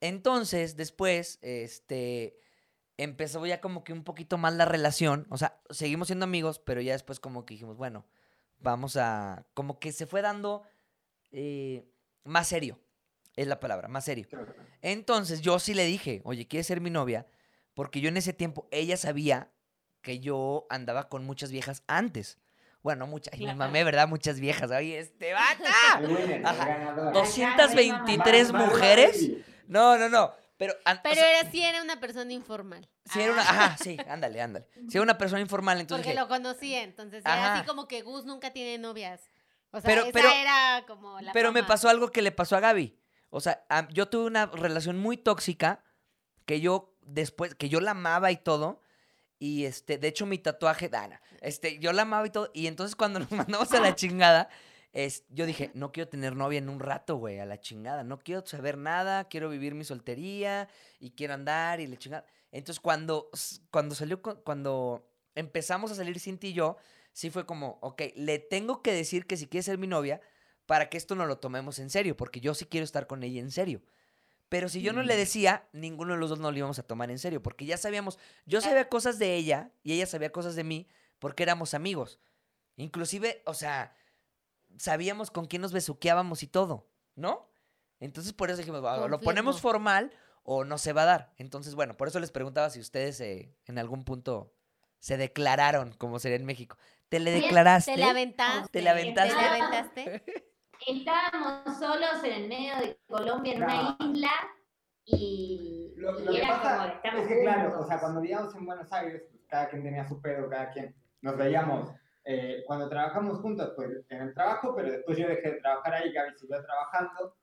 Entonces, 0.00 0.76
después, 0.76 1.38
este, 1.42 2.36
empezó 2.96 3.44
ya 3.46 3.60
como 3.60 3.84
que 3.84 3.92
un 3.92 4.04
poquito 4.04 4.38
más 4.38 4.52
la 4.54 4.64
relación. 4.64 5.26
O 5.30 5.38
sea, 5.38 5.60
seguimos 5.70 6.08
siendo 6.08 6.24
amigos, 6.24 6.58
pero 6.58 6.80
ya 6.80 6.92
después 6.92 7.20
como 7.20 7.44
que 7.44 7.54
dijimos, 7.54 7.76
bueno, 7.76 8.04
vamos 8.58 8.96
a, 8.96 9.44
como 9.54 9.78
que 9.78 9.92
se 9.92 10.06
fue 10.06 10.22
dando 10.22 10.62
eh, 11.32 11.84
más 12.24 12.48
serio, 12.48 12.78
es 13.36 13.46
la 13.46 13.58
palabra, 13.60 13.88
más 13.88 14.04
serio. 14.04 14.26
Entonces 14.82 15.40
yo 15.40 15.58
sí 15.58 15.74
le 15.74 15.84
dije, 15.86 16.20
oye, 16.24 16.46
¿quieres 16.46 16.66
ser 16.66 16.80
mi 16.80 16.90
novia? 16.90 17.26
Porque 17.74 18.00
yo 18.00 18.08
en 18.08 18.16
ese 18.16 18.32
tiempo, 18.32 18.68
ella 18.70 18.96
sabía 18.96 19.50
que 20.02 20.18
yo 20.20 20.66
andaba 20.68 21.08
con 21.08 21.24
muchas 21.24 21.50
viejas 21.50 21.82
antes. 21.86 22.38
Bueno, 22.82 23.06
muchas, 23.06 23.32
ay, 23.34 23.38
me 23.40 23.44
Claro. 23.46 23.58
mamé, 23.58 23.84
¿verdad? 23.84 24.08
Muchas 24.08 24.40
viejas. 24.40 24.70
Oye, 24.72 24.98
este 24.98 25.30
el 25.30 25.36
Ajá. 25.36 26.66
ganador. 26.66 27.12
223 27.12 28.48
Va- 28.52 28.58
va- 28.58 28.58
va- 28.64 28.66
mujeres. 28.66 29.30
No, 29.68 29.96
no, 29.96 30.08
no. 30.08 30.32
Pero, 30.62 30.74
an- 30.84 30.98
o 30.98 31.00
Pero 31.02 31.14
sea, 31.16 31.40
era, 31.40 31.50
sí 31.50 31.62
era 31.62 31.82
una 31.82 31.98
persona 31.98 32.32
informal. 32.32 32.88
si 33.12 33.20
era 33.20 33.32
una, 33.32 33.42
ajá, 33.42 33.76
sí, 33.82 33.96
ándale, 34.08 34.40
ándale. 34.40 34.66
Si 34.88 34.96
era 34.96 35.02
una 35.02 35.18
persona 35.18 35.40
informal, 35.40 35.80
entonces 35.80 36.04
Porque 36.06 36.12
dije, 36.12 36.20
lo 36.22 36.28
conocía, 36.28 36.82
entonces 36.82 37.22
era 37.24 37.34
Ajá. 37.34 37.54
así 37.56 37.66
como 37.66 37.88
que 37.88 38.02
Gus 38.02 38.24
nunca 38.24 38.52
tiene 38.52 38.78
novias. 38.78 39.22
O 39.72 39.80
sea, 39.80 39.88
Pero- 39.88 40.02
esa 40.02 40.12
pero- 40.12 40.28
era 40.30 40.84
como 40.86 41.20
la 41.20 41.32
Pero 41.32 41.50
me 41.50 41.64
pasó 41.64 41.88
algo 41.88 42.10
que 42.12 42.22
le 42.22 42.30
pasó 42.30 42.56
a 42.56 42.60
Gaby. 42.60 42.96
O 43.30 43.40
sea, 43.40 43.64
a- 43.68 43.88
yo 43.88 44.08
tuve 44.08 44.26
una 44.26 44.46
relación 44.46 44.98
muy 44.98 45.16
tóxica 45.16 45.82
que 46.46 46.60
yo 46.60 46.94
después, 47.00 47.54
que 47.56 47.68
yo 47.68 47.80
la 47.80 47.90
amaba 47.92 48.30
y 48.30 48.36
todo. 48.36 48.82
Y 49.38 49.64
este, 49.64 49.98
de 49.98 50.06
hecho, 50.08 50.26
mi 50.26 50.38
tatuaje, 50.38 50.88
Dana, 50.88 51.20
este, 51.40 51.78
yo 51.80 51.92
la 51.92 52.02
amaba 52.02 52.24
y 52.26 52.30
todo. 52.30 52.50
Y 52.54 52.68
entonces 52.68 52.94
cuando 52.94 53.18
nos 53.18 53.30
mandamos 53.48 53.72
a 53.72 53.80
la 53.80 53.94
chingada, 53.96 54.48
es, 54.92 55.24
yo 55.30 55.46
dije, 55.46 55.70
no 55.74 55.90
quiero 55.90 56.08
tener 56.08 56.36
novia 56.36 56.58
en 56.58 56.68
un 56.68 56.78
rato, 56.80 57.16
güey, 57.16 57.38
a 57.38 57.46
la 57.46 57.60
chingada. 57.60 58.04
No 58.04 58.18
quiero 58.18 58.44
saber 58.46 58.76
nada, 58.76 59.24
quiero 59.24 59.48
vivir 59.48 59.74
mi 59.74 59.84
soltería 59.84 60.68
y 61.00 61.12
quiero 61.12 61.34
andar 61.34 61.80
y 61.80 61.86
la 61.86 61.96
chingada. 61.96 62.26
Entonces, 62.50 62.80
cuando, 62.80 63.30
cuando 63.70 63.94
salió, 63.94 64.20
cuando 64.22 65.08
empezamos 65.34 65.90
a 65.90 65.94
salir 65.94 66.20
Cinti 66.20 66.48
y 66.48 66.52
yo, 66.52 66.76
sí 67.12 67.30
fue 67.30 67.46
como, 67.46 67.78
ok, 67.80 68.02
le 68.16 68.38
tengo 68.38 68.82
que 68.82 68.92
decir 68.92 69.26
que 69.26 69.36
si 69.38 69.46
quiere 69.46 69.62
ser 69.62 69.78
mi 69.78 69.86
novia, 69.86 70.20
para 70.66 70.90
que 70.90 70.98
esto 70.98 71.14
no 71.14 71.26
lo 71.26 71.38
tomemos 71.38 71.78
en 71.78 71.88
serio, 71.90 72.16
porque 72.16 72.40
yo 72.40 72.54
sí 72.54 72.66
quiero 72.66 72.84
estar 72.84 73.06
con 73.06 73.22
ella 73.22 73.40
en 73.40 73.50
serio. 73.50 73.82
Pero 74.48 74.68
si 74.68 74.82
yo 74.82 74.92
no 74.92 75.02
le 75.02 75.14
Mm. 75.14 75.16
decía, 75.16 75.68
ninguno 75.72 76.12
de 76.12 76.20
los 76.20 76.28
dos 76.28 76.38
no 76.38 76.50
lo 76.52 76.58
íbamos 76.58 76.78
a 76.78 76.82
tomar 76.82 77.10
en 77.10 77.18
serio, 77.18 77.42
porque 77.42 77.64
ya 77.64 77.78
sabíamos, 77.78 78.18
yo 78.44 78.60
sabía 78.60 78.90
cosas 78.90 79.18
de 79.18 79.34
ella 79.34 79.72
y 79.82 79.94
ella 79.94 80.04
sabía 80.06 80.30
cosas 80.30 80.54
de 80.54 80.64
mí, 80.64 80.86
porque 81.18 81.42
éramos 81.42 81.72
amigos. 81.72 82.20
Inclusive, 82.76 83.42
o 83.46 83.54
sea, 83.54 83.94
sabíamos 84.78 85.30
con 85.30 85.46
quién 85.46 85.62
nos 85.62 85.72
besuqueábamos 85.72 86.42
y 86.42 86.46
todo, 86.46 86.88
¿no? 87.14 87.48
Entonces 88.00 88.32
por 88.32 88.50
eso 88.50 88.58
dijimos, 88.58 88.84
"Va, 88.84 89.06
lo 89.08 89.20
ponemos 89.20 89.60
formal 89.60 90.12
o 90.44 90.64
no 90.64 90.78
se 90.78 90.92
va 90.92 91.02
a 91.02 91.06
dar. 91.06 91.32
Entonces, 91.36 91.74
bueno, 91.74 91.96
por 91.96 92.08
eso 92.08 92.18
les 92.18 92.32
preguntaba 92.32 92.70
si 92.70 92.80
ustedes 92.80 93.20
eh, 93.20 93.54
en 93.66 93.78
algún 93.78 94.04
punto 94.04 94.52
se 94.98 95.16
declararon, 95.16 95.92
como 95.94 96.18
sería 96.18 96.36
en 96.36 96.44
México. 96.44 96.76
¿Te 97.08 97.20
le 97.20 97.30
declaraste? 97.30 97.94
¿Te 97.94 97.98
la 97.98 98.10
aventaste? 98.10 98.68
¿Te 98.70 98.82
la 98.82 98.90
aventaste? 98.92 99.34
¿Te 99.34 99.40
la 99.42 99.48
aventaste? 99.50 100.24
Estábamos 100.86 101.78
solos 101.78 102.24
en 102.24 102.32
el 102.32 102.48
medio 102.48 102.76
de 102.78 102.98
Colombia, 103.06 103.54
en 103.54 103.62
una 103.62 103.96
isla, 104.00 104.30
y, 105.04 105.94
Lo, 105.96 106.18
y 106.18 106.24
lo 106.24 106.32
que 106.32 106.38
era 106.38 106.48
como, 106.48 106.62
pasa 106.62 106.88
estamos 106.94 107.22
es 107.22 107.28
que, 107.28 107.40
claro, 107.42 107.80
o 107.80 107.86
sea, 107.86 108.00
cuando 108.00 108.20
vivíamos 108.20 108.54
en 108.54 108.66
Buenos 108.66 108.92
Aires, 108.92 109.22
pues, 109.30 109.42
cada 109.48 109.68
quien 109.68 109.82
tenía 109.82 110.08
su 110.08 110.20
pedo, 110.20 110.48
cada 110.48 110.70
quien 110.70 110.94
nos 111.20 111.36
veíamos 111.36 111.90
eh, 112.24 112.62
cuando 112.66 112.88
trabajamos 112.88 113.38
juntos, 113.40 113.72
pues 113.76 114.04
en 114.08 114.22
el 114.22 114.34
trabajo, 114.34 114.74
pero 114.76 114.90
después 114.92 115.18
yo 115.18 115.26
dejé 115.28 115.52
de 115.52 115.60
trabajar 115.60 115.94
ahí, 115.94 116.12
Gaby 116.12 116.34
siguió 116.36 116.62
trabajando, 116.64 117.36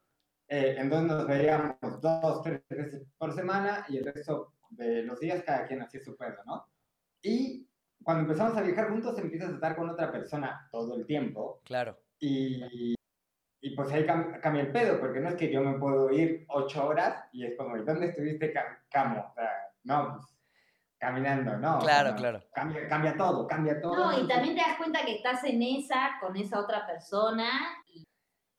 eh, 0.47 0.75
entonces 0.77 1.07
nos 1.07 1.27
veíamos 1.27 2.01
dos, 2.01 2.41
tres 2.43 2.61
veces 2.69 3.03
por 3.17 3.33
semana 3.33 3.85
y 3.89 3.97
el 3.97 4.05
resto 4.13 4.53
de 4.69 5.03
los 5.03 5.19
días 5.19 5.43
cada 5.43 5.65
quien 5.67 5.81
hacía 5.81 5.99
su 6.01 6.15
pedo, 6.15 6.37
¿no? 6.45 6.65
Y 7.21 7.67
cuando 8.03 8.21
empezamos 8.23 8.55
a 8.57 8.61
viajar 8.61 8.89
juntos 8.89 9.17
empiezas 9.19 9.49
a 9.51 9.55
estar 9.55 9.75
con 9.75 9.89
otra 9.89 10.11
persona 10.11 10.67
todo 10.71 10.95
el 10.95 11.05
tiempo 11.05 11.61
Claro. 11.65 11.99
y, 12.19 12.95
y 13.61 13.75
pues 13.75 13.91
ahí 13.91 14.05
cam- 14.05 14.39
cambia 14.39 14.61
el 14.63 14.71
pedo, 14.71 14.99
porque 14.99 15.19
no 15.19 15.29
es 15.29 15.35
que 15.35 15.51
yo 15.51 15.61
me 15.61 15.77
puedo 15.77 16.09
ir 16.11 16.45
ocho 16.47 16.87
horas 16.87 17.25
y 17.33 17.45
es 17.45 17.57
como, 17.57 17.75
¿y 17.77 17.83
dónde 17.83 18.07
estuviste, 18.07 18.53
Cam- 18.53 18.79
Camo? 18.89 19.25
O 19.29 19.33
sea, 19.33 19.49
no, 19.83 20.15
pues 20.15 20.38
caminando, 20.99 21.57
no. 21.57 21.79
Claro, 21.79 22.11
no, 22.11 22.15
claro. 22.17 22.43
Cambia, 22.53 22.87
cambia 22.87 23.17
todo, 23.17 23.47
cambia 23.47 23.81
todo. 23.81 23.95
No, 23.95 24.19
y 24.23 24.27
también 24.27 24.55
te 24.55 24.61
das 24.61 24.77
cuenta 24.77 25.03
que 25.05 25.15
estás 25.15 25.43
en 25.45 25.61
esa, 25.63 26.17
con 26.21 26.35
esa 26.35 26.59
otra 26.59 26.85
persona, 26.85 27.49
y, 27.87 28.05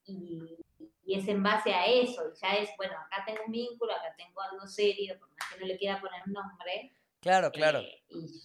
y- 0.06 0.56
y 1.04 1.14
es 1.18 1.26
en 1.28 1.42
base 1.42 1.72
a 1.74 1.86
eso. 1.86 2.22
Y 2.34 2.40
ya 2.40 2.48
es, 2.56 2.70
bueno, 2.76 2.94
acá 2.94 3.24
tengo 3.26 3.40
un 3.46 3.52
vínculo, 3.52 3.92
acá 3.92 4.14
tengo 4.16 4.40
algo 4.40 4.66
serio, 4.66 5.18
por 5.18 5.28
más 5.28 5.38
que 5.52 5.60
no 5.60 5.66
le 5.66 5.76
quiera 5.76 6.00
poner 6.00 6.22
un 6.26 6.32
nombre. 6.32 6.92
Claro, 7.20 7.50
claro. 7.52 7.80
eh, 7.80 8.02
y, 8.08 8.42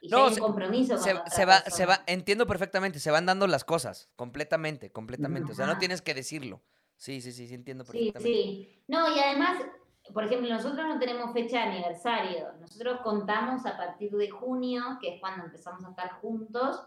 y 0.00 0.08
No, 0.08 0.30
se- 0.30 0.40
un 0.40 0.46
compromiso 0.48 0.94
con 0.94 1.02
Se, 1.04 1.44
va, 1.44 1.60
se 1.60 1.86
va, 1.86 2.02
entiendo 2.06 2.46
perfectamente, 2.46 2.98
se 3.00 3.10
van 3.10 3.26
dando 3.26 3.46
las 3.46 3.64
cosas, 3.64 4.08
completamente, 4.16 4.90
completamente. 4.90 5.52
O 5.52 5.54
sea, 5.54 5.66
no 5.66 5.78
tienes 5.78 6.02
que 6.02 6.14
decirlo. 6.14 6.62
Sí, 6.96 7.20
sí, 7.20 7.32
sí, 7.32 7.46
sí, 7.46 7.54
entiendo 7.54 7.84
Sí, 7.84 7.92
perfectamente. 8.12 8.38
sí. 8.38 8.82
No, 8.88 9.14
y 9.14 9.20
además, 9.20 9.60
por 10.12 10.24
ejemplo, 10.24 10.48
nosotros 10.48 10.86
no 10.86 10.98
tenemos 10.98 11.32
fecha 11.32 11.58
de 11.60 11.72
aniversario. 11.72 12.52
Nosotros 12.60 13.00
contamos 13.02 13.64
a 13.66 13.76
partir 13.76 14.10
de 14.12 14.30
junio, 14.30 14.82
que 15.00 15.14
es 15.14 15.20
cuando 15.20 15.44
empezamos 15.46 15.84
a 15.84 15.90
estar 15.90 16.12
juntos, 16.20 16.80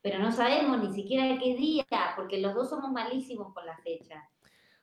pero 0.00 0.18
no 0.18 0.32
sabemos 0.32 0.82
ni 0.82 0.92
siquiera 0.94 1.38
qué 1.38 1.54
día, 1.54 1.86
porque 2.16 2.38
los 2.38 2.54
dos 2.54 2.68
somos 2.70 2.90
malísimos 2.90 3.52
con 3.54 3.64
la 3.66 3.76
fecha. 3.78 4.28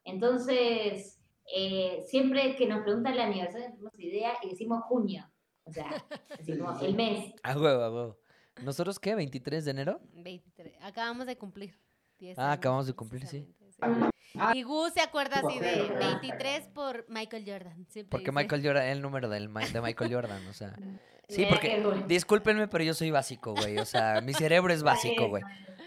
Entonces, 0.04 1.20
eh, 1.54 2.04
siempre 2.08 2.56
que 2.56 2.68
nos 2.68 2.82
preguntan 2.84 3.14
el 3.14 3.22
aniversario, 3.22 3.70
tenemos 3.72 4.00
idea 4.00 4.34
y 4.44 4.50
decimos 4.50 4.84
junio. 4.84 5.30
O 5.66 5.72
sea, 5.72 5.90
decimos 6.38 6.82
el 6.82 6.96
mes. 6.96 7.34
A 7.44 7.58
huevo, 7.58 7.84
a 7.84 7.92
huevo. 7.92 8.18
¿Nosotros 8.64 9.00
qué? 9.00 9.16
¿23 9.16 9.62
de 9.62 9.72
enero? 9.72 10.00
23. 10.14 10.76
Acabamos 10.82 11.26
de 11.26 11.38
cumplir. 11.38 11.80
10 12.18 12.38
Ah, 12.38 12.52
acabamos 12.52 12.88
de 12.88 12.94
cumplir, 12.94 13.26
sí. 13.26 13.48
precisamente, 13.58 14.10
Ah. 14.38 14.52
Y 14.56 14.64
Gus 14.64 14.94
se 14.94 15.02
acuerda 15.02 15.40
así 15.40 15.60
de 15.60 15.72
Pero, 15.74 15.88
pero, 15.88 16.00
23 16.20 16.68
por 16.68 17.06
Michael 17.10 17.44
Jordan. 17.48 17.86
Porque 18.10 18.26
dice. 18.26 18.32
Michael 18.32 18.66
Jordan, 18.66 18.86
el 18.88 19.02
número 19.02 19.30
del, 19.30 19.52
de 19.54 19.82
Michael 19.82 20.14
Jordan, 20.14 20.48
o 20.48 20.54
sea. 20.54 20.76
Sí, 21.30 21.42
Mira 21.42 21.50
porque, 21.52 22.04
discúlpenme, 22.08 22.68
pero 22.68 22.84
yo 22.84 22.96
soy 22.96 23.12
básico, 23.12 23.54
güey. 23.54 23.78
O 23.78 23.86
sea, 23.86 24.20
mi 24.20 24.34
cerebro 24.34 24.74
es 24.74 24.82
básico, 24.84 25.28
güey. 25.28 25.44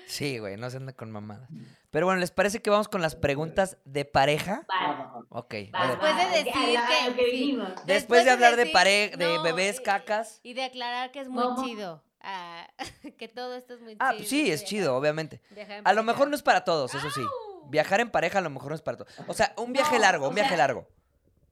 Sí, 0.07 0.39
güey, 0.39 0.57
no 0.57 0.71
se 0.71 0.77
anda 0.77 0.93
con 0.93 1.11
mamadas. 1.11 1.49
Pero 1.91 2.07
bueno, 2.07 2.21
¿les 2.21 2.31
parece 2.31 2.63
que 2.63 2.71
vamos 2.71 2.87
con 2.87 3.03
las 3.03 3.17
preguntas 3.17 3.77
de 3.85 4.05
pareja? 4.05 4.65
Va, 4.71 5.21
Ok. 5.31 5.53
Después 5.53 6.17
de 6.17 6.45
decir 6.45 6.53
que 7.17 7.25
sí. 7.33 7.57
Después 7.57 7.87
Después 7.87 8.25
de 8.25 8.31
hablar 8.31 8.53
de 8.55 8.59
decir- 8.67 8.73
pare 8.73 9.13
de 9.17 9.35
no, 9.39 9.43
bebés, 9.43 9.81
y- 9.81 9.83
cacas. 9.83 10.39
Y 10.45 10.55
de 10.55 10.63
aclarar 10.63 11.11
que 11.11 11.19
es 11.19 11.29
muy 11.29 11.43
¿Cómo? 11.43 11.65
chido. 11.65 12.05
ah, 12.21 12.69
que 13.19 13.27
todo 13.27 13.57
esto 13.57 13.75
es 13.75 13.81
muy 13.81 13.97
Ah, 13.99 14.11
chido. 14.11 14.19
pues 14.19 14.29
sí, 14.29 14.49
es 14.53 14.63
chido, 14.65 14.95
obviamente. 14.95 15.41
A 15.51 15.59
lo 15.59 15.83
pareja. 15.83 16.03
mejor 16.05 16.29
no 16.29 16.37
es 16.37 16.43
para 16.45 16.63
todos, 16.63 16.95
eso 16.95 17.11
sí. 17.11 17.23
Viajar 17.69 18.01
en 18.01 18.11
pareja 18.11 18.39
a 18.39 18.43
lo 18.43 18.51
mejor 18.51 18.71
no 18.71 18.75
es 18.75 18.83
para 18.83 18.99
todos. 18.99 19.13
O 19.27 19.33
sea, 19.33 19.55
un 19.57 19.73
viaje 19.73 19.97
No, 19.97 20.03
largo, 20.03 20.29
un 20.29 20.35
viaje 20.35 20.51
sea, 20.51 20.59
largo. 20.59 20.87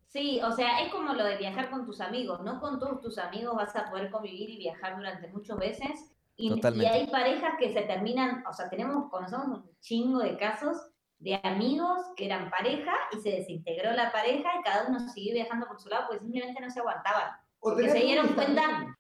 Sí, 0.09 0.41
o 0.43 0.53
sea, 0.53 0.81
es 0.83 0.93
como 0.93 1.13
lo 1.13 1.25
de 1.25 1.37
viajar 1.37 1.71
con 1.71 1.87
tus 1.87 2.01
amigos. 2.01 2.41
No 2.43 2.61
con 2.61 2.79
todos 2.79 3.01
tus 3.01 3.19
amigos 3.19 3.55
vas 3.55 3.75
a 3.77 3.89
poder 3.91 4.11
convivir 4.11 4.51
y 4.51 4.59
viajar 4.59 4.97
durante 4.97 5.29
muchos 5.29 5.59
veces. 5.59 6.13
Y, 6.37 6.53
y 6.55 6.85
hay 6.87 7.07
parejas 7.09 7.55
que 7.59 7.73
se 7.73 7.83
terminan, 7.83 8.45
o 8.47 8.53
sea, 8.53 8.71
tenemos, 8.71 9.11
conocemos 9.11 9.47
un 9.47 9.71
chingo 9.81 10.21
de 10.21 10.39
casos 10.39 10.91
de 11.21 11.39
amigos 11.43 11.99
que 12.17 12.25
eran 12.27 12.51
pareja 12.51 12.93
y 13.13 13.21
se 13.21 13.31
desintegró 13.31 13.93
la 13.93 14.11
pareja 14.11 14.49
y 14.59 14.63
cada 14.63 14.89
uno 14.89 15.01
siguió 15.01 15.35
viajando 15.35 15.69
por 15.69 15.79
su 15.79 15.91
lado 15.91 16.07
porque 16.09 16.21
simplemente 16.25 16.61
no 16.61 16.71
se 16.71 16.81
aguantaban. 16.81 17.33
O 17.61 17.71
Porque 17.71 17.91
se 17.91 17.99
dieron 17.99 18.29
cuenta, 18.29 18.97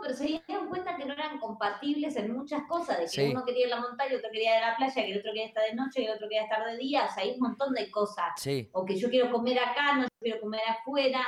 pero 0.00 0.14
se 0.14 0.24
dieron 0.46 0.68
cuenta 0.68 0.96
que 0.96 1.04
no 1.04 1.12
eran 1.12 1.38
compatibles 1.38 2.16
en 2.16 2.32
muchas 2.32 2.62
cosas, 2.68 2.98
de 2.98 3.04
que 3.04 3.08
Sí. 3.10 3.28
uno 3.30 3.44
quería 3.44 3.66
ir 3.66 3.72
a 3.72 3.76
la 3.76 3.82
montaña, 3.82 4.16
otro 4.16 4.30
quería 4.30 4.58
ir 4.58 4.64
a 4.64 4.70
la 4.70 4.76
playa, 4.76 4.94
que 4.94 5.10
el 5.12 5.18
otro 5.18 5.32
quería 5.32 5.46
estar 5.46 5.64
de 5.64 5.74
noche, 5.74 6.00
que 6.00 6.06
el 6.06 6.12
otro 6.14 6.28
quería 6.28 6.44
estar 6.44 6.64
de 6.64 6.76
día, 6.76 7.06
o 7.06 7.14
sea, 7.14 7.22
hay 7.24 7.32
un 7.32 7.40
montón 7.40 7.74
de 7.74 7.90
cosas 7.90 8.28
Sí, 8.36 8.68
o 8.72 8.84
que 8.84 8.96
yo 8.96 9.10
quiero 9.10 9.30
comer 9.30 9.58
acá, 9.58 9.94
no 9.96 10.02
yo 10.02 10.08
quiero 10.20 10.40
comer 10.40 10.60
afuera, 10.68 11.26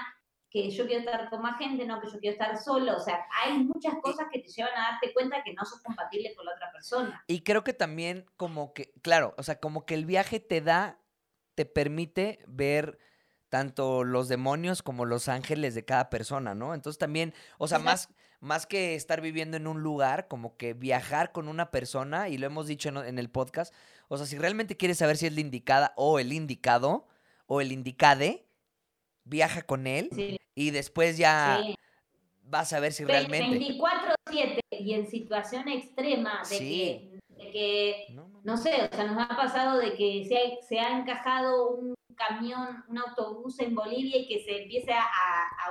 que 0.48 0.70
yo 0.70 0.86
quiero 0.86 1.01
estar 1.01 1.30
con 1.30 1.40
más 1.40 1.59
gente, 1.59 1.86
no 1.86 1.98
que 2.01 2.09
yo 2.10 2.18
quiero 2.20 2.34
estar 2.34 2.56
solo. 2.59 2.97
O 2.97 3.01
sea, 3.01 3.24
hay 3.43 3.55
muchas 3.59 3.94
cosas 4.02 4.26
que 4.30 4.39
te 4.40 4.48
llevan 4.48 4.74
a 4.76 4.90
darte 4.93 5.12
cuenta 5.14 5.43
que 5.43 5.55
no 5.55 5.64
sos 5.64 5.82
compatible 5.82 6.34
con 6.34 6.44
la 6.44 6.52
otra 6.52 6.70
persona. 6.70 7.24
Y 7.26 7.40
creo 7.43 7.64
que 7.64 7.72
también 7.72 8.26
como 8.36 8.74
que, 8.74 8.93
claro, 9.01 9.34
o 9.39 9.43
sea, 9.43 9.60
como 9.60 9.86
que 9.86 9.94
el 9.94 10.05
viaje 10.05 10.40
te 10.40 10.60
da, 10.60 11.01
te 11.55 11.64
permite 11.64 12.44
ver 12.47 12.98
tanto 13.53 14.03
los 14.03 14.29
demonios 14.29 14.83
como 14.83 15.05
los 15.05 15.29
ángeles 15.29 15.74
de 15.74 15.85
cada 15.85 16.09
persona, 16.09 16.55
¿no? 16.55 16.73
Entonces 16.73 16.97
también, 16.99 17.35
o 17.59 17.69
sea, 17.69 17.79
más, 17.79 18.09
más 18.41 18.65
que 18.65 18.95
estar 18.95 19.20
viviendo 19.20 19.59
en 19.59 19.66
un 19.66 19.83
lugar, 19.83 20.27
como 20.27 20.57
que 20.57 20.73
viajar 20.73 21.33
con 21.33 21.49
una 21.49 21.70
persona, 21.70 22.31
y 22.31 22.39
lo 22.39 22.47
hemos 22.47 22.66
dicho 22.66 22.89
en, 22.89 22.97
en 22.97 23.19
el 23.19 23.29
podcast, 23.29 23.74
o 24.09 24.16
sea, 24.16 24.24
si 24.24 24.39
realmente 24.39 24.79
quieres 24.79 24.97
saber 24.97 25.19
si 25.19 25.27
es 25.27 25.35
la 25.35 25.43
indicada 25.43 25.93
o 25.99 26.19
el 26.19 26.33
indicado, 26.33 27.07
o 27.45 27.61
el 27.61 27.73
indicade, 27.73 28.47
viaja 29.24 29.61
con 29.61 29.87
él 29.87 30.09
Sí, 30.15 30.39
y 30.55 30.70
después 30.70 31.19
ya 31.19 31.61
sí. 31.62 31.74
vas 32.45 32.73
a 32.73 32.81
ver 32.81 32.95
si 32.95 33.05
realmente... 33.05 33.59
24-7 33.59 34.61
y 34.70 34.95
en 34.95 35.07
situación 35.11 35.69
extrema 35.69 36.41
de, 36.49 36.57
Sí. 36.57 37.20
que, 37.29 37.45
de 37.45 37.51
que, 37.51 38.07
No, 38.15 38.23
no, 38.23 38.29
no. 38.29 38.41
no 38.45 38.57
sé, 38.57 38.89
o 38.91 38.97
sea, 38.97 39.05
nos 39.05 39.19
ha 39.23 39.37
pasado 39.37 39.79
de 39.79 39.93
que 39.93 40.24
se 40.27 40.39
ha, 40.39 40.66
se 40.66 40.81
ha 40.81 40.99
encajado 40.99 41.69
un 41.69 41.95
camión, 42.14 42.84
un 42.89 42.98
autobús 42.98 43.59
en 43.60 43.74
Bolivia 43.74 44.16
y 44.18 44.28
que 44.28 44.43
se 44.44 44.62
empiece 44.62 44.93
a, 44.93 45.06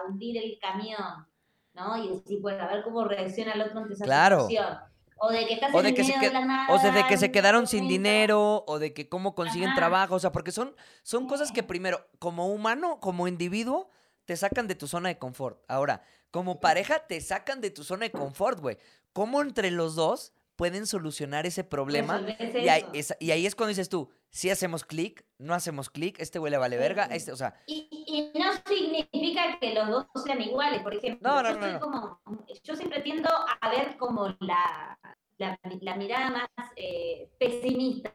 hundir 0.07 0.38
el 0.38 0.57
camión, 0.59 1.27
¿no? 1.73 1.97
Y 2.03 2.09
decir, 2.09 2.39
bueno, 2.41 2.63
a 2.63 2.68
ver 2.68 2.84
cómo 2.84 3.03
reacciona 3.03 3.53
el 3.53 3.61
otro 3.61 3.80
ante 3.80 3.93
esa 3.93 4.05
Claro. 4.05 4.47
situación. 4.47 4.80
O 5.23 5.30
de 5.31 5.45
que 5.45 5.53
estás 5.53 5.73
O 5.73 5.77
en 5.77 5.84
de 5.84 5.89
el 5.89 5.95
que 5.95 6.03
se 6.03 6.18
de 6.18 6.34
la 6.34 6.45
nada. 6.45 6.73
O 6.73 6.80
sea, 6.80 6.91
de 6.91 7.05
que 7.05 7.15
se 7.18 7.31
quedaron 7.31 7.68
sin 7.68 7.88
dinero, 7.88 8.63
o 8.68 8.80
de 8.80 8.91
que 8.93 9.07
cómo 9.07 9.35
consiguen 9.35 9.69
Ajá. 9.69 9.76
trabajo, 9.77 10.15
o 10.15 10.19
sea, 10.19 10.31
porque 10.31 10.51
son, 10.51 10.76
son 11.03 11.27
cosas 11.27 11.51
que 11.51 11.61
primero, 11.61 12.07
como 12.18 12.47
humano, 12.47 12.99
como 12.99 13.27
individuo, 13.27 13.89
te 14.26 14.35
sacan 14.35 14.68
de 14.68 14.73
tu 14.76 14.88
zona 14.88 15.09
de 15.09 15.19
confort. 15.19 15.63
Ahora, 15.68 16.01
como 16.31 16.59
pareja, 16.59 17.05
te 17.05 17.22
sacan 17.22 17.61
de 17.61 17.69
tu 17.69 17.84
zona 17.84 18.05
de 18.05 18.11
confort, 18.11 18.59
güey. 18.59 18.77
¿Cómo 19.13 19.41
entre 19.41 19.69
los 19.69 19.95
dos 19.95 20.34
pueden 20.55 20.88
solucionar 20.88 21.45
ese 21.45 21.63
problema? 21.63 22.18
Resolverse 22.18 22.59
Y 22.61 22.69
ahí, 22.69 22.81
eso. 22.93 23.13
es- 23.13 23.18
y 23.19 23.30
ahí 23.31 23.45
es 23.45 23.55
cuando 23.55 23.69
dices 23.69 23.89
tú, 23.89 24.09
si 24.32 24.49
hacemos 24.49 24.86
clic, 24.86 25.26
no 25.38 25.53
hacemos 25.53 25.90
clic, 25.90 26.20
este 26.20 26.40
güey 26.40 26.52
le 26.52 26.58
vale 26.58 26.78
verga, 26.78 27.06
este, 27.06 27.34
o 27.34 27.36
sea, 27.36 27.62
Y, 27.68 27.88
y 27.91 28.40
no 28.40 28.53
significa 28.66 29.60
que 29.60 29.74
los 29.74 29.90
dos 29.90 30.08
sean 30.26 30.41
iguales. 30.41 30.82
Por 30.82 30.95
ejemplo, 30.95 31.30
No, 31.30 31.44
no, 31.44 31.52
yo, 31.52 31.60
no. 31.60 31.80
Como, 31.80 32.22
yo 32.64 32.76
siempre 32.76 33.02
tiendo 33.02 33.30
a 33.30 33.70
ver 33.70 33.98
como 33.98 34.30
la, 34.40 34.98
la, 35.38 35.60
la 35.82 35.95
mirada 35.95 36.30
más 36.30 36.49
eh, 36.78 37.30
pesimista. 37.38 38.14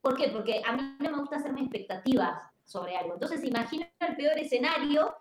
¿Por 0.00 0.16
qué? 0.16 0.28
Porque 0.28 0.62
a 0.64 0.72
mí 0.72 0.96
no 0.98 1.10
me 1.10 1.18
gusta 1.18 1.36
hacerme 1.36 1.60
expectativas 1.60 2.42
sobre 2.64 2.96
algo. 2.96 3.14
Entonces, 3.14 3.44
imagino 3.44 3.86
el 4.00 4.16
peor 4.16 4.38
escenario, 4.38 5.14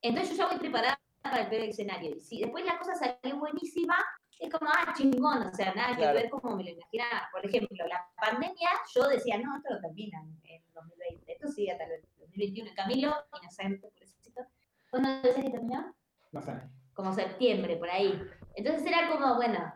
entonces 0.00 0.30
yo 0.30 0.44
ya 0.44 0.48
voy 0.48 0.58
preparada 0.58 0.98
para 1.20 1.42
el 1.42 1.48
peor 1.48 1.64
escenario. 1.64 2.16
Y 2.16 2.20
si 2.20 2.40
después 2.40 2.64
la 2.64 2.78
cosa 2.78 2.94
salió 2.94 3.38
buenísima, 3.38 3.96
es 4.44 4.50
como, 4.50 4.70
ah, 4.70 4.92
chingón, 4.96 5.42
o 5.42 5.54
sea, 5.54 5.74
nada 5.74 5.96
Claro. 5.96 6.16
que 6.16 6.22
ver 6.22 6.30
como 6.30 6.56
me 6.56 6.64
lo 6.64 6.70
imaginaba. 6.70 7.28
Por 7.32 7.44
ejemplo, 7.46 7.86
la 7.86 8.08
pandemia, 8.16 8.68
yo 8.94 9.08
decía, 9.08 9.38
no, 9.38 9.56
esto 9.56 9.74
lo 9.74 9.80
termina 9.80 10.20
en, 10.20 10.40
en 10.44 10.62
2020, 10.72 11.32
esto 11.32 11.48
sigue 11.48 11.72
hasta 11.72 11.84
el 11.84 12.02
2021. 12.18 12.70
Y 12.70 12.74
Camilo, 12.74 13.14
inocente, 13.42 13.88
pobrecito, 13.88 14.42
¿cuándo 14.90 15.10
decías 15.22 15.44
que 15.44 15.50
terminó? 15.50 15.94
No 16.32 16.40
sé. 16.42 16.52
Como 16.94 17.12
septiembre, 17.12 17.76
por 17.76 17.90
ahí. 17.90 18.20
Entonces 18.54 18.86
era 18.86 19.08
como, 19.10 19.34
bueno, 19.36 19.72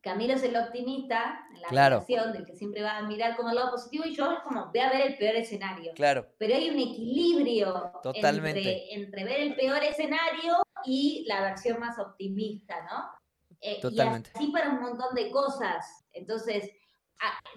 Camilo 0.00 0.34
es 0.34 0.42
el 0.42 0.56
optimista 0.56 1.46
en 1.54 1.60
la 1.62 1.68
Claro. 1.68 2.04
del 2.32 2.44
que 2.44 2.56
siempre 2.56 2.82
va 2.82 2.96
a 2.98 3.02
mirar 3.02 3.36
como 3.36 3.50
el 3.50 3.54
lado 3.54 3.70
positivo, 3.70 4.04
y 4.04 4.14
yo 4.14 4.32
es 4.32 4.40
como, 4.40 4.66
voy 4.66 4.80
a 4.80 4.90
ver 4.90 5.00
el 5.02 5.16
peor 5.16 5.36
escenario 5.36 5.92
claro, 5.94 6.26
pero 6.38 6.54
hay 6.56 6.70
un 6.70 6.78
equilibrio 6.80 7.92
Totalmente. 8.02 8.58
Entre, 8.94 8.94
entre 8.94 9.24
ver 9.24 9.40
el 9.40 9.54
peor 9.54 9.82
escenario 9.84 10.56
y 10.84 11.24
la 11.28 11.42
versión 11.42 11.78
más 11.78 11.98
optimista, 12.00 12.74
¿no? 12.90 13.21
Eh, 13.62 13.80
Totalmente. 13.80 14.30
Y 14.34 14.38
así 14.38 14.52
para 14.52 14.70
un 14.70 14.80
montón 14.82 15.14
de 15.14 15.30
cosas. 15.30 16.04
Entonces, 16.12 16.70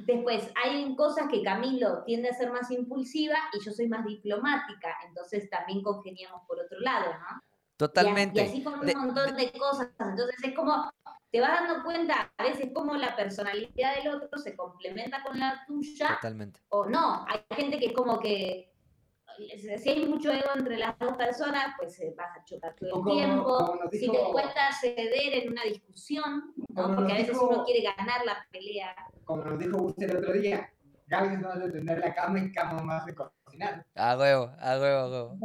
después 0.06 0.50
hay 0.64 0.96
cosas 0.96 1.28
que 1.30 1.42
Camilo 1.42 2.04
tiende 2.04 2.30
a 2.30 2.34
ser 2.34 2.52
más 2.52 2.70
impulsiva 2.72 3.36
y 3.54 3.64
yo 3.66 3.72
soy 3.72 3.88
más 3.88 4.06
diplomática, 4.06 4.96
entonces 5.08 5.50
también 5.50 5.82
congeniamos 5.82 6.44
por 6.48 6.60
otro 6.60 6.80
lado, 6.80 7.12
¿no? 7.12 7.42
Totalmente. 7.78 8.42
Y, 8.42 8.48
así 8.48 8.64
con 8.64 8.76
un 8.80 8.86
De- 8.86 8.96
montón 8.96 9.36
de 9.36 9.52
cosas. 9.52 9.90
Entonces 10.00 10.36
es 10.44 10.56
como, 10.56 10.90
te 11.32 11.42
vas 11.42 11.60
dando 11.62 11.84
cuenta 11.84 12.32
a 12.38 12.44
veces 12.44 12.70
cómo 12.74 12.96
la 12.96 13.16
personalidad 13.16 13.96
del 13.96 14.14
otro 14.16 14.38
se 14.38 14.56
complementa 14.56 15.22
con 15.24 15.40
la 15.40 15.64
tuya 15.68 16.10
Totalmente. 16.16 16.62
o 16.70 16.86
no. 16.86 17.26
Hay 17.28 17.44
gente 17.56 17.80
que 17.80 17.88
es 17.88 17.94
como 17.94 18.20
que 18.20 18.72
si 19.38 19.90
hay 19.90 20.06
mucho 20.06 20.32
ego 20.32 20.50
entre 20.56 20.78
las 20.78 20.98
dos 21.00 21.16
personas, 21.18 21.76
pues 21.78 21.96
se 21.96 22.12
vas 22.12 22.38
a 22.38 22.44
chocar 22.44 22.76
todo 22.76 22.88
el 22.88 22.94
como- 22.94 23.12
tiempo. 23.12 23.44
como 23.58 23.90
Si 23.92 24.10
te 24.12 24.18
cuesta 24.32 24.72
ceder 24.80 25.34
en 25.44 25.52
una 25.52 25.64
discusión, 25.64 26.54
¿no? 26.70 26.96
Porque 26.96 27.12
a 27.14 27.16
veces 27.16 27.30
dijo- 27.34 27.48
uno 27.50 27.64
quiere 27.66 27.84
ganar 27.96 28.26
la 28.26 28.46
pelea. 28.52 28.96
Como 29.24 29.44
nos 29.44 29.60
dijo 29.60 29.82
usted 29.84 30.10
el 30.10 30.18
otro 30.18 30.34
día, 30.34 30.72
Gaby 31.08 31.38
más 31.38 31.60
de 31.60 31.72
tender 31.72 32.00
la 32.00 32.14
cama 32.14 32.40
y 32.40 32.52
cama 32.52 32.82
más 32.82 33.06
de 33.06 33.14
cocinar. 33.16 33.86
A 33.96 34.18
huevo, 34.18 34.52
a 34.60 34.80
huevo, 34.80 34.98
a 34.98 35.10
huevo. 35.10 35.40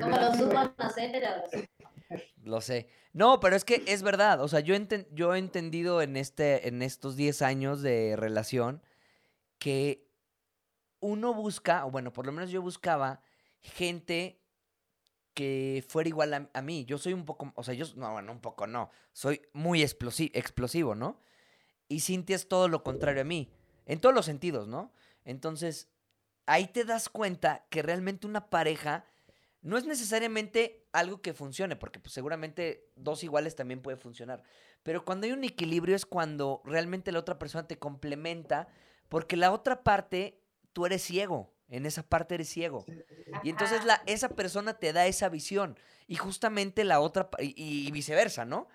Como 0.00 0.16
lo 0.16 0.34
supo, 0.34 0.54
no 0.78 0.90
sé, 0.90 1.10
pero. 1.12 1.28
Lo 2.42 2.60
sé. 2.62 2.88
No, 3.12 3.38
pero 3.40 3.54
es 3.54 3.64
que 3.66 3.82
es 3.86 4.02
verdad. 4.02 4.40
O 4.40 4.48
sea, 4.48 4.60
yo, 4.60 4.74
enten- 4.74 5.06
yo 5.12 5.34
he 5.34 5.38
entendido 5.38 6.00
en, 6.00 6.16
este, 6.16 6.66
en 6.68 6.80
estos 6.80 7.16
10 7.16 7.42
años 7.42 7.82
de 7.82 8.16
relación 8.16 8.80
que 9.58 10.07
uno 11.00 11.34
busca, 11.34 11.86
o 11.86 11.90
bueno, 11.90 12.12
por 12.12 12.26
lo 12.26 12.32
menos 12.32 12.50
yo 12.50 12.62
buscaba 12.62 13.22
gente 13.60 14.42
que 15.34 15.84
fuera 15.88 16.08
igual 16.08 16.50
a, 16.52 16.62
mí. 16.62 16.84
Yo 16.84 16.98
soy 16.98 17.12
un 17.12 17.24
poco, 17.24 17.52
o 17.54 17.62
sea, 17.62 17.74
yo, 17.74 17.86
no, 17.94 18.12
bueno, 18.12 18.32
un 18.32 18.40
poco 18.40 18.66
no. 18.66 18.90
Soy 19.12 19.40
muy 19.52 19.82
explosi- 19.82 20.32
explosivo, 20.34 20.94
¿no? 20.94 21.20
Y 21.86 22.00
Cintia 22.00 22.34
es 22.34 22.48
todo 22.48 22.68
lo 22.68 22.82
contrario 22.82 23.22
a 23.22 23.24
mí. 23.24 23.52
En 23.86 24.00
todos 24.00 24.14
los 24.14 24.26
sentidos, 24.26 24.66
¿no? 24.66 24.92
Entonces, 25.24 25.90
ahí 26.46 26.66
te 26.66 26.84
das 26.84 27.08
cuenta 27.08 27.66
que 27.70 27.82
realmente 27.82 28.26
una 28.26 28.50
pareja 28.50 29.04
no 29.60 29.76
es 29.76 29.84
necesariamente 29.86 30.88
algo 30.92 31.20
que 31.20 31.34
funcione, 31.34 31.76
porque 31.76 32.00
pues, 32.00 32.12
seguramente 32.12 32.90
dos 32.96 33.22
iguales 33.22 33.54
también 33.54 33.82
puede 33.82 33.96
funcionar. 33.96 34.42
Pero 34.82 35.04
cuando 35.04 35.26
hay 35.26 35.32
un 35.32 35.44
equilibrio 35.44 35.94
es 35.94 36.06
cuando 36.06 36.62
realmente 36.64 37.12
la 37.12 37.18
otra 37.18 37.38
persona 37.38 37.66
te 37.66 37.78
complementa, 37.78 38.68
porque 39.08 39.36
la 39.36 39.52
otra 39.52 39.82
parte, 39.82 40.37
tú 40.78 40.86
eres 40.86 41.02
ciego. 41.02 41.52
En 41.68 41.86
esa 41.86 42.04
parte 42.04 42.36
eres 42.36 42.48
ciego. 42.48 42.86
Y 43.42 43.50
entonces 43.50 43.84
la, 43.84 44.00
esa 44.06 44.28
persona 44.28 44.74
te 44.74 44.92
da 44.92 45.08
esa 45.08 45.28
visión. 45.28 45.76
Y 46.06 46.14
justamente 46.14 46.84
la 46.84 47.00
otra, 47.00 47.28
y, 47.40 47.52
y 47.56 47.90
viceversa, 47.90 48.44
¿no? 48.44 48.68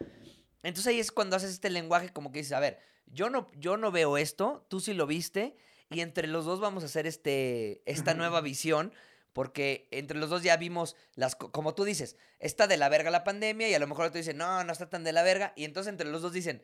Entonces 0.64 0.88
ahí 0.88 1.00
es 1.00 1.14
cuando 1.14 1.38
haces 1.38 1.52
este 1.52 1.70
lenguaje 1.70 2.10
como 2.12 2.34
que 2.34 2.40
dices, 2.40 2.52
a 2.52 2.60
ver, 2.60 2.80
yo 3.08 3.30
no, 3.30 3.50
yo 3.56 3.78
no 3.78 3.90
veo 3.90 4.18
esto, 4.18 4.66
tú 4.68 4.82
sí 4.82 4.94
lo 4.94 5.08
viste, 5.08 5.56
y 5.90 6.02
entre 6.02 6.28
los 6.28 6.44
dos 6.44 6.60
vamos 6.60 6.84
a 6.84 6.88
hacer 6.88 7.08
este, 7.08 7.82
esta 7.86 8.14
nueva 8.16 8.42
visión, 8.42 8.92
porque 9.32 9.88
entre 9.92 10.18
los 10.20 10.30
dos 10.30 10.44
ya 10.44 10.58
vimos 10.58 10.98
las, 11.16 11.38
co- 11.38 11.54
como 11.54 11.74
tú 11.76 11.86
dices, 11.86 12.18
está 12.40 12.68
de 12.68 12.76
la 12.76 12.90
verga 12.90 13.12
la 13.12 13.24
pandemia, 13.24 13.70
y 13.70 13.74
a 13.74 13.80
lo 13.80 13.88
mejor 13.88 14.08
otro 14.08 14.18
dice, 14.18 14.34
no, 14.34 14.66
no 14.66 14.74
está 14.74 14.90
tan 14.90 15.06
de 15.06 15.14
la 15.14 15.24
verga, 15.24 15.54
y 15.56 15.64
entonces 15.64 15.90
entre 15.90 16.10
los 16.10 16.22
dos 16.22 16.34
dicen, 16.34 16.64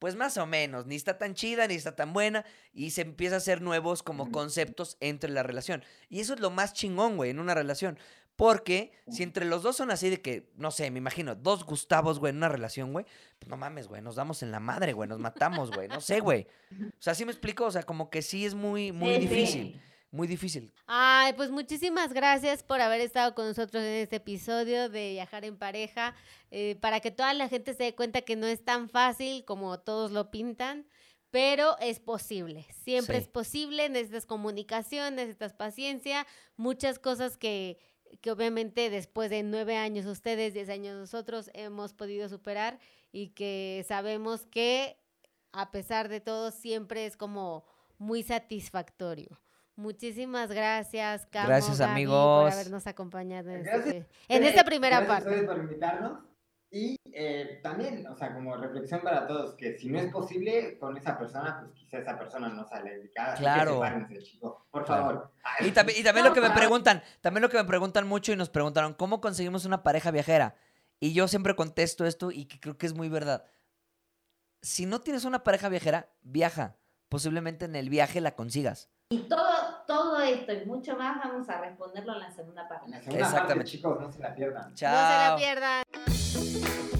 pues 0.00 0.16
más 0.16 0.38
o 0.38 0.46
menos, 0.46 0.86
ni 0.86 0.96
está 0.96 1.18
tan 1.18 1.34
chida, 1.34 1.68
ni 1.68 1.74
está 1.74 1.94
tan 1.94 2.12
buena, 2.12 2.44
y 2.72 2.90
se 2.90 3.02
empieza 3.02 3.36
a 3.36 3.38
hacer 3.38 3.60
nuevos 3.60 4.02
como 4.02 4.32
conceptos 4.32 4.96
entre 4.98 5.30
la 5.30 5.44
relación. 5.44 5.84
Y 6.08 6.20
eso 6.20 6.34
es 6.34 6.40
lo 6.40 6.50
más 6.50 6.72
chingón, 6.72 7.16
güey, 7.16 7.30
en 7.30 7.38
una 7.38 7.54
relación. 7.54 7.98
Porque 8.34 8.92
si 9.10 9.22
entre 9.22 9.44
los 9.44 9.62
dos 9.62 9.76
son 9.76 9.90
así 9.90 10.08
de 10.08 10.22
que, 10.22 10.50
no 10.56 10.70
sé, 10.70 10.90
me 10.90 10.96
imagino, 10.96 11.34
dos 11.34 11.66
Gustavos, 11.66 12.18
güey, 12.18 12.30
en 12.30 12.38
una 12.38 12.48
relación, 12.48 12.92
güey, 12.92 13.04
pues 13.38 13.50
no 13.50 13.58
mames, 13.58 13.86
güey, 13.88 14.00
nos 14.00 14.16
damos 14.16 14.42
en 14.42 14.50
la 14.50 14.60
madre, 14.60 14.94
güey, 14.94 15.06
nos 15.06 15.18
matamos, 15.18 15.70
güey, 15.70 15.88
no 15.88 16.00
sé, 16.00 16.20
güey. 16.20 16.46
O 16.72 17.02
sea, 17.02 17.14
¿sí 17.14 17.26
me 17.26 17.32
explico? 17.32 17.66
O 17.66 17.70
sea, 17.70 17.82
como 17.82 18.08
que 18.08 18.22
sí 18.22 18.46
es 18.46 18.54
muy, 18.54 18.92
muy 18.92 19.28
Sí, 19.28 19.46
sí. 19.46 19.80
Muy 20.10 20.26
difícil. 20.26 20.72
Ay, 20.86 21.32
pues 21.34 21.50
muchísimas 21.50 22.12
gracias 22.12 22.62
por 22.62 22.80
haber 22.80 23.00
estado 23.00 23.34
con 23.34 23.46
nosotros 23.46 23.82
en 23.82 23.92
este 23.94 24.16
episodio 24.16 24.88
de 24.88 25.10
Viajar 25.12 25.44
en 25.44 25.56
Pareja, 25.56 26.14
eh, 26.50 26.76
para 26.80 27.00
que 27.00 27.10
toda 27.10 27.32
la 27.34 27.48
gente 27.48 27.74
se 27.74 27.84
dé 27.84 27.94
cuenta 27.94 28.22
que 28.22 28.36
no 28.36 28.46
es 28.46 28.64
tan 28.64 28.88
fácil 28.88 29.44
como 29.44 29.78
todos 29.78 30.10
lo 30.10 30.30
pintan, 30.30 30.86
pero 31.30 31.78
es 31.78 32.00
posible, 32.00 32.66
siempre 32.82 33.18
Sí. 33.18 33.22
es 33.22 33.28
posible, 33.28 33.88
necesitas 33.88 34.26
comunicación, 34.26 35.14
necesitas 35.14 35.52
paciencia, 35.54 36.26
muchas 36.56 36.98
cosas 36.98 37.36
que, 37.36 37.78
que 38.20 38.32
obviamente 38.32 38.90
después 38.90 39.30
de 39.30 39.44
nueve 39.44 39.76
años 39.76 40.06
ustedes, 40.06 40.54
diez 40.54 40.68
años 40.68 40.96
nosotros 40.96 41.48
hemos 41.54 41.92
podido 41.94 42.28
superar 42.28 42.80
y 43.12 43.28
que 43.28 43.84
sabemos 43.86 44.44
que 44.46 44.96
a 45.52 45.70
pesar 45.70 46.08
de 46.08 46.20
todo 46.20 46.50
siempre 46.50 47.06
es 47.06 47.16
como 47.16 47.64
muy 47.98 48.24
satisfactorio. 48.24 49.40
Muchísimas 49.80 50.50
gracias, 50.50 51.26
Camo, 51.30 51.48
Gracias, 51.48 51.78
Gaby, 51.78 51.90
amigos. 51.92 52.44
por 52.44 52.52
habernos 52.52 52.86
acompañado 52.86 53.50
en, 53.50 53.62
Gracias. 53.62 53.86
este- 53.94 54.08
en 54.28 54.44
esta 54.44 54.62
primera 54.64 55.00
Gracias 55.00 55.10
a 55.10 55.14
parte. 55.24 55.30
ustedes 55.30 55.48
por 55.50 55.58
invitarnos. 55.64 56.20
Y 56.72 56.96
eh, 57.12 57.58
también, 57.64 58.06
o 58.06 58.14
sea, 58.14 58.32
como 58.32 58.56
reflexión 58.56 59.00
para 59.00 59.26
todos, 59.26 59.54
que 59.56 59.76
si 59.76 59.88
no 59.88 59.98
es 59.98 60.12
posible 60.12 60.78
con 60.78 60.96
esa 60.96 61.18
persona, 61.18 61.62
pues 61.64 61.72
quizá 61.74 61.98
esa 61.98 62.16
persona 62.16 62.48
no 62.48 62.64
sale 62.68 62.94
indicada. 62.94 63.32
así 63.32 63.38
que 63.38 63.42
Claro. 63.42 63.80
por 64.70 64.84
Claro. 64.84 65.02
favor. 65.04 65.32
Ay, 65.42 65.68
Y 65.68 65.72
también, 65.72 65.98
y 65.98 66.04
también 66.04 66.24
lo 66.26 66.32
que 66.32 66.40
me 66.40 66.50
preguntan, 66.50 67.02
también 67.22 67.42
lo 67.42 67.48
que 67.48 67.56
me 67.56 67.64
preguntan 67.64 68.06
mucho 68.06 68.30
y 68.32 68.36
nos 68.36 68.50
preguntaron, 68.50 68.94
¿cómo 68.94 69.20
conseguimos 69.20 69.64
una 69.64 69.82
pareja 69.82 70.12
viajera? 70.12 70.54
Y 71.00 71.12
yo 71.12 71.26
siempre 71.26 71.56
contesto 71.56 72.04
esto 72.06 72.30
y 72.30 72.44
que 72.44 72.60
creo 72.60 72.78
que 72.78 72.86
es 72.86 72.94
muy 72.94 73.08
verdad. 73.08 73.44
Si 74.62 74.86
no 74.86 75.00
tienes 75.00 75.24
una 75.24 75.42
pareja 75.42 75.68
viajera, 75.70 76.10
viaja. 76.22 76.76
Posiblemente 77.08 77.64
en 77.64 77.74
el 77.74 77.88
viaje 77.90 78.20
la 78.20 78.36
consigas. 78.36 78.88
Y 79.08 79.18
todo, 79.22 79.49
todo 79.90 80.20
esto 80.20 80.52
y 80.52 80.64
mucho 80.66 80.96
más 80.96 81.18
vamos 81.18 81.48
a 81.48 81.60
responderlo 81.60 82.12
en 82.12 82.20
la 82.20 82.30
segunda 82.30 82.68
parte. 82.68 82.84
En 82.86 82.92
la 82.92 82.98
segunda 83.00 83.22
parte, 83.22 83.34
Exactamente. 83.36 83.70
chicos, 83.72 84.00
no 84.00 84.12
se 84.12 84.20
la 84.20 84.32
pierdan. 84.34 84.70
No 84.70 84.76
se 84.76 84.84
la 84.84 85.26
Chao. 85.26 85.36
pierdan. 85.36 86.99